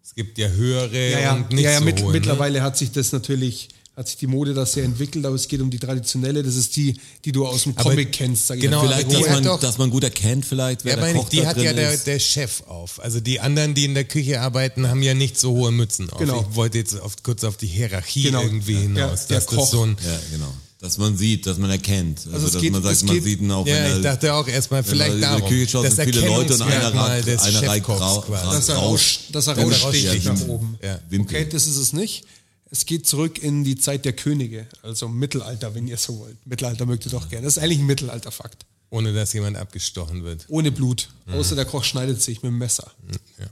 Es 0.03 0.15
gibt 0.15 0.38
ja 0.38 0.48
höhere 0.48 1.11
Ja, 1.11 1.19
ja, 1.19 1.34
und 1.35 1.52
nicht 1.52 1.65
ja, 1.65 1.72
ja 1.72 1.80
so 1.80 1.85
mit, 1.85 1.99
hohe. 1.99 2.07
Ne? 2.07 2.11
mittlerweile 2.14 2.61
hat 2.61 2.77
sich 2.77 2.91
das 2.91 3.11
natürlich, 3.11 3.68
hat 3.98 4.07
sich 4.07 4.15
die 4.18 4.27
Mode 4.27 4.53
da 4.53 4.65
sehr 4.65 4.85
entwickelt, 4.85 5.26
aber 5.26 5.35
es 5.35 5.48
geht 5.49 5.60
um 5.60 5.69
die 5.69 5.80
traditionelle, 5.80 6.41
das 6.44 6.56
ist 6.56 6.76
die, 6.77 6.98
die 7.26 7.31
du 7.34 7.45
aus 7.45 7.64
dem 7.64 7.73
Aber 7.77 7.90
Comic 7.90 8.11
kennst, 8.14 8.48
sag 8.48 8.56
ich 8.57 8.61
genau, 8.61 8.81
mal. 8.84 8.88
Vielleicht, 8.88 9.11
die 9.11 9.15
dass 9.23 9.30
man, 9.30 9.44
doch- 9.44 9.60
dass 9.60 9.77
man 9.77 9.90
gut 9.90 10.03
erkennt, 10.06 10.45
vielleicht, 10.45 10.85
wer 10.85 10.91
Ja, 10.91 10.95
der 10.98 11.06
meine 11.06 11.18
ich, 11.18 11.23
Koch 11.26 11.30
die 11.30 11.38
da 11.41 11.48
hat 11.48 11.57
drin 11.57 11.65
ja 11.65 11.73
der, 11.73 11.98
der 11.98 12.19
Chef 12.19 12.61
auf. 12.68 13.02
Also 13.02 13.19
die 13.19 13.40
anderen, 13.41 13.73
die 13.73 13.84
in 13.85 13.94
der 13.94 14.06
Küche 14.06 14.40
arbeiten, 14.40 14.88
haben 14.88 15.02
ja 15.03 15.14
nicht 15.14 15.38
so 15.38 15.52
hohe 15.52 15.72
Mützen 15.73 16.10
auf. 16.10 16.19
Genau. 16.19 16.48
Ich 16.49 16.56
wollte 16.56 16.77
jetzt 16.77 16.98
auf, 16.99 17.22
kurz 17.23 17.44
auf 17.44 17.57
die 17.57 17.68
Hierarchie 17.68 18.23
Genau. 18.23 18.41
irgendwie 18.44 18.73
Ja, 18.76 18.80
hinaus. 18.80 19.27
der 19.27 19.38
dass 19.40 19.48
Koch. 19.48 19.57
das 19.57 19.72
so 19.72 19.85
ein, 19.85 19.98
ja, 20.06 20.19
genau. 20.31 20.53
Dass 20.84 20.97
man 20.97 21.15
sieht, 21.15 21.45
dass 21.45 21.57
man 21.57 21.69
erkennt. 21.69 22.27
Also, 22.34 22.45
es 22.47 22.51
dass 22.51 22.61
geht- 22.61 22.73
man 22.73 22.84
sagt, 22.84 22.95
es 22.97 23.03
man 23.05 23.15
geht- 23.15 23.23
sieht 23.23 23.39
ihn 23.39 23.49
auch, 23.51 23.65
Ja, 23.65 23.73
wenn 23.76 23.84
er, 23.85 23.95
ich 23.95 24.03
dachte 24.03 24.34
auch 24.34 24.45
erstmal 24.49 24.84
vielleicht 24.84 25.11
er 25.22 25.35
in 25.35 25.39
der. 25.39 25.49
Küche 25.49 25.69
schaut, 25.69 25.85
das 25.85 25.95
sind 25.95 26.14
viele 26.14 26.27
Leute 26.27 26.55
und 26.55 26.61
einer 26.61 26.93
ragt- 26.93 27.26
des 27.26 27.41
einer 27.41 27.61
ragt 27.65 27.88
ragt 27.88 28.30
dass 28.30 28.68
er, 28.68 28.76
raus. 28.76 28.91
raus, 28.91 29.19
dass 29.31 29.47
er 29.47 29.57
raussticht, 29.57 30.26
nach 30.26 30.41
oben. 30.49 30.77
Ja. 30.84 30.99
Okay, 31.22 31.47
das 31.49 31.68
ist 31.68 31.77
es 31.77 31.93
nicht. 31.93 32.26
Es 32.69 32.85
geht 32.85 33.07
zurück 33.07 33.41
in 33.41 33.64
die 33.64 33.77
Zeit 33.77 34.03
der 34.03 34.11
Könige, 34.11 34.68
also 34.81 35.07
Mittelalter, 35.07 35.73
wenn 35.73 35.88
ihr 35.88 35.95
so 35.95 36.19
wollt. 36.19 36.35
Mittelalter 36.45 36.85
mögt 36.85 37.05
ihr 37.05 37.11
doch 37.11 37.30
gerne. 37.30 37.45
Das 37.45 37.55
ist 37.55 37.64
eigentlich 37.64 37.80
ein 37.80 37.85
Mittelalterfakt. 37.85 38.65
Ohne 38.89 39.14
dass 39.14 39.31
jemand 39.31 39.55
abgestochen 39.55 40.26
wird. 40.26 40.43
Ohne 40.49 40.69
Blut. 40.73 41.07
Mhm. 41.27 41.35
Außer 41.35 41.55
der 41.55 41.64
Koch 41.64 41.85
schneidet 41.85 42.22
sich 42.22 42.43
mit 42.43 42.51
dem 42.51 42.57
Messer. 42.57 42.91
Ja. 43.39 43.45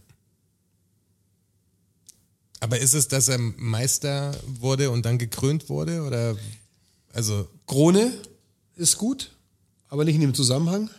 Aber 2.59 2.77
ist 2.77 2.93
es, 2.93 3.07
dass 3.07 3.27
er 3.29 3.37
Meister 3.37 4.35
wurde 4.59 4.91
und 4.91 5.05
dann 5.05 5.17
gekrönt 5.17 5.69
wurde? 5.69 6.01
Oder 6.03 6.35
also 7.13 7.47
Krone 7.67 8.11
ist 8.75 8.97
gut, 8.97 9.31
aber 9.89 10.05
nicht 10.05 10.15
in 10.15 10.21
dem 10.21 10.33
Zusammenhang. 10.33 10.89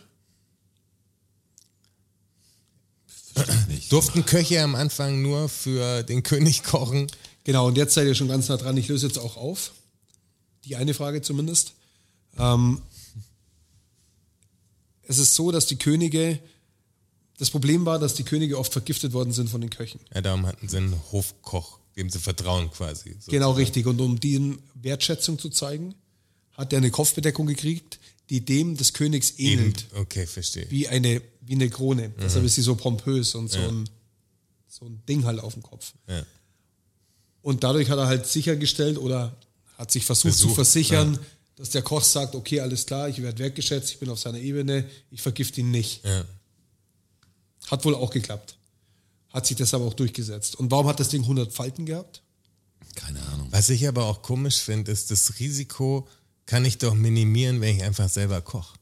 durften 3.89 4.25
Köche 4.25 4.61
am 4.61 4.75
Anfang 4.75 5.21
nur 5.21 5.49
für 5.49 6.03
den 6.03 6.23
König 6.23 6.63
kochen? 6.63 7.07
Genau, 7.43 7.67
und 7.67 7.77
jetzt 7.77 7.93
seid 7.93 8.07
ihr 8.07 8.15
schon 8.15 8.27
ganz 8.27 8.49
nah 8.49 8.57
dran. 8.57 8.77
Ich 8.77 8.87
löse 8.87 9.07
jetzt 9.07 9.19
auch 9.19 9.37
auf. 9.37 9.73
Die 10.65 10.75
eine 10.75 10.93
Frage 10.93 11.21
zumindest. 11.21 11.73
Ähm, 12.37 12.81
es 15.03 15.17
ist 15.17 15.35
so, 15.35 15.51
dass 15.51 15.65
die 15.65 15.75
Könige, 15.75 16.39
das 17.37 17.51
Problem 17.51 17.85
war, 17.85 17.99
dass 17.99 18.13
die 18.13 18.23
Könige 18.23 18.57
oft 18.57 18.71
vergiftet 18.71 19.13
worden 19.13 19.33
sind 19.33 19.49
von 19.49 19.61
den 19.61 19.69
Köchen. 19.69 19.99
Ja, 20.13 20.21
darum 20.21 20.45
hatten 20.45 20.67
sie 20.67 20.77
einen 20.77 20.99
Hofkoch, 21.11 21.79
dem 21.97 22.09
sie 22.09 22.19
vertrauen 22.19 22.71
quasi. 22.71 23.15
So. 23.19 23.31
Genau, 23.31 23.51
richtig. 23.51 23.85
Und 23.85 23.99
um 23.99 24.19
denen 24.19 24.59
Wertschätzung 24.75 25.37
zu 25.37 25.49
zeigen, 25.49 25.95
hat 26.53 26.73
er 26.73 26.77
eine 26.77 26.91
Kopfbedeckung 26.91 27.47
gekriegt, 27.47 27.99
die 28.29 28.41
dem 28.41 28.77
des 28.77 28.93
Königs 28.93 29.33
ähnelt. 29.37 29.85
Okay, 29.95 30.25
verstehe. 30.25 30.69
Wie 30.69 30.87
eine, 30.87 31.21
wie 31.41 31.53
eine 31.53 31.69
Krone. 31.69 32.13
Deshalb 32.21 32.45
ist 32.45 32.55
sie 32.55 32.61
so 32.61 32.75
pompös 32.75 33.35
und 33.35 33.49
so, 33.51 33.59
ein, 33.59 33.89
so 34.67 34.85
ein 34.85 35.01
Ding 35.07 35.25
halt 35.25 35.39
auf 35.39 35.53
dem 35.53 35.63
Kopf. 35.63 35.93
Ja. 36.07 36.25
Und 37.41 37.63
dadurch 37.63 37.89
hat 37.89 37.97
er 37.97 38.07
halt 38.07 38.25
sichergestellt 38.25 38.97
oder 38.97 39.35
hat 39.77 39.91
sich 39.91 40.05
versucht 40.05 40.33
zu 40.33 40.49
Versucht, 40.49 40.55
versichern, 40.55 41.19
dass 41.55 41.71
der 41.71 41.81
Koch 41.81 42.03
sagt, 42.03 42.35
okay, 42.35 42.61
alles 42.61 42.85
klar, 42.85 43.09
ich 43.09 43.21
werde 43.21 43.39
wertgeschätzt, 43.39 43.91
ich 43.91 43.99
bin 43.99 44.09
auf 44.09 44.19
seiner 44.19 44.39
Ebene, 44.39 44.85
ich 45.11 45.21
vergift 45.21 45.57
ihn 45.57 45.71
nicht. 45.71 46.05
Ja. 46.05 46.25
Hat 47.67 47.83
wohl 47.85 47.95
auch 47.95 48.11
geklappt. 48.11 48.57
Hat 49.29 49.45
sich 49.45 49.57
deshalb 49.57 49.83
auch 49.83 49.93
durchgesetzt. 49.93 50.55
Und 50.55 50.71
warum 50.71 50.87
hat 50.87 50.99
das 50.99 51.09
Ding 51.09 51.21
100 51.21 51.51
Falten 51.51 51.85
gehabt? 51.85 52.21
Keine 52.95 53.21
Ahnung. 53.27 53.47
Was 53.51 53.69
ich 53.69 53.87
aber 53.87 54.05
auch 54.05 54.21
komisch 54.21 54.59
finde, 54.59 54.91
ist, 54.91 55.11
das 55.11 55.39
Risiko 55.39 56.07
kann 56.45 56.65
ich 56.65 56.77
doch 56.77 56.93
minimieren, 56.93 57.61
wenn 57.61 57.77
ich 57.77 57.83
einfach 57.83 58.09
selber 58.09 58.41
koche. 58.41 58.75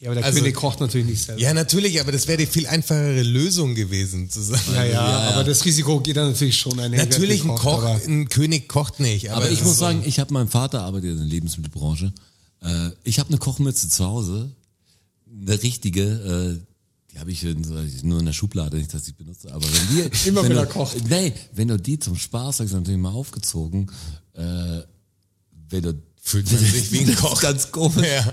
Ja, 0.00 0.08
aber 0.08 0.14
der 0.16 0.24
Also- 0.24 0.38
König 0.38 0.54
kocht 0.54 0.80
natürlich 0.80 1.06
nicht 1.06 1.22
selber. 1.22 1.40
Ja, 1.42 1.52
natürlich, 1.52 2.00
aber 2.00 2.10
das 2.10 2.26
wäre 2.26 2.38
die 2.38 2.46
viel 2.46 2.66
einfachere 2.66 3.22
Lösung 3.22 3.74
gewesen 3.74 4.30
zu 4.30 4.40
sagen. 4.40 4.62
Ja, 4.74 4.84
ja, 4.84 5.00
aber 5.32 5.44
das 5.44 5.64
Risiko 5.66 6.00
geht 6.00 6.16
dann 6.16 6.30
natürlich 6.30 6.56
schon 6.58 6.80
einher. 6.80 7.04
Natürlich, 7.04 7.44
ein 7.44 7.54
Koch, 7.54 7.84
ein 7.84 8.28
König 8.30 8.66
kocht 8.68 8.98
nicht. 8.98 9.30
Aber, 9.30 9.42
Aber 9.44 9.50
ich 9.50 9.62
muss 9.62 9.74
so- 9.74 9.80
sagen, 9.80 10.02
ich 10.06 10.18
habe 10.18 10.32
meinen 10.32 10.48
Vater 10.48 10.80
arbeitet 10.82 11.10
in 11.10 11.16
der 11.18 11.26
Lebensmittelbranche. 11.26 12.12
Äh, 12.62 12.90
ich 13.04 13.18
habe 13.18 13.28
eine 13.28 13.36
Kochmütze 13.38 13.90
zu 13.90 14.06
Hause, 14.06 14.50
eine 15.30 15.62
richtige. 15.62 16.60
Äh, 16.62 16.66
die 17.12 17.18
habe 17.18 17.30
ich 17.32 17.42
nur 18.02 18.20
in 18.20 18.24
der 18.26 18.32
Schublade, 18.32 18.76
nicht, 18.78 18.94
dass 18.94 19.06
ich 19.06 19.14
benutze. 19.16 19.52
Aber 19.52 19.64
wenn 19.66 20.10
die, 20.10 20.18
Immer 20.28 20.44
wenn 20.44 20.52
du, 20.52 20.58
er 20.58 20.66
kocht. 20.66 20.96
Nee, 21.10 21.34
wenn 21.52 21.68
du 21.68 21.76
die 21.76 21.98
zum 21.98 22.16
Spaß 22.16 22.60
hast, 22.60 22.72
natürlich 22.72 23.00
mal 23.00 23.10
aufgezogen. 23.12 23.90
Äh, 24.32 24.80
wenn 25.68 25.82
du 25.82 26.02
Fühlt 26.22 26.50
man 26.52 26.60
sich 26.60 26.92
wie 26.92 27.00
ein 27.00 27.06
das 27.06 27.16
Koch. 27.16 27.32
Ist 27.32 27.40
ganz 27.40 27.72
komisch. 27.72 28.06
Ja. 28.06 28.32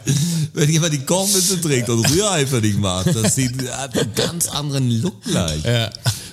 Wenn 0.53 0.69
jemand 0.69 0.93
die 0.93 0.99
Kochmütze 0.99 1.59
trägt 1.61 1.89
und 1.89 2.05
Rührei 2.11 2.45
für 2.45 2.61
dich 2.61 2.77
macht, 2.77 3.15
das 3.15 3.35
sieht 3.35 3.69
hat 3.71 3.97
einen 3.97 4.13
ganz 4.13 4.47
anderen 4.47 4.91
Look 5.01 5.23
gleich. 5.23 5.63
Ja. 5.63 5.89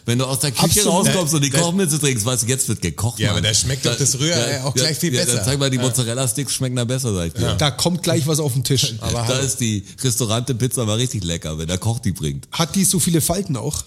Wenn 0.07 0.19
du 0.19 0.27
aus 0.27 0.41
der 0.41 0.51
Küche 0.51 0.81
Absolut. 0.81 1.07
rauskommst 1.07 1.35
und 1.35 1.43
die 1.43 1.51
Kochmütze 1.51 1.99
trägst, 1.99 2.27
weißt 2.27 2.43
du, 2.43 2.47
jetzt 2.49 2.69
wird 2.69 2.83
gekocht. 2.83 3.19
Ja, 3.19 3.29
Mann. 3.29 3.39
aber 3.39 3.49
da 3.49 3.55
schmeckt 3.55 3.87
doch 3.87 3.97
das 3.97 4.19
Rührei 4.19 4.63
auch 4.63 4.75
gleich 4.75 4.99
viel 4.99 5.15
ja, 5.15 5.25
besser. 5.25 5.37
Dann 5.37 5.45
zeig 5.47 5.59
mal, 5.59 5.71
die 5.71 5.79
Mozzarella-Sticks 5.79 6.53
schmecken 6.53 6.77
da 6.77 6.85
besser, 6.85 7.15
sag 7.15 7.29
ich 7.29 7.33
dir. 7.33 7.55
Da 7.55 7.71
kommt 7.71 8.03
gleich 8.03 8.27
was 8.27 8.41
auf 8.41 8.53
den 8.53 8.65
Tisch. 8.65 8.95
da 9.01 9.39
ist 9.39 9.61
die 9.61 9.85
Restaurante-Pizza 10.03 10.85
mal 10.85 10.97
richtig 10.97 11.25
lecker, 11.25 11.59
wenn 11.59 11.69
der 11.69 11.79
Koch 11.79 12.01
die 12.01 12.13
bringt. 12.13 12.49
Hat 12.53 12.75
die 12.75 12.85
so 12.85 13.01
viele 13.01 13.21
Falten 13.21 13.57
auch? 13.57 13.85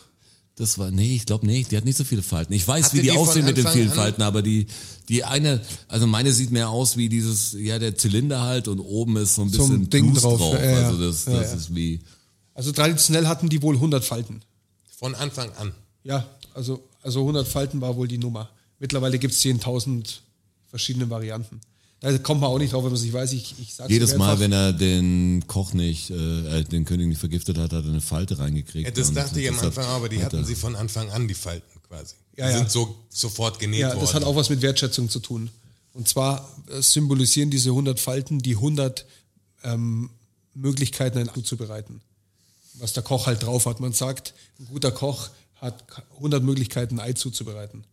Das 0.58 0.78
war, 0.80 0.90
nee, 0.92 1.16
ich 1.16 1.26
glaube 1.26 1.46
nicht. 1.46 1.72
Die 1.72 1.78
hat 1.78 1.86
nicht 1.86 1.98
so 1.98 2.04
viele 2.04 2.24
Falten. 2.24 2.52
Ich 2.54 2.68
weiß, 2.68 2.86
Hatte 2.86 2.98
wie 2.98 3.02
die, 3.02 3.10
die 3.10 3.18
aussehen 3.18 3.46
mit 3.46 3.58
den 3.58 3.68
vielen 3.68 3.90
an- 3.92 3.96
Falten, 3.96 4.22
aber 4.24 4.42
die, 4.42 4.66
die 5.08 5.24
eine, 5.24 5.62
also 5.88 6.08
meine 6.08 6.34
sieht 6.34 6.50
mehr 6.52 6.70
aus 6.70 6.98
wie 6.98 7.10
dieses, 7.10 7.54
ja, 7.54 7.78
der 7.80 7.96
Zylinder 7.96 8.42
halt 8.42 8.68
und 8.68 8.80
oben 8.80 9.18
ist 9.18 9.36
so 9.36 9.44
ein 9.44 9.50
So 9.50 9.64
ein 9.64 9.68
bisschen 9.70 9.90
Ding 9.92 10.06
Blues 10.12 10.24
drauf, 10.24 10.40
drauf. 10.40 10.54
ja. 10.56 10.88
Also 10.88 11.00
das, 11.08 11.26
Ja, 11.26 11.34
das 11.40 11.52
ja. 11.52 11.58
ist 11.58 11.76
wie, 11.76 12.00
Also 12.56 12.72
traditionell 12.72 13.28
hatten 13.28 13.50
die 13.50 13.62
wohl 13.62 13.76
100 13.76 14.04
Falten. 14.04 14.42
Von 14.98 15.14
Anfang 15.14 15.52
an. 15.60 15.74
Ja, 16.04 16.26
also, 16.56 16.84
also 17.04 17.20
100 17.20 17.48
Falten 17.48 17.80
war 17.82 17.96
wohl 17.96 18.08
die 18.08 18.18
Nummer. 18.18 18.50
Mittlerweile 18.80 19.20
gibt 19.20 19.36
es 19.36 19.42
10.000 19.44 20.22
verschiedene 20.70 21.08
Varianten. 21.12 21.62
Da 22.00 22.16
kommt 22.20 22.42
man 22.42 22.52
auch 22.52 22.60
nicht 22.60 22.74
drauf, 22.74 22.84
wenn 22.84 22.92
man 22.92 22.98
es 22.98 23.04
nicht 23.04 23.14
weiß. 23.14 23.34
Ich, 23.34 23.56
ich 23.60 23.74
sag's 23.74 23.90
jedes 23.90 24.16
Mal, 24.16 24.30
einfach. 24.32 24.40
wenn 24.44 24.52
er 24.52 24.72
den 24.72 25.46
Koch 25.48 25.74
nicht, 25.74 26.12
äh, 26.12 26.60
äh, 26.60 26.64
den 26.64 26.86
König 26.86 27.08
nicht 27.08 27.18
vergiftet 27.20 27.58
hat, 27.58 27.74
hat 27.74 27.84
er 27.86 27.90
eine 27.90 28.02
Falte 28.02 28.38
reingekriegt. 28.38 28.86
Ja, 28.88 28.94
das 28.94 29.12
dachte 29.14 29.42
ich 29.42 29.50
am 29.50 29.60
Anfang, 29.60 29.86
aber 29.86 30.08
die 30.08 30.18
hat 30.24 30.32
hatten 30.34 30.46
sie 30.46 30.56
von 30.56 30.76
Anfang 30.76 31.10
an, 31.10 31.28
die 31.28 31.34
Falten 31.34 31.82
quasi. 31.88 32.16
Die 32.36 32.42
Ja, 32.42 32.50
ja. 32.52 32.58
sind 32.58 32.70
so 32.70 32.96
sofort 33.10 33.58
genäht 33.58 33.80
Ja, 33.82 33.88
worden. 33.90 34.02
das 34.02 34.14
hat 34.14 34.24
auch 34.24 34.36
was 34.36 34.50
mit 34.50 34.62
Wertschätzung 34.62 35.10
zu 35.10 35.20
tun. 35.20 35.50
Und 35.94 36.08
zwar 36.08 36.48
äh, 36.70 36.82
symbolisieren 36.84 37.50
diese 37.50 37.70
100 37.72 38.00
Falten 38.00 38.40
die 38.44 38.56
100 38.56 39.06
ähm, 39.64 40.12
Möglichkeiten, 40.54 41.18
ein 41.18 41.30
Ei 41.30 41.34
zuzubereiten. 41.34 42.02
Was 42.76 42.94
der 42.94 43.02
Koch 43.02 43.26
halt 43.26 43.42
drauf 43.42 43.66
hat. 43.66 43.80
Man 43.80 43.94
sagt, 43.94 44.36
ein 44.60 44.68
guter 44.68 44.92
Koch 44.92 45.30
hat 45.56 45.84
100 46.18 46.44
Möglichkeiten, 46.44 47.00
ein 47.00 47.10
Ei 47.10 47.14
zuzubereiten. 47.14 47.86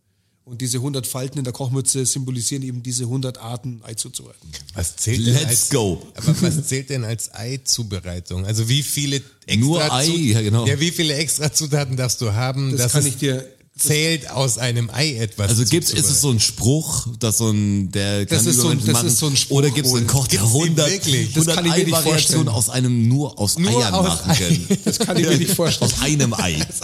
Und 0.47 0.61
diese 0.61 0.77
100 0.77 1.07
Falten 1.07 1.39
in 1.39 1.43
der 1.43 1.53
Kochmütze 1.53 2.05
symbolisieren 2.05 2.61
eben 2.61 2.83
diese 2.83 3.03
100 3.05 3.39
Arten, 3.39 3.81
Ei 3.83 3.95
zuzubereiten. 3.95 4.47
Was 4.75 4.95
zählt 4.95 5.25
denn 5.25 5.33
Let's 5.33 5.45
als, 5.47 5.69
go. 5.71 6.05
Aber 6.15 6.35
was 6.41 6.67
zählt 6.67 6.91
denn 6.91 7.03
als 7.03 7.33
Ei-Zubereitung? 7.33 8.45
Also 8.45 8.69
wie 8.69 8.83
viele 8.83 9.23
extra 9.47 9.55
Nur 9.59 9.91
Ei, 9.93 10.05
ja, 10.05 10.41
genau. 10.43 10.67
Ja, 10.67 10.79
wie 10.79 10.91
viele 10.91 11.15
extra 11.15 11.51
Zutaten 11.51 11.97
darfst 11.97 12.21
du 12.21 12.31
haben? 12.33 12.71
Das 12.73 12.79
dass 12.81 12.91
kann 12.91 13.01
es 13.01 13.07
ich 13.07 13.17
dir. 13.17 13.43
zählt 13.75 14.29
aus 14.29 14.59
einem 14.59 14.91
Ei 14.91 15.15
etwas. 15.15 15.49
Also 15.49 15.65
gibt's, 15.65 15.89
ist 15.91 16.11
es 16.11 16.21
so 16.21 16.29
ein 16.29 16.39
Spruch, 16.39 17.07
dass 17.17 17.39
so 17.39 17.49
ein, 17.49 17.91
der 17.91 18.25
Das 18.27 18.43
kann 18.43 18.47
ist 18.51 18.57
so 18.59 18.67
ein- 18.67 18.77
das 18.77 18.87
machen, 18.87 19.07
ist 19.07 19.17
so 19.17 19.25
ein 19.25 19.35
Spruch 19.35 19.57
oder 19.57 19.71
gibt 19.71 19.87
es 19.87 19.95
einen. 19.95 20.05
Koch, 20.05 20.27
der 20.27 20.41
Gibt's 20.41 20.53
die 20.53 20.59
100, 20.59 20.91
wirklich? 20.91 21.33
Das 21.33 21.47
kann 21.47 21.65
ich 21.65 21.71
mir 21.71 21.77
nicht 21.85 21.91
Variationen 21.91 22.45
vorstellen. 22.45 22.47
aus 22.49 22.69
einem 22.69 23.07
nur 23.07 23.39
aus 23.39 23.57
Nur 23.57 23.71
Eiern 23.83 23.93
aus 23.95 24.05
machen 24.05 24.29
Ei. 24.31 24.35
können. 24.35 24.67
Das 24.85 24.99
kann 24.99 25.17
ich 25.17 25.25
mir 25.27 25.37
nicht 25.39 25.51
vorstellen. 25.55 25.91
Aus 25.91 26.01
einem 26.01 26.33
Ei. 26.35 26.63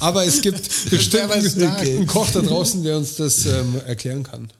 Aber 0.00 0.24
es 0.26 0.40
gibt 0.40 0.68
bestimmt 0.90 1.30
einen 1.30 2.06
Koch 2.06 2.28
da 2.30 2.40
draußen, 2.40 2.82
der 2.82 2.96
uns 2.96 3.16
das 3.16 3.46
ähm, 3.46 3.80
erklären 3.86 4.22
kann. 4.22 4.50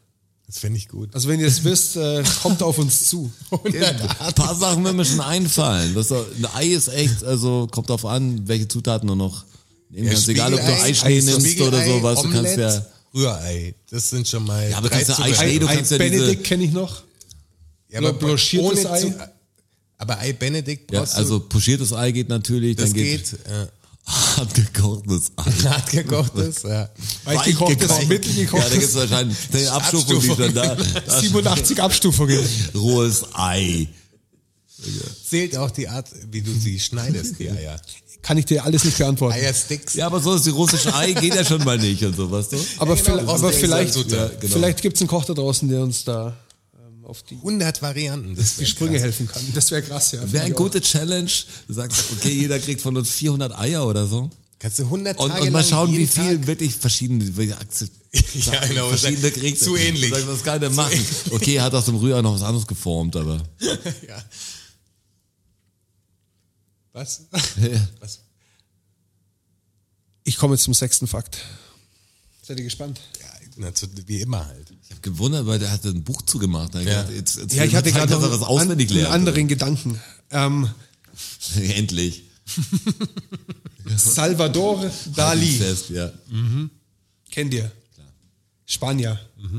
Das 0.46 0.58
finde 0.58 0.78
ich 0.78 0.88
gut. 0.88 1.14
Also 1.14 1.28
wenn 1.28 1.38
ihr 1.38 1.46
es 1.46 1.62
wisst, 1.62 1.96
äh, 1.96 2.24
kommt 2.42 2.62
auf 2.62 2.78
uns 2.78 3.06
zu. 3.08 3.30
Ein 3.64 4.34
paar 4.34 4.54
Sachen 4.56 4.84
werden 4.84 4.96
mir 4.96 5.04
schon 5.04 5.20
einfallen. 5.20 5.94
Das, 5.94 6.10
ein 6.10 6.46
Ei 6.54 6.66
ist 6.68 6.88
echt, 6.88 7.22
also 7.22 7.68
kommt 7.70 7.88
drauf 7.88 8.04
an, 8.04 8.48
welche 8.48 8.66
Zutaten 8.66 9.06
du 9.06 9.14
noch 9.14 9.44
nehmen 9.90 10.06
Ja, 10.08 10.12
kannst. 10.14 10.28
Egal, 10.28 10.52
ob 10.52 10.60
du 10.60 10.72
Eischnee 10.82 11.20
nimmst 11.22 11.46
Spiegelei, 11.46 11.68
oder 11.68 11.84
sowas, 11.86 12.22
du 12.22 12.30
kannst 12.30 12.56
ja, 12.56 12.84
Rührei. 13.14 13.74
Das 13.90 14.10
sind 14.10 14.26
schon 14.26 14.44
mal. 14.44 14.68
Ja, 14.68 14.78
aber 14.78 14.88
kannst 14.88 15.08
ja. 15.08 15.18
Eischnee, 15.20 15.58
du 15.60 15.68
Ei 15.68 15.76
kannst 15.76 15.92
ja 15.92 15.98
diese- 15.98 16.10
Benedikt 16.18 16.44
kenne 16.44 16.64
ich 16.64 16.72
noch. 16.72 17.02
Ja, 17.88 18.00
aber 18.00 18.12
blanchiertes 18.12 18.86
Ei? 18.86 19.00
Zu, 19.02 19.14
aber 19.98 20.18
Ei 20.18 20.32
Benedikt 20.32 20.90
ja, 20.92 21.00
brauchst 21.00 21.14
also 21.14 21.38
pochiertes 21.40 21.92
Ei 21.92 22.10
geht 22.10 22.28
natürlich, 22.28 22.74
das 22.76 22.86
dann 22.86 22.94
geht, 22.94 23.30
geht. 23.30 23.40
Ja. 23.48 23.68
Hart 24.06 24.54
gekochtes 24.54 25.32
Ei. 25.36 25.50
Hart 25.68 25.90
gekochtes, 25.90 26.62
ja. 26.62 26.88
Weich 27.24 27.42
gekochtes, 27.44 27.88
gekocht. 27.88 28.08
mittelgekochtes. 28.08 28.64
Ja, 28.64 28.74
da 28.74 28.80
gibt's 28.80 28.94
wahrscheinlich 28.94 29.36
eine 29.52 29.72
Abstufung, 29.72 30.20
die 30.20 30.36
dann 30.36 30.54
da. 30.54 30.74
da 31.06 31.20
87 31.20 31.82
Abstufungen. 31.82 32.48
rohes 32.74 33.24
Ei. 33.34 33.88
Zählt 35.28 35.56
auch 35.56 35.70
die 35.70 35.88
Art, 35.88 36.08
wie 36.30 36.40
du 36.40 36.52
sie 36.52 36.80
schneidest, 36.80 37.38
die 37.38 37.50
Eier. 37.50 37.78
Kann 38.22 38.36
ich 38.36 38.46
dir 38.46 38.64
alles 38.64 38.84
nicht 38.84 38.98
beantworten. 38.98 39.34
Eiersticks. 39.34 39.94
Ja, 39.94 40.06
aber 40.06 40.20
so 40.20 40.34
ist 40.34 40.44
die 40.44 40.50
russische 40.50 40.94
Ei, 40.94 41.12
geht 41.12 41.34
ja 41.34 41.44
schon 41.44 41.64
mal 41.64 41.78
nicht 41.78 42.02
und 42.04 42.16
so, 42.16 42.30
weißt 42.30 42.52
du? 42.52 42.56
aber 42.78 42.94
Ja, 42.96 43.02
genau, 43.16 43.32
aber 43.32 43.52
vielleicht, 43.52 43.96
ja, 44.10 44.28
genau. 44.28 44.54
vielleicht 44.54 44.82
gibt 44.82 44.96
es 44.96 45.02
einen 45.02 45.08
Koch 45.08 45.24
da 45.24 45.32
draußen, 45.32 45.68
der 45.68 45.80
uns 45.80 46.04
da 46.04 46.36
auf 47.10 47.22
die, 47.24 47.34
100 47.34 47.82
Varianten. 47.82 48.34
Das 48.36 48.56
die 48.56 48.66
Sprünge 48.66 48.92
krass. 48.92 49.02
helfen 49.02 49.26
kann. 49.28 49.42
Das 49.54 49.70
wäre 49.70 49.82
krass, 49.82 50.12
ja. 50.12 50.32
Wäre 50.32 50.44
eine 50.44 50.54
gute 50.54 50.80
Challenge. 50.80 51.30
Du 51.66 51.74
sagst, 51.74 52.04
okay, 52.12 52.32
jeder 52.32 52.58
kriegt 52.58 52.80
von 52.80 52.96
uns 52.96 53.10
400 53.10 53.58
Eier 53.58 53.86
oder 53.86 54.06
so. 54.06 54.30
Kannst 54.58 54.78
du 54.78 54.82
100 54.84 55.18
Und, 55.18 55.30
Tage 55.30 55.42
und 55.42 55.50
mal 55.52 55.60
lang 55.60 55.68
schauen, 55.68 55.92
wie 55.96 56.06
viel 56.06 56.38
Tag- 56.38 56.46
wirklich 56.46 56.74
verschiedene, 56.74 57.36
welche 57.36 57.58
Akzent, 57.58 57.90
Ja, 58.34 58.64
genau. 58.66 58.88
verschiedene 58.90 59.30
kriegst. 59.30 59.64
Zu 59.64 59.76
ähnlich. 59.76 60.10
Sagst, 60.10 60.28
was 60.28 60.42
kann 60.44 60.60
der 60.60 60.70
machen? 60.70 61.04
Okay, 61.30 61.56
er 61.56 61.64
hat 61.64 61.74
aus 61.74 61.86
dem 61.86 61.96
Rührei 61.96 62.20
noch 62.22 62.34
was 62.34 62.42
anderes 62.42 62.66
geformt, 62.66 63.16
aber. 63.16 63.42
Ja. 64.08 64.22
Was? 66.92 67.22
Was? 68.00 68.20
Ich 70.24 70.36
komme 70.36 70.54
jetzt 70.54 70.64
zum 70.64 70.74
sechsten 70.74 71.06
Fakt. 71.06 71.38
Seid 72.42 72.58
ihr 72.58 72.64
gespannt? 72.64 73.00
Ja, 73.56 73.66
Na, 73.66 73.74
zu, 73.74 73.86
wie 74.06 74.20
immer 74.20 74.46
halt. 74.46 74.72
Ich 74.82 74.90
habe 74.90 75.00
gewundert, 75.00 75.46
weil 75.46 75.58
der 75.58 75.70
hat 75.70 75.84
ein 75.84 76.02
Buch 76.02 76.22
zugemacht. 76.22 76.74
Ja. 76.74 76.80
gedacht, 76.80 77.10
jetzt, 77.14 77.36
jetzt 77.38 77.54
Ja, 77.54 77.64
ich 77.64 77.74
hatte 77.74 77.90
gerade 77.92 78.12
er 78.14 78.20
noch 78.20 78.30
was 78.30 78.42
auswendig 78.42 78.90
einen, 78.90 79.06
anderen 79.06 79.48
Gedanken. 79.48 80.00
Ähm, 80.30 80.68
Endlich. 81.56 82.24
Salvador 83.96 84.90
Dali, 85.14 85.46
Fest, 85.52 85.90
ja. 85.90 86.10
kennt 87.30 87.54
ihr? 87.54 87.70
Spanier. 88.66 89.18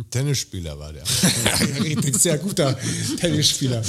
Tennisspieler 0.10 0.80
war 0.80 0.94
der. 0.94 1.04
Richtig, 1.84 2.16
sehr 2.18 2.38
guter 2.38 2.78
Tennisspieler. 3.20 3.82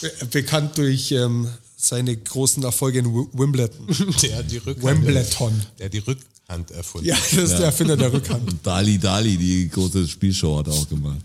Be 0.00 0.12
bekannt 0.30 0.78
durch 0.78 1.10
ähm, 1.10 1.48
seine 1.76 2.16
großen 2.16 2.62
Erfolge 2.62 3.00
in 3.00 3.06
Wi- 3.06 3.28
Wimbledon. 3.32 3.86
Der 4.22 4.42
die 4.44 4.58
Rückhand. 4.58 4.84
Wimbledon. 4.84 5.60
Der 5.80 5.88
die 5.88 5.98
Rückhand 6.48 6.70
erfunden. 6.70 7.06
Ja, 7.08 7.16
das 7.16 7.32
ist 7.32 7.58
der 7.58 7.66
Erfinder 7.66 7.96
der 7.96 8.12
Rückhand. 8.12 8.54
Dali 8.62 8.98
Dali, 8.98 9.36
die 9.36 9.68
große 9.68 10.08
Spielshow 10.08 10.58
hat 10.58 10.68
er 10.68 10.72
auch 10.72 10.88
gemacht. 10.88 11.20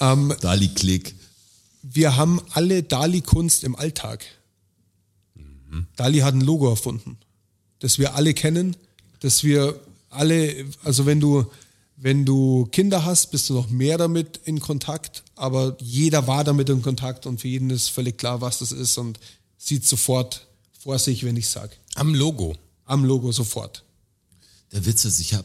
Ähm, 0.00 0.32
Dali 0.40 0.68
Klick. 0.68 1.14
wir 1.82 2.16
haben 2.16 2.40
alle 2.52 2.82
Dali-Kunst 2.82 3.64
im 3.64 3.74
Alltag. 3.76 4.24
Dali 5.96 6.18
hat 6.18 6.34
ein 6.34 6.42
Logo 6.42 6.68
erfunden, 6.68 7.16
das 7.78 7.98
wir 7.98 8.14
alle 8.14 8.34
kennen, 8.34 8.76
das 9.20 9.42
wir 9.42 9.80
alle, 10.10 10.66
also 10.84 11.06
wenn 11.06 11.18
du, 11.18 11.46
wenn 11.96 12.26
du 12.26 12.68
Kinder 12.70 13.06
hast, 13.06 13.30
bist 13.30 13.48
du 13.48 13.54
noch 13.54 13.70
mehr 13.70 13.96
damit 13.96 14.38
in 14.44 14.60
Kontakt, 14.60 15.22
aber 15.34 15.76
jeder 15.80 16.26
war 16.26 16.44
damit 16.44 16.68
in 16.68 16.82
Kontakt 16.82 17.24
und 17.24 17.40
für 17.40 17.48
jeden 17.48 17.70
ist 17.70 17.88
völlig 17.88 18.18
klar, 18.18 18.42
was 18.42 18.58
das 18.58 18.70
ist 18.70 18.98
und 18.98 19.18
sieht 19.56 19.86
sofort 19.86 20.46
vor 20.78 20.98
sich, 20.98 21.24
wenn 21.24 21.36
ich 21.38 21.48
sage. 21.48 21.72
Am 21.94 22.14
Logo. 22.14 22.54
Am 22.84 23.04
Logo 23.06 23.32
sofort. 23.32 23.82
Der 24.72 24.84
Witz 24.86 25.04
ist, 25.04 25.20
ich 25.20 25.34
habe 25.34 25.44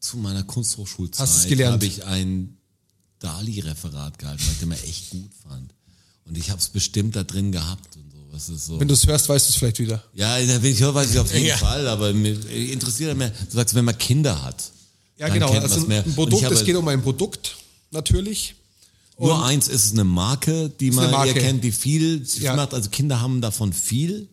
zu 0.00 0.16
meiner 0.16 0.42
Kunsthochschulzeit 0.44 1.28
habe 1.28 1.86
ich 1.86 2.04
ein 2.04 2.56
Dali-Referat 3.18 4.18
gehalten, 4.18 4.42
weil 4.44 4.52
ich 4.52 4.58
den 4.60 4.68
mal 4.68 4.78
echt 4.86 5.10
gut 5.10 5.30
fand. 5.46 5.74
Und 6.24 6.36
ich 6.38 6.50
habe 6.50 6.60
es 6.60 6.68
bestimmt 6.68 7.16
da 7.16 7.24
drin 7.24 7.52
gehabt 7.52 7.96
und 7.96 8.10
so. 8.12 8.18
Was 8.30 8.48
ist 8.48 8.66
so? 8.66 8.78
Wenn 8.78 8.86
du 8.88 8.94
es 8.94 9.06
hörst, 9.06 9.28
weißt 9.28 9.48
du 9.48 9.50
es 9.50 9.56
vielleicht 9.56 9.78
wieder. 9.80 10.02
Ja, 10.14 10.36
wenn 10.38 10.64
ich 10.72 10.80
höre, 10.80 10.94
weiß 10.94 11.10
ich 11.12 11.18
auf 11.18 11.32
jeden 11.34 11.46
Ja. 11.46 11.56
Fall, 11.56 11.86
aber 11.88 12.12
mir 12.12 12.38
interessiert 12.50 13.16
mehr, 13.16 13.30
du 13.30 13.56
sagst, 13.56 13.74
wenn 13.74 13.84
man 13.84 13.96
Kinder 13.98 14.42
hat. 14.42 14.70
Ja, 15.16 15.26
dann 15.26 15.34
genau. 15.34 15.50
kennt 15.50 15.62
Also 15.64 15.86
ein 15.86 16.04
Und 16.04 16.14
Produkt, 16.14 16.44
habe 16.44 16.54
es 16.54 16.64
geht 16.64 16.76
um 16.76 16.86
ein 16.88 17.02
Produkt, 17.02 17.56
natürlich. 17.90 18.54
Nur 19.18 19.44
eins 19.44 19.66
ist 19.66 19.86
es 19.86 19.92
eine 19.92 20.04
Marke, 20.04 20.68
die 20.78 20.92
man 20.92 21.06
eine 21.06 21.12
Marke. 21.16 21.32
ihr 21.32 21.40
kennt, 21.40 21.64
die 21.64 21.72
viel 21.72 22.24
Ja. 22.38 22.54
macht. 22.54 22.72
Also 22.72 22.88
Kinder 22.90 23.20
haben 23.20 23.40
davon 23.40 23.72
viel. 23.72 24.28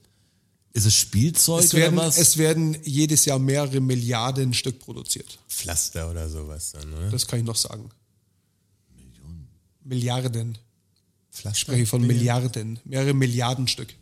Ist 0.76 0.86
es 0.86 0.94
Spielzeug 0.94 1.64
Es 1.64 1.74
werden, 1.74 1.98
oder 1.98 2.08
was? 2.08 2.18
es 2.18 2.38
werden 2.38 2.76
jedes 2.84 3.24
Jahr 3.24 3.40
mehrere 3.40 3.80
Milliarden 3.80 4.54
Stück 4.54 4.78
produziert. 4.80 5.40
Pflaster 5.48 6.12
oder 6.12 6.30
sowas 6.30 6.74
dann, 6.74 6.90
ne? 6.90 7.10
Das 7.12 7.26
kann 7.26 7.40
ich 7.40 7.46
noch 7.46 7.56
sagen. 7.56 7.90
Milliarden. 9.84 10.58
Pflaster. 11.32 11.58
Spreche 11.60 11.84
ich 11.84 11.90
von 11.90 12.06
Milliarden. 12.06 12.80
Mehrere 12.86 13.14
Milliarden 13.14 13.68
Stück. 13.68 13.94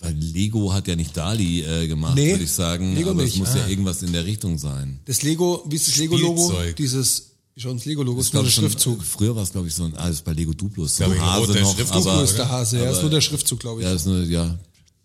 Weil 0.00 0.14
Lego 0.14 0.72
hat 0.72 0.88
ja 0.88 0.96
nicht 0.96 1.14
Dali 1.16 1.62
äh, 1.62 1.86
gemacht, 1.86 2.14
Nee, 2.16 2.30
würde 2.32 2.44
ich 2.44 2.52
sagen. 2.52 2.94
Lego 2.94 3.10
aber 3.10 3.22
nicht. 3.22 3.34
es 3.34 3.38
muss 3.38 3.50
Ah. 3.50 3.58
ja 3.58 3.68
irgendwas 3.68 4.02
in 4.02 4.12
der 4.12 4.24
Richtung 4.24 4.56
sein. 4.58 4.98
Das 5.04 5.22
Lego, 5.22 5.62
wie 5.68 5.76
ist 5.76 5.88
das 5.88 5.96
Lego-Logo? 5.98 6.54
Dieses, 6.78 7.32
wie 7.54 7.60
schaut 7.60 7.76
das 7.76 7.84
Lego-Logo? 7.84 8.18
Das 8.18 8.28
ist 8.28 8.34
nur 8.34 8.42
der 8.44 8.50
schon- 8.50 8.64
Schriftzug. 8.64 9.02
Früher 9.04 9.36
war 9.36 9.42
es, 9.42 9.52
glaube 9.52 9.68
ich, 9.68 9.74
so 9.74 9.84
ein, 9.84 9.94
ah, 9.96 10.06
das 10.08 10.16
ist 10.16 10.24
bei 10.24 10.32
Lego 10.32 10.54
Duplo, 10.54 10.86
so 10.86 11.04
ein 11.04 11.20
Hase 11.20 11.52
noch, 11.60 11.74
Schriftzug 11.74 11.96
Duplo 11.98 12.10
aber, 12.12 12.24
ist 12.24 12.38
der 12.38 12.48
Hase, 12.48 12.78
ja, 12.82 12.90
ist 12.90 13.02
nur 13.02 13.10
der 13.10 13.20
Schriftzug, 13.20 13.60
glaube 13.60 13.82
ich. 13.82 13.86
ja, 13.86 13.92
ist 13.92 14.06
nur, 14.06 14.22
ja, 14.24 14.58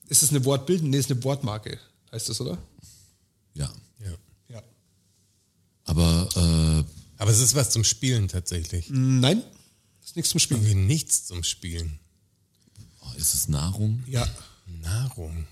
Ist 0.08 0.22
das 0.22 0.30
eine 0.30 0.44
Wortbildung? 0.46 0.90
Nee, 0.90 0.98
ist 0.98 1.12
eine 1.12 1.24
Wortmarke. 1.24 1.80
Heißt 2.12 2.30
das, 2.30 2.40
oder? 2.42 2.58
ja. 3.54 3.72
Ja. 4.00 4.12
Ja. 4.50 4.64
Aber, 5.86 6.30
äh, 6.36 6.84
Aber 7.22 7.32
es 7.32 7.40
ist 7.40 7.56
was 7.56 7.70
zum 7.72 7.84
Spielen 7.84 8.28
tatsächlich. 8.28 8.88
Nein, 8.90 9.44
ist 10.04 10.16
nichts 10.16 10.32
zum 10.32 10.40
Spielen. 10.40 10.62
Irgendwie 10.62 10.76
nichts 10.86 11.26
zum 11.26 11.44
Spielen. 11.44 12.00
oh, 13.02 13.14
ist 13.18 13.34
es 13.34 13.48
Nahrung? 13.48 14.04
Ja. 14.08 14.28
Nahrung. 14.68 15.48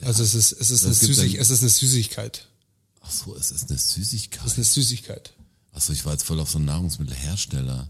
Also 0.00 0.22
es 0.22 0.34
ist, 0.34 0.52
es 0.52 0.70
ist, 0.70 0.84
eine, 0.84 0.92
Es 0.92 1.00
Süßig, 1.00 1.34
es 1.38 1.50
ist 1.50 1.60
eine 1.60 1.68
Süßigkeit. 1.68 2.48
Ach 3.00 3.10
so, 3.10 3.36
es 3.36 3.50
ist 3.50 3.70
eine 3.70 3.78
Süßigkeit. 3.78 4.44
Es 4.44 4.52
ist 4.52 4.58
eine 4.58 4.64
Süßigkeit. 4.64 5.32
Achso, 5.72 5.92
ich 5.92 6.04
war 6.04 6.12
jetzt 6.12 6.24
voll 6.24 6.40
auf 6.40 6.50
so 6.50 6.58
einen 6.58 6.66
Nahrungsmittelhersteller. 6.66 7.88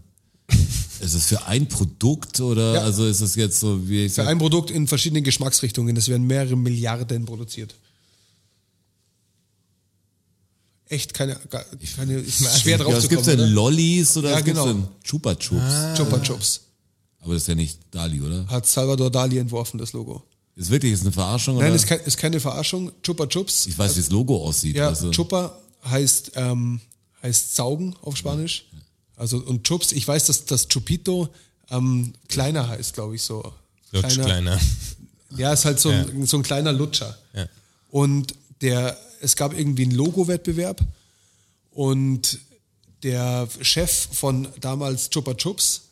Ist 0.99 1.13
es 1.13 1.25
für 1.25 1.45
ein 1.47 1.67
Produkt 1.67 2.39
oder 2.39 2.75
Ja. 2.75 2.81
also 2.81 3.05
ist 3.05 3.21
es 3.21 3.35
jetzt 3.35 3.59
so 3.59 3.87
wie 3.87 4.05
ich 4.05 4.13
Für 4.13 4.27
ein 4.27 4.37
Produkt 4.37 4.71
in 4.71 4.87
verschiedenen 4.87 5.23
Geschmacksrichtungen. 5.23 5.95
Es 5.97 6.07
werden 6.07 6.25
mehrere 6.27 6.55
Milliarden 6.55 7.25
produziert. 7.25 7.75
Echt 10.87 11.13
keine, 11.13 11.35
keine 11.95 12.13
ist 12.19 12.59
schwer 12.61 12.77
drauf 12.77 12.93
ja, 12.93 12.99
zu 12.99 13.03
es 13.05 13.09
gibt 13.09 13.23
kommen. 13.23 13.37
denn 13.37 13.45
oder? 13.45 13.53
Lollis 13.53 14.15
oder 14.17 14.29
Ja, 14.31 14.35
was 14.37 14.43
gibt's 14.43 14.59
genau. 14.61 14.73
denn? 14.73 14.87
Chupa 15.03 15.35
Chups. 15.35 15.97
Chupa 15.97 16.19
Chups. 16.19 16.61
Aber 17.21 17.33
das 17.33 17.43
ist 17.43 17.47
ja 17.47 17.55
nicht 17.55 17.79
Dali, 17.89 18.21
oder? 18.21 18.45
Hat 18.47 18.67
Salvador 18.67 19.09
Dali 19.09 19.37
entworfen, 19.37 19.77
das 19.77 19.93
Logo. 19.93 20.21
Ist 20.55 20.69
wirklich 20.69 20.91
ist 20.93 21.01
eine 21.01 21.11
Verarschung 21.11 21.55
Nein, 21.57 21.67
oder? 21.67 21.75
ist, 21.75 21.87
kein, 21.87 21.99
ist 22.01 22.17
keine 22.17 22.39
Verarschung. 22.39 22.91
Chupa 23.01 23.25
Chups. 23.27 23.65
ich 23.65 23.77
weiß, 23.77 23.95
wie 23.95 24.01
das 24.01 24.09
Logo 24.11 24.43
aussieht. 24.45 24.75
Ja, 24.75 24.89
also, 24.89 25.09
Chupa 25.09 25.57
heißt, 25.85 26.33
ähm, 26.35 26.79
heißt 27.23 27.55
Saugen 27.55 27.95
auf 28.01 28.15
Spanisch. 28.17 28.65
Also, 29.23 29.37
und 29.37 29.63
Chups, 29.63 29.93
ich 29.93 30.05
weiß, 30.05 30.25
dass 30.25 30.43
das 30.43 30.67
Chupito 30.67 31.29
ähm, 31.69 32.13
kleiner 32.27 32.67
heißt, 32.67 32.93
glaube 32.93 33.15
ich, 33.15 33.21
so. 33.21 33.53
Lutsch 33.93 34.19
kleiner. 34.19 34.59
Ja, 35.37 35.53
ist 35.53 35.63
halt 35.65 35.79
so, 35.79 35.89
ein, 35.89 36.27
so 36.27 36.37
ein 36.37 36.43
kleiner 36.43 36.73
Lutscher. 36.73 37.17
Ja. 37.33 37.47
Und 37.89 38.35
der, 38.61 38.97
es 39.21 39.35
gab 39.35 39.57
irgendwie 39.57 39.83
einen 39.83 39.93
Logo-Wettbewerb 39.93 40.81
und 41.71 42.37
der 43.01 43.47
Chef 43.61 44.09
von 44.11 44.49
damals 44.59 45.09
Chupa 45.09 45.33
Chups 45.33 45.83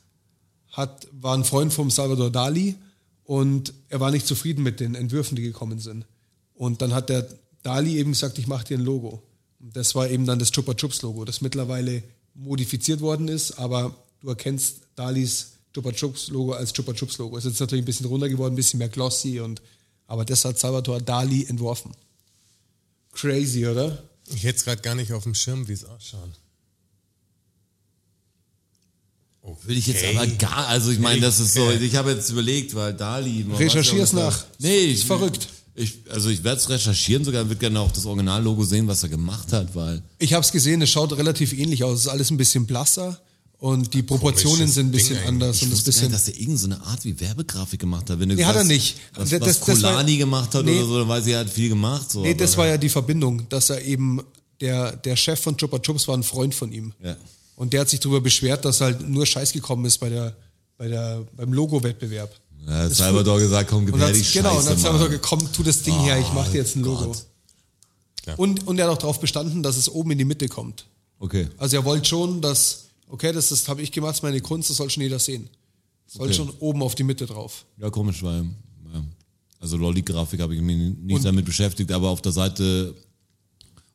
hat, 0.74 1.08
war 1.12 1.36
ein 1.36 1.46
Freund 1.46 1.74
vom 1.74 1.90
Salvador 1.90 2.30
Dali 2.30 2.76
und 3.24 3.74
er 3.88 4.00
war 4.02 4.12
nicht 4.12 4.28
zufrieden 4.28 4.62
mit 4.62 4.80
den 4.80 4.94
Entwürfen, 4.94 5.38
die 5.38 5.42
gekommen 5.42 5.80
sind. 5.80 6.06
Und 6.54 6.84
dann 6.84 6.94
hat 6.94 7.10
der 7.10 7.28
Dali 7.64 7.98
eben 7.98 8.12
gesagt, 8.12 8.38
ich 8.38 8.46
mache 8.46 8.66
dir 8.66 8.78
ein 8.78 8.84
Logo. 8.84 9.24
Und 9.60 9.76
das 9.76 9.96
war 9.96 10.08
eben 10.08 10.26
dann 10.26 10.38
das 10.38 10.52
Chupa 10.52 10.76
Chups 10.76 11.02
Logo, 11.02 11.26
das 11.26 11.42
mittlerweile 11.42 12.04
modifiziert 12.34 13.02
worden 13.02 13.28
ist, 13.28 13.52
aber 13.54 13.96
du 14.22 14.30
erkennst 14.30 14.82
Dalis 14.96 15.54
Chupa 15.74 15.92
Chups 15.92 16.28
Logo 16.30 16.54
als 16.54 16.74
Chupa 16.74 16.94
Chups 16.94 17.18
Logo. 17.18 17.38
Ist 17.38 17.46
jetzt 17.46 17.60
natürlich 17.60 17.84
ein 17.84 17.86
bisschen 17.86 18.06
runter 18.08 18.30
geworden, 18.30 18.54
ein 18.54 18.58
bisschen 18.58 18.80
mehr 18.80 18.90
glossy 18.90 19.40
und 19.40 19.62
aber 20.08 20.26
das 20.26 20.44
hat 20.44 20.60
Salvador 20.60 21.00
Dali 21.00 21.46
entworfen. 21.46 21.92
Crazy, 23.14 23.66
oder? 23.66 24.04
Ich 24.34 24.44
hätte 24.44 24.58
es 24.58 24.66
gerade 24.66 24.82
gar 24.82 24.96
nicht 24.96 25.14
auf 25.14 25.24
dem 25.24 25.36
Schirm, 25.36 25.68
wie 25.68 25.74
es 25.74 25.86
ausschaut. 25.86 26.30
Will 29.64 29.78
ich 29.78 29.88
jetzt 29.88 30.04
Okay. 30.04 30.18
aber 30.18 30.28
gar, 30.28 30.68
also 30.68 30.92
ich 30.92 31.00
meine, 31.00 31.22
das 31.22 31.40
ist 31.40 31.54
so, 31.54 31.72
ich 31.72 31.96
habe 31.96 32.12
jetzt 32.12 32.30
überlegt, 32.30 32.76
weil 32.76 32.94
Dali. 32.94 33.46
Recherchier's 33.54 33.98
ja, 33.98 34.04
was 34.04 34.14
nach. 34.14 34.46
Nee, 34.60 34.78
ich, 34.78 35.00
Ist 35.00 35.04
verrückt. 35.06 35.48
Ich, 35.76 36.00
also 36.10 36.30
ich 36.30 36.44
werde 36.44 36.60
es 36.60 36.70
recherchieren 36.70 37.24
sogar, 37.24 37.46
würde 37.48 37.56
gerne 37.60 37.80
auch 37.80 37.92
das 37.92 38.06
Originallogo 38.06 38.64
sehen, 38.66 38.88
was 38.88 39.04
er 39.04 39.10
gemacht 39.10 39.54
hat, 39.54 39.74
weil 39.74 40.02
Ich 40.20 40.34
habe 40.34 40.44
es 40.44 40.52
gesehen, 40.52 40.82
es 40.82 40.90
schaut 40.90 41.14
relativ 41.14 41.54
ähnlich 41.54 41.84
aus. 41.84 42.00
Es 42.00 42.02
ist 42.02 42.08
alles 42.10 42.30
ein 42.30 42.38
bisschen 42.38 42.66
blasser 42.66 43.20
und 43.58 43.94
die 43.94 44.04
Proportionen 44.04 44.68
sind 44.68 44.88
ein 44.88 44.92
bisschen 44.92 45.18
Ding 45.18 45.28
anders 45.28 45.58
ich 45.58 45.64
und 45.64 45.72
das 45.72 45.84
bisschen. 45.84 46.12
nicht, 46.12 46.16
dass 46.16 46.28
er 46.28 46.38
irgendeine 46.40 46.82
Art 46.82 47.06
wie 47.06 47.18
Werbegrafik 47.20 47.80
gemacht 47.80 48.10
hat. 48.10 48.20
Wenn 48.20 48.30
du 48.30 48.36
Nee, 48.36 48.44
hat 48.44 48.56
er 48.56 48.64
nicht. 48.66 48.98
Was, 49.16 49.30
Das- 49.30 49.40
was 49.42 49.60
das- 49.60 49.82
Kolani 49.82 50.18
gemacht 50.18 50.54
hat 50.56 50.66
Nee. 50.66 50.78
oder 50.80 50.88
so, 50.88 51.00
dann 51.00 51.08
weiß 51.08 51.26
ich, 51.28 51.34
er 51.34 51.40
hat 51.40 51.50
viel 51.50 51.70
gemacht. 51.70 52.12
So, 52.12 52.22
Nee, 52.22 52.34
das 52.34 52.58
war 52.58 52.68
ja 52.68 52.78
die 52.78 52.90
Verbindung, 52.90 53.48
dass 53.48 53.70
er 53.70 53.82
eben, 53.84 54.20
der, 54.60 54.96
der 54.98 55.16
Chef 55.16 55.40
von 55.40 55.56
Chupa 55.58 55.80
Chups 55.80 56.08
war 56.08 56.18
ein 56.18 56.24
Freund 56.24 56.54
von 56.54 56.72
ihm. 56.72 56.94
Ja. 57.04 57.16
Und 57.56 57.72
der 57.74 57.82
hat 57.82 57.90
sich 57.90 58.00
darüber 58.00 58.20
beschwert, 58.22 58.66
dass 58.66 58.82
halt 58.82 59.08
nur 59.08 59.26
Scheiß 59.26 59.54
gekommen 59.54 59.86
ist 59.86 60.00
bei 60.00 60.10
der, 60.10 60.36
bei 60.78 60.88
der, 60.88 61.24
beim 61.38 61.54
Logo-Wettbewerb. 61.54 62.36
Ja, 62.68 62.74
hat 62.74 62.94
Salvador 62.94 63.40
gesagt, 63.40 63.70
komm, 63.70 63.86
gib 63.86 63.98
her 63.98 64.12
die 64.12 64.22
genau, 64.22 64.50
und 64.50 64.56
Scheiße 64.58 64.66
dann 64.68 64.74
hat 64.76 64.80
Salvador 64.80 65.10
gekommen, 65.10 65.50
tu 65.52 65.64
das 65.64 65.82
Ding 65.82 66.00
her, 66.00 66.20
ich 66.20 66.32
mache 66.34 66.52
dir 66.52 66.58
jetzt 66.58 66.76
ein 66.76 66.84
Logo. 66.84 67.06
Gott. 67.06 67.26
Klar. 68.24 68.38
Und, 68.40 68.68
und 68.68 68.78
er 68.78 68.86
hat 68.86 68.94
auch 68.94 68.98
darauf 69.00 69.20
bestanden, 69.20 69.64
dass 69.64 69.78
es 69.78 69.90
oben 69.90 70.12
in 70.12 70.18
die 70.20 70.26
Mitte 70.26 70.48
kommt. 70.48 70.86
Okay. 71.20 71.48
Also 71.58 71.78
er 71.78 71.86
wollte 71.86 72.06
schon, 72.08 72.40
dass, 72.42 72.86
okay, 73.10 73.32
das, 73.34 73.50
das 73.50 73.68
habe 73.68 73.82
ich 73.82 73.92
gemacht, 73.92 74.12
das 74.12 74.18
ist 74.18 74.24
meine 74.24 74.42
Kunst, 74.42 74.70
das 74.70 74.78
soll 74.78 74.90
schon 74.92 75.02
jeder 75.04 75.18
sehen. 75.20 75.50
Soll 76.08 76.28
Okay. 76.28 76.34
schon 76.36 76.50
oben 76.60 76.84
auf 76.84 76.94
die 76.94 77.04
Mitte 77.04 77.26
drauf. 77.26 77.66
Ja, 77.78 77.90
komisch, 77.90 78.22
weil, 78.22 78.44
ja. 78.94 79.04
also 79.60 79.78
Lolli-Grafik 79.78 80.40
habe 80.42 80.54
ich 80.56 80.62
mich 80.62 80.78
nicht 80.78 81.16
Und- 81.16 81.26
damit 81.26 81.46
beschäftigt, 81.46 81.92
aber 81.92 82.10
auf 82.10 82.22
der 82.22 82.32
Seite 82.32 82.94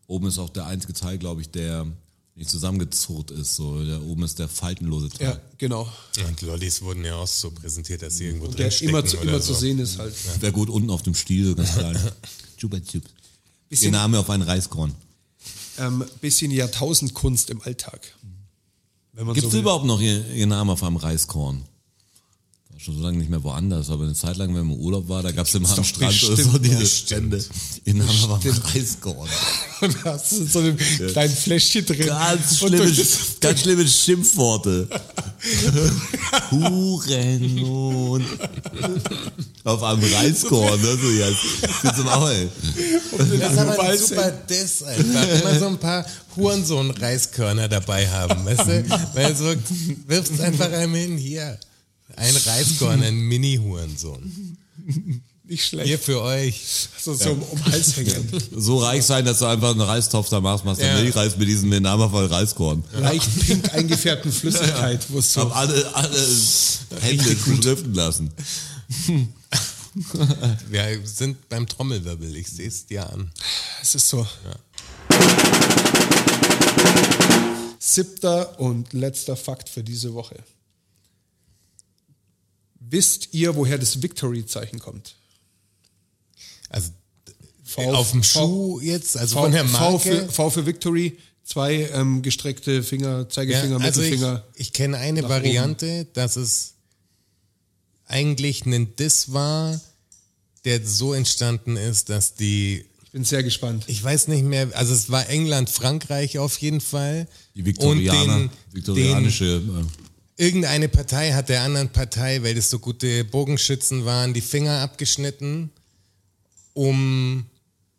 oben 0.09 0.27
ist 0.27 0.39
auch 0.39 0.51
der 0.51 0.67
einzige 0.67 0.93
Teil, 0.93 1.19
glaube 1.19 1.41
ich, 1.43 1.51
der 1.51 1.87
nicht 2.37 2.51
zusammengezurrt 2.51 3.31
ist. 3.31 3.57
So, 3.57 3.83
der 3.85 4.03
oben 4.03 4.23
ist 4.23 4.39
der 4.39 4.49
faltenlose 4.49 5.09
Teil. 5.09 5.29
Ja, 5.29 5.41
genau. 5.59 5.89
Und 6.29 6.43
Lollis 6.43 6.83
wurden 6.83 7.05
ja 7.05 7.17
auch 7.17 7.27
so 7.27 7.51
präsentiert, 7.51 8.03
dass 8.03 8.19
sie 8.19 8.27
irgendwo 8.27 8.47
drin 8.49 8.71
immer, 8.83 9.05
zu, 9.05 9.17
immer 9.17 9.41
so. 9.41 9.55
zu 9.55 9.61
sehen 9.61 9.79
ist 9.79 9.99
halt. 9.99 10.15
Wäre 10.41 10.53
gut 10.53 10.69
unten 10.69 10.91
auf 10.91 11.03
dem 11.03 11.15
Stiel, 11.15 11.55
ganz 11.55 11.73
klein. 11.73 11.99
Chupa 12.59 12.79
Chups. 12.81 13.11
Ihr 13.71 13.91
Name 13.91 14.19
auf 14.19 14.31
einen 14.31 14.43
Reiskorn. 14.43 14.95
ähm, 15.79 16.05
bisschen 16.21 16.51
Jahrtausendkunst 16.51 17.51
im 17.51 17.61
Alltag. 17.63 18.15
Gibt 19.13 19.39
es 19.39 19.53
so 19.53 19.59
überhaupt 19.59 19.87
noch 19.87 20.01
ihr, 20.01 20.31
ihr 20.35 20.47
Name 20.47 20.73
auf 20.73 20.83
einem 20.83 20.97
Reiskorn? 20.97 21.65
Schon 22.79 22.95
so 22.95 23.03
lange 23.03 23.19
nicht 23.19 23.31
mehr 23.31 23.43
woanders, 23.43 23.91
aber 23.91 24.05
eine 24.05 24.13
Zeit 24.15 24.37
lang, 24.37 24.49
wenn 24.49 24.67
man 24.67 24.77
im 24.77 24.81
Urlaub 24.81 25.09
war, 25.09 25.23
da 25.23 25.33
gab 25.33 25.47
es 25.47 25.55
immer 25.55 25.69
am 25.77 25.83
Strand 25.85 26.23
oder 26.25 26.37
so 26.37 26.59
diese. 26.59 26.87
Stände. 26.87 27.43
In 27.85 28.07
Hammer 28.07 28.29
war 28.29 28.41
Reiskorn. 28.75 29.29
Und 29.81 29.97
da 30.03 30.13
hast 30.13 30.33
du 30.33 30.37
in 30.37 30.49
so 30.49 30.59
einem 30.59 30.77
kleinen 30.77 31.35
Fläschchen 31.35 31.87
drin. 31.87 32.07
Ganz 32.07 32.59
schlimme, 32.59 32.93
ganz 33.41 33.61
schlimme 33.61 33.89
Schimpfworte. 33.89 34.89
Hurensohn. 36.51 38.25
Auf 39.65 39.83
einem 39.83 40.03
Reiskorn, 40.13 40.81
ne? 40.81 40.99
So 41.01 41.11
jetzt. 41.11 41.45
Jetzt 41.83 41.99
im 41.99 42.05
Maul. 42.05 42.49
Das 43.19 43.53
ist 43.53 43.59
aber 43.59 43.81
ein 43.81 43.99
super 43.99 44.31
Diss 44.31 44.83
einfach. 44.83 45.41
Immer 45.41 45.59
so 45.59 45.67
ein 45.67 45.79
paar 45.79 46.07
Hurensohn-Reiskörner 46.37 47.69
dabei 47.69 48.09
haben, 48.09 48.45
weißt 48.45 48.69
du? 48.69 48.85
Weil 49.15 49.35
so 49.35 49.55
wirfst 50.07 50.41
einfach 50.41 50.71
einem 50.73 50.95
hin, 50.95 51.17
hier. 51.17 51.59
Ein 52.17 52.35
Reiskorn, 52.35 53.03
ein 53.03 53.17
Mini-Hurensohn. 53.17 54.57
Nicht 55.49 55.65
schlecht. 55.65 55.87
Hier 55.87 55.99
für 55.99 56.23
euch. 56.23 56.61
So, 57.01 57.15
so 57.15 57.31
um, 57.31 57.43
um 57.43 57.65
Hals 57.67 57.97
hängen. 57.97 58.29
So 58.57 58.79
reich 58.79 59.05
sein, 59.05 59.25
dass 59.25 59.39
du 59.39 59.45
einfach 59.45 59.71
einen 59.71 59.81
Reistopf 59.81 60.29
da 60.29 60.41
machst, 60.41 60.65
machst 60.65 60.81
du 60.83 60.87
Ja. 60.87 60.97
Milchreis 61.01 61.37
mit 61.37 61.47
diesem 61.47 61.69
Namen 61.71 62.11
voll 62.11 62.27
Reiskorn. 62.27 62.83
Leicht 62.99 63.29
pink 63.47 63.73
eingefärbten 63.73 64.33
Flüssigkeit, 64.33 65.07
wo 65.09 65.21
es 65.21 65.33
so. 65.33 65.43
Hab 65.43 65.55
alle, 65.57 65.95
alle 65.95 66.27
Hände 67.01 67.37
beschriften 67.37 67.95
lassen. 67.95 68.33
Wir 70.69 71.01
sind 71.05 71.49
beim 71.49 71.67
Trommelwirbel, 71.69 72.35
ich 72.37 72.49
sehe 72.49 72.69
es 72.69 72.87
dir 72.87 73.09
an. 73.09 73.31
Es 73.81 73.95
ist 73.95 74.09
so. 74.09 74.27
Siebter 77.79 78.59
und 78.59 78.93
letzter 78.93 79.37
Fakt 79.37 79.69
für 79.69 79.85
diese 79.85 80.13
Woche. 80.13 80.37
Wisst 82.89 83.29
ihr, 83.33 83.57
woher 83.57 83.79
das 83.79 84.03
Victory-Zeichen 84.03 84.79
kommt? 84.79 85.17
Also 86.69 86.91
V- 87.65 87.93
auf 87.95 88.13
dem 88.13 88.23
V- 88.23 88.29
Schuh 88.41 88.81
jetzt, 88.81 89.17
also 89.17 89.35
V, 89.37 89.43
von 89.43 89.53
der 89.53 89.65
v, 89.65 89.73
Marke. 89.73 89.99
für, 90.27 90.29
v 90.33 90.51
für 90.51 90.67
Victory, 90.67 91.19
zwei 91.45 91.89
ähm, 91.93 92.23
gestreckte 92.23 92.83
Finger, 92.83 93.29
Zeigefinger, 93.29 93.79
Ja, 93.81 93.85
also 93.85 94.03
ich, 94.03 94.11
Mittelfinger. 94.11 94.45
ich 94.55 94.73
kenne 94.73 94.99
eine 94.99 95.29
Variante, 95.29 96.07
dass 96.13 96.37
es 96.37 96.75
eigentlich 98.07 98.65
ein 98.67 98.95
Diss 98.97 99.33
war, 99.33 99.81
der 100.65 100.85
so 100.87 101.13
entstanden 101.13 101.77
ist, 101.77 102.09
dass 102.09 102.35
die, 102.35 102.85
Ich 103.05 103.11
bin 103.11 103.25
sehr 103.25 103.43
gespannt. 103.43 103.85
ich 103.89 104.03
weiß 104.03 104.29
nicht 104.29 104.45
mehr, 104.45 104.69
also 104.75 104.93
es 104.95 105.11
war 105.11 105.29
England, 105.29 105.71
Frankreich 105.71 106.39
auf 106.39 106.57
jeden 106.59 106.81
Fall. 106.81 107.27
Die 107.57 107.65
Viktorianer, 107.65 108.35
Und 108.37 108.43
den, 108.43 108.51
viktorianische. 108.73 109.57
äh, 109.57 110.06
irgendeine 110.37 110.89
Partei 110.89 111.33
hat 111.33 111.49
der 111.49 111.63
anderen 111.63 111.91
Partei, 111.91 112.43
weil 112.43 112.55
das 112.55 112.71
so 112.71 112.79
gute 112.79 113.25
Bogenschützen 113.25 114.05
waren, 114.05 114.35
die 114.35 114.41
Finger 114.41 114.81
abgeschnitten, 114.81 115.71
um 116.75 117.47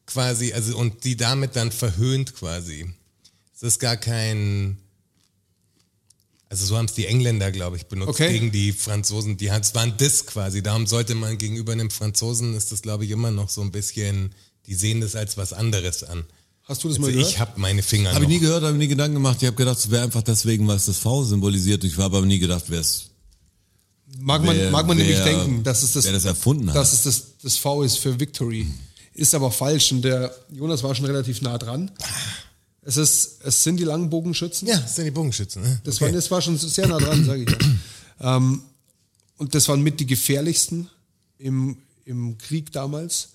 quasi, 0.06 0.54
also 0.54 0.78
und 0.78 1.04
die 1.04 1.18
damit 1.18 1.56
dann 1.56 1.72
verhöhnt 1.72 2.36
quasi. 2.36 2.90
Es 3.56 3.64
ist 3.64 3.80
gar 3.80 3.98
kein, 3.98 4.78
also 6.50 6.66
so 6.66 6.78
haben 6.78 6.86
es 6.86 6.94
die 6.94 7.08
Engländer, 7.08 7.52
glaube 7.52 7.78
ich, 7.78 7.88
benutzt 7.88 8.10
Okay. 8.10 8.32
gegen 8.32 8.52
die 8.52 8.72
Franzosen. 8.72 9.38
Die 9.38 9.52
hat, 9.52 9.64
es 9.64 9.74
war 9.74 9.84
ein 9.84 9.98
Diss 9.98 10.26
quasi. 10.28 10.62
Darum 10.62 10.86
sollte 10.86 11.16
man 11.16 11.38
gegenüber 11.38 11.72
einem 11.74 11.90
Franzosen, 11.90 12.56
ist 12.56 12.72
das, 12.72 12.84
glaube 12.84 13.06
ich, 13.06 13.12
immer 13.12 13.32
noch 13.32 13.50
so 13.50 13.62
ein 13.62 13.72
bisschen, 13.72 14.34
die 14.68 14.76
sehen 14.76 15.02
das 15.02 15.16
als 15.16 15.38
was 15.38 15.54
anderes 15.54 16.04
an. 16.04 16.26
Hast 16.68 16.84
du 16.84 16.90
das 16.90 17.00
mal 17.00 17.08
Also 17.08 17.18
gehört? 17.18 17.32
ich 17.34 17.40
habe 17.40 17.52
meine 17.60 17.82
Finger 17.82 18.14
Habe 18.14 18.26
ich 18.26 18.30
nie 18.30 18.40
gehört, 18.40 18.64
habe 18.64 18.74
ich 18.74 18.78
nie 18.80 18.88
Gedanken 18.88 19.16
gemacht. 19.16 19.38
Ich 19.42 19.48
habe 19.48 19.56
gedacht, 19.56 19.78
es 19.78 19.90
wäre 19.90 20.04
einfach 20.04 20.22
deswegen, 20.22 20.68
weil 20.68 20.76
es 20.76 20.86
das 20.86 20.98
V 20.98 21.24
symbolisiert. 21.24 21.84
Ich 21.84 21.98
habe 21.98 22.18
aber 22.18 22.26
nie 22.26 22.40
gedacht, 22.40 22.66
wer 22.68 22.82
es 22.82 23.10
mag 24.20 24.44
man, 24.44 24.56
wer- 24.58 24.72
mag 24.72 24.86
man 24.88 24.98
nämlich 24.98 25.18
wer- 25.18 25.26
denken, 25.26 25.64
dass 25.64 25.84
es 25.84 25.94
das, 25.94 26.06
das 26.06 26.26
erfunden 26.26 26.70
hat. 26.70 26.76
dass 26.76 26.94
es 26.94 27.04
das, 27.04 27.24
das 27.42 27.58
V 27.58 27.84
ist 27.84 27.98
für 27.98 28.20
Victory. 28.20 28.68
Ist 29.14 29.34
aber 29.34 29.52
falsch 29.52 29.92
und 29.92 30.02
der 30.04 30.34
Jonas 30.52 30.84
war 30.84 30.94
schon 30.94 31.06
relativ 31.06 31.42
nah 31.42 31.58
dran. 31.58 31.90
Es, 32.82 32.98
ist, 32.98 33.40
es 33.44 33.64
sind 33.64 33.78
die 33.78 33.84
langen 33.84 34.10
Bogenschützen. 34.10 34.68
ja, 34.68 34.78
das 34.78 34.96
sind 34.96 35.06
die 35.06 35.12
Bogenschützen. 35.12 35.62
Ne? 35.64 35.82
Das, 35.84 35.96
Okay. 35.96 36.06
war, 36.06 36.12
das 36.12 36.30
war 36.32 36.42
schon 36.42 36.58
sehr 36.58 36.88
nah 36.88 36.98
dran, 37.00 37.26
sage 37.26 37.44
ich 37.44 37.50
ja. 38.22 38.38
ähm, 38.38 38.62
und 39.38 39.56
das 39.56 39.68
waren 39.70 39.82
mit 39.82 40.00
die 40.00 40.06
gefährlichsten 40.06 40.90
im, 41.38 41.78
im 42.06 42.38
Krieg 42.38 42.72
damals. 42.72 43.30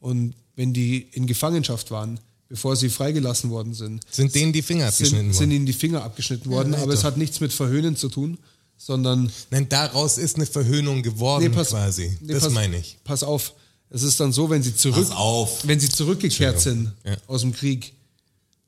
Und 0.00 0.34
wenn 0.56 0.72
die 0.72 1.06
in 1.12 1.26
Gefangenschaft 1.26 1.90
waren, 1.90 2.20
bevor 2.48 2.76
sie 2.76 2.88
freigelassen 2.88 3.50
worden 3.50 3.74
sind, 3.74 4.02
Sind 4.10 4.34
denen 4.34 4.52
die 4.52 4.62
Finger 4.62 4.86
abgeschnitten 4.88 5.16
sind, 5.26 5.32
sind 5.34 5.40
worden? 5.40 5.50
ihnen 5.52 5.66
die 5.66 5.72
Finger 5.72 6.02
abgeschnitten 6.04 6.50
worden. 6.50 6.70
nee, 6.70 6.76
aber 6.78 6.92
es 6.94 7.04
hat 7.04 7.16
nichts 7.16 7.40
mit 7.40 7.52
Verhöhnen 7.52 7.94
zu 7.96 8.08
tun, 8.08 8.38
sondern 8.76 9.30
Nein, 9.50 9.68
daraus 9.68 10.18
ist 10.18 10.36
eine 10.36 10.46
Verhöhnung 10.46 11.02
geworden 11.02 11.52
quasi. 11.52 12.16
nee, 12.20 12.32
das 12.32 12.44
pass- 12.44 12.52
meine 12.52 12.78
ich. 12.78 12.96
Pass 13.04 13.22
auf. 13.22 13.54
Es 13.90 14.02
ist 14.02 14.20
dann 14.20 14.32
so, 14.32 14.50
wenn 14.50 14.62
sie 14.62 14.74
zurück, 14.76 15.08
Pass 15.08 15.66
wenn 15.66 15.80
sie 15.80 15.88
zurückgekehrt 15.88 16.60
sind 16.60 16.92
Ja. 17.04 17.16
aus 17.26 17.40
dem 17.40 17.52
Krieg, 17.52 17.92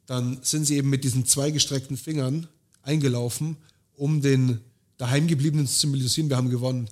dann 0.07 0.39
sind 0.43 0.65
sie 0.67 0.77
eben 0.77 0.91
mit 0.91 1.05
diesen 1.05 1.27
zwei 1.27 1.51
gestreckten 1.51 1.97
Fingern 1.97 2.49
eingelaufen, 2.83 3.57
um 3.97 4.21
den 4.23 4.61
daheimgebliebenen 4.97 5.67
zu 5.67 5.79
symbolisieren, 5.79 6.29
wir 6.31 6.37
haben 6.37 6.51
gewonnen. 6.51 6.89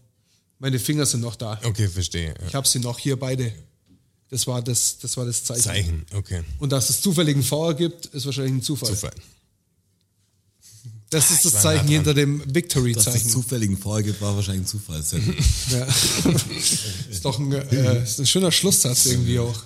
Meine 0.58 0.78
Finger 0.78 1.06
sind 1.06 1.20
noch 1.20 1.36
da. 1.36 1.58
Okay, 1.64 1.88
verstehe. 1.88 2.28
Ja. 2.40 2.46
Ich 2.48 2.54
habe 2.54 2.66
sie 2.68 2.78
noch 2.80 2.98
hier 2.98 3.18
beide. 3.18 3.52
Das 4.30 4.46
war 4.46 4.60
das, 4.62 4.98
das 4.98 5.16
war 5.16 5.24
das 5.24 5.44
Zeichen. 5.44 5.62
Zeichen, 5.62 6.06
okay. 6.14 6.42
Und 6.58 6.70
dass 6.70 6.90
es 6.90 7.00
zufälligen 7.00 7.42
V 7.42 7.68
ergibt, 7.68 8.06
ist 8.06 8.26
wahrscheinlich 8.26 8.54
ein 8.54 8.62
Zufall. 8.62 8.90
Zufall. 8.90 9.14
Das 11.10 11.30
ist 11.30 11.44
das 11.46 11.54
nah 11.54 11.60
Zeichen 11.60 11.86
dran. 11.86 11.94
hinter 11.94 12.14
dem 12.14 12.38
Dass 12.38 12.46
es 12.48 12.54
Victory-Zeichen. 12.54 13.30
zufälligen 13.30 13.78
V 13.78 13.96
gibt, 14.02 14.20
war 14.20 14.36
wahrscheinlich 14.36 14.64
ein 14.64 14.66
Zufall. 14.66 15.02
Ja. 15.70 15.84
ist 17.10 17.24
doch 17.24 17.38
ein, 17.38 17.50
äh, 17.52 18.02
ist 18.02 18.18
ein 18.20 18.26
schöner 18.26 18.52
Schlusssatz 18.52 19.06
irgendwie 19.06 19.38
auch. 19.38 19.58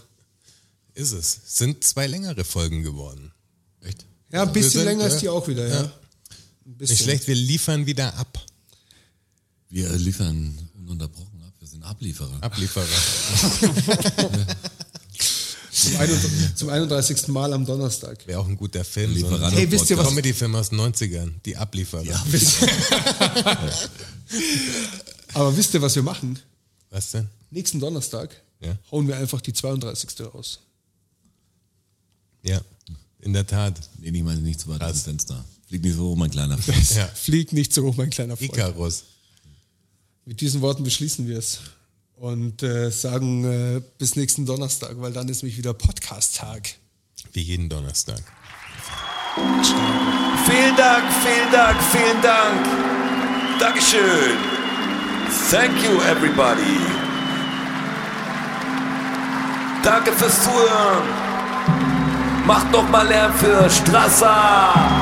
Ist 0.94 1.12
es. 1.12 1.40
Sind 1.46 1.82
zwei 1.82 2.06
längere 2.06 2.44
Folgen 2.44 2.82
geworden. 2.84 3.32
Echt? 3.80 4.04
Ja, 4.30 4.42
ein 4.42 4.52
bisschen 4.52 4.70
sind- 4.72 4.84
länger 4.84 5.08
ja. 5.08 5.14
ist 5.14 5.20
die 5.20 5.28
auch 5.28 5.48
wieder, 5.48 5.66
ja. 5.66 5.82
Ja. 5.82 5.92
Ein 6.66 6.74
bisschen. 6.76 6.94
Nicht 6.94 7.02
schlecht, 7.02 7.26
wir 7.26 7.34
liefern 7.34 7.86
wieder 7.86 8.14
ab. 8.14 8.38
Wir 9.68 9.90
liefern 9.96 10.56
ununterbrochen 10.76 11.31
sind 11.82 11.90
Ablieferer. 11.90 12.38
Ablieferer. 12.40 12.86
Zum, 15.72 15.96
ein, 15.96 16.10
zum 16.54 16.68
31. 16.68 17.28
Mal 17.28 17.52
am 17.54 17.64
Donnerstag. 17.66 18.24
Wäre 18.26 18.38
auch 18.40 18.46
ein 18.46 18.56
guter 18.58 18.84
Film. 18.84 19.18
So 19.18 19.26
ein 19.28 19.52
Hey, 19.52 19.68
wisst 19.70 19.88
ihr 19.90 19.96
was- 19.98 20.06
Comedy-Film 20.06 20.54
aus 20.54 20.68
den 20.68 20.78
90ern. 20.80 21.32
Die 21.46 21.56
Ablieferer. 21.56 22.04
Aber 25.34 25.56
wisst 25.56 25.72
ihr, 25.74 25.82
was 25.82 25.94
wir 25.96 26.02
machen? 26.02 26.38
Was 26.90 27.10
denn? 27.12 27.28
Nächsten 27.50 27.80
Donnerstag 27.80 28.30
Ja. 28.60 28.76
hauen 28.92 29.08
wir 29.08 29.16
einfach 29.16 29.40
die 29.40 29.52
32. 29.54 30.08
raus. 30.32 30.60
Ja, 32.42 32.60
in 33.20 33.32
der 33.32 33.46
Tat. 33.46 33.80
Nee, 33.98 34.10
ich 34.10 34.22
meine 34.22 34.40
nicht 34.40 34.60
zu 34.60 34.68
weit 34.68 34.82
dem 34.82 34.94
Fenster. 34.94 35.42
Flieg 35.68 35.82
nicht 35.82 35.94
so 35.96 36.10
hoch, 36.10 36.16
mein 36.16 36.30
kleiner 36.30 36.58
Freund. 36.62 36.90
Ja. 36.94 37.06
Flieg 37.08 37.52
nicht 37.52 37.72
so 37.72 37.84
hoch, 37.84 37.96
mein 37.96 38.10
kleiner 38.10 38.36
Freund. 38.36 38.52
Icarus. 38.52 39.04
Mit 40.24 40.40
diesen 40.40 40.60
Worten 40.60 40.84
beschließen 40.84 41.26
wir 41.26 41.38
es. 41.38 41.60
Und 42.16 42.62
äh, 42.62 42.90
sagen 42.90 43.44
äh, 43.44 43.82
bis 43.98 44.14
nächsten 44.14 44.46
Donnerstag, 44.46 44.94
weil 44.96 45.12
dann 45.12 45.28
ist 45.28 45.42
nämlich 45.42 45.58
wieder 45.58 45.74
Podcast-Tag. 45.74 46.76
Wie 47.32 47.40
jeden 47.40 47.68
Donnerstag. 47.68 48.22
Vielen 49.34 50.76
Dank, 50.76 51.04
vielen 51.24 51.52
Dank, 51.52 51.82
vielen 51.90 52.22
Dank. 52.22 53.58
Dankeschön. 53.58 54.36
Thank 55.50 55.82
you, 55.82 56.00
everybody. 56.02 56.78
Danke 59.82 60.12
fürs 60.12 60.44
Zuhören. 60.44 61.08
Macht 62.46 62.70
noch 62.70 62.88
mal 62.90 63.06
Lärm 63.06 63.32
für 63.34 63.68
Strasser. 63.70 65.01